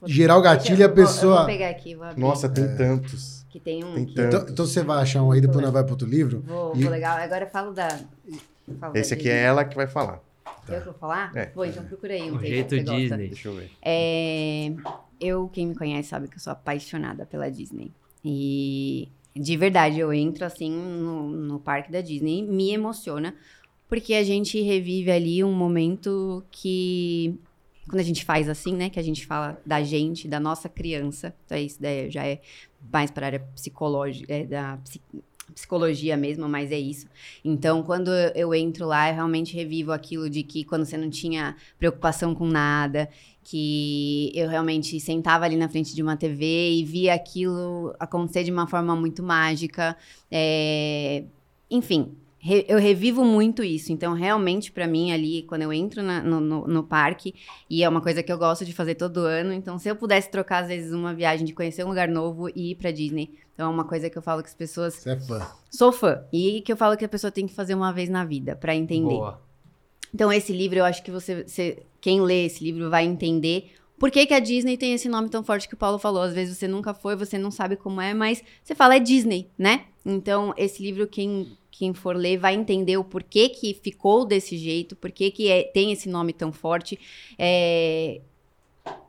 Vou- 0.00 0.08
gerar 0.08 0.38
o 0.38 0.40
gatilho 0.40 0.78
e 0.78 0.82
a 0.82 0.86
eu 0.86 0.94
vou- 0.94 1.02
Eu 1.02 1.06
pessoa. 1.06 1.36
vou 1.38 1.46
pegar 1.46 1.68
aqui, 1.68 1.94
vou 1.94 2.04
abrir. 2.06 2.20
Nossa, 2.20 2.48
tem 2.48 2.64
É. 2.64 2.68
tantos. 2.74 3.44
Que 3.50 3.60
tem 3.60 3.84
um. 3.84 3.94
Tem 3.94 4.06
que-. 4.06 4.18
Então, 4.20 4.46
então 4.48 4.64
você 4.66 4.82
vai 4.82 5.02
achar 5.02 5.22
um 5.22 5.30
aí, 5.30 5.42
depois 5.42 5.60
nós 5.62 5.70
vai 5.72 5.82
pro 5.82 5.92
outro 5.92 6.08
livro. 6.08 6.42
Vou, 6.46 6.74
E- 6.74 6.82
vou 6.82 6.90
legal. 6.90 7.18
Agora 7.18 7.44
eu 7.44 7.50
falo 7.50 7.72
da. 7.74 7.88
falo 8.80 8.92
da 8.94 8.98
Esse 9.00 9.12
aqui 9.12 9.24
Disney. 9.24 9.38
é 9.38 9.42
ela 9.44 9.62
que 9.64 9.76
vai 9.76 9.86
falar. 9.86 10.20
Eu 10.68 10.78
que 10.78 10.84
vou 10.86 10.94
falar? 10.94 11.30
É. 11.36 11.50
Vou, 11.54 11.64
então 11.66 11.84
procura 11.84 12.14
aí 12.14 12.30
um 12.30 12.36
O 12.36 12.38
texto 12.38 12.48
jeito 12.48 12.68
que 12.70 12.74
você 12.76 12.82
gosta. 12.82 12.98
Disney. 13.00 13.28
Deixa 13.28 13.48
eu 13.48 13.54
ver. 13.56 13.70
É, 13.82 14.72
eu, 15.20 15.48
quem 15.52 15.66
me 15.66 15.74
conhece, 15.74 16.08
sabe 16.08 16.28
que 16.28 16.36
eu 16.36 16.40
sou 16.40 16.52
apaixonada 16.52 17.26
pela 17.26 17.50
Disney. 17.50 17.92
E 18.24 19.08
de 19.34 19.56
verdade, 19.56 20.00
eu 20.00 20.12
entro 20.14 20.44
assim 20.46 20.70
no, 20.72 21.28
no 21.28 21.60
parque 21.60 21.92
da 21.92 22.00
Disney, 22.00 22.42
me 22.42 22.72
emociona, 22.72 23.34
porque 23.88 24.14
a 24.14 24.24
gente 24.24 24.60
revive 24.60 25.10
ali 25.10 25.44
um 25.44 25.52
momento 25.52 26.44
que. 26.50 27.34
Quando 27.88 28.00
a 28.00 28.04
gente 28.04 28.24
faz 28.24 28.48
assim, 28.48 28.74
né? 28.74 28.90
Que 28.90 28.98
a 28.98 29.02
gente 29.02 29.24
fala 29.26 29.60
da 29.64 29.82
gente, 29.82 30.26
da 30.26 30.40
nossa 30.40 30.68
criança. 30.68 31.34
Então, 31.44 31.56
isso 31.56 31.80
daí 31.80 32.10
já 32.10 32.26
é 32.26 32.40
mais 32.92 33.10
para 33.12 33.26
a 33.26 33.28
área 33.28 33.40
psicológica, 33.54 34.32
é 34.34 34.44
da 34.44 34.76
psi- 34.78 35.00
psicologia 35.54 36.16
mesmo, 36.16 36.48
mas 36.48 36.72
é 36.72 36.78
isso. 36.78 37.06
Então, 37.44 37.82
quando 37.84 38.10
eu- 38.10 38.32
eu 38.34 38.54
entro 38.54 38.86
lá, 38.86 39.08
eu 39.08 39.14
realmente 39.14 39.54
revivo 39.54 39.92
aquilo 39.92 40.28
de 40.28 40.42
que 40.42 40.64
quando 40.64 40.84
você 40.84 40.96
não 40.96 41.08
tinha 41.08 41.56
preocupação 41.78 42.34
com 42.34 42.46
nada, 42.46 43.08
que 43.44 44.32
eu 44.34 44.48
realmente 44.48 44.98
sentava 44.98 45.44
ali 45.44 45.54
na 45.56 45.68
frente 45.68 45.94
de 45.94 46.02
uma 46.02 46.16
TV 46.16 46.72
e 46.80 46.84
via 46.84 47.14
aquilo 47.14 47.94
acontecer 48.00 48.42
de 48.42 48.50
uma 48.50 48.66
forma 48.66 48.96
muito 48.96 49.22
mágica. 49.22 49.96
É, 50.30 51.22
Enfim, 51.70 52.12
re- 52.46 52.64
eu 52.68 52.78
revivo 52.78 53.24
muito 53.24 53.64
isso. 53.64 53.92
Então, 53.92 54.14
realmente, 54.14 54.70
pra 54.70 54.86
mim, 54.86 55.10
ali, 55.12 55.42
quando 55.42 55.62
eu 55.62 55.72
entro 55.72 56.02
na- 56.02 56.22
no, 56.22 56.40
no- 56.40 56.66
no 56.66 56.82
parque, 56.84 57.34
e 57.68 57.82
é 57.82 57.88
uma 57.88 58.00
coisa 58.00 58.22
que 58.22 58.30
eu 58.32 58.38
gosto 58.38 58.64
de 58.64 58.72
fazer 58.72 58.94
todo 58.94 59.18
ano, 59.20 59.52
então, 59.52 59.78
se 59.78 59.88
eu 59.88 59.96
pudesse 59.96 60.30
trocar, 60.30 60.62
às 60.62 60.68
vezes, 60.68 60.92
uma 60.92 61.12
viagem 61.12 61.44
de 61.44 61.52
conhecer 61.52 61.84
um 61.84 61.88
lugar 61.88 62.08
novo 62.08 62.48
e 62.50 62.70
ir 62.70 62.74
pra 62.76 62.90
Disney, 62.90 63.30
então 63.54 63.66
é 63.66 63.74
uma 63.74 63.84
coisa 63.84 64.08
que 64.08 64.16
eu 64.16 64.22
falo 64.22 64.42
que 64.42 64.48
as 64.48 64.54
pessoas. 64.54 64.94
Você 64.94 65.10
é 65.10 65.16
fã. 65.20 65.46
Sou 65.70 65.90
fã. 65.92 66.22
E 66.32 66.60
que 66.62 66.72
eu 66.72 66.76
falo 66.76 66.96
que 66.96 67.04
a 67.04 67.08
pessoa 67.08 67.30
tem 67.30 67.46
que 67.46 67.52
fazer 67.54 67.74
uma 67.74 67.92
vez 67.92 68.08
na 68.08 68.24
vida, 68.24 68.54
pra 68.54 68.74
entender. 68.74 69.08
Boa. 69.14 69.40
Então, 70.14 70.32
esse 70.32 70.52
livro, 70.52 70.78
eu 70.78 70.84
acho 70.84 71.02
que 71.02 71.10
você, 71.10 71.42
você- 71.42 71.82
quem 72.00 72.20
lê 72.20 72.46
esse 72.46 72.62
livro 72.62 72.88
vai 72.88 73.04
entender 73.04 73.72
por 73.98 74.10
que, 74.10 74.24
que 74.26 74.34
a 74.34 74.38
Disney 74.40 74.76
tem 74.76 74.92
esse 74.94 75.08
nome 75.08 75.28
tão 75.28 75.42
forte 75.42 75.66
que 75.68 75.74
o 75.74 75.76
Paulo 75.76 75.98
falou. 75.98 76.22
Às 76.22 76.34
vezes 76.34 76.56
você 76.56 76.68
nunca 76.68 76.94
foi, 76.94 77.16
você 77.16 77.36
não 77.38 77.50
sabe 77.50 77.76
como 77.76 78.00
é, 78.00 78.14
mas 78.14 78.42
você 78.62 78.74
fala 78.74 78.96
é 78.96 78.98
Disney, 79.00 79.48
né? 79.58 79.84
Então, 80.04 80.54
esse 80.56 80.82
livro, 80.82 81.06
quem, 81.06 81.48
quem 81.78 81.92
for 81.94 82.16
ler, 82.16 82.38
vai 82.38 82.54
entender 82.54 82.96
o 82.96 83.04
porquê 83.04 83.48
que 83.48 83.74
ficou 83.74 84.24
desse 84.24 84.56
jeito, 84.56 84.96
por 84.96 85.10
que, 85.12 85.30
que 85.30 85.48
é- 85.50 85.62
tem 85.64 85.92
esse 85.92 86.08
nome 86.08 86.32
tão 86.32 86.52
forte. 86.52 86.98
É, 87.38 88.20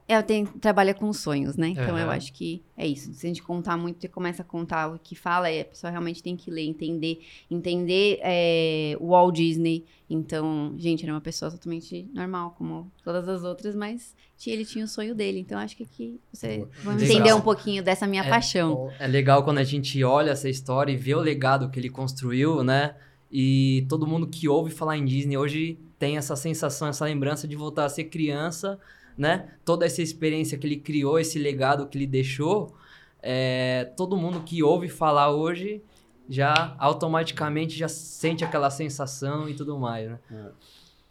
ela 0.08 0.24
tem, 0.24 0.45
trabalha 0.45 0.93
com 0.93 1.12
sonhos, 1.12 1.58
né? 1.58 1.68
Então, 1.70 1.97
eu 1.97 2.10
acho 2.10 2.32
que 2.32 2.64
é 2.78 2.88
isso. 2.88 3.14
Se 3.14 3.26
a 3.26 3.30
gente 3.30 3.43
contar 3.43 3.76
muito, 3.76 3.99
você 3.99 4.08
começa 4.08 4.41
a 4.41 4.45
contar 4.45 4.88
o 4.88 4.97
que 4.97 5.16
fala, 5.16 5.51
e 5.51 5.62
a 5.62 5.66
pessoa 5.66 5.91
realmente 5.91 6.24
tem 6.24 6.38
que 6.38 6.49
ler, 6.49 6.64
entender. 6.64 7.20
Entender 7.51 8.20
é, 8.22 8.95
o 9.01 9.10
Walt 9.10 9.36
Disney. 9.36 9.84
Então, 10.10 10.74
gente, 10.78 11.03
era 11.03 11.14
uma 11.14 11.20
pessoa 11.20 11.51
totalmente 11.51 12.08
normal, 12.14 12.55
como 12.58 12.89
todas 13.03 13.28
as 13.28 13.43
outras, 13.43 13.76
mas 13.76 14.16
ele 14.45 14.64
tinha 14.64 14.86
o 14.86 14.88
sonho 14.88 15.14
dele. 15.14 15.39
Então, 15.39 15.60
acho 15.60 15.76
que 15.76 15.84
aqui 15.84 16.20
você 16.32 16.66
vai 16.84 16.95
entender 16.95 17.34
um 17.34 17.41
pouquinho 17.41 17.84
dessa 17.84 18.08
minha 18.08 18.24
É, 18.24 18.30
paixão. 18.30 18.89
É 18.99 19.08
legal 19.08 19.43
quando 19.43 19.58
a 19.58 19.64
gente 19.66 20.01
olha 20.05 20.32
essa 20.32 20.47
história 20.47 20.93
e 20.93 20.95
vê 20.95 21.14
o 21.16 21.20
legado 21.20 21.70
que 21.70 21.78
ele 21.78 21.89
construiu, 21.89 22.64
né? 22.64 22.95
E 23.30 23.86
todo 23.89 24.08
mundo 24.08 24.26
que 24.26 24.47
ouve 24.47 24.72
falar 24.72 24.95
em 24.95 25.03
Disney 25.03 25.36
hoje 25.36 25.78
tem 25.99 26.16
essa 26.16 26.36
sensação, 26.38 26.88
essa 26.88 27.03
lembrança 27.03 27.45
de 27.45 27.58
voltar 27.58 27.84
a 27.84 27.89
ser 27.89 28.05
criança, 28.05 28.80
né? 29.18 29.49
Toda 29.65 29.86
essa 29.86 30.01
experiência 30.01 30.57
que 30.57 30.68
ele 30.68 30.78
criou, 30.78 31.18
esse 31.20 31.39
legado 31.39 31.88
que 31.88 31.97
ele 31.97 32.07
deixou, 32.07 32.74
é, 33.22 33.86
todo 33.97 34.15
mundo 34.15 34.41
que 34.41 34.61
ouve 34.61 34.88
falar 34.89 35.32
hoje 35.32 35.82
já 36.30 36.76
automaticamente 36.78 37.78
já 37.78 37.88
sente 37.88 38.43
aquela 38.43 38.70
sensação 38.70 39.49
e 39.49 39.53
tudo 39.53 39.78
mais, 39.80 40.09
né? 40.09 40.20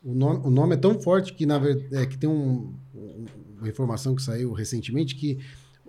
O 0.05 0.15
nome, 0.15 0.41
o 0.47 0.51
nome 0.51 0.75
é 0.75 0.77
tão 0.77 1.01
forte 1.01 1.33
que, 1.33 1.45
na 1.47 1.59
verdade, 1.59 1.97
é, 1.97 2.07
que 2.07 2.17
tem 2.17 2.29
um- 2.29 2.73
um- 2.95 3.25
uma 3.59 3.69
informação 3.69 4.15
que 4.15 4.23
saiu 4.23 4.53
recentemente 4.53 5.15
que 5.17 5.39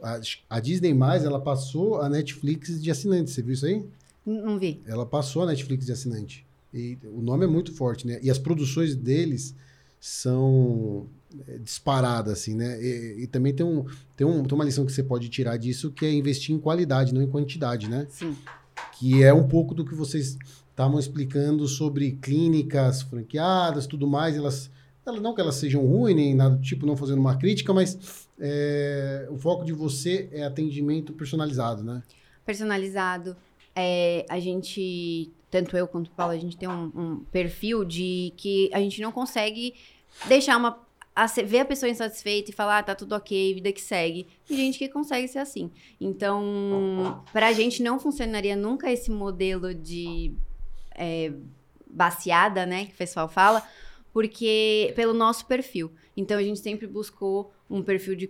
a, 0.01 0.19
a 0.49 0.59
Disney+, 0.59 0.91
ela 1.23 1.39
passou 1.39 2.01
a 2.01 2.09
Netflix 2.09 2.81
de 2.81 2.89
assinante. 2.89 3.29
Você 3.31 3.41
viu 3.43 3.53
isso 3.53 3.65
aí? 3.65 3.85
Não 4.25 4.57
vi. 4.57 4.81
Ela 4.87 5.05
passou 5.05 5.43
a 5.43 5.45
Netflix 5.45 5.85
de 5.85 5.91
assinante. 5.91 6.45
E 6.73 6.97
o 7.03 7.21
nome 7.21 7.45
é 7.45 7.47
muito 7.47 7.73
forte, 7.73 8.07
né? 8.07 8.19
E 8.23 8.29
as 8.31 8.37
produções 8.39 8.95
deles 8.95 9.53
são 9.99 11.07
é, 11.47 11.57
disparadas, 11.57 12.33
assim, 12.33 12.55
né? 12.55 12.81
E, 12.81 13.23
e 13.23 13.27
também 13.27 13.53
tem, 13.53 13.65
um, 13.65 13.85
tem, 14.15 14.25
um, 14.25 14.43
tem 14.43 14.53
uma 14.55 14.63
lição 14.65 14.85
que 14.85 14.91
você 14.91 15.03
pode 15.03 15.29
tirar 15.29 15.57
disso, 15.57 15.91
que 15.91 16.05
é 16.05 16.11
investir 16.11 16.55
em 16.55 16.59
qualidade, 16.59 17.13
não 17.13 17.21
em 17.21 17.29
quantidade, 17.29 17.89
né? 17.89 18.07
Sim. 18.09 18.35
que 18.99 19.23
é 19.23 19.33
um 19.33 19.47
pouco 19.47 19.73
do 19.73 19.83
que 19.85 19.93
vocês 19.95 20.37
estavam 20.69 20.99
explicando 20.99 21.67
sobre 21.67 22.11
clínicas 22.13 23.01
franqueadas, 23.01 23.87
tudo 23.87 24.07
mais. 24.07 24.35
Elas, 24.35 24.69
ela- 25.05 25.19
não 25.19 25.33
que 25.33 25.41
elas 25.41 25.55
sejam 25.55 25.85
ruins, 25.85 26.15
nem 26.15 26.35
nada 26.35 26.55
do 26.55 26.61
tipo, 26.61 26.85
não 26.85 26.95
fazendo 26.95 27.19
uma 27.19 27.35
crítica, 27.37 27.73
mas 27.73 28.27
é, 28.39 29.27
o 29.31 29.37
foco 29.37 29.65
de 29.65 29.73
você 29.73 30.29
é 30.31 30.43
atendimento 30.43 31.13
personalizado, 31.13 31.83
né? 31.83 32.03
personalizado. 32.45 33.35
É, 33.75 34.25
a 34.29 34.39
gente, 34.39 35.29
tanto 35.51 35.75
eu 35.75 35.87
quanto 35.87 36.07
o 36.07 36.11
Paulo, 36.11 36.33
a 36.33 36.37
gente 36.37 36.55
tem 36.57 36.67
um, 36.69 36.91
um 36.95 37.15
perfil 37.31 37.83
de 37.83 38.33
que 38.37 38.69
a 38.73 38.79
gente 38.79 39.01
não 39.01 39.11
consegue 39.11 39.73
deixar 40.27 40.57
uma. 40.57 40.79
A 41.17 41.25
ver 41.25 41.61
a 41.61 41.65
pessoa 41.65 41.89
insatisfeita 41.89 42.51
e 42.51 42.53
falar, 42.53 42.77
ah, 42.77 42.83
tá 42.83 42.93
tudo 42.93 43.15
ok, 43.15 43.55
vida 43.55 43.71
que 43.71 43.81
segue. 43.81 44.27
Tem 44.47 44.55
gente 44.55 44.77
que 44.77 44.87
consegue 44.87 45.27
ser 45.27 45.39
assim. 45.39 45.71
Então, 45.99 47.23
pra 47.33 47.51
gente 47.53 47.81
não 47.81 47.99
funcionaria 47.99 48.55
nunca 48.55 48.91
esse 48.91 49.09
modelo 49.09 49.73
de 49.73 50.31
é, 50.93 51.33
baseada, 51.89 52.67
né, 52.67 52.85
que 52.85 52.93
o 52.93 52.97
pessoal 52.97 53.27
fala, 53.27 53.67
porque 54.13 54.93
pelo 54.95 55.11
nosso 55.11 55.47
perfil. 55.47 55.91
Então, 56.15 56.37
a 56.37 56.43
gente 56.43 56.59
sempre 56.59 56.85
buscou 56.85 57.51
um 57.67 57.81
perfil 57.81 58.15
de 58.15 58.29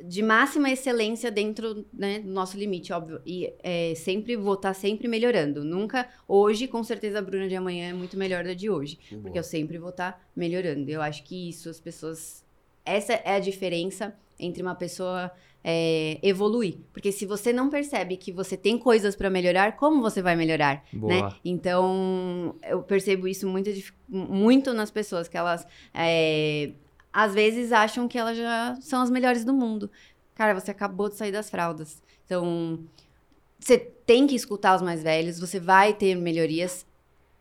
de 0.00 0.22
máxima 0.22 0.70
excelência 0.70 1.30
dentro 1.30 1.84
né, 1.92 2.20
do 2.20 2.30
nosso 2.30 2.56
limite, 2.56 2.92
óbvio. 2.92 3.20
E 3.26 3.52
é, 3.62 3.94
sempre 3.96 4.36
vou 4.36 4.54
estar 4.54 4.72
sempre 4.72 5.08
melhorando. 5.08 5.64
Nunca, 5.64 6.08
hoje, 6.26 6.68
com 6.68 6.84
certeza, 6.84 7.18
a 7.18 7.22
Bruna 7.22 7.48
de 7.48 7.56
amanhã 7.56 7.90
é 7.90 7.92
muito 7.92 8.16
melhor 8.16 8.44
da 8.44 8.54
de 8.54 8.70
hoje. 8.70 8.98
Porque 9.20 9.38
eu 9.38 9.42
sempre 9.42 9.76
vou 9.76 9.90
estar 9.90 10.22
melhorando. 10.36 10.88
Eu 10.88 11.02
acho 11.02 11.24
que 11.24 11.48
isso 11.48 11.68
as 11.68 11.80
pessoas. 11.80 12.44
essa 12.84 13.12
é 13.12 13.34
a 13.34 13.40
diferença 13.40 14.14
entre 14.38 14.62
uma 14.62 14.74
pessoa 14.74 15.32
é, 15.64 16.18
evoluir. 16.22 16.76
Porque 16.92 17.10
se 17.10 17.26
você 17.26 17.52
não 17.52 17.68
percebe 17.68 18.16
que 18.16 18.30
você 18.30 18.56
tem 18.56 18.78
coisas 18.78 19.16
para 19.16 19.28
melhorar, 19.28 19.76
como 19.76 20.00
você 20.00 20.22
vai 20.22 20.36
melhorar? 20.36 20.84
Boa. 20.92 21.12
Né? 21.12 21.34
Então, 21.44 22.54
eu 22.62 22.82
percebo 22.82 23.26
isso 23.26 23.48
muito, 23.48 23.68
muito 24.08 24.72
nas 24.72 24.92
pessoas, 24.92 25.26
que 25.26 25.36
elas 25.36 25.66
é, 25.92 26.70
às 27.12 27.34
vezes 27.34 27.72
acham 27.72 28.06
que 28.08 28.18
elas 28.18 28.36
já 28.36 28.76
são 28.80 29.00
as 29.02 29.10
melhores 29.10 29.44
do 29.44 29.52
mundo. 29.52 29.90
Cara, 30.34 30.54
você 30.58 30.70
acabou 30.70 31.08
de 31.08 31.16
sair 31.16 31.32
das 31.32 31.50
fraldas. 31.50 32.02
Então, 32.24 32.80
você 33.58 33.78
tem 33.78 34.26
que 34.26 34.34
escutar 34.34 34.76
os 34.76 34.82
mais 34.82 35.02
velhos, 35.02 35.38
você 35.40 35.58
vai 35.58 35.92
ter 35.92 36.14
melhorias, 36.14 36.86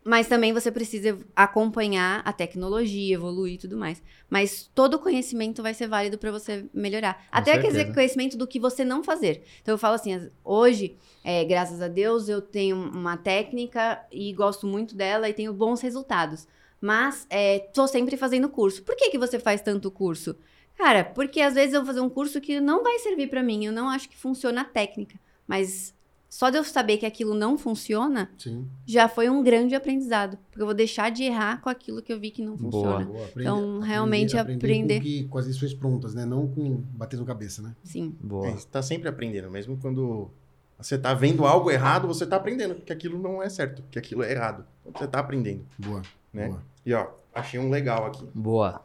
mas 0.03 0.27
também 0.27 0.53
você 0.53 0.71
precisa 0.71 1.17
acompanhar 1.35 2.21
a 2.25 2.31
tecnologia, 2.31 3.13
evoluir 3.15 3.55
e 3.55 3.57
tudo 3.57 3.77
mais. 3.77 4.01
Mas 4.29 4.69
todo 4.73 4.97
conhecimento 4.99 5.61
vai 5.61 5.73
ser 5.73 5.87
válido 5.87 6.17
para 6.17 6.31
você 6.31 6.65
melhorar. 6.73 7.25
Até 7.29 7.51
quer 7.51 7.67
dizer, 7.67 7.73
certeza. 7.73 7.93
conhecimento 7.93 8.37
do 8.37 8.47
que 8.47 8.57
você 8.59 8.85
não 8.85 9.03
fazer. 9.03 9.43
Então 9.61 9.73
eu 9.73 9.77
falo 9.77 9.95
assim, 9.95 10.13
as- 10.13 10.29
hoje, 10.45 10.95
é, 11.23 11.43
graças 11.43 11.81
a 11.81 11.89
Deus, 11.89 12.29
eu 12.29 12.41
tenho 12.41 12.77
uma 12.77 13.17
técnica 13.17 14.01
e 14.09 14.31
gosto 14.33 14.65
muito 14.65 14.95
dela 14.95 15.27
e 15.27 15.33
tenho 15.33 15.53
bons 15.53 15.81
resultados. 15.81 16.47
Mas 16.79 17.25
é, 17.29 17.59
tô 17.59 17.87
sempre 17.87 18.15
fazendo 18.17 18.49
curso. 18.49 18.83
Por 18.83 18.95
que, 18.95 19.09
que 19.09 19.17
você 19.17 19.39
faz 19.39 19.61
tanto 19.61 19.89
curso? 19.91 20.35
Cara, 20.77 21.03
porque 21.03 21.41
às 21.41 21.55
vezes 21.55 21.73
eu 21.73 21.79
vou 21.81 21.87
fazer 21.87 22.01
um 22.01 22.09
curso 22.09 22.39
que 22.39 22.59
não 22.59 22.83
vai 22.83 22.99
servir 22.99 23.27
para 23.29 23.41
mim, 23.41 23.65
eu 23.65 23.71
não 23.73 23.89
acho 23.89 24.07
que 24.07 24.15
funciona 24.15 24.61
a 24.61 24.65
técnica. 24.65 25.19
Mas 25.47 25.95
só 26.29 26.49
de 26.51 26.57
eu 26.57 26.63
saber 26.63 26.97
que 26.97 27.05
aquilo 27.05 27.33
não 27.33 27.57
funciona, 27.57 28.29
Sim. 28.37 28.67
já 28.85 29.07
foi 29.07 29.27
um 29.29 29.41
grande 29.41 29.73
aprendizado. 29.73 30.37
Porque 30.51 30.61
eu 30.61 30.65
vou 30.67 30.75
deixar 30.75 31.09
de 31.09 31.23
errar 31.23 31.61
com 31.61 31.69
aquilo 31.69 32.01
que 32.01 32.13
eu 32.13 32.19
vi 32.19 32.29
que 32.29 32.43
não 32.43 32.55
Boa. 32.55 32.71
funciona. 32.71 33.05
Boa, 33.05 33.25
aprender- 33.25 33.49
Então, 33.49 33.79
realmente 33.79 34.37
aprender. 34.37 34.97
Com, 34.99 35.03
que- 35.03 35.23
com 35.25 35.37
as 35.39 35.47
lições 35.47 35.73
prontas, 35.73 36.13
né? 36.13 36.25
Não 36.25 36.47
com 36.47 36.75
bater 36.93 37.17
no 37.17 37.25
cabeça, 37.25 37.61
né? 37.63 37.75
Sim. 37.83 38.15
Boa. 38.21 38.47
É, 38.49 38.51
você 38.51 38.67
tá 38.67 38.81
sempre 38.83 39.07
aprendendo, 39.09 39.49
mesmo 39.49 39.77
quando 39.77 40.29
você 40.77 40.95
tá 40.95 41.11
vendo 41.15 41.43
algo 41.43 41.71
errado, 41.71 42.07
você 42.07 42.23
tá 42.27 42.35
aprendendo 42.35 42.75
que 42.75 42.93
aquilo 42.93 43.17
não 43.17 43.41
é 43.41 43.49
certo, 43.49 43.81
que 43.89 43.97
aquilo 43.97 44.21
é 44.21 44.31
errado. 44.31 44.63
Você 44.93 45.07
tá 45.07 45.17
aprendendo, 45.19 45.65
Boa. 45.79 46.03
Né? 46.37 46.47
Boa. 46.47 46.63
E 46.85 46.93
ó, 46.93 47.07
achei 47.33 47.59
um 47.59 47.69
legal 47.69 48.05
aqui. 48.05 48.25
Boa. 48.33 48.81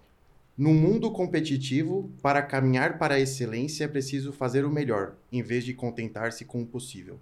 No 0.58 0.72
mundo 0.74 1.10
competitivo, 1.10 2.10
para 2.20 2.42
caminhar 2.42 2.98
para 2.98 3.14
a 3.14 3.20
excelência, 3.20 3.84
é 3.84 3.88
preciso 3.88 4.32
fazer 4.32 4.64
o 4.64 4.70
melhor, 4.70 5.12
em 5.32 5.42
vez 5.42 5.64
de 5.64 5.72
contentar-se 5.72 6.44
com 6.44 6.62
o 6.62 6.66
possível. 6.66 7.18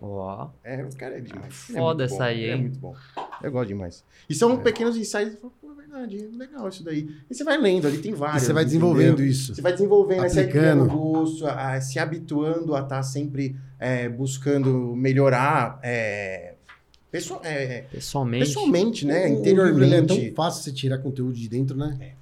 Ó. 0.00 0.48
É, 0.64 0.82
o 0.82 0.96
cara 0.96 1.18
é 1.18 1.20
demais. 1.20 1.68
É 1.70 1.72
Foda 1.74 2.06
bom, 2.08 2.14
essa 2.14 2.24
aí, 2.24 2.40
ele 2.42 2.50
É 2.50 2.54
hein? 2.54 2.60
muito 2.62 2.78
bom. 2.78 2.94
Eu 3.42 3.52
gosto 3.52 3.68
demais. 3.68 4.02
E 4.28 4.34
são 4.34 4.56
pequenos 4.58 4.96
insights. 4.96 5.36
Pô, 5.36 5.50
é 5.70 5.74
verdade, 5.74 6.16
legal 6.32 6.68
isso 6.68 6.82
daí. 6.82 7.14
E 7.30 7.34
você 7.34 7.44
vai 7.44 7.58
lendo, 7.58 7.86
ali 7.86 7.98
tem 7.98 8.12
E 8.12 8.14
vários. 8.14 8.42
você 8.42 8.52
vai 8.52 8.64
entendeu? 8.64 8.80
desenvolvendo 8.88 9.22
isso. 9.22 9.54
Você 9.54 9.62
vai 9.62 9.72
desenvolvendo, 9.72 10.22
aí 10.24 10.30
você 10.30 10.40
Aplicando. 10.40 10.86
gosto, 10.88 11.46
a- 11.46 11.74
a- 11.74 11.80
se 11.80 11.98
habituando 11.98 12.74
a 12.74 12.80
estar 12.80 13.02
sempre 13.02 13.54
é, 13.78 14.08
buscando 14.08 14.94
melhorar 14.96 15.78
é, 15.82 16.51
pessoa- 17.12 17.40
é, 17.44 17.82
Pessoalmente. 17.82 18.44
pessoalmente, 18.46 19.06
né? 19.06 19.20
O- 19.20 19.26
é 19.26 19.28
Interiormente. 19.28 20.06
tão 20.06 20.34
fácil 20.34 20.64
você 20.64 20.72
tirar 20.72 20.98
conteúdo 20.98 21.34
de 21.34 21.48
dentro, 21.48 21.76
né? 21.76 22.14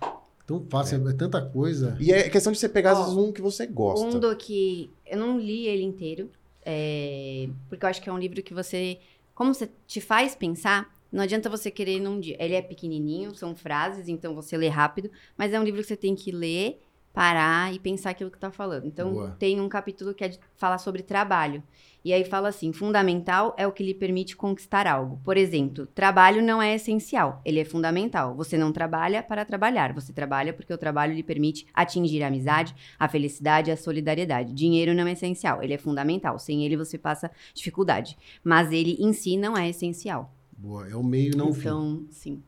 Tão 0.46 0.66
fácil, 0.68 1.08
é, 1.08 1.12
tanta 1.14 1.40
coisa. 1.40 1.96
E 2.00 2.12
é 2.12 2.28
questão 2.28 2.52
de 2.52 2.58
você 2.58 2.68
pegar, 2.68 2.94
vezes, 2.94 3.14
um 3.16 3.30
que 3.32 3.40
você 3.40 3.66
gosta. 3.66 4.04
Um 4.04 4.18
do 4.18 4.34
que. 4.36 4.90
Eu 5.06 5.18
não 5.18 5.38
li 5.38 5.66
ele 5.68 5.84
inteiro, 5.84 6.28
é, 6.66 7.48
porque 7.68 7.84
eu 7.84 7.88
acho 7.88 8.02
que 8.02 8.08
é 8.08 8.12
um 8.12 8.18
livro 8.18 8.42
que 8.42 8.52
você. 8.52 8.98
Como 9.34 9.54
você 9.54 9.70
te 9.86 10.00
faz 10.00 10.34
pensar, 10.34 10.92
não 11.10 11.22
adianta 11.22 11.48
você 11.48 11.70
querer 11.70 12.00
num 12.00 12.18
dia. 12.20 12.36
Ele 12.38 12.54
é 12.54 12.60
pequenininho, 12.62 13.34
são 13.34 13.54
frases, 13.56 14.08
então 14.08 14.34
você 14.34 14.56
lê 14.56 14.68
rápido, 14.68 15.10
mas 15.38 15.52
é 15.52 15.58
um 15.60 15.64
livro 15.64 15.80
que 15.80 15.86
você 15.88 15.96
tem 15.96 16.14
que 16.14 16.30
ler, 16.32 16.80
parar 17.12 17.74
e 17.74 17.78
pensar 17.78 18.10
aquilo 18.10 18.30
que 18.30 18.38
tá 18.38 18.50
falando. 18.50 18.86
Então, 18.86 19.12
Boa. 19.12 19.36
tem 19.38 19.60
um 19.60 19.68
capítulo 19.68 20.14
que 20.14 20.24
é 20.24 20.28
de 20.28 20.38
falar 20.56 20.78
sobre 20.78 21.02
trabalho. 21.02 21.62
E 22.04 22.12
aí 22.12 22.24
fala 22.24 22.48
assim: 22.48 22.72
fundamental 22.72 23.54
é 23.58 23.66
o 23.66 23.72
que 23.72 23.82
lhe 23.82 23.92
permite 23.92 24.36
conquistar 24.36 24.86
algo. 24.86 25.20
Por 25.22 25.36
exemplo, 25.36 25.86
trabalho 25.86 26.42
não 26.42 26.62
é 26.62 26.74
essencial, 26.74 27.40
ele 27.44 27.60
é 27.60 27.64
fundamental. 27.64 28.34
Você 28.36 28.56
não 28.56 28.72
trabalha 28.72 29.22
para 29.22 29.44
trabalhar, 29.44 29.92
você 29.92 30.12
trabalha 30.12 30.52
porque 30.52 30.72
o 30.72 30.78
trabalho 30.78 31.14
lhe 31.14 31.22
permite 31.22 31.66
atingir 31.74 32.22
a 32.22 32.28
amizade, 32.28 32.74
a 32.98 33.08
felicidade 33.08 33.70
a 33.70 33.76
solidariedade. 33.76 34.54
Dinheiro 34.54 34.94
não 34.94 35.06
é 35.06 35.12
essencial, 35.12 35.62
ele 35.62 35.74
é 35.74 35.78
fundamental. 35.78 36.38
Sem 36.38 36.64
ele 36.64 36.76
você 36.76 36.96
passa 36.96 37.30
dificuldade. 37.52 38.16
Mas 38.42 38.72
ele 38.72 38.96
em 38.98 39.12
si 39.12 39.36
não 39.36 39.56
é 39.56 39.68
essencial. 39.68 40.34
Boa. 40.56 40.88
É 40.88 40.96
o 40.96 41.02
meio, 41.02 41.36
não 41.36 41.50
o 41.50 41.54
fim. 41.54 41.60
então, 41.60 42.06
sim. 42.10 42.42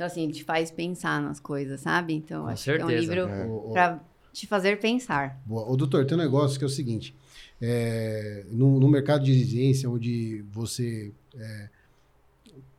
Então, 0.00 0.06
assim, 0.06 0.30
te 0.30 0.42
faz 0.42 0.70
pensar 0.70 1.20
nas 1.20 1.38
coisas, 1.38 1.82
sabe? 1.82 2.14
Então, 2.14 2.44
Com 2.44 2.48
acho 2.48 2.64
que 2.64 2.70
é 2.70 2.74
um 2.76 2.88
certeza. 2.88 3.00
livro 3.00 3.28
É. 3.28 3.70
Pra 3.70 4.00
te 4.32 4.46
fazer 4.46 4.80
pensar. 4.80 5.38
Boa. 5.44 5.70
Ô, 5.70 5.76
doutor, 5.76 6.06
tem 6.06 6.16
um 6.16 6.20
negócio 6.22 6.58
que 6.58 6.64
é 6.64 6.66
o 6.66 6.70
seguinte. 6.70 7.14
É, 7.60 8.46
no, 8.50 8.80
no 8.80 8.88
mercado 8.88 9.22
de 9.22 9.30
exigência, 9.30 9.90
onde 9.90 10.42
você 10.50 11.12
é, 11.36 11.68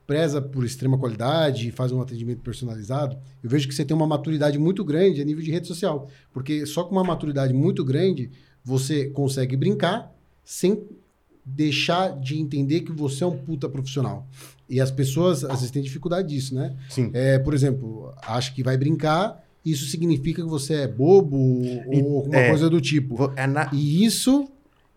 preza 0.07 0.41
por 0.41 0.65
extrema 0.65 0.98
qualidade 0.98 1.68
e 1.68 1.72
faz 1.72 1.91
um 1.91 2.02
atendimento 2.02 2.41
personalizado, 2.41 3.15
eu 3.43 3.49
vejo 3.52 3.68
que 3.68 3.76
você 3.76 3.85
tem 3.85 3.95
uma 3.95 4.07
maturidade 4.07 4.57
muito 4.57 4.84
grande 4.84 5.22
a 5.22 5.23
nível 5.23 5.43
de 5.43 5.52
rede 5.52 5.68
social. 5.68 6.10
Porque 6.34 6.65
só 6.65 6.85
com 6.85 6.95
uma 6.95 7.03
maturidade 7.03 7.53
muito 7.53 7.85
grande, 7.85 8.31
você 8.64 9.11
consegue 9.11 9.56
brincar 9.56 10.11
sem 10.43 10.84
deixar 11.45 12.19
de 12.19 12.39
entender 12.39 12.81
que 12.81 12.91
você 12.91 13.23
é 13.23 13.27
um 13.27 13.38
puta 13.38 13.69
profissional. 13.69 14.27
E 14.72 14.80
as 14.80 14.89
pessoas, 14.89 15.43
às 15.43 15.56
vezes, 15.60 15.69
têm 15.72 15.81
dificuldade 15.84 16.30
disso, 16.30 16.56
né? 16.56 16.73
Sim. 16.89 17.10
É, 17.14 17.38
por 17.38 17.53
exemplo, 17.53 18.14
acha 18.26 18.53
que 18.53 18.64
vai 18.64 18.77
brincar, 18.77 19.43
isso 19.65 19.85
significa 19.85 20.41
que 20.41 20.48
você 20.49 20.73
é 20.76 20.88
bobo 20.88 21.61
E- 21.91 22.02
ou 22.02 22.18
alguma 22.19 22.38
é. 22.38 22.48
coisa 22.49 22.69
do 22.69 22.80
tipo. 22.80 23.31
É 23.35 23.45
na- 23.45 23.69
E 23.73 24.06
isso, 24.06 24.48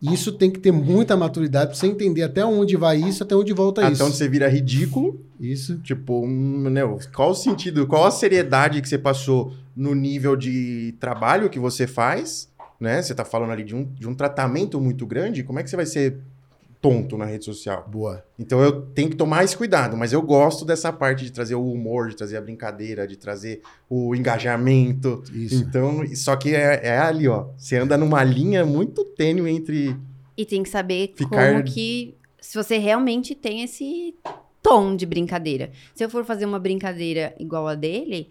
isso 0.00 0.30
tem 0.32 0.48
que 0.50 0.60
ter 0.60 0.70
muita 0.70 1.16
maturidade 1.16 1.72
pra 1.72 1.74
você 1.76 1.88
entender 1.88 2.22
até 2.22 2.44
onde 2.44 2.76
vai 2.76 2.98
isso, 2.98 3.24
até 3.24 3.34
onde 3.34 3.52
volta 3.52 3.82
Até 3.82 3.92
isso. 3.92 4.04
onde 4.04 4.16
você 4.16 4.28
vira 4.28 4.48
ridículo. 4.48 5.20
Isso. 5.40 5.76
Tipo, 5.78 6.24
né, 6.26 6.82
qual 7.12 7.30
o 7.30 7.34
sentido, 7.34 7.84
qual 7.86 8.04
a 8.06 8.10
seriedade 8.12 8.80
que 8.80 8.88
você 8.88 8.96
passou 8.96 9.52
no 9.76 9.92
nível 9.92 10.36
de 10.36 10.94
trabalho 11.00 11.50
que 11.50 11.58
você 11.58 11.84
faz, 11.86 12.48
né? 12.78 13.02
Você 13.02 13.12
tá 13.12 13.24
falando 13.24 13.50
ali 13.50 13.64
de 13.64 13.74
um, 13.74 13.84
de 13.84 14.06
um 14.08 14.14
tratamento 14.14 14.80
muito 14.80 15.04
grande, 15.04 15.42
como 15.42 15.58
é 15.58 15.64
que 15.64 15.68
você 15.70 15.74
vai 15.76 15.86
ser 15.86 16.18
tonto 16.84 17.16
na 17.16 17.24
rede 17.24 17.46
social? 17.46 17.88
Boa. 17.90 18.22
Então 18.38 18.60
eu 18.62 18.82
tenho 18.82 19.08
que 19.08 19.16
tomar 19.16 19.42
esse 19.42 19.56
cuidado, 19.56 19.96
mas 19.96 20.12
eu 20.12 20.20
gosto 20.20 20.66
dessa 20.66 20.92
parte 20.92 21.24
de 21.24 21.32
trazer 21.32 21.54
o 21.54 21.64
humor, 21.72 22.10
de 22.10 22.16
trazer 22.16 22.36
a 22.36 22.40
brincadeira, 22.42 23.06
de 23.08 23.16
trazer 23.16 23.62
o 23.88 24.14
engajamento. 24.14 25.22
Isso. 25.32 25.54
Então, 25.54 26.04
só 26.14 26.36
que 26.36 26.54
é, 26.54 26.80
é 26.88 26.98
ali, 26.98 27.26
ó. 27.26 27.46
Você 27.56 27.76
anda 27.78 27.96
numa 27.96 28.22
linha 28.22 28.66
muito 28.66 29.02
tênue 29.02 29.50
entre. 29.50 29.96
E 30.36 30.44
tem 30.44 30.62
que 30.62 30.68
saber 30.68 31.14
Ficar- 31.16 31.52
como 31.52 31.64
que. 31.64 32.14
Se 32.38 32.54
você 32.54 32.76
realmente 32.76 33.34
tem 33.34 33.62
esse 33.62 34.14
tom 34.62 34.94
de 34.94 35.06
brincadeira. 35.06 35.70
Se 35.94 36.04
eu 36.04 36.10
for 36.10 36.22
fazer 36.24 36.44
uma 36.44 36.58
brincadeira 36.58 37.34
igual 37.38 37.66
a 37.66 37.74
dele, 37.74 38.28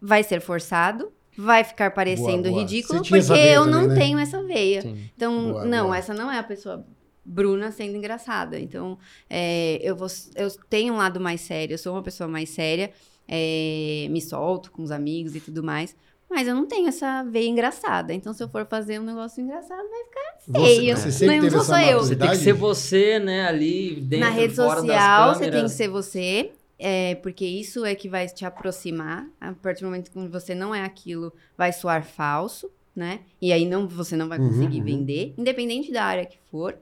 vai 0.00 0.22
ser 0.22 0.40
forçado, 0.42 1.10
vai 1.36 1.64
ficar 1.64 1.90
parecendo 1.92 2.50
boa. 2.50 2.60
ridículo, 2.60 3.00
tinha 3.00 3.18
essa 3.20 3.32
porque 3.34 3.48
eu 3.48 3.64
também, 3.64 3.80
não 3.80 3.88
né? 3.88 3.94
tenho 3.94 4.18
essa 4.18 4.42
veia. 4.42 4.82
Sim. 4.82 4.98
Então, 5.16 5.52
Boa, 5.52 5.64
não, 5.64 5.84
boa. 5.86 5.96
essa 5.96 6.12
não 6.12 6.30
é 6.30 6.38
a 6.38 6.42
pessoa 6.42 6.84
Bruna 7.28 7.70
sendo 7.70 7.96
engraçada. 7.96 8.58
Então, 8.58 8.98
é, 9.28 9.78
eu, 9.82 9.94
vou, 9.94 10.08
eu 10.34 10.50
tenho 10.68 10.94
um 10.94 10.96
lado 10.96 11.20
mais 11.20 11.42
sério, 11.42 11.74
eu 11.74 11.78
sou 11.78 11.92
uma 11.94 12.02
pessoa 12.02 12.26
mais 12.28 12.48
séria, 12.48 12.90
é, 13.26 14.06
me 14.10 14.20
solto 14.20 14.72
com 14.72 14.82
os 14.82 14.90
amigos 14.90 15.34
e 15.36 15.40
tudo 15.40 15.62
mais. 15.62 15.94
Mas 16.30 16.46
eu 16.46 16.54
não 16.54 16.66
tenho 16.66 16.88
essa 16.88 17.22
veia 17.22 17.48
engraçada. 17.48 18.12
Então, 18.12 18.32
se 18.34 18.42
eu 18.42 18.48
for 18.48 18.66
fazer 18.66 18.98
um 19.00 19.04
negócio 19.04 19.42
engraçado, 19.42 19.82
vai 19.88 20.04
ficar 20.04 20.60
Você, 20.60 20.76
feio. 20.76 20.96
você 20.96 21.10
sempre 21.10 21.36
Não 21.36 21.44
teve 21.44 21.56
sou 21.56 21.64
só 21.64 21.78
eu. 21.80 21.98
Você 22.00 22.16
tem 22.16 22.28
que 22.30 22.36
ser 22.36 22.52
você, 22.52 23.18
né? 23.18 23.46
Ali 23.46 23.94
dentro, 24.00 24.26
Na 24.26 24.30
rede 24.30 24.54
fora 24.54 24.80
social, 24.80 25.28
das 25.28 25.38
você 25.38 25.50
tem 25.50 25.62
que 25.64 25.70
ser 25.70 25.88
você. 25.88 26.52
É, 26.78 27.14
porque 27.16 27.44
isso 27.44 27.84
é 27.84 27.94
que 27.94 28.08
vai 28.10 28.26
te 28.28 28.44
aproximar. 28.44 29.26
A 29.40 29.52
partir 29.52 29.80
do 29.80 29.86
momento 29.86 30.10
que 30.10 30.18
você 30.28 30.54
não 30.54 30.74
é 30.74 30.84
aquilo, 30.84 31.32
vai 31.56 31.72
soar 31.72 32.04
falso, 32.04 32.70
né? 32.94 33.20
E 33.40 33.50
aí 33.52 33.64
não, 33.66 33.88
você 33.88 34.14
não 34.14 34.28
vai 34.28 34.38
Uhum, 34.38 34.48
conseguir 34.50 34.78
uhum. 34.80 34.84
vender, 34.84 35.34
independente 35.38 35.90
da 35.90 36.04
área 36.04 36.26
que 36.26 36.38
for. 36.50 36.76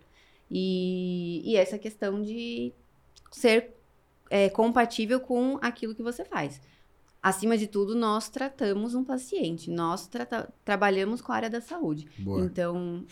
E, 0.51 1.43
e 1.45 1.57
essa 1.57 1.79
questão 1.79 2.23
de 2.23 2.73
ser 3.31 3.75
é, 4.31 4.49
compatível 4.49 5.21
com 5.21 5.59
aquilo 5.61 5.95
que 5.95 6.03
você 6.03 6.25
faz. 6.25 6.61
Acima 7.23 7.59
de 7.59 7.67
tudo, 7.67 7.95
nós 7.95 8.29
tratamos 8.29 8.95
um 8.95 9.03
paciente, 9.03 9.71
nós 9.71 10.07
trata- 10.07 10.53
trabalhamos 10.65 11.21
com 11.21 11.33
a 11.33 11.37
área 11.37 11.51
da 11.51 11.61
saúde. 11.61 12.07
Boa. 12.19 12.41
Então, 12.45 13.05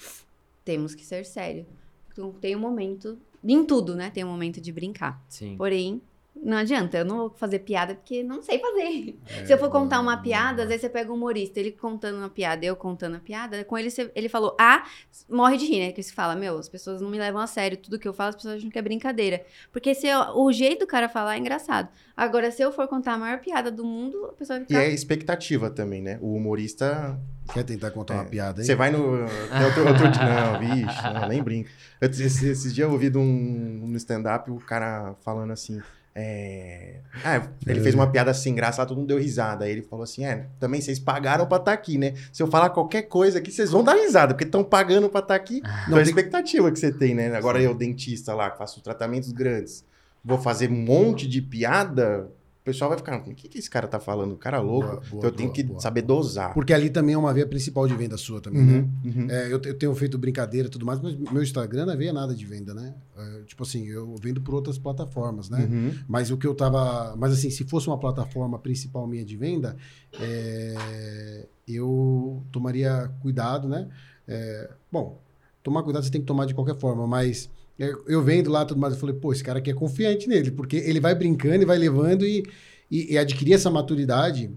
temos 0.65 0.95
que 0.95 1.05
ser 1.05 1.25
sério. 1.27 1.67
Então, 2.13 2.33
tem 2.33 2.55
um 2.55 2.61
momento, 2.61 3.19
em 3.43 3.65
tudo, 3.65 3.97
né? 3.97 4.11
Tem 4.11 4.23
um 4.23 4.29
momento 4.29 4.61
de 4.61 4.71
brincar. 4.71 5.21
Sim. 5.29 5.57
Porém, 5.57 6.01
Não 6.45 6.59
adianta, 6.59 6.99
eu 6.99 7.07
não 7.07 7.17
vou 7.17 7.31
fazer 7.31 7.61
piada 7.61 7.95
porque 7.95 8.23
não 8.23 8.43
sei 8.43 8.59
fazer. 8.59 9.19
Se 9.47 9.53
eu 9.55 9.57
for 9.57 9.71
contar 9.71 9.99
uma 9.99 10.19
piada, 10.19 10.63
às 10.65 10.69
vezes 10.69 10.83
você 10.83 10.91
pega 10.91 11.11
um 11.11 11.15
humorista, 11.15 11.59
ele 11.59 11.73
contando 11.73 12.19
uma 12.19 12.29
piada, 12.29 12.67
eu 12.67 12.77
contando 12.77 13.17
a 13.17 13.19
piada, 13.19 13.65
com 13.65 13.79
ele 13.79 13.89
você- 13.91 14.13
ele 14.15 14.29
falou, 14.29 14.55
ah, 14.61 14.85
morre 15.27 15.57
de 15.57 15.65
rir, 15.65 15.81
né? 15.87 15.93
Que 15.93 16.03
você 16.03 16.13
fala, 16.13 16.37
meu, 16.37 16.59
as 16.59 16.69
pessoas 16.69 17.01
não 17.01 17.09
me 17.09 17.17
levam 17.19 17.41
a 17.41 17.47
sério, 17.47 17.79
tudo 17.79 17.99
que 17.99 18.07
eu 18.07 18.13
falo, 18.13 18.29
as 18.29 18.37
pessoas 18.37 18.57
acham 18.57 18.69
que 18.69 18.79
é 18.79 18.83
brincadeira. 18.83 19.43
Porque 19.73 19.95
se 19.95 20.07
eu- 20.07 20.37
o 20.37 20.53
jeito 20.53 20.81
do 20.81 20.87
cara 20.87 21.09
falar 21.09 21.37
é 21.37 21.39
engraçado. 21.39 21.89
Agora, 22.15 22.51
se 22.51 22.61
eu 22.63 22.71
for 22.71 22.87
contar 22.89 23.15
a 23.15 23.19
maior 23.19 23.39
piada 23.41 23.71
do 23.71 23.83
mundo, 23.85 24.27
a 24.27 24.33
pessoa 24.35 24.59
vai 24.59 24.65
E 24.65 24.69
ficar... 24.69 24.83
é 24.83 24.91
expectativa 24.91 25.71
também, 25.71 26.03
né? 26.03 26.19
O 26.21 26.35
humorista. 26.35 27.19
Quer 27.55 27.63
tentar 27.65 27.91
contar 27.91 28.15
uma 28.15 28.25
piada 28.25 28.61
aí? 28.61 28.67
Você 28.67 28.75
vai 28.75 28.91
no. 28.91 28.99
tem 29.27 29.65
outro, 29.67 29.89
outro 29.89 30.11
dia- 30.11 30.23
não, 30.23 30.59
vixe, 30.61 31.03
não, 31.13 31.29
nem 31.29 31.43
brinca. 31.43 31.71
Eu- 32.01 32.09
Esses, 32.11 32.43
esses 32.43 32.75
dias 32.75 32.87
eu 32.87 32.93
ouvi 32.93 33.09
de 33.09 33.17
um, 33.19 33.87
no 33.87 33.97
stand-up 33.97 34.51
o 34.51 34.57
cara 34.61 35.15
falando 35.23 35.51
assim. 35.53 35.81
É, 36.15 37.01
Ah, 37.25 37.49
ele 37.67 37.81
fez 37.81 37.95
uma 37.95 38.11
piada 38.11 38.33
sem 38.35 38.55
graça, 38.55 38.83
lá 38.83 38.87
todo 38.87 38.99
mundo 38.99 39.09
deu 39.09 39.19
risada. 39.19 39.65
Aí 39.65 39.73
ele 39.73 39.83
falou 39.83 40.05
assim: 40.05 40.25
É, 40.25 40.47
também 40.61 40.81
vocês 40.81 40.99
pagaram 40.99 41.47
pra 41.47 41.59
estar 41.59 41.73
aqui, 41.73 41.99
né? 41.99 42.15
Se 42.33 42.43
eu 42.43 42.47
falar 42.47 42.71
qualquer 42.71 43.03
coisa 43.03 43.39
aqui, 43.39 43.51
vocês 43.51 43.71
vão 43.71 43.83
dar 43.85 43.95
risada, 43.95 44.35
porque 44.35 44.45
estão 44.45 44.63
pagando 44.65 45.09
pra 45.09 45.21
estar 45.21 45.35
aqui. 45.35 45.59
Então 45.59 45.99
é 45.99 46.01
a 46.01 46.05
tem- 46.05 46.11
expectativa 46.11 46.71
que 46.71 46.79
você 46.79 46.93
tem, 46.93 47.15
né? 47.15 47.35
Agora 47.37 47.61
eu, 47.61 47.75
dentista 47.75 48.35
lá, 48.35 48.51
que 48.51 48.59
faço 48.59 48.81
tratamentos 48.81 49.33
grandes, 49.33 49.85
vou 50.25 50.39
fazer 50.39 50.71
um 50.71 50.75
monte 50.77 51.27
de 51.29 51.43
piada, 51.43 52.29
o 52.65 52.73
pessoal 52.73 52.89
vai 52.89 52.97
ficar, 52.97 53.19
o 53.19 53.35
que, 53.35 53.47
que 53.47 53.59
esse 53.59 53.69
cara 53.69 53.87
tá 53.87 54.01
falando? 54.01 54.39
Cara 54.39 54.59
louco. 54.59 54.87
Boa, 54.87 55.01
boa, 55.01 55.07
então 55.19 55.29
eu 55.29 55.33
tenho 55.33 55.53
boa, 55.53 55.77
que 55.77 55.83
saber 55.83 56.01
dosar. 56.01 56.55
Porque 56.55 56.73
ali 56.73 56.89
também 56.89 57.15
é 57.15 57.19
uma 57.19 57.33
via 57.35 57.47
principal 57.47 57.87
de 57.87 57.95
venda 57.95 58.17
sua 58.17 58.41
também, 58.41 58.63
né? 58.65 58.79
Uhum, 59.05 59.13
uhum. 59.25 59.31
É, 59.31 59.53
eu, 59.53 59.61
eu 59.61 59.79
tenho 59.79 59.95
feito 59.95 60.17
brincadeira 60.17 60.67
e 60.67 60.71
tudo 60.71 60.87
mais, 60.87 60.99
mas 60.99 61.15
meu 61.15 61.43
Instagram 61.43 61.85
não 61.85 61.93
é 61.93 62.13
nada 62.13 62.35
de 62.35 62.47
venda, 62.47 62.73
né? 62.73 62.95
É, 63.19 63.43
tipo 63.43 63.63
assim, 63.65 63.87
eu 63.87 64.17
vendo 64.17 64.41
por 64.41 64.55
outras 64.55 64.79
plataformas, 64.79 65.51
né? 65.51 65.69
Uhum. 65.71 65.93
Mas 66.09 66.31
o 66.31 66.39
que 66.39 66.47
eu 66.47 66.55
tava. 66.55 67.15
Mas 67.19 67.35
assim, 67.35 67.51
se 67.51 67.65
fosse 67.65 67.87
uma 67.87 67.99
plataforma 67.99 68.59
principal 68.59 69.07
minha 69.07 69.27
de 69.27 69.37
venda, 69.37 69.77
é, 70.19 71.47
eu 71.69 72.43
tomaria 72.51 73.13
cuidado, 73.21 73.69
né? 73.69 73.91
É, 74.27 74.71
bom, 74.91 75.21
tomar 75.63 75.83
cuidado 75.83 76.03
você 76.03 76.11
tem 76.11 76.23
que 76.23 76.27
tomar 76.27 76.47
de 76.47 76.55
qualquer 76.55 76.77
forma, 76.77 77.07
mas 77.07 77.51
é, 77.51 77.64
eu 77.79 78.23
vendo 78.23 78.51
lá 78.51 78.65
tudo 78.65 78.81
mais, 78.81 78.95
eu 78.95 79.01
falei, 79.01 79.15
pô, 79.17 79.33
esse 79.33 79.43
cara 79.43 79.59
aqui 79.59 79.71
é 79.71 79.75
confiante 79.75 80.29
nele, 80.29 80.51
porque 80.51 80.77
ele 80.77 81.01
vai 81.01 81.15
brincando 81.15 81.63
e 81.63 81.67
vai 81.67 81.77
levando 81.77 82.25
e, 82.25 82.45
e, 82.91 83.15
e 83.15 83.19
adquirir 83.19 83.55
essa 83.55 83.71
maturidade. 83.71 84.51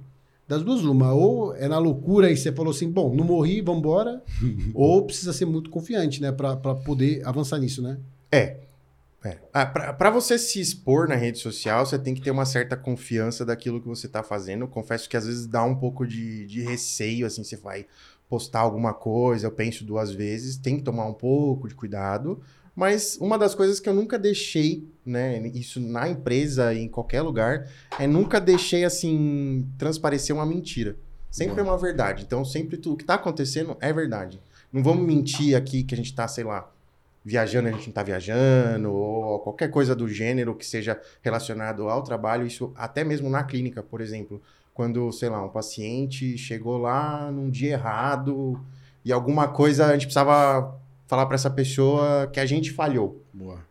Das 0.47 0.63
duas, 0.63 0.83
uma. 0.83 1.13
Ou 1.13 1.53
é 1.55 1.67
na 1.67 1.77
loucura 1.77 2.31
e 2.31 2.37
você 2.37 2.51
falou 2.53 2.71
assim, 2.71 2.89
bom, 2.89 3.13
não 3.13 3.25
morri, 3.25 3.59
vambora. 3.59 4.23
ou 4.73 5.05
precisa 5.05 5.33
ser 5.33 5.45
muito 5.45 5.69
confiante, 5.69 6.21
né? 6.21 6.31
Pra, 6.31 6.55
pra 6.55 6.73
poder 6.73 7.21
avançar 7.27 7.57
nisso, 7.57 7.81
né? 7.81 7.97
É. 8.31 8.57
é. 9.25 9.39
Ah, 9.51 9.65
pra, 9.65 9.91
pra 9.91 10.09
você 10.09 10.37
se 10.37 10.61
expor 10.61 11.09
na 11.09 11.15
rede 11.15 11.39
social, 11.39 11.85
você 11.85 11.99
tem 11.99 12.13
que 12.13 12.21
ter 12.21 12.31
uma 12.31 12.45
certa 12.45 12.77
confiança 12.77 13.43
daquilo 13.43 13.81
que 13.81 13.87
você 13.87 14.07
tá 14.07 14.23
fazendo. 14.23 14.67
Confesso 14.67 15.09
que 15.09 15.17
às 15.17 15.25
vezes 15.25 15.47
dá 15.47 15.63
um 15.63 15.75
pouco 15.75 16.07
de, 16.07 16.45
de 16.45 16.61
receio, 16.61 17.25
assim, 17.25 17.43
você 17.43 17.57
vai 17.57 17.85
postar 18.29 18.59
alguma 18.59 18.93
coisa, 18.93 19.47
eu 19.47 19.51
penso 19.51 19.83
duas 19.85 20.11
vezes, 20.11 20.57
tem 20.57 20.77
que 20.77 20.83
tomar 20.83 21.05
um 21.05 21.13
pouco 21.13 21.67
de 21.67 21.75
cuidado. 21.75 22.41
Mas 22.77 23.17
uma 23.19 23.39
das 23.39 23.55
coisas 23.55 23.79
que 23.79 23.89
eu 23.89 23.93
nunca 23.95 24.19
deixei, 24.19 24.87
né, 25.03 25.47
isso 25.47 25.79
na 25.79 26.07
empresa 26.07 26.75
e 26.75 26.83
em 26.83 26.87
qualquer 26.87 27.23
lugar, 27.23 27.67
é 27.97 28.05
nunca 28.05 28.39
deixei, 28.39 28.85
assim, 28.85 29.67
transparecer 29.79 30.35
uma 30.35 30.45
mentira. 30.45 30.95
Sempre 31.31 31.55
Boa. 31.55 31.69
é 31.69 31.71
uma 31.71 31.77
verdade. 31.79 32.23
Então, 32.23 32.45
sempre 32.45 32.77
tudo 32.77 32.93
o 32.93 32.97
que 32.97 33.03
tá 33.03 33.15
acontecendo 33.15 33.75
é 33.81 33.91
verdade. 33.91 34.39
Não 34.71 34.83
vamos 34.83 35.07
mentir 35.07 35.57
aqui 35.57 35.83
que 35.83 35.95
a 35.95 35.97
gente 35.97 36.13
tá, 36.13 36.27
sei 36.27 36.43
lá, 36.43 36.71
viajando, 37.25 37.67
a 37.67 37.71
gente 37.71 37.87
não 37.87 37.93
tá 37.93 38.03
viajando, 38.03 38.93
ou 38.93 39.39
qualquer 39.39 39.71
coisa 39.71 39.95
do 39.95 40.07
gênero 40.07 40.53
que 40.53 40.63
seja 40.63 41.01
relacionado 41.23 41.89
ao 41.89 42.03
trabalho, 42.03 42.45
isso 42.45 42.71
até 42.75 43.03
mesmo 43.03 43.27
na 43.27 43.43
clínica, 43.43 43.81
por 43.81 44.01
exemplo, 44.01 44.39
quando, 44.71 45.11
sei 45.11 45.29
lá, 45.29 45.43
um 45.43 45.49
paciente 45.49 46.37
chegou 46.37 46.77
lá 46.77 47.31
num 47.31 47.49
dia 47.49 47.71
errado 47.71 48.63
e 49.03 49.11
alguma 49.11 49.47
coisa 49.47 49.87
a 49.87 49.93
gente 49.93 50.05
precisava 50.05 50.79
falar 51.07 51.25
para 51.25 51.35
essa 51.35 51.49
pessoa 51.49 52.27
que 52.27 52.39
a 52.39 52.45
gente 52.45 52.71
falhou. 52.71 53.23
Boa. 53.33 53.65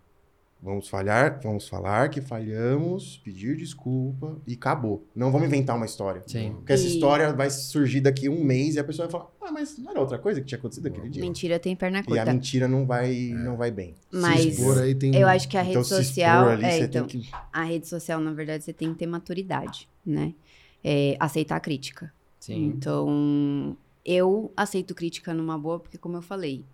Vamos 0.62 0.88
falhar, 0.88 1.38
vamos 1.44 1.68
falar 1.68 2.08
que 2.08 2.20
falhamos, 2.20 3.18
pedir 3.18 3.56
desculpa 3.56 4.36
e 4.46 4.54
acabou. 4.54 5.06
Não 5.14 5.30
vamos 5.30 5.46
inventar 5.46 5.76
uma 5.76 5.86
história. 5.86 6.22
Sim. 6.26 6.54
Porque 6.54 6.72
essa 6.72 6.82
E- 6.84 6.88
história 6.88 7.32
vai 7.32 7.48
surgir 7.50 8.00
daqui 8.00 8.28
um 8.28 8.42
mês 8.42 8.74
e 8.74 8.80
a 8.80 8.82
pessoa 8.84 9.06
vai 9.06 9.12
falar: 9.12 9.30
"Ah, 9.42 9.52
mas 9.52 9.78
não 9.78 9.90
era 9.90 10.00
outra 10.00 10.18
coisa 10.18 10.40
que 10.40 10.46
tinha 10.46 10.58
acontecido 10.58 10.86
aquele 10.88 11.08
dia". 11.10 11.22
Mentira 11.22 11.58
tem 11.60 11.76
perna 11.76 11.98
E 11.98 12.00
a 12.00 12.04
curta. 12.04 12.32
mentira 12.32 12.66
não 12.66 12.84
vai, 12.86 13.12
não 13.34 13.56
vai 13.56 13.70
bem. 13.70 13.94
Mas 14.10 14.40
Se 14.40 14.48
expor 14.48 14.78
aí 14.78 14.94
tem... 14.94 15.14
eu 15.14 15.28
acho 15.28 15.46
que 15.48 15.56
a 15.56 15.60
rede 15.60 15.72
então, 15.72 15.84
se 15.84 15.94
social... 16.04 16.40
expor 16.40 16.52
ali, 16.54 16.64
é, 16.64 16.70
você 16.78 16.84
então, 16.84 17.06
tem 17.06 17.20
que. 17.20 17.30
a 17.52 17.62
rede 17.62 17.86
social, 17.86 18.18
na 18.18 18.32
verdade, 18.32 18.64
você 18.64 18.72
tem 18.72 18.92
que 18.92 18.98
ter 18.98 19.06
maturidade, 19.06 19.88
né? 20.04 20.34
É, 20.82 21.16
aceitar 21.20 21.56
a 21.56 21.60
crítica. 21.60 22.12
Sim. 22.40 22.64
Então, 22.64 23.76
eu 24.04 24.50
aceito 24.56 24.94
crítica 24.94 25.32
numa 25.34 25.58
boa, 25.58 25.78
porque, 25.78 25.98
como 25.98 26.16
eu 26.16 26.22
falei, 26.22 26.64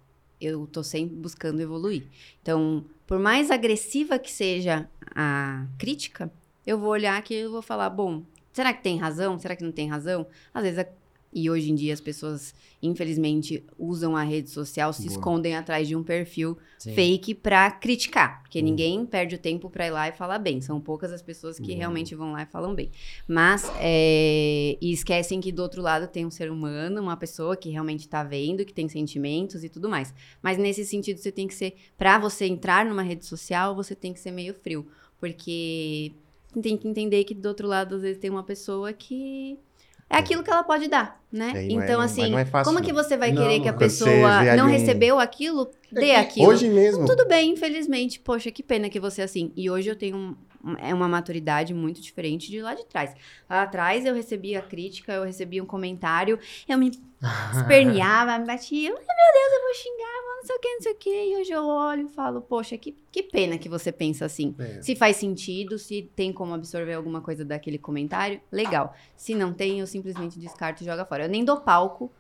eu 0.44 0.66
tô 0.66 0.82
sempre 0.82 1.14
buscando 1.16 1.60
evoluir. 1.60 2.06
Então, 2.40 2.85
por 3.06 3.19
mais 3.19 3.51
agressiva 3.51 4.19
que 4.19 4.31
seja 4.31 4.89
a 5.14 5.66
crítica, 5.78 6.31
eu 6.66 6.78
vou 6.78 6.90
olhar 6.90 7.16
aqui 7.19 7.35
e 7.35 7.48
vou 7.48 7.62
falar, 7.62 7.90
bom, 7.90 8.23
será 8.52 8.73
que 8.73 8.82
tem 8.82 8.98
razão? 8.98 9.39
Será 9.39 9.56
que 9.56 9.64
não 9.64 9.73
tem 9.73 9.89
razão? 9.89 10.27
Às 10.55 10.62
vezes, 10.62 10.78
a- 10.78 10.86
e 11.33 11.49
hoje 11.51 11.71
em 11.71 11.75
dia 11.75 11.95
as 11.95 12.01
pessoas, 12.01 12.55
infelizmente, 12.83 13.65
usam 13.79 14.17
a 14.17 14.23
rede 14.23 14.51
social, 14.51 14.93
se 14.93 15.03
Boa. 15.03 15.13
escondem 15.13 15.57
atrás 15.57 15.89
de 15.89 15.97
um 15.97 16.03
perfil 16.03 16.59
Sim. 16.79 16.95
fake 16.95 17.35
pra 17.35 17.71
criticar, 17.71 18.43
porque 18.43 18.61
ninguém 18.61 19.07
perde 19.07 19.37
o 19.37 19.39
tempo 19.39 19.71
pra 19.71 19.87
ir 19.87 19.91
lá 19.91 20.09
e 20.09 20.13
falar 20.13 20.39
bem. 20.39 20.61
São 20.61 20.81
poucas 20.81 21.13
as 21.13 21.23
pessoas 21.23 21.59
que 21.59 21.73
realmente 21.75 22.15
vão 22.15 22.33
lá 22.33 22.43
e 22.43 22.47
falam 22.47 22.75
bem. 22.75 22.91
Mas 23.27 23.71
é, 23.81 24.77
e 24.81 24.93
esquecem 24.93 25.41
que 25.41 25.53
do 25.53 25.63
outro 25.63 25.81
lado 25.81 26.07
tem 26.07 26.27
um 26.27 26.31
ser 26.31 26.51
humano, 26.51 27.01
uma 27.01 27.17
pessoa 27.17 27.57
que 27.57 27.71
realmente 27.71 28.09
tá 28.09 28.23
vendo, 28.23 28.65
que 28.65 28.73
tem 28.73 28.89
sentimentos 28.89 29.65
e 29.65 29.69
tudo 29.69 29.89
mais. 29.89 30.13
Mas 30.43 30.59
nesse 30.59 30.85
sentido 30.85 31.19
você 31.19 31.33
tem 31.33 31.47
que 31.47 31.55
ser, 31.55 31.75
Pra 31.97 32.19
você 32.19 32.47
entrar 32.47 32.85
numa 32.85 33.03
rede 33.03 33.25
social, 33.25 33.75
você 33.75 33.95
tem 33.95 34.13
que 34.13 34.21
ser 34.21 34.33
meio 34.33 34.55
frio, 34.55 34.87
porque 35.19 36.13
tem 36.61 36.77
que 36.77 36.89
entender 36.89 37.25
que 37.25 37.35
do 37.35 37.47
outro 37.47 37.67
lado 37.69 37.95
às 37.95 38.03
vezes 38.03 38.19
tem 38.19 38.31
uma 38.31 38.43
pessoa 38.43 38.93
que 38.93 39.59
é 40.13 40.17
aquilo 40.19 40.43
que 40.43 40.51
ela 40.51 40.63
pode 40.63 40.89
dar, 40.89 41.21
né? 41.33 41.53
É, 41.55 41.59
é- 41.59 41.67
então 41.73 41.97
não- 41.97 42.01
assim, 42.01 42.35
é 42.37 42.45
fácil, 42.45 42.71
como 42.71 42.79
não. 42.79 42.87
que 42.87 42.93
você 42.93 43.17
vai 43.17 43.33
Não, 43.33 43.43
querer 43.43 43.61
que 43.61 43.69
a 43.69 43.73
pessoa 43.73 44.55
não 44.57 44.67
um- 44.67 44.69
recebeu 44.71 45.19
aquilo, 45.19 45.71
dê 45.91 46.01
que 46.07 46.11
aquilo? 46.13 46.49
Hoje 46.49 46.69
mesmo. 46.69 47.07
Tudo 47.07 47.27
bem, 47.27 47.51
infelizmente. 47.51 48.21
Poxa, 48.21 48.51
que 48.51 48.63
pena 48.63 48.89
que 48.89 49.01
você 49.01 49.23
é 49.23 49.25
assim. 49.25 49.53
E 49.57 49.69
hoje 49.71 49.89
eu 49.89 49.97
tenho 49.97 50.17
um- 50.17 50.37
é 50.79 50.95
uma 50.95 51.09
maturidade 51.09 51.75
muito 51.75 52.01
diferente 52.01 52.49
de 52.49 52.61
lá 52.63 52.73
de 52.75 52.85
trás. 52.87 53.13
Lá 53.51 53.63
atrás 53.63 54.05
eu 54.07 54.15
recebia 54.15 54.63
crítica, 54.63 55.13
eu 55.13 55.25
recebia 55.25 55.61
um 55.63 55.67
comentário, 55.67 56.39
eu 56.69 56.79
me 56.79 56.93
esperneava, 57.53 58.39
me 58.39 58.47
batia. 58.47 58.91
Meu 58.91 58.97
Deus, 58.99 59.53
eu 59.55 59.63
vou 59.63 59.75
xingar, 59.75 60.12
não 60.43 60.47
sei 60.47 60.56
o 60.56 60.60
que, 60.60 60.74
não 60.74 60.81
sei 60.82 60.93
o 60.93 60.97
que. 60.97 61.10
E 61.32 61.36
hoje 61.40 61.51
eu 61.52 61.64
olho 61.64 62.06
e 62.06 62.09
falo, 62.09 62.40
poxa, 62.40 62.77
que, 62.77 62.94
que 63.10 63.23
pena 63.23 63.56
que 63.56 63.69
você 63.69 63.93
pensa 63.93 64.24
assim. 64.24 64.55
É. 64.59 64.82
Se 64.82 64.97
faz 64.97 65.16
sentido, 65.16 65.78
se 65.78 66.10
tem 66.16 66.32
como 66.32 66.52
absorver 66.55 66.94
alguma 66.94 67.20
coisa 67.20 67.44
daquele 67.44 67.78
comentário, 67.78 68.40
legal. 68.51 68.94
Se 69.16 69.35
não 69.35 69.52
tem, 69.52 69.81
eu 69.81 69.86
simplesmente 69.86 70.39
descarto 70.39 70.82
e 70.82 70.86
jogo 70.86 71.05
fora. 71.06 71.24
Eu 71.24 71.28
nem 71.28 71.44
dou 71.44 71.60
palco 71.60 72.10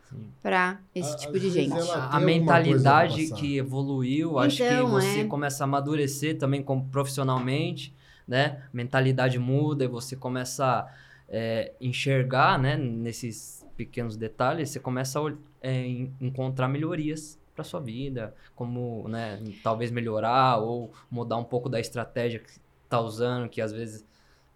pra 0.42 0.80
esse 0.94 1.12
A- 1.12 1.16
tipo 1.16 1.38
de 1.38 1.50
gente. 1.50 1.74
A, 1.90 2.20
mentalidade 2.20 3.32
que 3.34 3.56
evoluiu, 3.58 4.38
acho 4.38 4.58
que 4.58 4.62
Então, 4.64 4.88
você 4.90 5.20
é. 5.20 5.24
começa 5.24 5.62
a 5.62 5.66
amadurecer 5.66 6.38
também 6.38 6.62
como 6.62 6.84
profissionalmente, 6.86 7.94
né? 8.26 8.62
Mentalidade 8.72 9.38
muda 9.38 9.84
e 9.84 9.88
você 9.88 10.14
começa 10.16 10.64
a 10.64 10.88
é, 11.28 11.72
enxergar, 11.80 12.58
né? 12.58 12.76
Nesses 12.76 13.64
pequenos 13.76 14.16
detalhes, 14.16 14.70
você 14.70 14.78
começa 14.78 15.18
a 15.18 15.32
é, 15.62 15.86
en- 15.86 16.12
encontrar 16.20 16.68
melhorias 16.68 17.38
para 17.54 17.64
sua 17.64 17.80
vida, 17.80 18.34
como, 18.56 19.06
né? 19.08 19.42
Talvez 19.62 19.90
melhorar 19.90 20.58
ou 20.58 20.92
mudar 21.10 21.36
um 21.36 21.44
pouco 21.44 21.68
da 21.68 21.78
estratégia 21.80 22.38
que 22.40 22.52
tá 22.88 23.00
usando, 23.00 23.48
que 23.48 23.60
às 23.60 23.72
vezes 23.72 24.04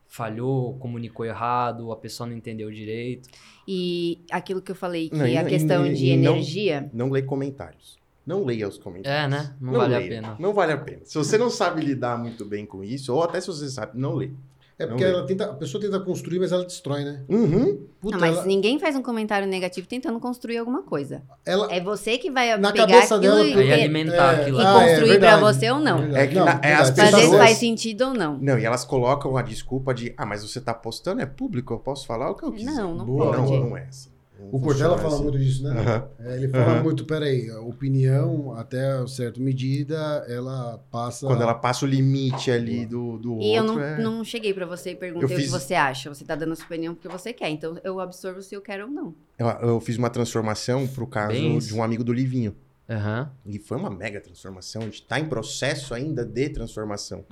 falhou, 0.09 0.75
comunicou 0.79 1.27
errado, 1.27 1.91
a 1.93 1.97
pessoa 1.97 2.27
não 2.29 2.37
entendeu 2.37 2.71
direito. 2.71 3.29
E 3.67 4.21
aquilo 4.31 4.63
que 4.63 4.71
eu 4.71 4.77
falei, 4.77 5.09
que 5.11 5.17
Não, 5.17 5.27
e 5.27 5.37
a 5.37 5.43
não- 5.43 5.49
questão 5.51 5.87
e- 5.87 5.95
de 5.95 6.07
e 6.07 6.17
não- 6.17 6.33
energia. 6.33 6.91
Não 6.93 7.11
lê 7.11 7.23
comentários. 7.23 7.99
Não 8.25 8.45
leia 8.45 8.67
os 8.69 8.79
comentários. 8.79 9.25
É, 9.25 9.29
né? 9.29 9.55
Não, 9.61 9.73
vale 9.75 9.95
a 9.95 9.99
leia. 9.99 10.09
pena. 10.11 10.37
Não 10.39 10.53
vale 10.55 10.73
a 10.73 10.79
pena. 10.79 11.01
Se 11.05 11.17
você 11.19 11.37
não 11.39 11.51
sabe 11.51 11.81
lidar 11.81 12.19
muito 12.19 12.45
bem 12.45 12.65
com 12.67 12.83
isso, 12.83 13.15
ou 13.15 13.23
até 13.23 13.41
se 13.41 13.47
você 13.49 13.69
sabe, 13.69 13.99
não 13.99 14.15
lê. 14.15 14.31
É 14.79 14.87
porque 14.87 15.05
Não 15.05 15.11
ela 15.11 15.27
tenta, 15.27 15.45
a 15.47 15.55
pessoa 15.55 15.81
tenta 15.81 15.99
construir, 16.01 16.39
mas 16.39 16.53
ela 16.53 16.63
destrói, 16.63 17.03
né? 17.03 17.25
Uhum. 17.31 17.87
Puta, 17.99 18.17
não, 18.17 18.21
mas 18.21 18.37
ela, 18.37 18.45
ninguém 18.47 18.79
faz 18.79 18.95
um 18.95 19.01
comentário 19.03 19.49
negativo 19.49 19.87
tentando 19.87 20.21
construir 20.21 20.59
alguma 20.59 20.83
coisa. 20.83 21.23
ela- 21.47 21.73
É 21.73 21.81
você 21.81 22.19
que 22.19 22.31
vai 22.31 22.55
na 22.59 22.73
pegar 22.73 22.87
cabeça 22.87 23.17
aquilo 23.17 23.35
dela... 23.37 23.47
e, 23.47 23.67
e 23.69 23.73
alimentar 23.73 24.35
é, 24.35 24.41
aquilo. 24.43 24.59
ah, 24.59 24.63
é 24.63 24.89
construir 24.89 25.19
pra 25.19 25.37
verdade. 25.37 25.41
você 25.43 25.71
ou 25.71 25.81
não. 25.81 25.99
Verdade. 25.99 26.23
É 26.23 26.27
que 26.27 26.35
na- 26.35 26.61
é, 26.63 26.75
as 26.75 26.89
verdade. 26.91 26.95
Pra 26.95 27.05
ver 27.05 27.11
se 27.11 27.17
pessoas- 27.23 27.39
faz 27.39 27.57
sentido 27.57 28.01
ou 28.09 28.13
não. 28.15 28.39
Não, 28.39 28.59
e 28.59 28.65
elas 28.67 28.85
colocam 28.85 29.35
a 29.39 29.41
desculpa 29.43 29.95
de, 29.95 30.13
ah, 30.15 30.27
mas 30.27 30.43
você 30.43 30.61
tá 30.61 30.75
postando, 30.75 31.23
é 31.23 31.27
público, 31.27 31.73
eu 31.73 31.79
posso 31.79 32.07
falar 32.07 32.31
o 32.31 32.35
que 32.35 32.45
eu 32.45 32.53
quiser. 32.53 32.71
Não, 32.71 32.95
não 32.95 33.07
Boa, 33.07 33.33
pode. 33.35 33.51
Não, 33.53 33.71
não 33.71 33.77
é 33.79 33.85
assim. 33.85 34.11
O 34.53 34.61
Cortella 34.61 34.97
fala 34.99 35.15
assim. 35.15 35.23
muito 35.25 35.39
disso, 35.39 35.63
né? 35.65 35.81
Aham. 35.81 36.09
É, 36.21 36.37
ele 36.37 36.49
fala 36.49 36.73
Aham. 36.75 36.83
muito, 36.83 37.05
peraí, 37.05 37.51
a 37.51 37.61
opinião, 37.61 38.53
até 38.55 39.07
certa 39.07 39.41
medida, 39.41 39.97
ela 40.29 40.79
passa... 40.91 41.27
Quando 41.27 41.43
ela 41.43 41.55
passa 41.55 41.85
o 41.85 41.89
limite 41.89 42.51
ali 42.51 42.87
do, 42.87 43.19
do 43.19 43.41
E 43.41 43.55
eu 43.55 43.63
outro, 43.63 43.77
não, 43.79 43.83
é... 43.83 44.03
não 44.03 44.25
cheguei 44.25 44.53
pra 44.55 44.67
você 44.67 44.91
e 44.91 44.95
perguntei 44.97 45.25
Eu 45.25 45.27
o 45.27 45.31
que 45.31 45.43
fiz- 45.43 45.51
você 45.51 45.75
acha. 45.75 46.13
Você 46.13 46.25
tá 46.25 46.35
dando 46.35 46.53
a 46.53 46.57
sua 46.57 46.67
opinião 46.67 46.95
porque 46.95 47.09
você 47.09 47.33
quer. 47.33 47.49
Então 47.51 47.79
eu 47.83 47.99
absorvo 47.99 48.41
se 48.43 48.55
eu 48.55 48.61
quero 48.61 48.85
ou 48.85 48.91
não. 48.91 49.15
Eu, 49.39 49.47
eu 49.49 49.81
fiz 49.81 49.97
uma 49.97 50.11
transformação 50.11 50.87
pro 50.87 51.07
caso 51.07 51.33
Bem 51.33 51.59
de 51.59 51.75
um 51.75 51.83
amigo 51.83 52.05
do 52.05 52.13
Livinho. 52.13 52.55
Aham. 52.89 53.33
E 53.45 53.59
foi 53.59 53.77
uma 53.79 53.91
mega 53.91 54.21
transformação. 54.21 54.83
A 54.83 54.85
gente 54.85 55.03
tá 55.03 55.19
em 55.19 55.29
processo 55.29 55.93
ainda 55.95 56.25
de 56.25 56.49
transformação. 56.51 57.25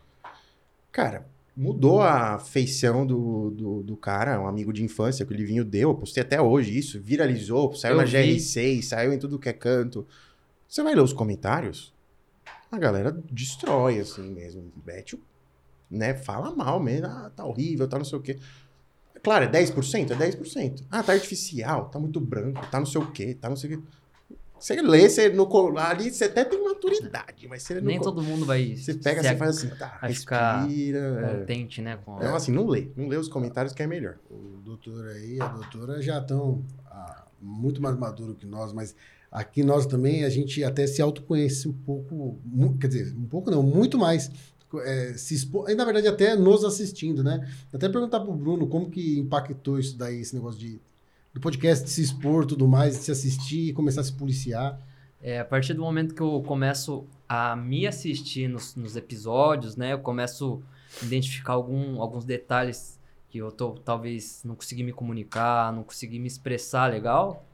Cara, 0.91 1.27
mudou 1.57 2.01
a 2.03 2.39
feição 2.39 3.07
do, 3.07 3.51
do, 3.51 3.83
do 3.83 3.97
cara, 3.97 4.41
um 4.41 4.47
amigo 4.47 4.73
de 4.73 4.83
infância 4.83 5.25
que 5.25 5.33
o 5.33 5.37
Livinho 5.37 5.65
deu. 5.65 5.91
Eu 5.91 5.95
postei 5.95 6.23
até 6.23 6.41
hoje 6.41 6.77
isso. 6.77 7.01
Viralizou, 7.01 7.75
saiu 7.75 7.93
Eu 7.95 7.99
na 7.99 8.05
vi. 8.05 8.37
GR6, 8.37 8.83
saiu 8.83 9.13
em 9.13 9.19
tudo 9.19 9.39
que 9.39 9.49
é 9.49 9.53
canto. 9.53 10.07
Você 10.69 10.83
vai 10.83 10.95
ler 10.95 11.03
os 11.03 11.13
comentários, 11.13 11.95
a 12.71 12.79
galera 12.79 13.17
destrói 13.31 14.01
assim 14.01 14.31
mesmo. 14.33 14.73
Mete 14.85 15.15
o. 15.15 15.21
Né, 15.91 16.15
fala 16.15 16.55
mal 16.55 16.81
mesmo. 16.81 17.07
Ah, 17.07 17.31
tá 17.35 17.45
horrível, 17.45 17.87
tá 17.87 17.99
não 17.99 18.05
sei 18.05 18.19
o 18.19 18.23
quê. 18.23 18.39
Claro, 19.23 19.45
é 19.45 19.49
10%? 19.49 20.11
É 20.11 20.15
10%. 20.15 20.83
Ah, 20.91 21.03
tá 21.03 21.13
artificial, 21.13 21.89
tá 21.89 21.99
muito 21.99 22.21
branco, 22.21 22.61
tá 22.71 22.79
não 22.79 22.87
sei 22.87 23.01
o 23.01 23.11
quê, 23.11 23.35
tá 23.35 23.49
não 23.49 23.57
sei 23.57 23.75
o 23.75 23.79
quê. 23.79 23.89
Você 24.59 24.81
lê, 24.81 25.09
você 25.09 25.29
no, 25.29 25.79
ali 25.79 26.11
você 26.11 26.25
até 26.25 26.45
tem 26.45 26.63
maturidade, 26.63 27.47
mas 27.49 27.63
você 27.63 27.75
não. 27.75 27.83
Nem 27.83 28.01
todo 28.01 28.23
mundo 28.23 28.47
vai. 28.47 28.77
Você 28.77 28.95
pega, 28.95 29.23
se 29.23 29.29
você 29.29 29.37
faz 29.37 29.59
assim, 29.59 29.69
tá, 29.71 29.99
vai 30.01 30.15
ficar 30.15 30.65
respira. 30.65 30.99
é. 30.99 31.39
contente, 31.39 31.83
né? 31.83 31.99
Com... 32.05 32.17
Então, 32.17 32.35
assim, 32.35 32.53
não 32.53 32.67
lê. 32.67 32.89
Não 32.97 33.09
lê 33.09 33.17
os 33.17 33.29
comentários 33.29 33.75
que 33.75 33.83
é 33.83 33.87
melhor. 33.87 34.17
O 34.31 34.61
doutor 34.65 35.09
aí, 35.09 35.41
a 35.41 35.49
doutora 35.49 36.01
já 36.01 36.19
estão 36.19 36.65
ah, 36.87 37.25
muito 37.41 37.83
mais 37.83 37.97
maduro 37.99 38.35
que 38.35 38.47
nós, 38.47 38.73
mas 38.73 38.95
aqui 39.31 39.63
nós 39.63 39.85
também, 39.87 40.25
a 40.25 40.31
gente 40.31 40.63
até 40.63 40.87
se 40.87 41.03
autoconhece 41.03 41.69
um 41.69 41.73
pouco, 41.73 42.39
quer 42.81 42.87
dizer, 42.87 43.15
um 43.15 43.27
pouco 43.27 43.51
não, 43.51 43.63
muito 43.63 43.99
mais. 43.99 44.31
é, 44.83 45.15
se 45.15 45.35
expor, 45.35 45.69
e 45.69 45.75
na 45.75 45.85
verdade 45.85 46.09
até 46.09 46.35
nos 46.37 46.65
assistindo, 46.65 47.23
né? 47.23 47.47
Até 47.73 47.89
perguntar 47.89 48.21
pro 48.21 48.33
Bruno 48.33 48.67
como 48.67 48.91
que 48.91 49.19
impactou 49.19 49.79
isso 49.79 49.97
daí, 49.99 50.21
esse 50.21 50.35
negócio 50.35 50.59
de 50.59 50.81
do 51.35 51.41
podcast 51.41 51.85
de 51.85 51.91
se 51.91 52.01
expor, 52.01 52.47
tudo 52.47 52.67
mais, 52.69 52.97
de 52.97 53.03
se 53.05 53.11
assistir 53.11 53.69
e 53.69 53.73
começar 53.73 54.01
a 54.03 54.05
se 54.05 54.13
policiar. 54.13 54.79
É, 55.21 55.41
a 55.41 55.45
partir 55.45 55.75
do 55.75 55.83
momento 55.83 56.15
que 56.15 56.21
eu 56.21 56.43
começo 56.47 57.05
a 57.29 57.57
me 57.57 57.87
assistir 57.87 58.49
nos, 58.49 58.77
nos 58.77 58.95
episódios, 58.95 59.75
né? 59.77 59.93
Eu 59.93 59.99
começo 59.99 60.63
a 61.03 61.05
identificar 61.05 61.55
algum, 61.55 62.01
alguns 62.01 62.25
detalhes 62.25 63.01
que 63.31 63.39
eu 63.39 63.51
tô, 63.51 63.73
talvez 63.73 64.43
não 64.45 64.55
consegui 64.55 64.85
me 64.85 64.93
comunicar, 64.93 65.73
não 65.73 65.83
consegui 65.83 66.19
me 66.21 66.29
expressar 66.29 66.91
legal. 66.91 67.45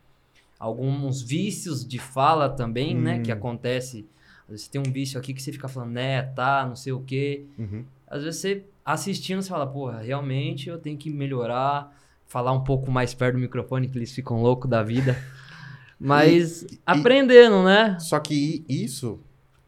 Alguns 0.59 1.23
vícios 1.23 1.87
de 1.87 1.99
fala 1.99 2.51
também, 2.51 2.95
né? 2.95 3.21
Que 3.21 3.31
Hum. 3.33 3.37
acontece. 3.37 4.05
Às 4.45 4.49
vezes 4.51 4.69
tem 4.69 4.81
um 4.81 4.93
vício 4.93 5.19
aqui 5.19 5.33
que 5.33 5.41
você 5.41 5.53
fica 5.53 5.69
falando, 5.69 5.93
né, 5.93 6.23
tá, 6.23 6.67
não 6.67 6.75
sei 6.77 6.93
o 6.93 7.01
quê. 7.01 7.45
Uhum. 7.57 7.85
Às 8.07 8.25
vezes 8.25 8.41
você 8.41 8.65
assistindo, 8.85 9.41
você 9.41 9.49
fala, 9.49 9.65
porra, 9.67 10.01
realmente 10.01 10.69
eu 10.69 10.77
tenho 10.77 10.99
que 10.99 11.09
melhorar, 11.09 11.97
falar 12.31 12.53
um 12.53 12.63
pouco 12.63 12.93
mais 12.93 13.13
perto 13.13 13.35
do 13.35 13.41
microfone, 13.41 13.89
que 13.89 13.99
eles 13.99 14.13
ficam 14.13 14.41
loucos 14.41 14.71
da 14.71 14.85
vida. 14.85 15.21
Mas 15.99 16.65
aprendendo, 16.87 17.65
né? 17.65 17.99
Só 17.99 18.21
que 18.21 18.65
isso, 18.69 19.19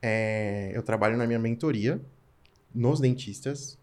é, 0.01 0.71
eu 0.73 0.83
trabalho 0.83 1.17
na 1.17 1.27
minha 1.27 1.41
mentoria 1.41 2.01
nos 2.73 3.01
dentistas, 3.01 3.77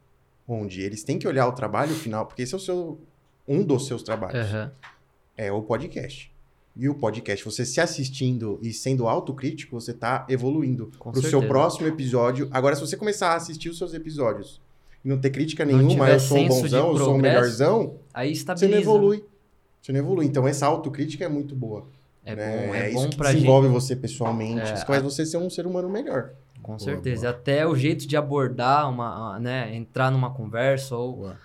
onde 0.48 0.82
eles 0.82 1.04
têm 1.04 1.20
que 1.20 1.28
olhar 1.28 1.46
o 1.46 1.52
trabalho 1.52 1.94
final, 1.94 2.26
porque 2.26 2.42
esse 2.42 2.54
é 2.54 2.58
o 2.58 2.60
seu, 2.60 3.00
um 3.46 3.64
dos 3.64 3.86
seus 3.86 4.02
trabalhos, 4.02 4.48
Aham. 4.48 4.72
é 5.38 5.52
o 5.52 5.62
podcast. 5.62 6.32
E 6.76 6.88
o 6.88 6.96
podcast, 6.96 7.44
você 7.44 7.66
se 7.66 7.82
assistindo 7.82 8.58
e 8.62 8.72
sendo 8.72 9.10
autocrítico, 9.10 9.80
você 9.80 9.94
tá 9.94 10.26
evoluindo 10.30 10.90
Com 10.98 11.12
pro 11.12 11.22
seu 11.22 11.46
próximo 11.46 11.86
episódio. 11.86 12.48
Agora, 12.50 12.74
se 12.76 12.82
você 12.82 12.96
começar 12.96 13.34
a 13.34 13.36
assistir 13.36 13.68
os 13.68 13.78
seus 13.78 13.94
episódios 13.94 14.62
e 15.04 15.08
não 15.10 15.18
ter 15.18 15.30
crítica 15.30 15.66
Não 15.66 15.78
nenhuma, 15.78 16.10
eu 16.10 16.20
sou 16.20 16.38
um 16.38 16.48
bonzão, 16.48 16.90
eu 16.90 16.98
sou 16.98 17.08
um 17.10 17.12
progresso, 17.14 17.22
melhorzão, 17.22 17.96
Aí 18.14 18.36
você 18.36 18.68
não 18.68 18.78
evolui. 18.78 19.24
Você 19.82 19.92
não 19.94 20.00
evolui. 20.00 20.26
Então, 20.26 20.48
essa 20.48 20.66
autocrítica 20.66 21.24
é 21.26 21.30
muito 21.30 21.56
boa. 21.56 21.88
É 22.26 22.36
né? 22.36 22.68
bom, 22.68 22.76
é, 22.76 22.90
isso 22.90 22.96
bom 23.04 23.10
que 23.10 23.16
pra 23.18 23.28
gente. 23.32 23.36
desenvolve 23.38 23.68
você 23.70 23.96
pessoalmente. 23.96 24.70
É, 24.70 24.74
isso 24.74 24.86
faz 24.86 25.02
você 25.02 25.26
ser 25.26 25.38
um 25.38 25.50
ser 25.50 25.66
humano 25.66 25.90
melhor. 25.90 26.32
Com 26.62 26.74
Boa, 26.74 26.80
certeza. 26.80 27.22
boa. 27.22 27.32
Até 27.32 27.66
o 27.66 27.76
jeito 27.76 28.06
de 28.06 28.18
abordar 28.18 28.90
uma, 28.90 29.36
a- 29.36 29.40
né, 29.40 29.74
entrar 29.74 30.12
numa 30.12 30.30
conversa 30.32 30.96
ou 30.96 31.16
Boa. 31.16 31.38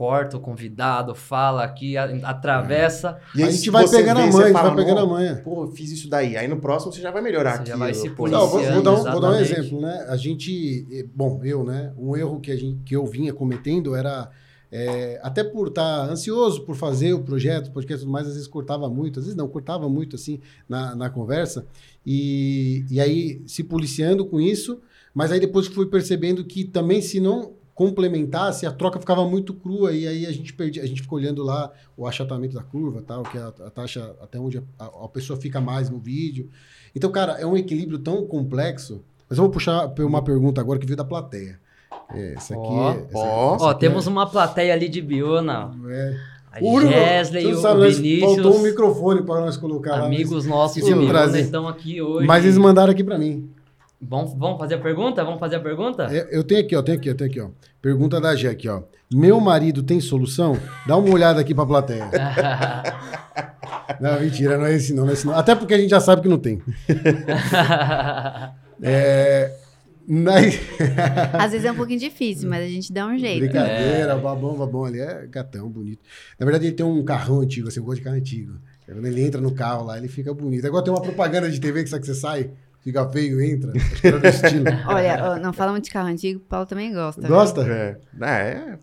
Corta 0.00 0.38
o 0.38 0.40
convidado, 0.40 1.14
fala 1.14 1.62
aqui, 1.62 1.94
a- 1.94 2.06
atravessa, 2.22 3.18
E 3.34 3.42
a 3.42 3.50
gente 3.50 3.68
vai 3.68 3.86
pegando 3.86 4.20
a 4.20 4.26
manha, 4.26 4.38
a 4.44 4.46
gente 4.46 4.52
fala, 4.54 4.68
vai 4.70 4.76
pegando 4.82 4.98
a 4.98 5.02
"Não, 5.02 5.10
manha. 5.10 5.36
Pô, 5.44 5.64
eu 5.64 5.72
fiz 5.72 5.90
isso 5.92 6.08
daí. 6.08 6.38
Aí 6.38 6.48
no 6.48 6.56
próximo 6.58 6.90
você 6.90 7.02
já 7.02 7.10
vai 7.10 7.20
melhorar 7.20 7.50
Você 7.50 7.56
já 7.58 7.62
aquilo. 7.74 7.78
vai 7.80 7.92
se. 7.92 8.08
Não, 8.08 8.14
vou, 8.16 8.26
vou 8.30 8.50
policiando, 8.50 8.82
dar 8.82 8.92
um, 8.92 9.12
vou 9.12 9.20
dar 9.20 9.30
um 9.32 9.34
exemplo, 9.34 9.78
né? 9.78 10.06
A 10.08 10.16
gente, 10.16 10.86
eh, 10.90 11.04
bom, 11.14 11.38
eu, 11.44 11.64
né? 11.64 11.92
Um 11.98 12.16
erro 12.16 12.40
que, 12.40 12.50
a 12.50 12.56
gente, 12.56 12.80
que 12.82 12.96
eu 12.96 13.04
vinha 13.04 13.34
cometendo 13.34 13.94
era, 13.94 14.30
eh, 14.72 15.20
até 15.22 15.44
por 15.44 15.68
estar 15.68 16.08
ansioso 16.08 16.62
por 16.62 16.76
fazer 16.76 17.12
o 17.12 17.22
projeto, 17.22 17.66
o 17.66 17.70
podcast 17.70 18.02
e 18.02 18.06
tudo 18.06 18.12
mais, 18.12 18.26
às 18.26 18.32
vezes 18.32 18.48
cortava 18.48 18.88
muito, 18.88 19.18
às 19.18 19.26
vezes 19.26 19.36
não, 19.36 19.48
cortava 19.48 19.86
muito, 19.86 20.16
assim, 20.16 20.40
na, 20.66 20.94
na 20.96 21.10
conversa. 21.10 21.66
E, 22.06 22.86
e 22.90 22.98
aí, 22.98 23.42
se 23.46 23.62
policiando 23.62 24.24
com 24.24 24.40
isso, 24.40 24.80
mas 25.12 25.30
aí 25.30 25.38
depois 25.38 25.68
que 25.68 25.74
fui 25.74 25.84
percebendo 25.84 26.42
que 26.42 26.64
também, 26.64 27.02
se 27.02 27.20
não 27.20 27.59
complementasse, 27.84 28.66
a 28.66 28.70
troca 28.70 29.00
ficava 29.00 29.26
muito 29.26 29.54
crua 29.54 29.90
e 29.92 30.06
aí 30.06 30.26
a 30.26 30.32
gente 30.32 30.52
perdia, 30.52 30.82
a 30.82 30.86
gente 30.86 31.00
ficou 31.00 31.18
olhando 31.18 31.42
lá 31.42 31.72
o 31.96 32.06
achatamento 32.06 32.54
da 32.54 32.62
curva, 32.62 33.00
tal, 33.00 33.22
que 33.22 33.38
é 33.38 33.40
a, 33.40 33.48
a 33.48 33.70
taxa 33.70 34.14
até 34.20 34.38
onde 34.38 34.58
a, 34.78 34.84
a 34.84 35.08
pessoa 35.08 35.38
fica 35.40 35.60
mais 35.62 35.88
no 35.88 35.98
vídeo. 35.98 36.50
Então, 36.94 37.10
cara, 37.10 37.32
é 37.40 37.46
um 37.46 37.56
equilíbrio 37.56 37.98
tão 37.98 38.26
complexo. 38.26 39.02
Mas 39.28 39.38
eu 39.38 39.44
vou 39.44 39.50
puxar 39.50 39.90
uma 40.00 40.22
pergunta 40.22 40.60
agora 40.60 40.78
que 40.78 40.84
veio 40.86 40.96
da 40.96 41.04
plateia. 41.04 41.58
É, 42.14 42.34
essa 42.34 42.52
aqui, 42.54 42.62
Ó, 42.66 42.90
essa- 42.90 43.08
ó. 43.18 43.54
essa 43.54 43.64
Ó, 43.64 43.70
aqui 43.70 43.80
temos 43.80 44.06
uma 44.06 44.26
plateia 44.26 44.74
ali 44.74 44.88
de 44.88 45.00
Biona. 45.00 45.70
é, 45.88 46.16
A 46.52 46.58
O 46.64 46.72
único- 46.74 46.92
Wesley, 46.92 47.44
você 47.44 47.52
o 47.52 47.60
sabe, 47.60 47.90
Vinícius, 47.92 48.34
Faltou 48.34 48.56
um 48.56 48.62
microfone 48.62 49.22
para 49.22 49.40
nós 49.40 49.56
colocar 49.56 49.92
lá. 49.96 50.06
amigos 50.06 50.44
nossos 50.44 50.84
de 50.84 50.92
Biona 50.94 51.38
estão 51.38 51.66
aqui 51.68 52.02
hoje. 52.02 52.26
Mas 52.26 52.44
eles 52.44 52.58
mandaram 52.58 52.92
aqui 52.92 53.04
para 53.04 53.16
mim. 53.16 53.48
Vamos, 54.02 54.32
vamos 54.34 54.58
fazer 54.58 54.74
a 54.76 54.78
pergunta? 54.78 55.22
Vamos 55.24 55.38
fazer 55.40 55.56
a 55.56 55.60
pergunta? 55.60 56.04
É, 56.10 56.28
Eu 56.30 56.42
tenho 56.42 56.60
aqui, 56.64 56.74
ó, 56.74 56.82
tenho 56.82 56.96
aqui, 56.98 57.08
eu 57.10 57.14
tenho 57.14 57.30
aqui, 57.30 57.40
ó. 57.40 57.48
Pergunta 57.82 58.20
da 58.20 58.34
Gé 58.34 58.48
aqui, 58.48 58.68
ó. 58.68 58.82
Meu 59.12 59.38
marido 59.40 59.82
tem 59.82 60.00
solução? 60.00 60.56
Dá 60.86 60.96
uma 60.96 61.12
olhada 61.12 61.40
aqui 61.40 61.54
pra 61.54 61.66
plateia. 61.66 62.08
Não, 64.00 64.18
mentira, 64.20 64.56
não 64.56 64.64
é 64.64 64.74
esse 64.74 64.94
não, 64.94 65.02
não 65.02 65.10
é 65.10 65.12
esse 65.12 65.26
não. 65.26 65.34
Até 65.34 65.54
porque 65.54 65.74
a 65.74 65.78
gente 65.78 65.90
já 65.90 66.00
sabe 66.00 66.22
que 66.22 66.28
não 66.28 66.38
tem. 66.38 66.62
É, 68.82 69.52
na- 70.08 70.36
Às 71.38 71.52
vezes 71.52 71.66
é 71.66 71.72
um 71.72 71.74
pouquinho 71.76 72.00
difícil, 72.00 72.48
mas 72.48 72.64
a 72.64 72.68
gente 72.68 72.90
dá 72.92 73.06
um 73.06 73.18
jeito. 73.18 73.40
Brincadeira, 73.40 74.16
o 74.16 74.20
babão, 74.22 74.56
babão 74.56 74.84
ali 74.86 75.00
é 75.00 75.26
gatão, 75.26 75.68
bonito. 75.68 76.00
Na 76.38 76.46
verdade, 76.46 76.66
ele 76.66 76.74
tem 76.74 76.86
um 76.86 77.04
carrão 77.04 77.40
antigo, 77.40 77.68
assim, 77.68 77.78
eu 77.80 77.84
gosto 77.84 77.98
de 77.98 78.04
carro 78.04 78.16
antigo. 78.16 78.54
Quando 78.86 79.04
ele 79.06 79.22
entra 79.22 79.38
no 79.40 79.52
carro 79.52 79.84
lá, 79.84 79.98
ele 79.98 80.08
fica 80.08 80.32
bonito. 80.32 80.66
Agora 80.66 80.82
tem 80.82 80.92
uma 80.92 81.02
propaganda 81.02 81.50
de 81.50 81.60
TV 81.60 81.84
que 81.84 81.90
sabe 81.90 82.00
que 82.00 82.06
você 82.06 82.14
sai, 82.14 82.50
fica 82.82 83.08
feio, 83.10 83.40
entra. 83.40 83.72
Acho 83.76 84.00
que 84.00 84.06
era 84.06 84.18
do 84.18 84.26
estilo. 84.26 84.64
Olha, 84.88 85.38
não 85.38 85.52
fala 85.52 85.72
muito 85.72 85.84
de 85.84 85.90
carro 85.90 86.08
antigo, 86.08 86.40
o 86.40 86.42
Paulo 86.44 86.66
também 86.66 86.92
gosta. 86.92 87.20
viu? 87.20 87.30
Gosta? 87.30 87.62
É, 87.62 87.96
é, 88.22 88.78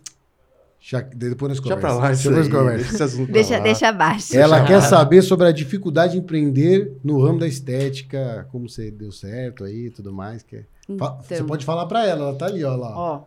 Já- 0.79 1.01
depois 1.01 1.49
nós 1.49 1.59
deixa 1.59 1.77
pra 1.77 1.89
lá 1.93 2.01
conversamos. 2.01 2.23
Depois 2.23 2.47
aí, 2.47 2.53
nós 2.53 2.61
conversamos. 2.61 3.13
deixa 3.15 3.31
Deixa, 3.33 3.57
lá. 3.57 3.63
deixa 3.63 3.87
abaixo. 3.89 4.37
Ela 4.37 4.65
quer 4.65 4.81
saber 4.81 5.21
sobre 5.21 5.47
a 5.47 5.51
dificuldade 5.51 6.13
de 6.13 6.19
empreender 6.19 6.93
no 7.03 7.21
ramo 7.21 7.39
da 7.39 7.47
estética, 7.47 8.47
como 8.51 8.69
você 8.69 8.89
deu 8.91 9.11
certo 9.11 9.63
aí 9.63 9.87
e 9.87 9.89
tudo 9.89 10.13
mais. 10.13 10.43
Que... 10.43 10.63
Você 10.87 11.35
Então. 11.35 11.47
pode 11.47 11.65
falar 11.65 11.85
pra 11.87 12.05
ela, 12.05 12.29
ela 12.29 12.35
tá 12.35 12.45
ali, 12.45 12.63
ó 12.63 12.75
lá. 12.75 12.97
Ó, 12.97 13.21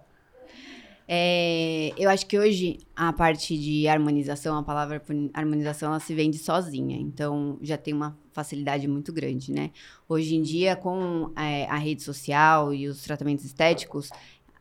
é, 1.13 1.93
eu 1.99 2.09
acho 2.09 2.25
que 2.25 2.39
hoje 2.39 2.79
a 2.95 3.13
parte 3.13 3.59
de 3.59 3.89
harmonização, 3.89 4.57
a 4.57 4.63
palavra 4.63 5.03
harmonização, 5.35 5.89
ela 5.89 5.99
se 5.99 6.15
vende 6.15 6.39
sozinha. 6.39 6.97
Então, 6.97 7.59
já 7.61 7.77
tem 7.77 7.93
uma 7.93 8.17
facilidade 8.31 8.87
muito 8.87 9.13
grande, 9.13 9.51
né? 9.51 9.73
Hoje 10.09 10.37
em 10.37 10.43
dia, 10.43 10.77
com 10.77 11.33
é, 11.37 11.65
a 11.65 11.75
rede 11.75 12.05
social 12.05 12.73
e 12.73 12.87
os 12.87 13.03
tratamentos 13.03 13.45
estéticos, 13.45 14.09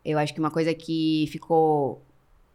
eu 0.04 0.18
acho 0.18 0.34
que 0.34 0.40
uma 0.40 0.50
coisa 0.50 0.74
que 0.74 1.30
ficou... 1.32 2.04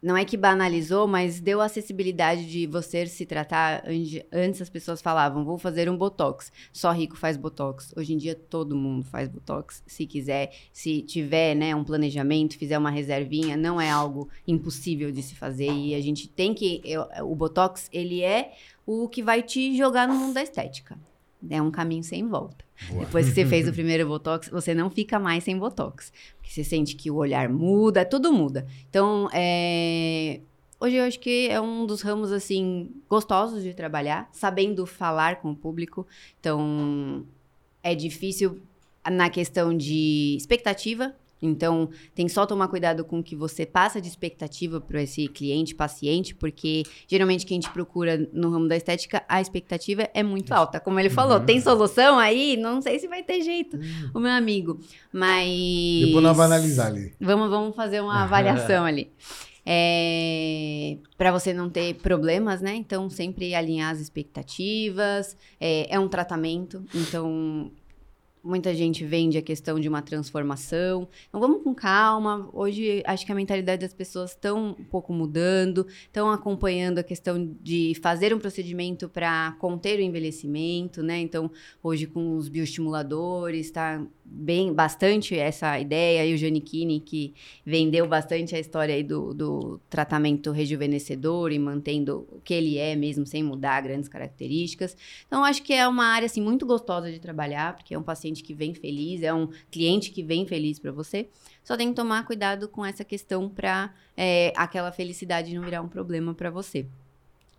Não 0.05 0.15
é 0.19 0.23
que 0.23 0.37
banalizou, 0.37 1.09
mas 1.09 1.41
deu 1.41 1.63
acessibilidade 1.63 2.45
de 2.45 2.67
você 2.67 3.07
se 3.07 3.25
tratar. 3.25 3.83
Antes, 4.31 4.61
as 4.61 4.69
pessoas 4.69 5.01
falavam, 5.01 5.47
vou 5.47 5.57
fazer 5.57 5.89
um 5.89 5.97
botox. 5.97 6.53
Só 6.71 6.93
rico 6.93 7.17
faz 7.17 7.39
botox. 7.39 7.95
Hoje 7.97 8.13
em 8.13 8.19
dia 8.19 8.35
todo 8.35 8.77
mundo 8.77 9.03
faz 9.07 9.31
botox, 9.31 9.83
se 9.87 10.07
quiser 10.07 10.53
se 10.71 11.01
tiver 11.01 11.55
né, 11.55 11.75
um 11.75 11.83
planejamento, 11.83 12.59
fizer 12.59 12.77
uma 12.77 12.91
reservinha, 12.91 13.57
não 13.57 13.81
é 13.81 13.89
algo 13.91 14.29
impossível 14.47 15.11
de 15.11 15.23
se 15.23 15.35
fazer. 15.35 15.73
E 15.73 15.95
a 15.95 16.01
gente 16.03 16.29
tem 16.29 16.53
que. 16.53 16.83
eu- 16.85 17.07
o 17.23 17.35
Botox, 17.35 17.89
ele 17.91 18.21
é 18.23 18.53
o 18.85 19.09
que 19.09 19.23
vai 19.23 19.43
te 19.43 19.75
jogar 19.75 20.07
no 20.07 20.15
mundo 20.15 20.35
da 20.35 20.43
estética. 20.43 20.99
É 21.51 21.61
um 21.61 21.71
caminho 21.71 22.03
sem 22.03 22.27
volta. 22.27 22.65
Depois 22.99 23.29
que 23.29 23.35
você 23.35 23.47
fez 23.47 23.69
o 23.69 23.73
primeiro 23.75 24.07
Botox, 24.07 24.49
você 24.49 24.75
não 24.75 24.91
fica 24.91 25.19
mais 25.19 25.45
sem 25.45 25.59
Botox. 25.59 26.13
Porque 26.37 26.51
você 26.51 26.65
sente 26.65 26.97
que 26.97 27.11
o 27.11 27.17
olhar 27.17 27.49
muda, 27.49 28.05
tudo 28.05 28.33
muda. 28.33 28.67
Então, 28.89 29.29
é, 29.33 30.41
hoje 30.81 30.97
eu 30.97 31.05
acho 31.05 31.21
que 31.21 31.49
é 31.49 31.61
um 31.61 31.87
dos 31.87 32.03
ramos, 32.03 32.33
assim, 32.33 32.91
gostosos 33.09 33.63
de 33.63 33.75
trabalhar, 33.75 34.29
sabendo 34.33 34.87
falar 34.87 35.41
com 35.41 35.51
o 35.51 35.57
público. 35.57 36.07
Então, 36.41 37.27
é 37.83 37.95
difícil 37.95 38.61
na 39.11 39.29
questão 39.29 39.77
de 39.77 40.35
expectativa, 40.37 41.15
então, 41.43 41.91
tem 42.15 42.29
só 42.29 42.47
tomar 42.47 42.69
cuidado 42.69 43.05
com 43.05 43.19
o 43.19 43.23
que 43.23 43.37
você 43.37 43.67
passa 43.67 44.01
de 44.01 44.09
expectativa 44.09 44.81
para 44.81 45.03
esse 45.03 45.29
cliente, 45.29 45.75
paciente, 45.75 46.35
porque 46.35 46.85
geralmente 47.07 47.45
quem 47.45 47.61
te 47.61 47.69
procura 47.71 48.17
no 48.33 48.51
ramo 48.51 48.67
da 48.67 48.77
estética, 48.77 49.23
a 49.29 49.41
expectativa 49.41 50.09
é 50.15 50.23
muito 50.23 50.53
alta. 50.53 50.81
Como 50.81 50.99
ele 50.99 51.11
falou, 51.11 51.39
Uhum. 51.39 51.45
tem 51.45 51.61
solução 51.61 52.19
aí? 52.19 52.57
Não 52.57 52.81
sei 52.81 52.99
se 52.99 53.07
vai 53.09 53.23
ter 53.23 53.43
jeito, 53.43 53.77
Hum. 53.77 54.11
o 54.15 54.21
meu 54.21 54.31
amigo. 54.33 54.81
Mas. 55.13 55.49
Depois 56.07 56.23
nós 56.25 56.37
vamos 56.37 56.53
analisar 56.53 56.87
ali. 56.87 57.15
Vamos, 57.21 57.51
vamos 57.51 57.77
fazer 57.77 58.01
uma 58.01 58.23
avaliação 58.25 58.85
ali. 58.85 59.11
É, 59.67 60.99
para 61.17 61.33
você 61.33 61.55
não 61.55 61.71
ter 61.71 61.95
problemas, 61.95 62.61
né? 62.61 62.75
Então, 62.75 63.09
sempre 63.09 63.55
alinhar 63.55 63.91
as 63.93 63.99
expectativas. 63.99 65.37
É, 65.59 65.95
é 65.95 65.99
um 65.99 66.07
tratamento, 66.07 66.85
então 66.95 67.71
muita 68.45 68.75
gente 68.75 69.05
vende 69.05 69.39
a 69.39 69.43
questão 69.43 69.81
de 69.81 69.89
uma 69.89 70.03
transformação. 70.03 71.09
Então, 71.29 71.41
vamos 71.41 71.63
com 71.63 71.75
calma. 71.75 72.49
Hoje, 72.53 73.03
acho 73.07 73.25
que 73.25 73.33
a 73.33 73.35
mentalidade 73.35 73.81
das 73.81 73.95
pessoas 73.95 74.31
estão 74.31 74.77
um 74.79 74.85
pouco 74.85 75.13
mudando, 75.13 75.87
estão 76.03 76.31
acompanhando 76.31 76.99
a 76.99 77.03
questão 77.03 77.57
de 77.63 77.95
fazer 78.03 78.35
um 78.35 78.39
procedimento 78.39 79.09
para 79.09 79.53
conter 79.59 79.99
o 79.99 80.03
envelhecimento, 80.03 81.03
né? 81.03 81.19
Então, 81.21 81.51
hoje 81.83 82.07
com 82.07 82.37
os 82.37 82.49
bioestimuladores, 82.49 83.71
tá 83.71 84.05
bem 84.25 84.73
bastante 84.73 85.39
essa 85.39 85.79
ideia. 85.79 86.27
E 86.27 86.35
o 86.35 86.37
Giannichini, 86.37 87.01
que 87.01 87.35
vendeu 87.65 88.07
bastante 88.07 88.55
a 88.55 88.59
história 88.59 88.95
aí 88.95 89.03
do, 89.03 89.35
do 89.35 89.81
tratamento 89.89 90.51
rejuvenescedor 90.51 91.53
e 91.53 91.59
mantendo 91.59 92.27
o 92.31 92.41
que 92.41 92.55
ele 92.55 92.79
é 92.79 92.97
mesmo, 92.97 93.27
sem 93.27 93.43
mudar 93.43 93.81
grandes 93.83 94.09
características. 94.09 94.97
Então, 95.27 95.45
acho 95.45 95.63
que 95.63 95.73
é 95.73 95.87
uma 95.87 96.07
área, 96.07 96.27
assim, 96.27 96.41
muito 96.41 96.67
gostosa 96.67 97.11
de 97.11 97.19
trabalhar, 97.19 97.77
porque 97.77 97.95
é 97.95 97.99
um 97.99 98.03
paciente 98.03 98.34
que 98.43 98.55
vem 98.55 98.75
feliz, 98.75 99.23
é 99.23 99.33
um 99.33 99.49
cliente 99.71 100.11
que 100.11 100.23
vem 100.23 100.47
feliz 100.47 100.79
para 100.79 100.91
você. 100.93 101.29
Só 101.63 101.77
tem 101.77 101.89
que 101.91 101.95
tomar 101.95 102.27
cuidado 102.27 102.69
com 102.69 102.85
essa 102.85 103.05
questão 103.05 103.49
para 103.49 103.95
aquela 104.57 104.91
felicidade 104.93 105.55
não 105.55 105.63
virar 105.63 105.83
um 105.83 105.89
problema 105.89 106.35
para 106.35 106.51
você. 106.51 106.87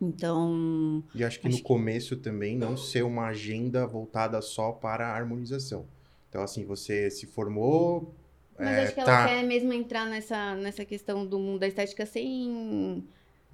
Então, 0.02 1.04
E 1.14 1.24
acho 1.24 1.40
que 1.40 1.48
Acho 1.48 1.58
no 1.58 1.62
que- 1.62 1.68
começo 1.68 2.16
também 2.18 2.58
não 2.58 2.76
ser 2.76 3.04
uma 3.04 3.28
agenda 3.28 3.88
voltada 3.88 4.42
só 4.42 4.72
para 4.72 5.08
a 5.08 5.16
harmonização. 5.16 5.86
Então, 6.30 6.42
assim, 6.44 6.66
você 6.66 7.10
se 7.10 7.26
formou. 7.26 8.14
Mas 8.58 8.68
é, 8.68 8.84
acho 8.84 8.94
que 8.94 9.00
ela 9.00 9.10
tá- 9.10 9.28
quer 9.28 9.44
mesmo 9.44 9.72
entrar 9.74 10.06
nessa, 10.06 10.56
nessa 10.56 10.84
questão 10.86 11.26
do 11.26 11.40
mundo 11.40 11.60
da 11.60 11.68
estética 11.68 12.06
sem 12.06 13.04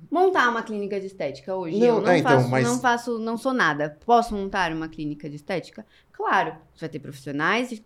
montar 0.10 0.50
uma 0.50 0.64
clínica 0.64 1.00
de 1.00 1.08
estética 1.08 1.56
hoje. 1.56 1.78
Não, 1.78 1.86
eu 1.88 2.02
não 2.02 2.10
é, 2.10 2.20
então, 2.20 2.32
faço, 2.32 2.50
mas- 2.50 2.64
não 2.66 2.80
faço, 2.80 3.20
não 3.20 3.38
sou 3.38 3.54
nada. 3.54 3.98
Posso 4.06 4.34
montar 4.36 4.72
uma 4.72 4.88
clínica 4.88 5.30
de 5.30 5.36
estética? 5.36 5.86
Claro, 6.12 6.56
você 6.74 6.82
vai 6.82 6.90
ter 6.90 7.00
profissionais 7.00 7.82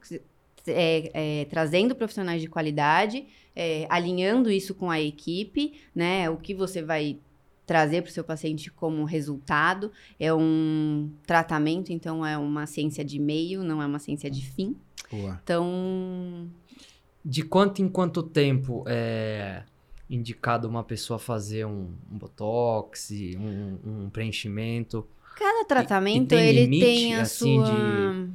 é, 0.67 1.41
é, 1.41 1.45
trazendo 1.45 1.95
profissionais 1.95 2.41
de 2.41 2.47
qualidade, 2.47 3.25
é, 3.55 3.85
alinhando 3.89 4.49
isso 4.51 4.73
com 4.73 4.89
a 4.89 4.99
equipe, 4.99 5.73
né? 5.93 6.29
O 6.29 6.37
que 6.37 6.53
você 6.53 6.81
vai 6.81 7.17
trazer 7.65 8.01
para 8.03 8.09
o 8.09 8.13
seu 8.13 8.23
paciente 8.23 8.71
como 8.71 9.03
resultado 9.05 9.91
é 10.19 10.31
um 10.33 11.09
tratamento, 11.25 11.91
então 11.91 12.25
é 12.25 12.37
uma 12.37 12.65
ciência 12.67 13.03
de 13.03 13.17
meio, 13.19 13.63
não 13.63 13.81
é 13.81 13.85
uma 13.85 13.97
ciência 13.99 14.29
de 14.29 14.45
fim. 14.45 14.75
Boa. 15.11 15.39
Então, 15.43 16.47
De 17.23 17.41
quanto 17.43 17.81
em 17.81 17.89
quanto 17.89 18.21
tempo 18.21 18.83
é 18.87 19.63
indicado 20.09 20.67
uma 20.67 20.83
pessoa 20.83 21.17
fazer 21.17 21.65
um, 21.65 21.93
um 22.11 22.17
botox, 22.17 23.11
um, 23.37 23.79
um 24.05 24.09
preenchimento? 24.09 25.07
Cada 25.37 25.65
tratamento, 25.65 26.29
tem 26.29 26.47
ele 26.47 26.61
limite, 26.61 26.85
tem 26.85 27.15
a 27.15 27.21
assim, 27.21 27.59
sua... 27.63 28.29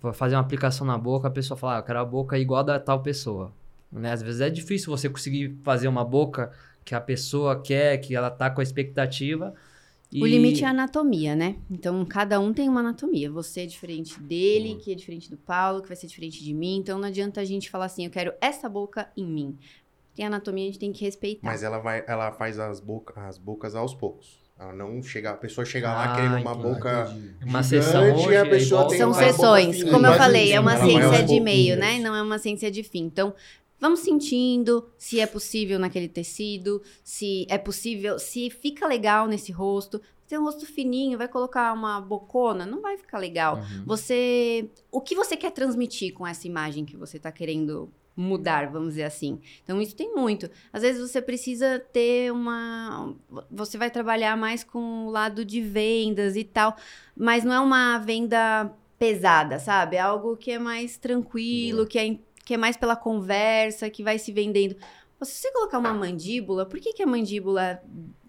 Pra 0.00 0.12
fazer 0.14 0.34
uma 0.36 0.40
aplicação 0.40 0.86
na 0.86 0.96
boca, 0.96 1.28
a 1.28 1.30
pessoa 1.30 1.58
fala, 1.58 1.76
ah, 1.76 1.78
eu 1.80 1.82
quero 1.82 1.98
a 1.98 2.04
boca 2.04 2.38
igual 2.38 2.60
a 2.60 2.62
da 2.62 2.80
tal 2.80 3.02
pessoa. 3.02 3.52
Né? 3.92 4.12
Às 4.12 4.22
vezes 4.22 4.40
é 4.40 4.48
difícil 4.48 4.90
você 4.90 5.10
conseguir 5.10 5.58
fazer 5.62 5.88
uma 5.88 6.04
boca 6.04 6.50
que 6.84 6.94
a 6.94 7.00
pessoa 7.00 7.60
quer, 7.60 7.98
que 7.98 8.14
ela 8.14 8.30
tá 8.30 8.48
com 8.48 8.60
a 8.60 8.64
expectativa. 8.64 9.54
O 10.12 10.26
e- 10.26 10.30
limite 10.30 10.64
é 10.64 10.66
a 10.66 10.70
anatomia, 10.70 11.36
né? 11.36 11.56
Então, 11.70 12.04
cada 12.04 12.40
um 12.40 12.52
tem 12.52 12.68
uma 12.68 12.80
anatomia. 12.80 13.30
Você 13.30 13.60
é 13.60 13.66
diferente 13.66 14.18
dele, 14.20 14.76
que 14.82 14.90
é 14.90 14.94
diferente 14.94 15.30
do 15.30 15.36
Paulo, 15.36 15.82
que 15.82 15.88
vai 15.88 15.96
ser 15.96 16.06
diferente 16.08 16.42
de 16.42 16.52
mim. 16.52 16.78
Então, 16.78 16.98
não 16.98 17.06
adianta 17.08 17.40
a 17.40 17.44
gente 17.44 17.70
falar 17.70 17.84
assim, 17.84 18.04
eu 18.04 18.10
quero 18.10 18.32
essa 18.40 18.68
boca 18.68 19.08
em 19.16 19.24
mim. 19.26 19.56
Tem 20.14 20.26
anatomia, 20.26 20.64
a 20.64 20.66
gente 20.66 20.78
tem 20.80 20.92
que 20.92 21.04
respeitar. 21.04 21.46
Mas 21.46 21.62
ela 21.62 21.78
vai, 21.78 22.02
ela 22.08 22.32
faz 22.32 22.58
as, 22.58 22.80
boca, 22.80 23.20
as 23.28 23.38
bocas 23.38 23.74
aos 23.76 23.94
poucos. 23.94 24.40
Ela 24.58 24.74
não 24.74 25.00
chega, 25.02 25.30
a 25.30 25.34
pessoa 25.36 25.64
chega 25.64 25.88
lá 25.90 26.12
Ah, 26.12 26.16
querendo 26.16 26.32
uma 26.32 26.40
entendi. 26.52 26.62
boca 26.62 27.08
entendi. 27.16 27.34
Uma 27.46 27.62
sessão 27.62 28.12
hoje, 28.14 28.36
a 28.36 28.42
aí 28.42 28.50
pessoa 28.50 28.80
volta. 28.82 28.90
tem 28.90 28.98
São 28.98 29.10
uma 29.12 29.18
sessões. 29.18 29.84
Como 29.84 30.06
eu 30.06 30.14
falei, 30.14 30.52
é 30.52 30.60
uma 30.60 30.72
ela 30.74 30.80
vai 30.80 30.90
ciência 30.90 31.22
de 31.24 31.40
meio, 31.40 31.76
né? 31.78 31.98
Não 32.00 32.14
é 32.14 32.20
uma 32.20 32.38
ciência 32.38 32.70
de 32.70 32.82
fim. 32.82 33.04
Então, 33.04 33.32
vamos 33.80 34.00
sentindo 34.00 34.86
se 34.98 35.18
é 35.18 35.26
possível 35.26 35.78
naquele 35.78 36.08
tecido, 36.08 36.82
se 37.02 37.46
é 37.48 37.56
possível, 37.56 38.18
se 38.18 38.50
fica 38.50 38.86
legal 38.86 39.26
nesse 39.26 39.50
rosto. 39.50 40.00
Tem 40.28 40.38
um 40.38 40.44
rosto 40.44 40.64
fininho, 40.64 41.18
vai 41.18 41.26
colocar 41.26 41.72
uma 41.72 42.00
bocona, 42.00 42.64
não 42.64 42.80
vai 42.80 42.96
ficar 42.96 43.18
legal. 43.18 43.56
Uhum. 43.56 43.84
Você. 43.86 44.70
O 44.92 45.00
que 45.00 45.16
você 45.16 45.36
quer 45.36 45.50
transmitir 45.50 46.12
com 46.12 46.24
essa 46.24 46.46
imagem 46.46 46.84
que 46.84 46.96
você 46.96 47.16
está 47.16 47.32
querendo 47.32 47.90
mudar, 48.16 48.70
vamos 48.70 48.90
dizer 48.90 49.04
assim. 49.04 49.40
Então, 49.64 49.80
isso 49.80 49.96
tem 49.96 50.14
muito. 50.14 50.48
Às 50.72 50.82
vezes 50.82 51.00
você 51.00 51.20
precisa 51.20 51.80
ter 51.92 52.30
uma. 52.30 53.14
Você 53.50 53.76
vai 53.78 53.90
trabalhar 53.90 54.36
mais 54.36 54.62
com 54.62 55.06
o 55.06 55.10
lado 55.10 55.44
de 55.44 55.60
vendas 55.60 56.36
e 56.36 56.44
tal, 56.44 56.76
mas 57.16 57.42
não 57.42 57.54
é 57.54 57.60
uma 57.60 57.98
venda 57.98 58.72
pesada, 59.00 59.58
sabe? 59.58 59.96
É 59.96 60.00
algo 60.00 60.36
que 60.36 60.50
é 60.50 60.58
mais 60.58 60.98
tranquilo, 60.98 61.86
que 61.86 61.98
é, 61.98 62.18
que 62.50 62.54
é 62.54 62.56
mais 62.56 62.76
pela 62.76 62.96
conversa, 62.96 63.88
que 63.88 64.02
vai 64.02 64.18
se 64.18 64.32
vendendo. 64.32 64.74
Se 65.22 65.40
você 65.40 65.52
colocar 65.52 65.78
uma 65.78 65.94
mandíbula, 65.94 66.66
por 66.66 66.80
que, 66.80 66.92
que 66.92 67.00
a 67.00 67.06
mandíbula 67.06 67.80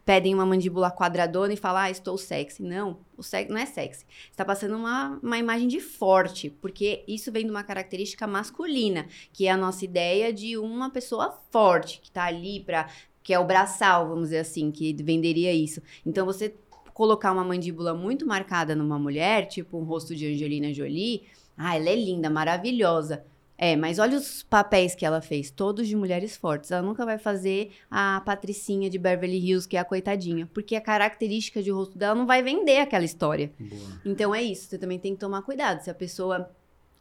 pedem 0.06 0.36
uma 0.36 0.46
mandíbula 0.46 0.92
quadradona 0.92 1.54
e 1.54 1.58
falam, 1.58 1.82
ah, 1.82 1.90
estou 1.90 2.16
sexy? 2.20 2.62
Não, 2.62 3.00
o 3.18 3.24
sexy 3.24 3.52
não 3.52 3.58
é 3.58 3.66
sexy. 3.66 4.06
Está 4.30 4.46
passando 4.46 4.76
uma, 4.76 5.20
uma 5.24 5.40
imagem 5.40 5.68
de 5.68 5.80
forte, 5.80 6.52
porque 6.52 7.04
isso 7.08 7.32
vem 7.32 7.46
de 7.46 7.50
uma 7.50 7.64
característica 7.64 8.28
masculina, 8.28 9.08
que 9.34 9.48
é 9.48 9.50
a 9.50 9.58
nossa 9.58 9.86
ideia 9.86 10.32
de 10.32 10.56
uma 10.56 10.92
pessoa 10.92 11.36
forte, 11.50 12.00
que 12.00 12.10
está 12.10 12.26
ali 12.26 12.60
para. 12.60 12.88
que 13.24 13.34
é 13.34 13.40
o 13.40 13.44
braçal, 13.48 14.08
vamos 14.08 14.26
dizer 14.26 14.42
assim, 14.42 14.70
que 14.70 14.94
venderia 15.02 15.52
isso. 15.52 15.82
Então 16.06 16.28
você 16.28 16.54
colocar 16.94 17.32
uma 17.32 17.44
mandíbula 17.44 17.96
muito 17.96 18.24
marcada 18.24 18.76
numa 18.76 19.00
mulher, 19.00 19.48
tipo 19.48 19.80
um 19.80 19.84
rosto 19.84 20.16
de 20.16 20.32
Angelina 20.32 20.72
Jolie, 20.72 21.24
ah, 21.58 21.76
ela 21.76 21.90
é 21.90 21.96
linda, 21.96 22.30
maravilhosa. 22.30 23.26
É, 23.64 23.76
mas 23.76 24.00
olha 24.00 24.18
os 24.18 24.42
papéis 24.42 24.96
que 24.96 25.06
ela 25.06 25.22
fez, 25.22 25.52
todos 25.52 25.88
de 25.88 25.96
mulheres 25.96 26.36
fortes. 26.36 26.72
Ela 26.72 26.82
nunca 26.82 27.06
vai 27.06 27.20
fazer 27.20 27.70
a 27.92 28.20
Patricinha 28.26 28.90
de 28.90 28.98
Beverly 28.98 29.38
Hills, 29.38 29.68
que 29.68 29.78
é 29.78 29.80
a 29.80 29.86
coitadinha, 29.86 30.50
porque 30.52 30.76
a 30.76 30.82
característica 30.82 31.62
de 31.62 31.70
rosto 31.70 31.96
dela 31.96 32.16
não 32.16 32.26
vai 32.26 32.42
vender 32.42 32.80
aquela 32.80 33.06
história. 33.06 33.52
Boa. 33.60 34.02
Então 34.04 34.34
é 34.34 34.42
isso, 34.42 34.68
você 34.68 34.80
também 34.80 34.98
tem 34.98 35.14
que 35.14 35.20
tomar 35.20 35.44
cuidado. 35.44 35.80
Se 35.84 35.92
a 35.92 35.94
pessoa 35.94 36.50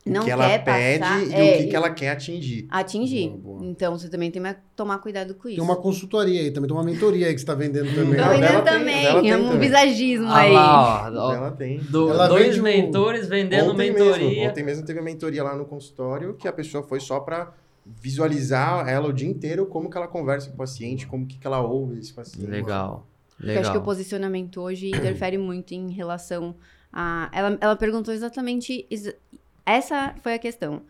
não 0.07 0.25
que 0.25 0.31
ela 0.31 0.49
quer 0.49 0.65
pede 0.65 0.99
passar, 1.01 1.23
e 1.23 1.33
é, 1.35 1.55
o 1.55 1.59
que, 1.59 1.67
que 1.69 1.77
ela 1.77 1.91
quer 1.91 2.09
atingir. 2.11 2.67
atingir. 2.71 3.29
Boa, 3.29 3.59
boa. 3.59 3.65
Então 3.71 3.99
você 3.99 4.09
também 4.09 4.31
tem 4.31 4.43
que 4.43 4.57
tomar 4.75 4.99
cuidado 4.99 5.35
com 5.35 5.49
isso. 5.49 5.57
Tem 5.57 5.65
uma 5.65 5.77
consultoria 5.77 6.41
aí 6.41 6.51
também, 6.51 6.69
tem 6.69 6.77
uma 6.77 6.85
mentoria 6.85 7.27
aí 7.27 7.35
que 7.35 7.41
você 7.41 7.47
tá 7.47 7.55
vendendo 7.55 7.95
também. 7.95 8.19
Tô 8.21 8.29
vendendo 8.31 8.65
também, 8.65 9.21
tem 9.21 9.31
é 9.31 9.37
um 9.37 9.45
também. 9.45 9.59
visagismo 9.61 10.27
Ah 10.27 10.39
aí. 10.39 10.53
lá, 10.53 11.11
ó, 11.13 11.29
ó, 11.29 11.35
Ela 11.35 11.51
tem. 11.51 11.79
do- 11.81 12.09
Ela 12.11 12.29
dois 12.29 12.47
vende 12.47 12.63
mentores 12.63 13.29
vendendo 13.29 13.71
ontem 13.73 13.91
mentoria. 13.93 14.29
Mesmo, 14.29 14.49
ontem 14.49 14.65
mesmo 14.65 14.87
teve 14.87 14.99
uma 14.99 15.05
mentoria 15.05 15.43
lá 15.45 15.55
no 15.55 15.65
consultório 15.67 16.35
que 16.35 16.49
a 16.49 16.53
pessoa 16.53 16.83
foi 16.83 16.99
só 16.99 17.21
pra 17.21 17.53
visualizar 17.85 18.89
ela 18.89 19.09
o 19.09 19.13
dia 19.13 19.29
inteiro, 19.29 19.67
como 19.67 19.91
que 19.91 19.97
ela 19.97 20.09
conversa 20.09 20.49
com 20.49 20.55
o 20.55 20.59
paciente, 20.59 21.07
como 21.07 21.27
que, 21.27 21.39
que 21.39 21.47
ela 21.47 21.61
ouve 21.61 21.99
esse 21.99 22.13
paciente. 22.13 22.49
Legal. 22.49 23.07
Porque 23.37 23.53
eu 23.53 23.61
acho 23.61 23.63
que 23.63 23.69
o 23.69 23.81
Legal. 23.81 23.83
posicionamento 23.85 24.61
hoje 24.61 24.89
interfere 24.89 25.39
muito 25.39 25.73
em 25.73 25.91
relação 25.91 26.55
a. 26.93 27.31
Ela, 27.33 27.57
ela 27.61 27.77
perguntou 27.77 28.13
exatamente. 28.13 28.87
ex- 28.91 29.15
Essa 29.65 30.15
foi 30.23 30.35
a 30.35 30.39
questão. 30.39 30.83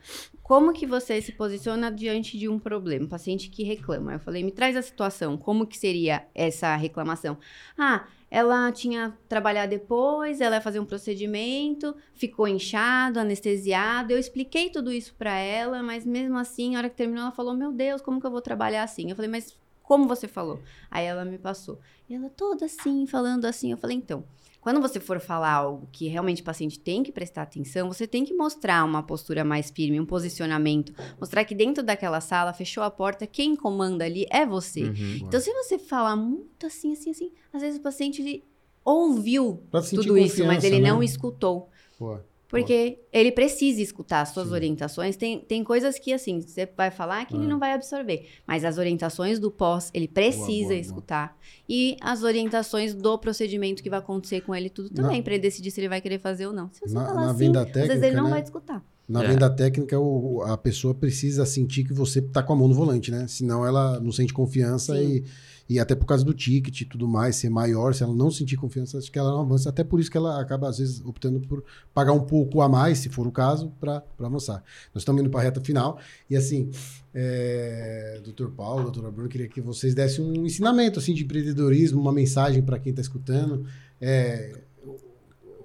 Como 0.42 0.72
que 0.72 0.86
você 0.86 1.22
se 1.22 1.32
posiciona 1.32 1.92
diante 1.92 2.36
de 2.36 2.48
um 2.48 2.58
problema? 2.58 3.04
Um 3.04 3.08
paciente 3.08 3.48
que 3.48 3.62
reclama. 3.62 4.14
Eu 4.14 4.18
falei, 4.18 4.42
me 4.42 4.50
traz 4.50 4.76
a 4.76 4.82
situação. 4.82 5.36
Como 5.36 5.66
que 5.66 5.78
seria 5.78 6.26
essa 6.34 6.74
reclamação? 6.74 7.38
Ah, 7.78 8.06
ela 8.30 8.70
tinha 8.72 9.16
trabalhado 9.28 9.70
depois, 9.70 10.40
ela 10.40 10.56
ia 10.56 10.60
fazer 10.60 10.80
um 10.80 10.84
procedimento, 10.84 11.94
ficou 12.14 12.48
inchado, 12.48 13.20
anestesiado. 13.20 14.12
Eu 14.12 14.18
expliquei 14.18 14.70
tudo 14.70 14.92
isso 14.92 15.14
pra 15.14 15.36
ela, 15.36 15.82
mas 15.82 16.06
mesmo 16.06 16.38
assim, 16.38 16.72
na 16.72 16.78
hora 16.78 16.90
que 16.90 16.96
terminou, 16.96 17.22
ela 17.22 17.32
falou: 17.32 17.54
Meu 17.54 17.72
Deus, 17.72 18.00
como 18.00 18.20
que 18.20 18.26
eu 18.26 18.30
vou 18.30 18.40
trabalhar 18.40 18.82
assim? 18.82 19.10
Eu 19.10 19.16
falei, 19.16 19.30
mas 19.30 19.56
como 19.90 20.06
você 20.06 20.28
falou. 20.28 20.60
Aí 20.88 21.04
ela 21.04 21.24
me 21.24 21.36
passou. 21.36 21.80
E 22.08 22.14
ela 22.14 22.30
toda 22.30 22.66
assim, 22.66 23.08
falando 23.08 23.44
assim. 23.44 23.72
Eu 23.72 23.76
falei, 23.76 23.96
então, 23.96 24.24
quando 24.60 24.80
você 24.80 25.00
for 25.00 25.18
falar 25.20 25.52
algo 25.52 25.88
que 25.90 26.06
realmente 26.06 26.42
o 26.42 26.44
paciente 26.44 26.78
tem 26.78 27.02
que 27.02 27.10
prestar 27.10 27.42
atenção, 27.42 27.88
você 27.88 28.06
tem 28.06 28.24
que 28.24 28.34
mostrar 28.34 28.84
uma 28.84 29.02
postura 29.02 29.42
mais 29.42 29.70
firme, 29.70 29.98
um 29.98 30.04
posicionamento. 30.04 30.92
Mostrar 31.18 31.44
que 31.44 31.54
dentro 31.54 31.82
daquela 31.82 32.20
sala, 32.20 32.52
fechou 32.52 32.82
a 32.82 32.90
porta, 32.90 33.26
quem 33.26 33.56
comanda 33.56 34.04
ali 34.04 34.26
é 34.30 34.44
você. 34.44 34.84
Uhum. 34.84 35.20
Então, 35.22 35.40
se 35.40 35.52
você 35.52 35.78
falar 35.78 36.16
muito 36.16 36.66
assim, 36.66 36.92
assim, 36.92 37.10
assim, 37.10 37.32
às 37.52 37.62
vezes 37.62 37.78
o 37.78 37.82
paciente 37.82 38.20
ele 38.20 38.44
ouviu 38.84 39.62
tudo 39.90 40.18
isso, 40.18 40.44
mas 40.44 40.62
ele 40.62 40.80
não 40.80 40.98
né? 40.98 41.04
escutou. 41.04 41.70
Pô, 41.98 42.18
Porque 42.50 42.98
ele 43.12 43.30
precisa 43.30 43.80
escutar 43.80 44.22
as 44.22 44.30
suas 44.30 44.48
Sim. 44.48 44.54
orientações. 44.54 45.16
Tem, 45.16 45.38
tem 45.38 45.62
coisas 45.62 45.98
que, 46.00 46.12
assim, 46.12 46.40
você 46.40 46.68
vai 46.76 46.90
falar 46.90 47.24
que 47.24 47.34
ele 47.36 47.44
É. 47.44 47.48
não 47.48 47.58
vai 47.60 47.72
absorver. 47.72 48.26
Mas 48.46 48.64
as 48.64 48.76
orientações 48.76 49.38
do 49.38 49.50
pós, 49.50 49.90
ele 49.94 50.08
precisa 50.08 50.44
boa, 50.46 50.64
boa. 50.68 50.74
escutar. 50.74 51.38
E 51.68 51.96
as 52.00 52.24
orientações 52.24 52.92
do 52.92 53.16
procedimento 53.18 53.82
que 53.82 53.88
vai 53.88 54.00
acontecer 54.00 54.40
com 54.40 54.52
ele, 54.54 54.68
tudo 54.68 54.90
também, 54.90 55.22
pra 55.22 55.34
ele 55.34 55.42
decidir 55.42 55.70
se 55.70 55.80
ele 55.80 55.88
vai 55.88 56.00
querer 56.00 56.18
fazer 56.18 56.46
ou 56.48 56.52
não. 56.52 56.68
Se 56.72 56.80
você 56.80 56.92
Na- 56.94 57.06
falar 57.06 57.24
na 57.26 57.30
assim, 57.30 57.38
venda 57.38 57.60
às 57.60 57.66
vezes 57.66 57.82
técnica, 57.88 58.06
ele 58.08 58.16
não 58.16 58.24
né? 58.24 58.30
vai 58.30 58.42
te 58.42 58.46
escutar. 58.46 58.84
Na 59.08 59.24
É. 59.24 59.28
venda 59.28 59.48
técnica, 59.50 59.98
o- 59.98 60.42
a 60.42 60.56
pessoa 60.56 60.94
precisa 60.94 61.44
sentir 61.46 61.84
que 61.84 61.92
você 61.92 62.20
tá 62.22 62.42
com 62.42 62.52
a 62.52 62.56
mão 62.56 62.68
no 62.68 62.74
volante, 62.74 63.10
né? 63.10 63.26
Senão 63.28 63.66
ela 63.66 63.98
não 64.00 64.12
sente 64.12 64.32
confiança 64.32 64.96
Sim. 64.96 65.02
e, 65.16 65.24
e 65.70 65.78
até 65.78 65.94
por 65.94 66.04
causa 66.04 66.24
do 66.24 66.34
ticket 66.34 66.80
e 66.80 66.84
tudo 66.84 67.06
mais, 67.06 67.36
ser 67.36 67.48
maior, 67.48 67.94
se 67.94 68.02
ela 68.02 68.12
não 68.12 68.28
sentir 68.28 68.56
confiança, 68.56 68.98
acho 68.98 69.08
que 69.08 69.16
ela 69.16 69.30
não 69.30 69.42
avança. 69.42 69.68
Até 69.68 69.84
por 69.84 70.00
isso 70.00 70.10
que 70.10 70.16
ela 70.16 70.40
acaba, 70.40 70.68
às 70.68 70.78
vezes, 70.78 71.00
optando 71.04 71.38
por 71.38 71.62
pagar 71.94 72.12
um 72.12 72.22
pouco 72.24 72.60
a 72.60 72.68
mais, 72.68 72.98
se 72.98 73.08
for 73.08 73.24
o 73.24 73.30
caso, 73.30 73.72
para 73.78 74.02
avançar. 74.18 74.64
Nós 74.92 75.02
estamos 75.02 75.20
indo 75.20 75.30
para 75.30 75.38
a 75.38 75.42
reta 75.44 75.60
final. 75.60 76.00
E 76.28 76.34
assim, 76.36 76.70
é, 77.14 78.20
doutor 78.24 78.50
Paulo, 78.50 78.82
doutora 78.82 79.12
Bruno, 79.12 79.28
queria 79.28 79.46
que 79.46 79.60
vocês 79.60 79.94
dessem 79.94 80.24
um 80.24 80.44
ensinamento 80.44 80.98
assim, 80.98 81.14
de 81.14 81.22
empreendedorismo, 81.22 82.00
uma 82.00 82.12
mensagem 82.12 82.60
para 82.60 82.76
quem 82.76 82.90
está 82.90 83.00
escutando. 83.00 83.64
É, 84.00 84.62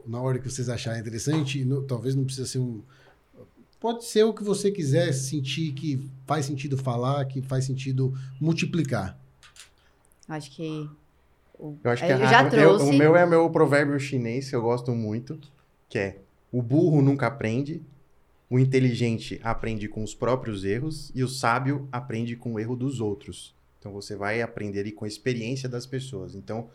na 0.05 0.21
hora 0.21 0.37
que 0.37 0.47
vocês 0.47 0.69
acharem 0.69 1.01
interessante, 1.01 1.65
no- 1.65 1.81
talvez 1.81 2.13
não 2.13 2.25
precisa 2.25 2.45
ser 2.45 2.59
um. 2.59 2.83
Pode 3.79 4.05
ser 4.05 4.23
o 4.23 4.35
que 4.35 4.43
você 4.43 4.69
quiser 4.69 5.11
sentir 5.13 5.71
que 5.73 6.07
faz 6.27 6.45
sentido 6.45 6.77
falar, 6.77 7.25
que 7.25 7.41
faz 7.41 7.65
sentido 7.65 8.13
multiplicar. 8.39 9.19
Eu 10.27 10.35
acho 10.35 10.51
que. 10.51 10.89
o- 11.59 11.75
Eu 11.83 11.91
acho 11.91 12.05
que 12.05 12.11
eu 12.11 12.15
a- 12.17 12.25
já 12.25 12.43
eu- 12.43 12.49
trouxe. 12.49 12.85
o 12.89 12.93
meu 12.93 13.15
é 13.15 13.25
meu 13.25 13.49
provérbio 13.49 13.99
chinês 13.99 14.49
que 14.49 14.55
eu 14.55 14.61
gosto 14.61 14.91
muito, 14.91 15.39
que 15.89 15.97
é 15.99 16.17
o 16.51 16.61
burro 16.61 17.01
nunca 17.01 17.27
aprende, 17.27 17.81
o 18.49 18.59
inteligente 18.59 19.39
aprende 19.43 19.87
com 19.87 20.03
os 20.03 20.13
próprios 20.15 20.63
erros 20.63 21.11
e 21.15 21.23
o 21.23 21.27
sábio 21.27 21.87
aprende 21.91 22.35
com 22.35 22.53
o 22.53 22.59
erro 22.59 22.75
dos 22.75 22.99
outros. 23.01 23.53
Então 23.79 23.91
você 23.91 24.15
vai 24.15 24.41
aprender 24.41 24.89
com 24.93 25.05
a 25.05 25.07
experiência 25.07 25.67
das 25.69 25.85
pessoas. 25.85 26.35
Então 26.35 26.69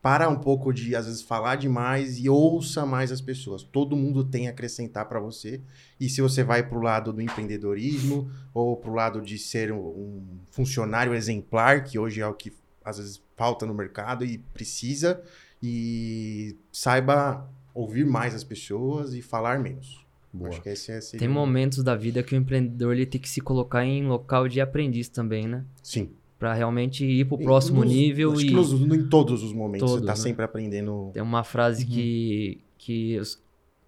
para 0.00 0.28
um 0.28 0.34
pouco 0.36 0.72
de 0.72 0.96
às 0.96 1.06
vezes 1.06 1.22
falar 1.22 1.54
demais 1.54 2.18
e 2.18 2.28
ouça 2.28 2.84
mais 2.84 3.12
as 3.12 3.20
pessoas. 3.20 3.62
Todo 3.62 3.94
mundo 3.96 4.24
tem 4.24 4.48
a 4.48 4.50
acrescentar 4.50 5.08
para 5.08 5.20
você. 5.20 5.60
E 6.00 6.08
se 6.08 6.20
você 6.20 6.42
vai 6.42 6.60
para 6.64 6.76
o 6.76 6.82
lado 6.82 7.12
do 7.12 7.20
empreendedorismo 7.22 8.28
ou 8.52 8.76
para 8.76 8.90
o 8.90 8.94
lado 8.94 9.20
de 9.20 9.38
ser 9.38 9.70
um, 9.72 9.78
um 9.78 10.22
funcionário 10.50 11.14
exemplar, 11.14 11.84
que 11.84 12.00
hoje 12.00 12.20
é 12.20 12.26
o 12.26 12.34
que 12.34 12.52
às 12.84 12.98
vezes 12.98 13.22
falta 13.36 13.64
no 13.66 13.74
mercado 13.74 14.24
e 14.24 14.38
precisa, 14.38 15.22
e 15.62 16.56
saiba 16.70 17.48
ouvir 17.74 18.04
mais 18.04 18.34
as 18.34 18.44
pessoas 18.44 19.14
e 19.14 19.22
falar 19.22 19.58
menos. 19.58 20.04
Boa. 20.32 20.48
Acho 20.50 20.62
que 20.62 20.68
esse 20.70 20.90
é 20.90 21.00
seria 21.00 21.18
Tem 21.20 21.28
momentos 21.28 21.82
da 21.82 21.94
vida 21.94 22.22
que 22.22 22.34
o 22.34 22.38
empreendedor 22.38 22.94
ele 22.94 23.06
tem 23.06 23.20
que 23.20 23.28
se 23.28 23.40
colocar 23.40 23.84
em 23.84 24.06
local 24.06 24.48
de 24.48 24.60
aprendiz 24.60 25.08
também, 25.08 25.46
né? 25.46 25.64
Sim. 25.82 26.10
Pra 26.38 26.54
realmente 26.54 27.04
ir 27.04 27.26
pro 27.26 27.38
próximo 27.38 27.84
Nos- 27.84 27.92
nível 27.92 28.32
Acho 28.32 28.40
e 28.42 28.46
que 28.48 28.54
nos- 28.54 28.72
em 28.72 29.06
todos 29.08 29.42
os 29.42 29.52
momentos 29.52 29.86
Todos, 29.88 30.00
você 30.00 30.06
tá 30.06 30.12
né? 30.12 30.16
sempre 30.16 30.44
aprendendo. 30.44 31.10
tem 31.12 31.22
uma 31.22 31.44
frase 31.44 31.84
Uhum. 31.84 31.90
que, 31.90 32.60
que 32.78 33.18
os- 33.18 33.40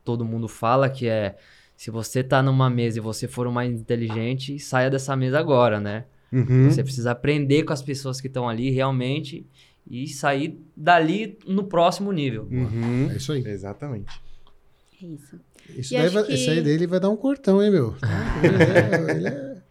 todo 0.05 0.25
mundo 0.25 0.47
fala 0.47 0.89
que 0.89 1.09
é 1.09 1.37
se 1.77 1.91
você 1.91 2.23
tá 2.23 2.43
numa 2.43 2.71
mesa 2.71 2.99
e 2.99 3.01
você 3.01 3.27
for 3.27 3.47
o 3.47 3.53
mais 3.53 3.73
inteligente, 3.73 4.59
saia 4.61 4.89
dessa 4.91 5.17
mesa 5.17 5.39
agora, 5.41 5.81
né? 5.81 6.05
Uhum. 6.35 6.71
Você 6.71 6.83
precisa 6.83 7.13
aprender 7.13 7.63
com 7.65 7.73
as 7.73 7.83
pessoas 7.83 8.21
que 8.21 8.27
estão 8.27 8.49
ali 8.49 8.71
realmente 8.71 9.47
e 9.89 10.09
sair 10.09 10.59
dali 10.77 11.39
no 11.47 11.65
próximo 11.65 12.11
nível. 12.13 12.49
Uhum. 12.51 13.11
É 13.11 13.17
isso 13.17 13.33
aí. 13.33 13.47
Exatamente. 13.47 14.11
É 15.03 15.07
isso. 15.07 15.39
Isso 15.77 15.95
daí 15.95 16.09
vai, 16.09 16.25
que- 16.25 16.33
Esse 16.33 16.51
aí 16.51 16.63
dele 16.63 16.87
vai 16.87 17.01
dar 17.01 17.11
um 17.11 17.17
cortão, 17.17 17.63
hein, 17.63 17.71
meu? 17.71 17.95
Ele 18.43 18.63
é- 18.63 19.17
ele 19.17 19.29
é- 19.29 19.63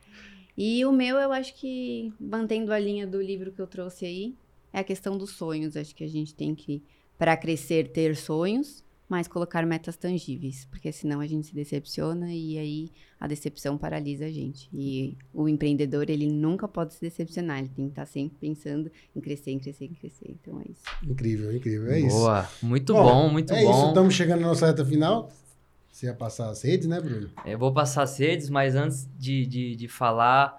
E 0.58 0.86
o 0.86 0.92
meu, 0.92 1.18
eu 1.18 1.32
acho 1.32 1.56
que, 1.60 2.14
mantendo 2.20 2.72
a 2.72 2.78
linha 2.80 3.08
do 3.08 3.20
livro 3.22 3.52
que 3.52 3.60
eu 3.60 3.66
trouxe 3.68 4.06
aí, 4.06 4.36
é 4.72 4.80
a 4.80 4.84
questão 4.84 5.18
dos 5.18 5.32
sonhos. 5.32 5.76
Acho 5.76 5.96
que 5.96 6.04
a 6.04 6.08
gente 6.08 6.34
tem 6.36 6.54
que, 6.54 6.84
para 7.18 7.36
crescer, 7.36 7.88
ter 7.90 8.16
sonhos, 8.16 8.83
mas 9.08 9.28
colocar 9.28 9.66
metas 9.66 9.96
tangíveis. 9.96 10.66
Porque 10.72 10.92
senão 10.92 11.20
a 11.20 11.28
gente 11.28 11.48
se 11.48 11.56
decepciona 11.56 12.34
e 12.34 12.58
aí 12.58 12.90
a 13.20 13.28
decepção 13.28 13.78
paralisa 13.78 14.26
a 14.26 14.32
gente. 14.32 14.70
E 14.74 15.18
o 15.34 15.48
empreendedor, 15.48 16.10
ele 16.10 16.28
nunca 16.28 16.68
pode 16.68 16.94
se 16.94 17.02
decepcionar. 17.02 17.60
Ele 17.60 17.70
tem 17.70 17.86
que 17.86 17.92
estar 17.92 18.06
sempre 18.06 18.38
pensando 18.40 18.92
em 19.16 19.22
crescer, 19.22 19.52
em 19.52 19.60
crescer, 19.60 19.86
em 19.86 19.94
crescer. 19.94 20.36
Então 20.42 20.60
é 20.60 20.72
isso. 20.72 20.84
Incrível, 21.10 21.56
incrível. 21.56 21.92
É 21.92 22.00
isso. 22.00 22.16
Boa, 22.18 22.50
muito 22.62 22.94
Bom, 22.94 23.04
bom, 23.04 23.30
muito 23.30 23.54
é 23.54 23.62
isso, 23.62 23.72
bom. 23.72 23.88
estamos 23.90 24.14
chegando 24.14 24.42
na 24.42 24.48
nossa 24.48 24.68
reta 24.68 24.86
final. 24.86 25.30
Você 25.92 26.08
ia 26.08 26.14
passar 26.14 26.50
as 26.50 26.64
redes, 26.64 26.88
né, 26.88 27.00
Bruno? 27.00 27.30
Eu 27.46 27.60
vou 27.60 27.72
passar 27.72 28.02
as 28.02 28.18
redes, 28.18 28.50
mas 28.50 28.76
antes 28.76 29.08
de, 29.16 29.46
de, 29.46 29.76
de 29.76 29.88
falar, 29.88 30.58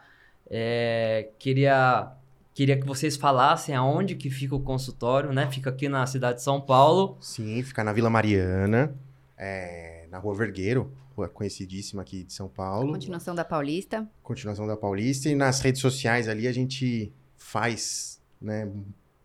é, 0.48 1.30
queria, 1.40 2.12
queria 2.54 2.78
que 2.78 2.86
vocês 2.86 3.16
falassem 3.16 3.74
aonde 3.74 4.14
que 4.14 4.30
fica 4.30 4.54
o 4.54 4.60
consultório, 4.60 5.32
né? 5.32 5.50
Fica 5.50 5.68
aqui 5.68 5.88
na 5.88 6.06
cidade 6.06 6.38
de 6.38 6.44
São 6.44 6.60
Paulo. 6.60 7.18
Sim, 7.20 7.60
fica 7.62 7.82
na 7.82 7.92
Vila 7.92 8.08
Mariana, 8.08 8.94
é, 9.36 10.06
na 10.10 10.18
Rua 10.18 10.34
Vergueiro, 10.36 10.90
rua 11.16 11.28
conhecidíssima 11.28 12.02
aqui 12.02 12.22
de 12.22 12.32
São 12.32 12.48
Paulo. 12.48 12.92
Continuação 12.92 13.34
da 13.34 13.44
Paulista. 13.44 14.08
Continuação 14.22 14.66
da 14.66 14.76
Paulista. 14.76 15.28
E 15.28 15.34
nas 15.34 15.60
redes 15.60 15.80
sociais 15.80 16.28
ali 16.28 16.46
a 16.46 16.52
gente 16.52 17.12
faz, 17.36 18.20
né? 18.40 18.70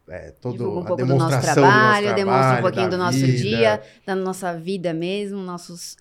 É, 0.07 0.31
todo 0.31 0.63
um 0.67 0.79
a 0.79 0.85
pouco 0.85 1.05
do 1.05 1.15
nosso 1.15 1.39
trabalho, 1.39 2.01
do 2.01 2.07
nosso 2.07 2.15
demonstra 2.15 2.17
um 2.17 2.41
trabalho, 2.41 2.61
pouquinho 2.63 2.89
do 2.89 2.97
nosso 2.97 3.19
vida. 3.19 3.37
dia, 3.37 3.83
da 4.07 4.15
nossa 4.15 4.57
vida 4.57 4.91
mesmo, 4.91 5.37
nossos 5.37 5.97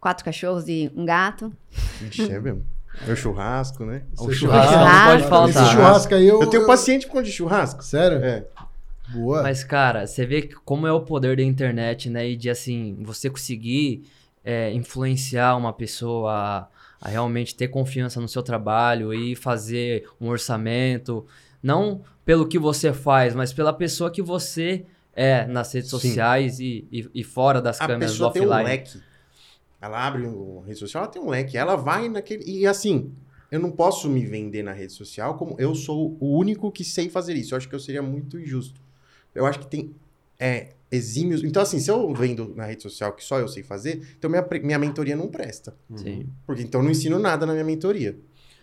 quatro 0.00 0.24
cachorros 0.24 0.68
e 0.68 0.92
um 0.94 1.04
gato. 1.04 1.52
Ixi, 2.00 2.30
é 2.30 2.40
mesmo. 2.40 2.64
Meu 3.06 3.16
churrasco, 3.16 3.84
né? 3.84 4.02
O 4.18 4.32
churrasco 4.32 4.72
não 4.76 5.04
pode 5.06 5.22
faltar. 5.28 5.64
Esse 5.64 5.72
churrasco 5.72 6.14
aí 6.14 6.26
eu. 6.26 6.40
Eu 6.40 6.46
tenho 6.48 6.66
paciente 6.66 7.06
por 7.06 7.12
conta 7.12 7.24
de 7.24 7.32
churrasco. 7.32 7.84
Sério? 7.84 8.18
É. 8.18 8.44
Boa. 9.08 9.42
Mas, 9.42 9.64
cara, 9.64 10.06
você 10.06 10.26
vê 10.26 10.50
como 10.64 10.86
é 10.86 10.92
o 10.92 11.00
poder 11.00 11.36
da 11.36 11.42
internet, 11.42 12.10
né? 12.10 12.28
E 12.28 12.36
de, 12.36 12.50
assim, 12.50 12.96
você 13.00 13.30
conseguir 13.30 14.02
é, 14.44 14.72
influenciar 14.72 15.56
uma 15.56 15.72
pessoa 15.72 16.32
a, 16.32 16.66
a 17.00 17.08
realmente 17.08 17.54
ter 17.54 17.68
confiança 17.68 18.20
no 18.20 18.28
seu 18.28 18.42
trabalho 18.42 19.14
e 19.14 19.34
fazer 19.34 20.06
um 20.20 20.28
orçamento. 20.28 21.26
Não 21.62 22.02
pelo 22.24 22.46
que 22.46 22.58
você 22.58 22.92
faz, 22.92 23.34
mas 23.34 23.52
pela 23.52 23.72
pessoa 23.72 24.10
que 24.10 24.20
você 24.20 24.84
é 25.14 25.46
nas 25.46 25.72
redes 25.72 25.90
Sim. 25.90 25.98
sociais 25.98 26.60
e, 26.60 26.86
e, 26.92 27.08
e 27.14 27.24
fora 27.24 27.60
das 27.60 27.80
A 27.80 27.86
câmeras 27.86 28.12
pessoa 28.12 28.30
tem 28.32 28.42
offline. 28.42 28.62
um 28.62 28.66
leque. 28.66 29.00
Ela 29.80 30.06
abre 30.06 30.26
uma 30.26 30.64
rede 30.64 30.78
social, 30.78 31.04
ela 31.04 31.12
tem 31.12 31.22
um 31.22 31.28
leque. 31.28 31.56
Ela 31.56 31.76
vai 31.76 32.08
naquele. 32.08 32.44
E 32.44 32.66
assim, 32.66 33.12
eu 33.50 33.60
não 33.60 33.70
posso 33.70 34.08
me 34.08 34.24
vender 34.24 34.62
na 34.62 34.72
rede 34.72 34.92
social 34.92 35.36
como 35.36 35.56
eu 35.58 35.74
sou 35.74 36.16
o 36.20 36.36
único 36.36 36.70
que 36.70 36.84
sei 36.84 37.08
fazer 37.08 37.34
isso. 37.34 37.54
Eu 37.54 37.58
acho 37.58 37.68
que 37.68 37.74
eu 37.74 37.80
seria 37.80 38.02
muito 38.02 38.38
injusto. 38.38 38.80
Eu 39.34 39.46
acho 39.46 39.60
que 39.60 39.66
tem 39.66 39.94
é, 40.38 40.74
exímios. 40.90 41.42
Então, 41.44 41.62
assim, 41.62 41.78
se 41.78 41.90
eu 41.90 42.12
vendo 42.12 42.54
na 42.54 42.64
rede 42.64 42.82
social 42.82 43.12
que 43.12 43.24
só 43.24 43.38
eu 43.38 43.48
sei 43.48 43.62
fazer, 43.62 44.02
então 44.18 44.28
minha, 44.28 44.46
minha 44.62 44.78
mentoria 44.78 45.16
não 45.16 45.28
presta. 45.28 45.76
Sim. 45.96 46.26
Porque 46.46 46.62
então 46.62 46.80
eu 46.80 46.84
não 46.84 46.90
ensino 46.90 47.18
nada 47.18 47.46
na 47.46 47.52
minha 47.52 47.64
mentoria. 47.64 48.18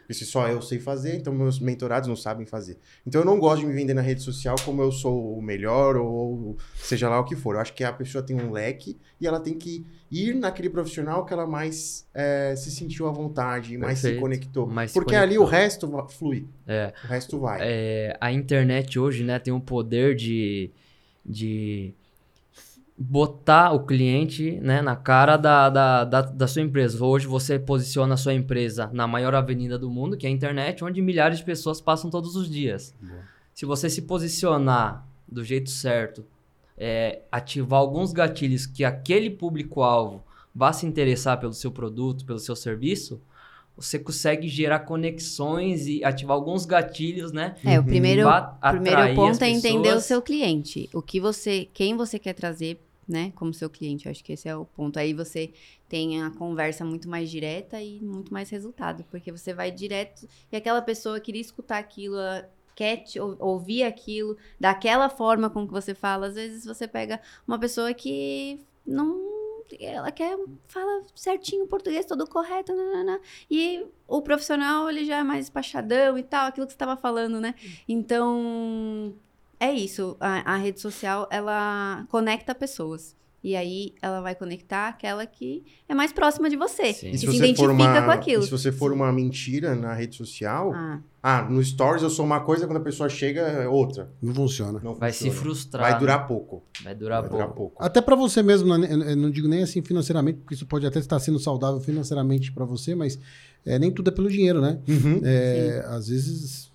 Se 0.09 0.25
só 0.25 0.47
eu 0.47 0.61
sei 0.61 0.79
fazer, 0.79 1.15
então 1.15 1.33
meus 1.33 1.59
mentorados 1.59 2.07
não 2.07 2.15
sabem 2.15 2.45
fazer. 2.45 2.77
Então 3.05 3.21
eu 3.21 3.25
não 3.25 3.39
gosto 3.39 3.61
de 3.61 3.67
me 3.67 3.73
vender 3.73 3.93
na 3.93 4.01
rede 4.01 4.21
social 4.21 4.55
como 4.63 4.81
eu 4.81 4.91
sou 4.91 5.37
o 5.37 5.41
melhor 5.41 5.95
ou 5.97 6.57
seja 6.75 7.09
lá 7.09 7.19
o 7.19 7.25
que 7.25 7.35
for. 7.35 7.55
Eu 7.55 7.61
acho 7.61 7.73
que 7.73 7.83
a 7.83 7.91
pessoa 7.91 8.23
tem 8.23 8.35
um 8.35 8.51
leque 8.51 8.97
e 9.19 9.25
ela 9.25 9.39
tem 9.39 9.55
que 9.57 9.85
ir 10.11 10.35
naquele 10.35 10.69
profissional 10.69 11.25
que 11.25 11.33
ela 11.33 11.47
mais 11.47 12.07
é, 12.13 12.55
se 12.55 12.69
sentiu 12.71 13.07
à 13.07 13.11
vontade, 13.11 13.77
mais 13.77 13.99
se 13.99 14.03
Perfeito. 14.03 14.21
conectou. 14.21 14.67
Mais 14.67 14.91
se 14.91 14.93
Porque 14.99 15.15
ali 15.15 15.37
o 15.37 15.45
conectou. 15.45 15.59
resto 15.59 16.07
flui. 16.09 16.47
É. 16.67 16.93
O 17.03 17.07
resto 17.07 17.39
vai. 17.39 17.59
É, 17.61 18.17
a 18.21 18.31
internet 18.31 18.99
hoje, 18.99 19.23
né, 19.23 19.39
tem 19.39 19.53
um 19.53 19.59
poder 19.59 20.15
de, 20.15 20.71
de 21.25 21.93
botar 22.97 23.73
o 23.73 23.85
cliente, 23.85 24.51
né, 24.61 24.81
na 24.81 24.95
cara 24.95 25.35
da, 25.35 25.69
da, 25.69 26.03
da, 26.05 26.21
da 26.21 26.47
sua 26.47 26.61
empresa. 26.61 27.03
Hoje 27.03 27.27
você 27.27 27.59
posiciona 27.59 28.13
a 28.13 28.17
sua 28.17 28.33
empresa 28.33 28.89
na 28.93 29.05
maior 29.05 29.35
avenida 29.35 29.77
do 29.77 29.89
mundo, 29.89 30.15
que 30.15 30.25
é 30.25 30.29
a 30.29 30.31
internet, 30.31 30.83
onde 30.83 31.01
milhares 31.01 31.39
de 31.39 31.43
pessoas 31.43 31.81
passam 31.81 32.09
todos 32.09 32.35
os 32.35 32.49
dias. 32.49 32.95
Boa. 33.01 33.19
Se 33.53 33.65
você 33.65 33.89
se 33.89 34.03
posicionar 34.03 35.05
do 35.27 35.43
jeito 35.43 35.69
certo, 35.69 36.25
é, 36.77 37.21
ativar 37.31 37.79
alguns 37.79 38.13
gatilhos 38.13 38.65
que 38.65 38.83
aquele 38.85 39.29
público-alvo 39.29 40.23
vá 40.53 40.71
se 40.71 40.85
interessar 40.85 41.37
pelo 41.39 41.53
seu 41.53 41.71
produto, 41.71 42.25
pelo 42.25 42.39
seu 42.39 42.55
serviço, 42.55 43.21
você 43.77 43.99
consegue 43.99 44.47
gerar 44.47 44.79
conexões 44.79 45.85
e 45.85 46.01
ativar 46.01 46.35
alguns 46.35 46.65
gatilhos, 46.65 47.33
né? 47.33 47.55
É, 47.65 47.77
o 47.77 47.81
Uhum. 47.81 47.87
primeiro, 47.87 48.25
primeiro 48.71 49.15
ponto 49.15 49.43
é 49.43 49.49
entender 49.49 49.93
o 49.93 49.99
seu 49.99 50.21
cliente. 50.21 50.89
O 50.93 51.01
que 51.01 51.19
você, 51.19 51.67
quem 51.73 51.95
você 51.97 52.17
quer 52.17 52.33
trazer, 52.33 52.79
né, 53.07 53.31
como 53.35 53.53
seu 53.53 53.69
cliente. 53.69 54.05
Eu 54.05 54.11
acho 54.11 54.23
que 54.23 54.33
esse 54.33 54.47
é 54.47 54.55
o 54.55 54.65
ponto. 54.65 54.97
Aí 54.97 55.13
você 55.13 55.53
tem 55.87 56.23
a 56.23 56.31
conversa 56.31 56.83
muito 56.83 57.07
mais 57.09 57.29
direta 57.29 57.81
e 57.81 57.99
muito 58.01 58.33
mais 58.33 58.49
resultado, 58.49 59.05
porque 59.11 59.31
você 59.31 59.53
vai 59.53 59.71
direto 59.71 60.27
e 60.51 60.55
aquela 60.55 60.81
pessoa 60.81 61.19
queria 61.19 61.41
escutar 61.41 61.77
aquilo, 61.77 62.17
quer 62.75 62.97
te 62.97 63.19
ou- 63.19 63.35
ouvir 63.39 63.83
aquilo 63.83 64.37
daquela 64.59 65.09
forma 65.09 65.49
com 65.49 65.65
que 65.67 65.73
você 65.73 65.93
fala. 65.93 66.27
Às 66.27 66.35
vezes 66.35 66.65
você 66.65 66.87
pega 66.87 67.21
uma 67.47 67.59
pessoa 67.59 67.93
que 67.93 68.59
não 68.85 69.33
ela 69.79 70.11
quer 70.11 70.37
fala 70.67 71.03
certinho 71.15 71.63
o 71.63 71.67
português 71.67 72.05
todo 72.05 72.27
correto, 72.29 72.71
nanana, 72.75 73.19
e 73.49 73.83
o 74.07 74.21
profissional 74.21 74.87
ele 74.87 75.03
já 75.05 75.17
é 75.17 75.23
mais 75.23 75.45
despachadão 75.45 76.19
e 76.19 76.23
tal, 76.23 76.47
aquilo 76.47 76.67
que 76.67 76.71
você 76.73 76.75
estava 76.75 76.95
falando, 76.95 77.41
né? 77.41 77.55
Então 77.87 79.15
é 79.59 79.71
isso. 79.71 80.15
A, 80.19 80.53
a 80.53 80.57
rede 80.57 80.79
social 80.79 81.27
ela 81.31 82.05
conecta 82.09 82.53
pessoas. 82.55 83.15
E 83.43 83.55
aí 83.55 83.93
ela 84.01 84.21
vai 84.21 84.33
conectar 84.33 84.87
aquela 84.87 85.23
que 85.23 85.63
é 85.87 85.93
mais 85.93 86.11
próxima 86.11 86.49
de 86.49 86.55
você. 86.55 86.93
Sim. 86.93 87.11
E 87.11 87.13
se, 87.13 87.19
se, 87.19 87.25
você 87.27 87.35
identifica 87.37 87.67
for 87.67 87.69
uma, 87.69 88.01
com 88.01 88.09
aquilo. 88.09 88.41
e 88.41 88.45
se 88.45 88.49
você 88.49 88.71
for 88.71 88.91
uma 88.91 89.13
mentira 89.13 89.75
na 89.75 89.93
rede 89.93 90.15
social, 90.15 90.73
Ah, 90.73 90.99
ah, 91.21 91.41
no 91.43 91.63
Stories 91.63 92.01
eu 92.01 92.09
sou 92.09 92.25
uma 92.25 92.39
coisa, 92.39 92.65
quando 92.65 92.77
a 92.77 92.83
pessoa 92.83 93.07
chega 93.07 93.41
é 93.41 93.67
outra. 93.67 94.09
Não 94.19 94.33
funciona. 94.33 94.79
Não 94.83 94.95
Vai 94.95 95.11
se 95.11 95.25
funciona. 95.25 95.39
frustrar. 95.39 95.83
Vai 95.83 95.93
né? 95.93 95.99
durar 95.99 96.25
pouco. 96.27 96.63
Vai 96.83 96.95
durar 96.95 97.21
Vai 97.21 97.29
pouco. 97.29 97.43
durar 97.43 97.55
pouco. 97.55 97.83
Até 97.83 98.01
pra 98.01 98.15
você 98.15 98.41
mesmo, 98.41 98.75
né? 98.75 99.15
não 99.15 99.29
digo 99.29 99.47
nem 99.47 99.61
assim 99.61 99.79
financeiramente, 99.83 100.39
porque 100.39 100.55
isso 100.55 100.65
pode 100.65 100.87
até 100.87 100.97
estar 100.97 101.19
sendo 101.19 101.37
saudável 101.37 101.79
financeiramente 101.79 102.51
pra 102.51 102.65
você, 102.65 102.95
mas 102.95 103.19
é, 103.63 103.77
nem 103.77 103.91
tudo 103.91 104.09
é 104.09 104.11
pelo 104.11 104.27
dinheiro, 104.27 104.59
né? 104.59 104.79
Uhum. 104.87 105.21
É, 105.23 105.85
às 105.89 106.07
vezes, 106.07 106.71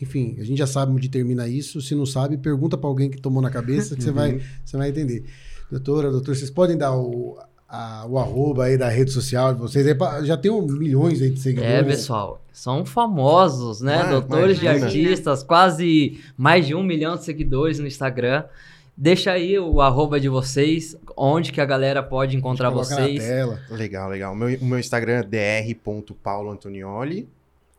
enfim, 0.00 0.36
a 0.38 0.44
gente 0.44 0.58
já 0.58 0.66
sabe 0.66 0.92
onde 0.92 1.08
termina 1.08 1.46
isso. 1.48 1.80
Se 1.80 1.94
não 1.94 2.04
sabe, 2.06 2.36
pergunta 2.36 2.76
pra 2.76 2.88
alguém 2.88 3.08
que 3.10 3.20
tomou 3.20 3.42
na 3.42 3.50
cabeça 3.50 3.94
que 3.96 4.02
você 4.02 4.10
vai, 4.10 4.40
você 4.64 4.76
vai 4.76 4.88
entender. 4.90 5.24
Doutora, 5.70 6.10
doutor, 6.10 6.34
vocês 6.36 6.50
podem 6.50 6.76
dar 6.76 6.94
o, 6.96 7.38
a- 7.68 8.04
o 8.08 8.18
arroba 8.18 8.64
aí 8.64 8.76
da 8.76 8.88
rede 8.88 9.10
social 9.10 9.54
de 9.54 9.60
vocês? 9.60 9.92
Pra- 9.96 10.22
já 10.24 10.36
tem 10.36 10.50
um 10.50 10.66
milhões 10.66 11.22
aí 11.22 11.30
de 11.30 11.40
seguidores. 11.40 11.72
É, 11.74 11.82
pessoal, 11.82 12.42
são 12.52 12.84
famosos, 12.84 13.80
né? 13.80 13.96
Ah, 14.02 14.10
Doutores 14.10 14.58
de 14.58 14.64
imagina. 14.66 14.86
artistas, 14.86 15.42
quase 15.42 16.20
mais 16.36 16.66
de 16.66 16.74
um 16.74 16.82
milhão 16.82 17.16
de 17.16 17.24
seguidores 17.24 17.78
no 17.78 17.86
Instagram. 17.86 18.44
Deixa 18.96 19.32
aí 19.32 19.58
o 19.58 19.80
arroba 19.80 20.20
de 20.20 20.28
vocês, 20.28 20.96
onde 21.16 21.50
que 21.50 21.60
a 21.60 21.64
galera 21.64 22.00
pode 22.00 22.36
encontrar 22.36 22.70
vocês. 22.70 23.20
Na 23.20 23.28
tela. 23.28 23.58
Legal, 23.70 24.08
legal. 24.08 24.32
O 24.32 24.36
meu, 24.36 24.56
o 24.56 24.64
meu 24.64 24.78
Instagram 24.78 25.24
é 25.32 25.62
dr.pauloantonioli. 25.72 27.28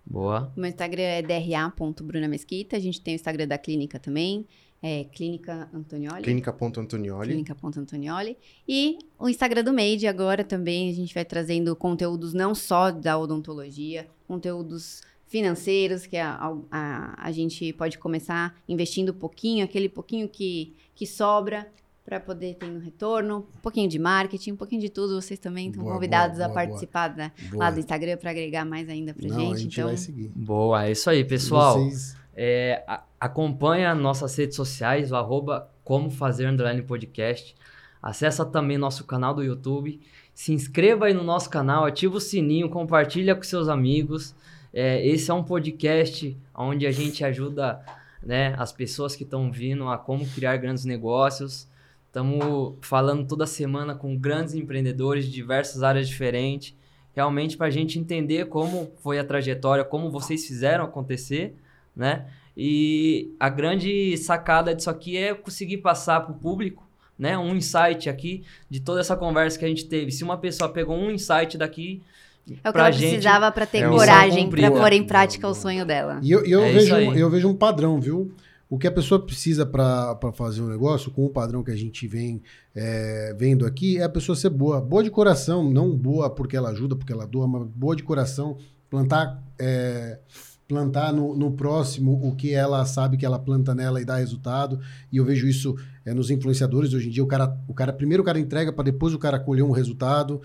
Boa. 0.06 0.52
o 0.56 0.60
meu 0.60 0.70
Instagram 0.70 1.04
é 1.04 1.22
dra.bruna 1.22 2.28
Mesquita. 2.28 2.78
A 2.78 2.80
gente 2.80 3.02
tem 3.02 3.16
o 3.16 3.18
Instagram 3.18 3.48
da 3.48 3.58
clínica 3.58 4.00
também. 4.00 4.46
É 4.82 5.06
Clínica 5.06 5.68
Antonioli. 5.74 6.22
Clínica.antonioli. 6.22 7.30
Clínica.antonioli. 7.30 8.38
E 8.68 9.00
o 9.18 9.28
Instagram 9.28 9.64
do 9.64 9.74
Made 9.74 10.06
agora 10.06 10.44
também. 10.44 10.92
A 10.92 10.94
gente 10.94 11.14
vai 11.14 11.26
trazendo 11.26 11.76
conteúdos 11.76 12.34
não 12.34 12.54
só 12.54 12.92
da 12.92 13.18
odontologia, 13.18 14.08
conteúdos 14.28 15.02
financeiros, 15.28 16.06
que 16.06 16.18
a, 16.18 16.54
a, 16.72 17.16
a 17.18 17.32
gente 17.32 17.74
pode 17.74 17.98
começar 17.98 18.56
investindo 18.70 19.12
um 19.12 19.16
pouquinho, 19.16 19.66
aquele 19.66 19.90
pouquinho 19.90 20.30
que, 20.30 20.76
que 20.94 21.08
sobra 21.08 21.68
para 22.06 22.20
poder 22.20 22.54
ter 22.56 22.68
um 22.68 22.78
retorno, 22.80 23.48
um 23.58 23.62
pouquinho 23.62 23.90
de 23.90 23.98
marketing, 23.98 24.52
um 24.52 24.56
pouquinho 24.56 24.80
de 24.82 24.90
tudo. 24.90 25.20
Vocês 25.20 25.40
também 25.40 25.70
estão 25.70 25.82
Boa, 25.84 25.96
convidados 25.96 26.38
boa, 26.38 26.46
a 26.46 26.50
boa, 26.50 26.62
participar 26.62 27.08
da- 27.08 27.32
Boa. 27.50 27.64
lá 27.66 27.72
do 27.72 27.80
Instagram 27.80 28.18
para 28.18 28.30
agregar 28.30 28.64
mais 28.64 28.88
ainda 28.88 29.14
pra 29.14 29.28
Não, 29.28 29.40
gente. 29.40 29.54
a 29.54 29.58
gente 29.58 29.74
então, 29.74 29.88
vai 29.88 29.98
seguir. 29.98 30.32
Boa, 30.36 30.86
é 30.86 30.92
isso 30.92 31.10
aí, 31.10 31.24
pessoal. 31.26 31.80
Vocês- 31.80 32.16
É, 32.38 32.84
a- 32.86 33.02
acompanha 33.20 33.96
nossas 33.96 34.36
redes 34.36 34.56
sociais, 34.58 35.10
o 35.12 35.16
arroba 35.16 35.70
como 35.86 36.12
fazer 36.12 36.48
underline 36.48 36.82
podcast. 36.82 37.56
Acessa 38.04 38.46
também 38.46 38.78
nosso 38.78 39.06
canal 39.06 39.34
do 39.34 39.42
YouTube. 39.44 40.00
Se 40.34 40.52
inscreva 40.54 41.06
aí 41.06 41.14
no 41.14 41.24
nosso 41.24 41.50
canal, 41.50 41.86
ativa 41.86 42.18
o 42.18 42.20
sininho, 42.20 42.70
compartilha 42.70 43.34
com 43.36 43.42
seus 43.44 43.68
amigos. 43.70 44.36
É, 44.74 45.04
esse 45.08 45.32
é 45.32 45.34
um 45.34 45.44
podcast 45.44 46.38
onde 46.54 46.86
a 46.86 46.92
gente 46.92 47.24
ajuda 47.24 47.80
né, 48.22 48.54
as 48.58 48.74
pessoas 48.74 49.16
que 49.16 49.24
estão 49.24 49.50
vindo 49.52 49.88
a 49.88 49.98
como 49.98 50.26
criar 50.28 50.58
grandes 50.58 50.84
negócios. 50.84 51.68
Estamos 52.16 52.76
falando 52.80 53.28
toda 53.28 53.46
semana 53.46 53.94
com 53.94 54.16
grandes 54.16 54.54
empreendedores 54.54 55.26
de 55.26 55.32
diversas 55.34 55.84
áreas 55.84 56.08
diferentes, 56.08 56.74
realmente 57.14 57.58
para 57.58 57.68
a 57.68 57.70
gente 57.70 58.00
entender 58.00 58.46
como 58.46 58.90
foi 59.04 59.20
a 59.20 59.24
trajetória, 59.26 59.84
como 59.84 60.10
vocês 60.10 60.48
fizeram 60.48 60.86
acontecer, 60.86 61.58
né? 61.94 62.28
E 62.56 63.36
a 63.38 63.50
grande 63.50 64.16
sacada 64.16 64.74
disso 64.74 64.90
aqui 64.90 65.18
é 65.18 65.34
conseguir 65.34 65.80
passar 65.80 66.22
para 66.22 66.32
o 66.32 66.40
público, 66.40 66.88
né? 67.20 67.38
Um 67.38 67.54
insight 67.54 68.10
aqui 68.10 68.46
de 68.70 68.80
toda 68.80 69.02
essa 69.02 69.18
conversa 69.18 69.60
que 69.60 69.66
a 69.66 69.68
gente 69.68 69.84
teve. 69.84 70.10
Se 70.10 70.24
uma 70.24 70.38
pessoa 70.38 70.70
pegou 70.70 70.96
um 70.96 71.12
insight 71.12 71.58
daqui, 71.58 72.02
é 72.48 72.54
o 72.54 72.56
que 72.56 72.72
pra 72.72 72.84
ela 72.84 72.92
gente 72.94 73.10
precisava 73.10 73.52
para 73.52 73.66
ter 73.66 73.80
é 73.80 73.90
coragem 73.90 74.50
para 74.50 74.72
pôr 74.72 74.94
em 74.94 75.04
prática 75.04 75.48
Boa, 75.48 75.52
o 75.52 75.54
sonho 75.62 75.86
dela. 75.86 76.22
E 76.24 76.32
eu, 76.32 76.46
eu, 76.46 76.64
É 76.64 76.72
vejo, 76.72 76.96
um- 76.96 77.14
eu 77.14 77.30
vejo 77.30 77.50
um 77.50 77.56
padrão, 77.56 78.00
viu? 78.00 78.32
O 78.68 78.80
que 78.80 78.88
a 78.88 78.92
pessoa 78.92 79.24
precisa 79.24 79.64
para 79.64 80.18
fazer 80.34 80.62
um 80.62 80.68
negócio, 80.68 81.12
com 81.12 81.24
o 81.26 81.30
padrão 81.30 81.64
que 81.64 81.70
a 81.70 81.76
gente 81.76 82.08
vem 82.08 82.42
é, 82.74 83.36
vendo 83.38 83.66
aqui, 83.66 83.98
é 83.98 84.04
a 84.04 84.10
pessoa 84.10 84.36
ser 84.36 84.50
boa. 84.50 84.82
Boa 84.82 85.04
de 85.04 85.12
coração, 85.12 85.70
não 85.70 85.96
boa 85.96 86.30
porque 86.30 86.58
ela 86.58 86.70
ajuda, 86.70 86.96
porque 86.96 87.14
ela 87.14 87.28
doa, 87.28 87.48
mas 87.48 87.68
boa 87.68 87.96
de 87.96 88.02
coração. 88.02 88.58
Plantar, 88.90 89.44
é, 89.60 90.18
plantar 90.68 91.14
no, 91.14 91.36
no 91.36 91.52
próximo 91.52 92.28
o 92.28 92.36
que 92.36 92.54
ela 92.54 92.84
sabe 92.86 93.18
que 93.18 93.26
ela 93.26 93.38
planta 93.38 93.76
nela 93.76 94.02
e 94.02 94.06
dá 94.06 94.16
resultado. 94.16 94.80
E 95.12 95.18
eu 95.18 95.26
vejo 95.26 95.48
isso 95.48 95.76
é, 96.04 96.12
nos 96.12 96.32
influenciadores. 96.32 96.92
Hoje 96.92 97.10
em 97.10 97.12
dia, 97.12 97.24
o 97.24 97.28
cara, 97.28 97.56
o 97.68 97.74
cara 97.74 97.94
primeiro 97.94 98.24
o 98.24 98.26
cara 98.26 98.40
entrega 98.40 98.74
para 98.74 98.86
depois 98.86 99.14
o 99.14 99.20
cara 99.20 99.40
colher 99.40 99.64
um 99.64 99.72
resultado. 99.72 100.42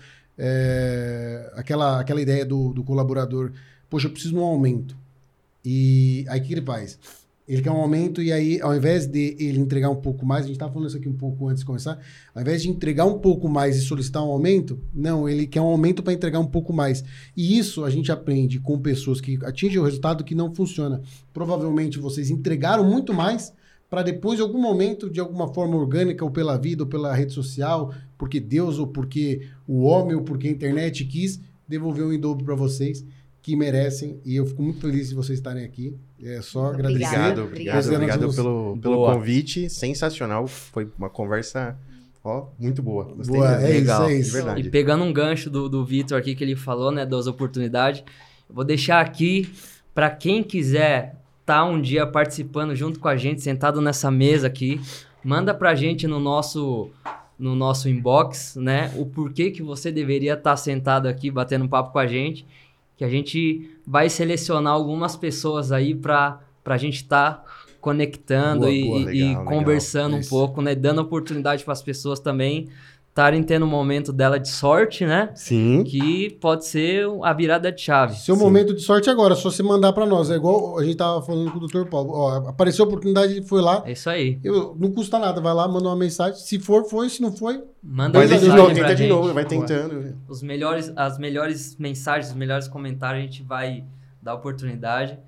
Aquela, 1.55 1.99
aquela 1.99 2.21
ideia 2.21 2.45
do, 2.45 2.73
do 2.73 2.83
colaborador, 2.83 3.51
poxa, 3.89 4.07
eu 4.07 4.11
preciso 4.11 4.33
de 4.33 4.39
um 4.39 4.43
aumento. 4.43 4.95
E 5.63 6.25
aí 6.29 6.39
o 6.39 6.43
que 6.43 6.53
ele 6.53 6.61
faz? 6.61 6.97
Ele 7.51 7.61
quer 7.61 7.71
um 7.71 7.81
aumento 7.81 8.21
e 8.21 8.31
aí, 8.31 8.61
ao 8.61 8.73
invés 8.73 9.05
de 9.05 9.35
ele 9.37 9.59
entregar 9.59 9.89
um 9.89 9.95
pouco 9.97 10.25
mais, 10.25 10.45
a 10.45 10.47
gente 10.47 10.55
estava 10.55 10.71
falando 10.71 10.87
isso 10.87 10.95
aqui 10.95 11.09
um 11.09 11.17
pouco 11.17 11.49
antes 11.49 11.59
de 11.59 11.65
começar, 11.65 11.99
ao 12.33 12.41
invés 12.41 12.61
de 12.61 12.69
entregar 12.69 13.05
um 13.05 13.19
pouco 13.19 13.49
mais 13.49 13.75
e 13.75 13.81
solicitar 13.81 14.23
um 14.23 14.29
aumento, 14.29 14.79
não, 14.93 15.27
ele 15.27 15.45
quer 15.45 15.59
um 15.59 15.65
aumento 15.65 16.01
para 16.01 16.13
entregar 16.13 16.39
um 16.39 16.47
pouco 16.47 16.71
mais. 16.71 17.03
E 17.35 17.57
isso 17.57 17.83
a 17.83 17.89
gente 17.89 18.09
aprende 18.09 18.57
com 18.57 18.79
pessoas 18.79 19.19
que 19.19 19.37
atingem 19.43 19.79
o 19.79 19.83
resultado 19.83 20.23
que 20.23 20.33
não 20.33 20.55
funciona. 20.55 21.01
Provavelmente 21.33 21.99
vocês 21.99 22.29
entregaram 22.29 22.89
muito 22.89 23.13
mais 23.13 23.51
para 23.89 24.01
depois, 24.01 24.39
em 24.39 24.43
algum 24.43 24.61
momento, 24.61 25.09
de 25.09 25.19
alguma 25.19 25.53
forma 25.53 25.75
orgânica, 25.75 26.23
ou 26.23 26.31
pela 26.31 26.55
vida, 26.55 26.83
ou 26.83 26.89
pela 26.89 27.13
rede 27.13 27.33
social, 27.33 27.93
porque 28.17 28.39
Deus, 28.39 28.79
ou 28.79 28.87
porque 28.87 29.41
o 29.67 29.81
homem, 29.81 30.15
ou 30.15 30.21
porque 30.21 30.47
a 30.47 30.51
internet 30.51 31.03
quis, 31.03 31.41
devolver 31.67 32.05
um 32.05 32.13
em 32.13 32.19
dobro 32.19 32.45
para 32.45 32.55
vocês 32.55 33.03
que 33.41 33.55
merecem. 33.55 34.19
E 34.23 34.35
eu 34.35 34.45
fico 34.45 34.61
muito 34.61 34.79
feliz 34.79 35.09
de 35.09 35.15
vocês 35.15 35.39
estarem 35.39 35.65
aqui. 35.65 35.93
É 36.23 36.41
só 36.41 36.67
agradecer. 36.67 37.05
Obrigado, 37.05 37.43
obrigado, 37.43 37.77
Obrigado. 37.77 37.95
obrigado 37.95 38.35
pelo, 38.35 38.77
pelo 38.77 38.95
Boa. 38.95 39.13
convite. 39.15 39.69
Sensacional. 39.69 40.47
Foi 40.47 40.87
uma 40.97 41.09
conversa, 41.09 41.77
ó, 42.23 42.47
muito 42.59 42.81
boa. 42.83 43.05
Gostei 43.05 43.35
Boa, 43.35 43.51
é 43.61 43.67
Legal. 43.67 44.03
isso, 44.03 44.11
é 44.11 44.15
De 44.15 44.21
isso. 44.21 44.33
verdade. 44.33 44.61
E 44.61 44.69
pegando 44.69 45.03
um 45.03 45.11
gancho 45.13 45.49
do, 45.49 45.67
do 45.67 45.85
Vitor 45.85 46.17
aqui 46.17 46.35
que 46.35 46.43
ele 46.43 46.55
falou, 46.55 46.91
né, 46.91 47.05
das 47.05 47.27
oportunidades, 47.27 48.03
eu 48.49 48.55
vou 48.55 48.63
deixar 48.63 49.01
aqui 49.01 49.49
para 49.93 50.09
quem 50.09 50.43
quiser 50.43 51.15
estar 51.41 51.63
um 51.65 51.81
dia 51.81 52.05
participando 52.05 52.75
junto 52.75 52.99
com 52.99 53.07
a 53.07 53.15
gente, 53.17 53.41
sentado 53.41 53.81
nessa 53.81 54.09
mesa 54.11 54.47
aqui, 54.47 54.79
manda 55.23 55.53
pra 55.53 55.75
gente 55.75 56.07
no 56.07 56.19
nosso 56.19 56.89
no 57.37 57.55
nosso 57.55 57.89
inbox, 57.89 58.55
né, 58.55 58.93
o 58.95 59.03
porquê 59.03 59.49
que 59.49 59.63
você 59.63 59.91
deveria 59.91 60.35
estar 60.35 60.55
sentado 60.55 61.07
aqui 61.07 61.31
batendo 61.31 61.65
um 61.65 61.67
papo 61.67 61.91
com 61.91 61.97
a 61.97 62.05
gente, 62.05 62.45
que 63.01 63.05
a 63.05 63.09
gente 63.09 63.67
vai 63.83 64.11
selecionar 64.11 64.73
algumas 64.73 65.15
pessoas 65.15 65.71
aí 65.71 65.95
para 65.95 66.39
a 66.63 66.77
gente 66.77 66.97
estar 66.97 67.43
conectando 67.79 68.59
Boa, 68.59 68.71
e, 68.71 68.83
boa, 68.83 68.97
legal, 68.99 69.13
e 69.15 69.23
legal. 69.23 69.45
conversando 69.45 70.15
um 70.17 70.21
pouco, 70.21 70.61
né, 70.61 70.75
dando 70.75 71.01
oportunidade 71.01 71.63
para 71.63 71.73
as 71.73 71.81
pessoas 71.81 72.19
também 72.19 72.69
estarem 73.11 73.43
tendo 73.43 73.65
um 73.65 73.69
momento 73.69 74.13
dela 74.13 74.39
de 74.39 74.47
sorte, 74.47 75.05
né? 75.05 75.31
Sim. 75.35 75.83
Que 75.83 76.29
pode 76.39 76.65
ser 76.65 77.05
a 77.23 77.33
virada 77.33 77.69
de 77.69 77.81
chave. 77.81 78.15
Seu 78.15 78.35
Sim. 78.35 78.41
momento 78.41 78.73
de 78.73 78.81
sorte 78.81 79.09
agora, 79.09 79.35
só 79.35 79.51
você 79.51 79.61
mandar 79.61 79.91
para 79.91 80.05
nós. 80.05 80.31
É 80.31 80.35
igual 80.35 80.79
a 80.79 80.83
gente 80.83 80.95
tava 80.95 81.21
falando 81.21 81.51
com 81.51 81.59
o 81.59 81.67
Dr. 81.67 81.89
Paulo. 81.89 82.11
Ó, 82.13 82.49
apareceu 82.49 82.85
a 82.85 82.87
oportunidade, 82.87 83.41
foi 83.43 83.61
lá. 83.61 83.83
É 83.85 83.91
isso 83.91 84.09
aí. 84.09 84.39
Eu, 84.41 84.75
não 84.79 84.91
custa 84.91 85.19
nada, 85.19 85.41
vai 85.41 85.53
lá, 85.53 85.67
manda 85.67 85.89
uma 85.89 85.95
mensagem. 85.95 86.39
Se 86.39 86.57
for, 86.57 86.85
foi. 86.85 87.09
Se 87.09 87.21
não 87.21 87.33
foi, 87.33 87.61
Manda 87.83 88.19
Mas 88.19 88.29
Dois 88.29 88.41
de 88.41 88.49
a 88.49 88.55
novo, 88.55 88.67
dois 88.67 88.77
pra 88.77 88.87
tenta 88.87 89.01
de 89.01 89.07
novo, 89.07 89.33
vai 89.33 89.45
tentando. 89.45 90.17
Os 90.29 90.41
melhores, 90.41 90.93
as 90.95 91.17
melhores 91.17 91.75
mensagens, 91.77 92.29
os 92.29 92.35
melhores 92.35 92.67
comentários 92.67 93.23
a 93.23 93.25
gente 93.25 93.43
vai 93.43 93.83
dar 94.21 94.35
oportunidade. 94.35 95.19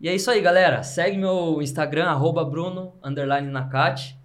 E 0.00 0.08
é 0.08 0.14
isso 0.14 0.30
aí, 0.30 0.40
galera. 0.40 0.82
Segue 0.82 1.18
meu 1.18 1.60
Instagram, 1.60 2.06
arroba 2.06 2.44
Bruno, 2.44 2.94
underline 3.02 3.50
Nakati. 3.50 4.16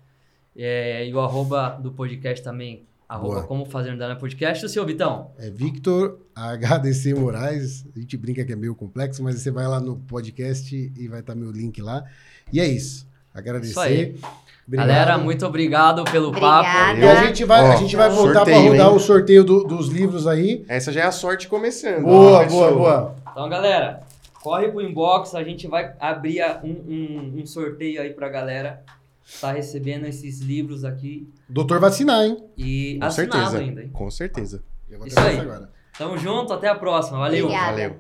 É, 0.56 1.08
e 1.08 1.14
o 1.14 1.20
arroba 1.20 1.80
do 1.82 1.92
podcast 1.92 2.44
também, 2.44 2.86
Arroba 3.12 3.34
Boa. 3.36 3.44
Como 3.44 3.66
Fazer 3.66 3.98
Dana 3.98 4.16
Podcast. 4.16 4.64
E 4.64 4.66
o 4.66 4.70
seu, 4.70 4.86
Vitão? 4.86 5.32
É 5.38 5.50
Victor 5.50 6.20
HDC 6.34 7.14
Moraes. 7.14 7.86
A 7.94 8.00
gente 8.00 8.16
brinca 8.16 8.46
que 8.46 8.54
é 8.54 8.56
meio 8.56 8.74
complexo, 8.74 9.22
mas 9.22 9.36
você 9.36 9.52
vai 9.52 9.68
lá 9.68 9.82
no 9.82 9.98
podcast 9.98 10.74
e 10.98 11.08
vai 11.10 11.20
estar 11.20 11.36
meu 11.36 11.52
link 11.52 11.82
lá. 11.82 12.06
E 12.54 12.62
é 12.62 12.66
isso. 12.66 13.06
Agradecer. 13.34 13.72
Isso 13.72 13.80
aí. 13.82 14.16
Obrigado. 14.66 14.88
Galera, 14.88 15.18
muito 15.18 15.46
obrigado 15.46 16.06
pelo 16.06 16.30
Obrigada. 16.30 16.64
papo. 16.64 17.00
E 17.02 17.08
a 17.08 17.26
gente 17.26 17.44
vai, 17.44 17.62
Ó, 17.64 17.74
a 17.74 17.76
gente 17.76 17.96
vai 17.98 18.10
voltar 18.10 18.46
para 18.46 18.58
rodar 18.58 18.88
hein? 18.90 18.96
o 18.96 19.00
sorteio 19.00 19.44
do- 19.44 19.66
dos 19.66 19.90
livros 19.90 20.26
aí. 20.26 20.64
Essa 20.70 20.94
já 20.94 21.02
é 21.02 21.06
a 21.06 21.12
sorte 21.12 21.50
começando. 21.50 22.04
Boa, 22.04 22.44
Ó, 22.44 22.46
boa, 22.48 22.72
boa. 22.72 23.16
Então, 23.30 23.50
galera, 23.50 24.04
corre 24.42 24.70
pro 24.70 24.80
inbox, 24.82 25.36
a 25.36 25.44
gente 25.44 25.68
vai 25.68 25.94
abrir 26.00 26.42
um, 26.64 26.70
um- 26.70 27.42
um 27.42 27.46
sorteio 27.46 28.02
aí 28.02 28.12
pra 28.14 28.30
galera. 28.30 28.82
Tá 29.40 29.52
recebendo 29.52 30.06
esses 30.06 30.40
livros 30.40 30.84
aqui 30.84 31.30
O 31.50 31.54
doutor 31.54 31.80
vai 31.80 31.90
assinar, 31.90 32.26
hein? 32.26 32.38
e 32.58 32.98
Com 33.00 33.06
assinado 33.06 33.34
certeza. 33.34 33.60
ainda. 33.60 33.82
hein? 33.84 33.90
Com 33.94 34.12
certeza. 34.12 34.64
Eu 34.90 34.98
vou 35.00 35.08
Isso 35.08 35.20
até 35.20 35.30
aí. 35.30 35.40
agora. 35.40 35.70
Tamo 35.98 36.18
junto, 36.18 36.52
até 36.54 36.68
a 36.68 36.76
próxima. 36.76 37.20
Valeu. 37.20 37.46
Obrigada. 37.46 37.72
Valeu. 37.72 38.00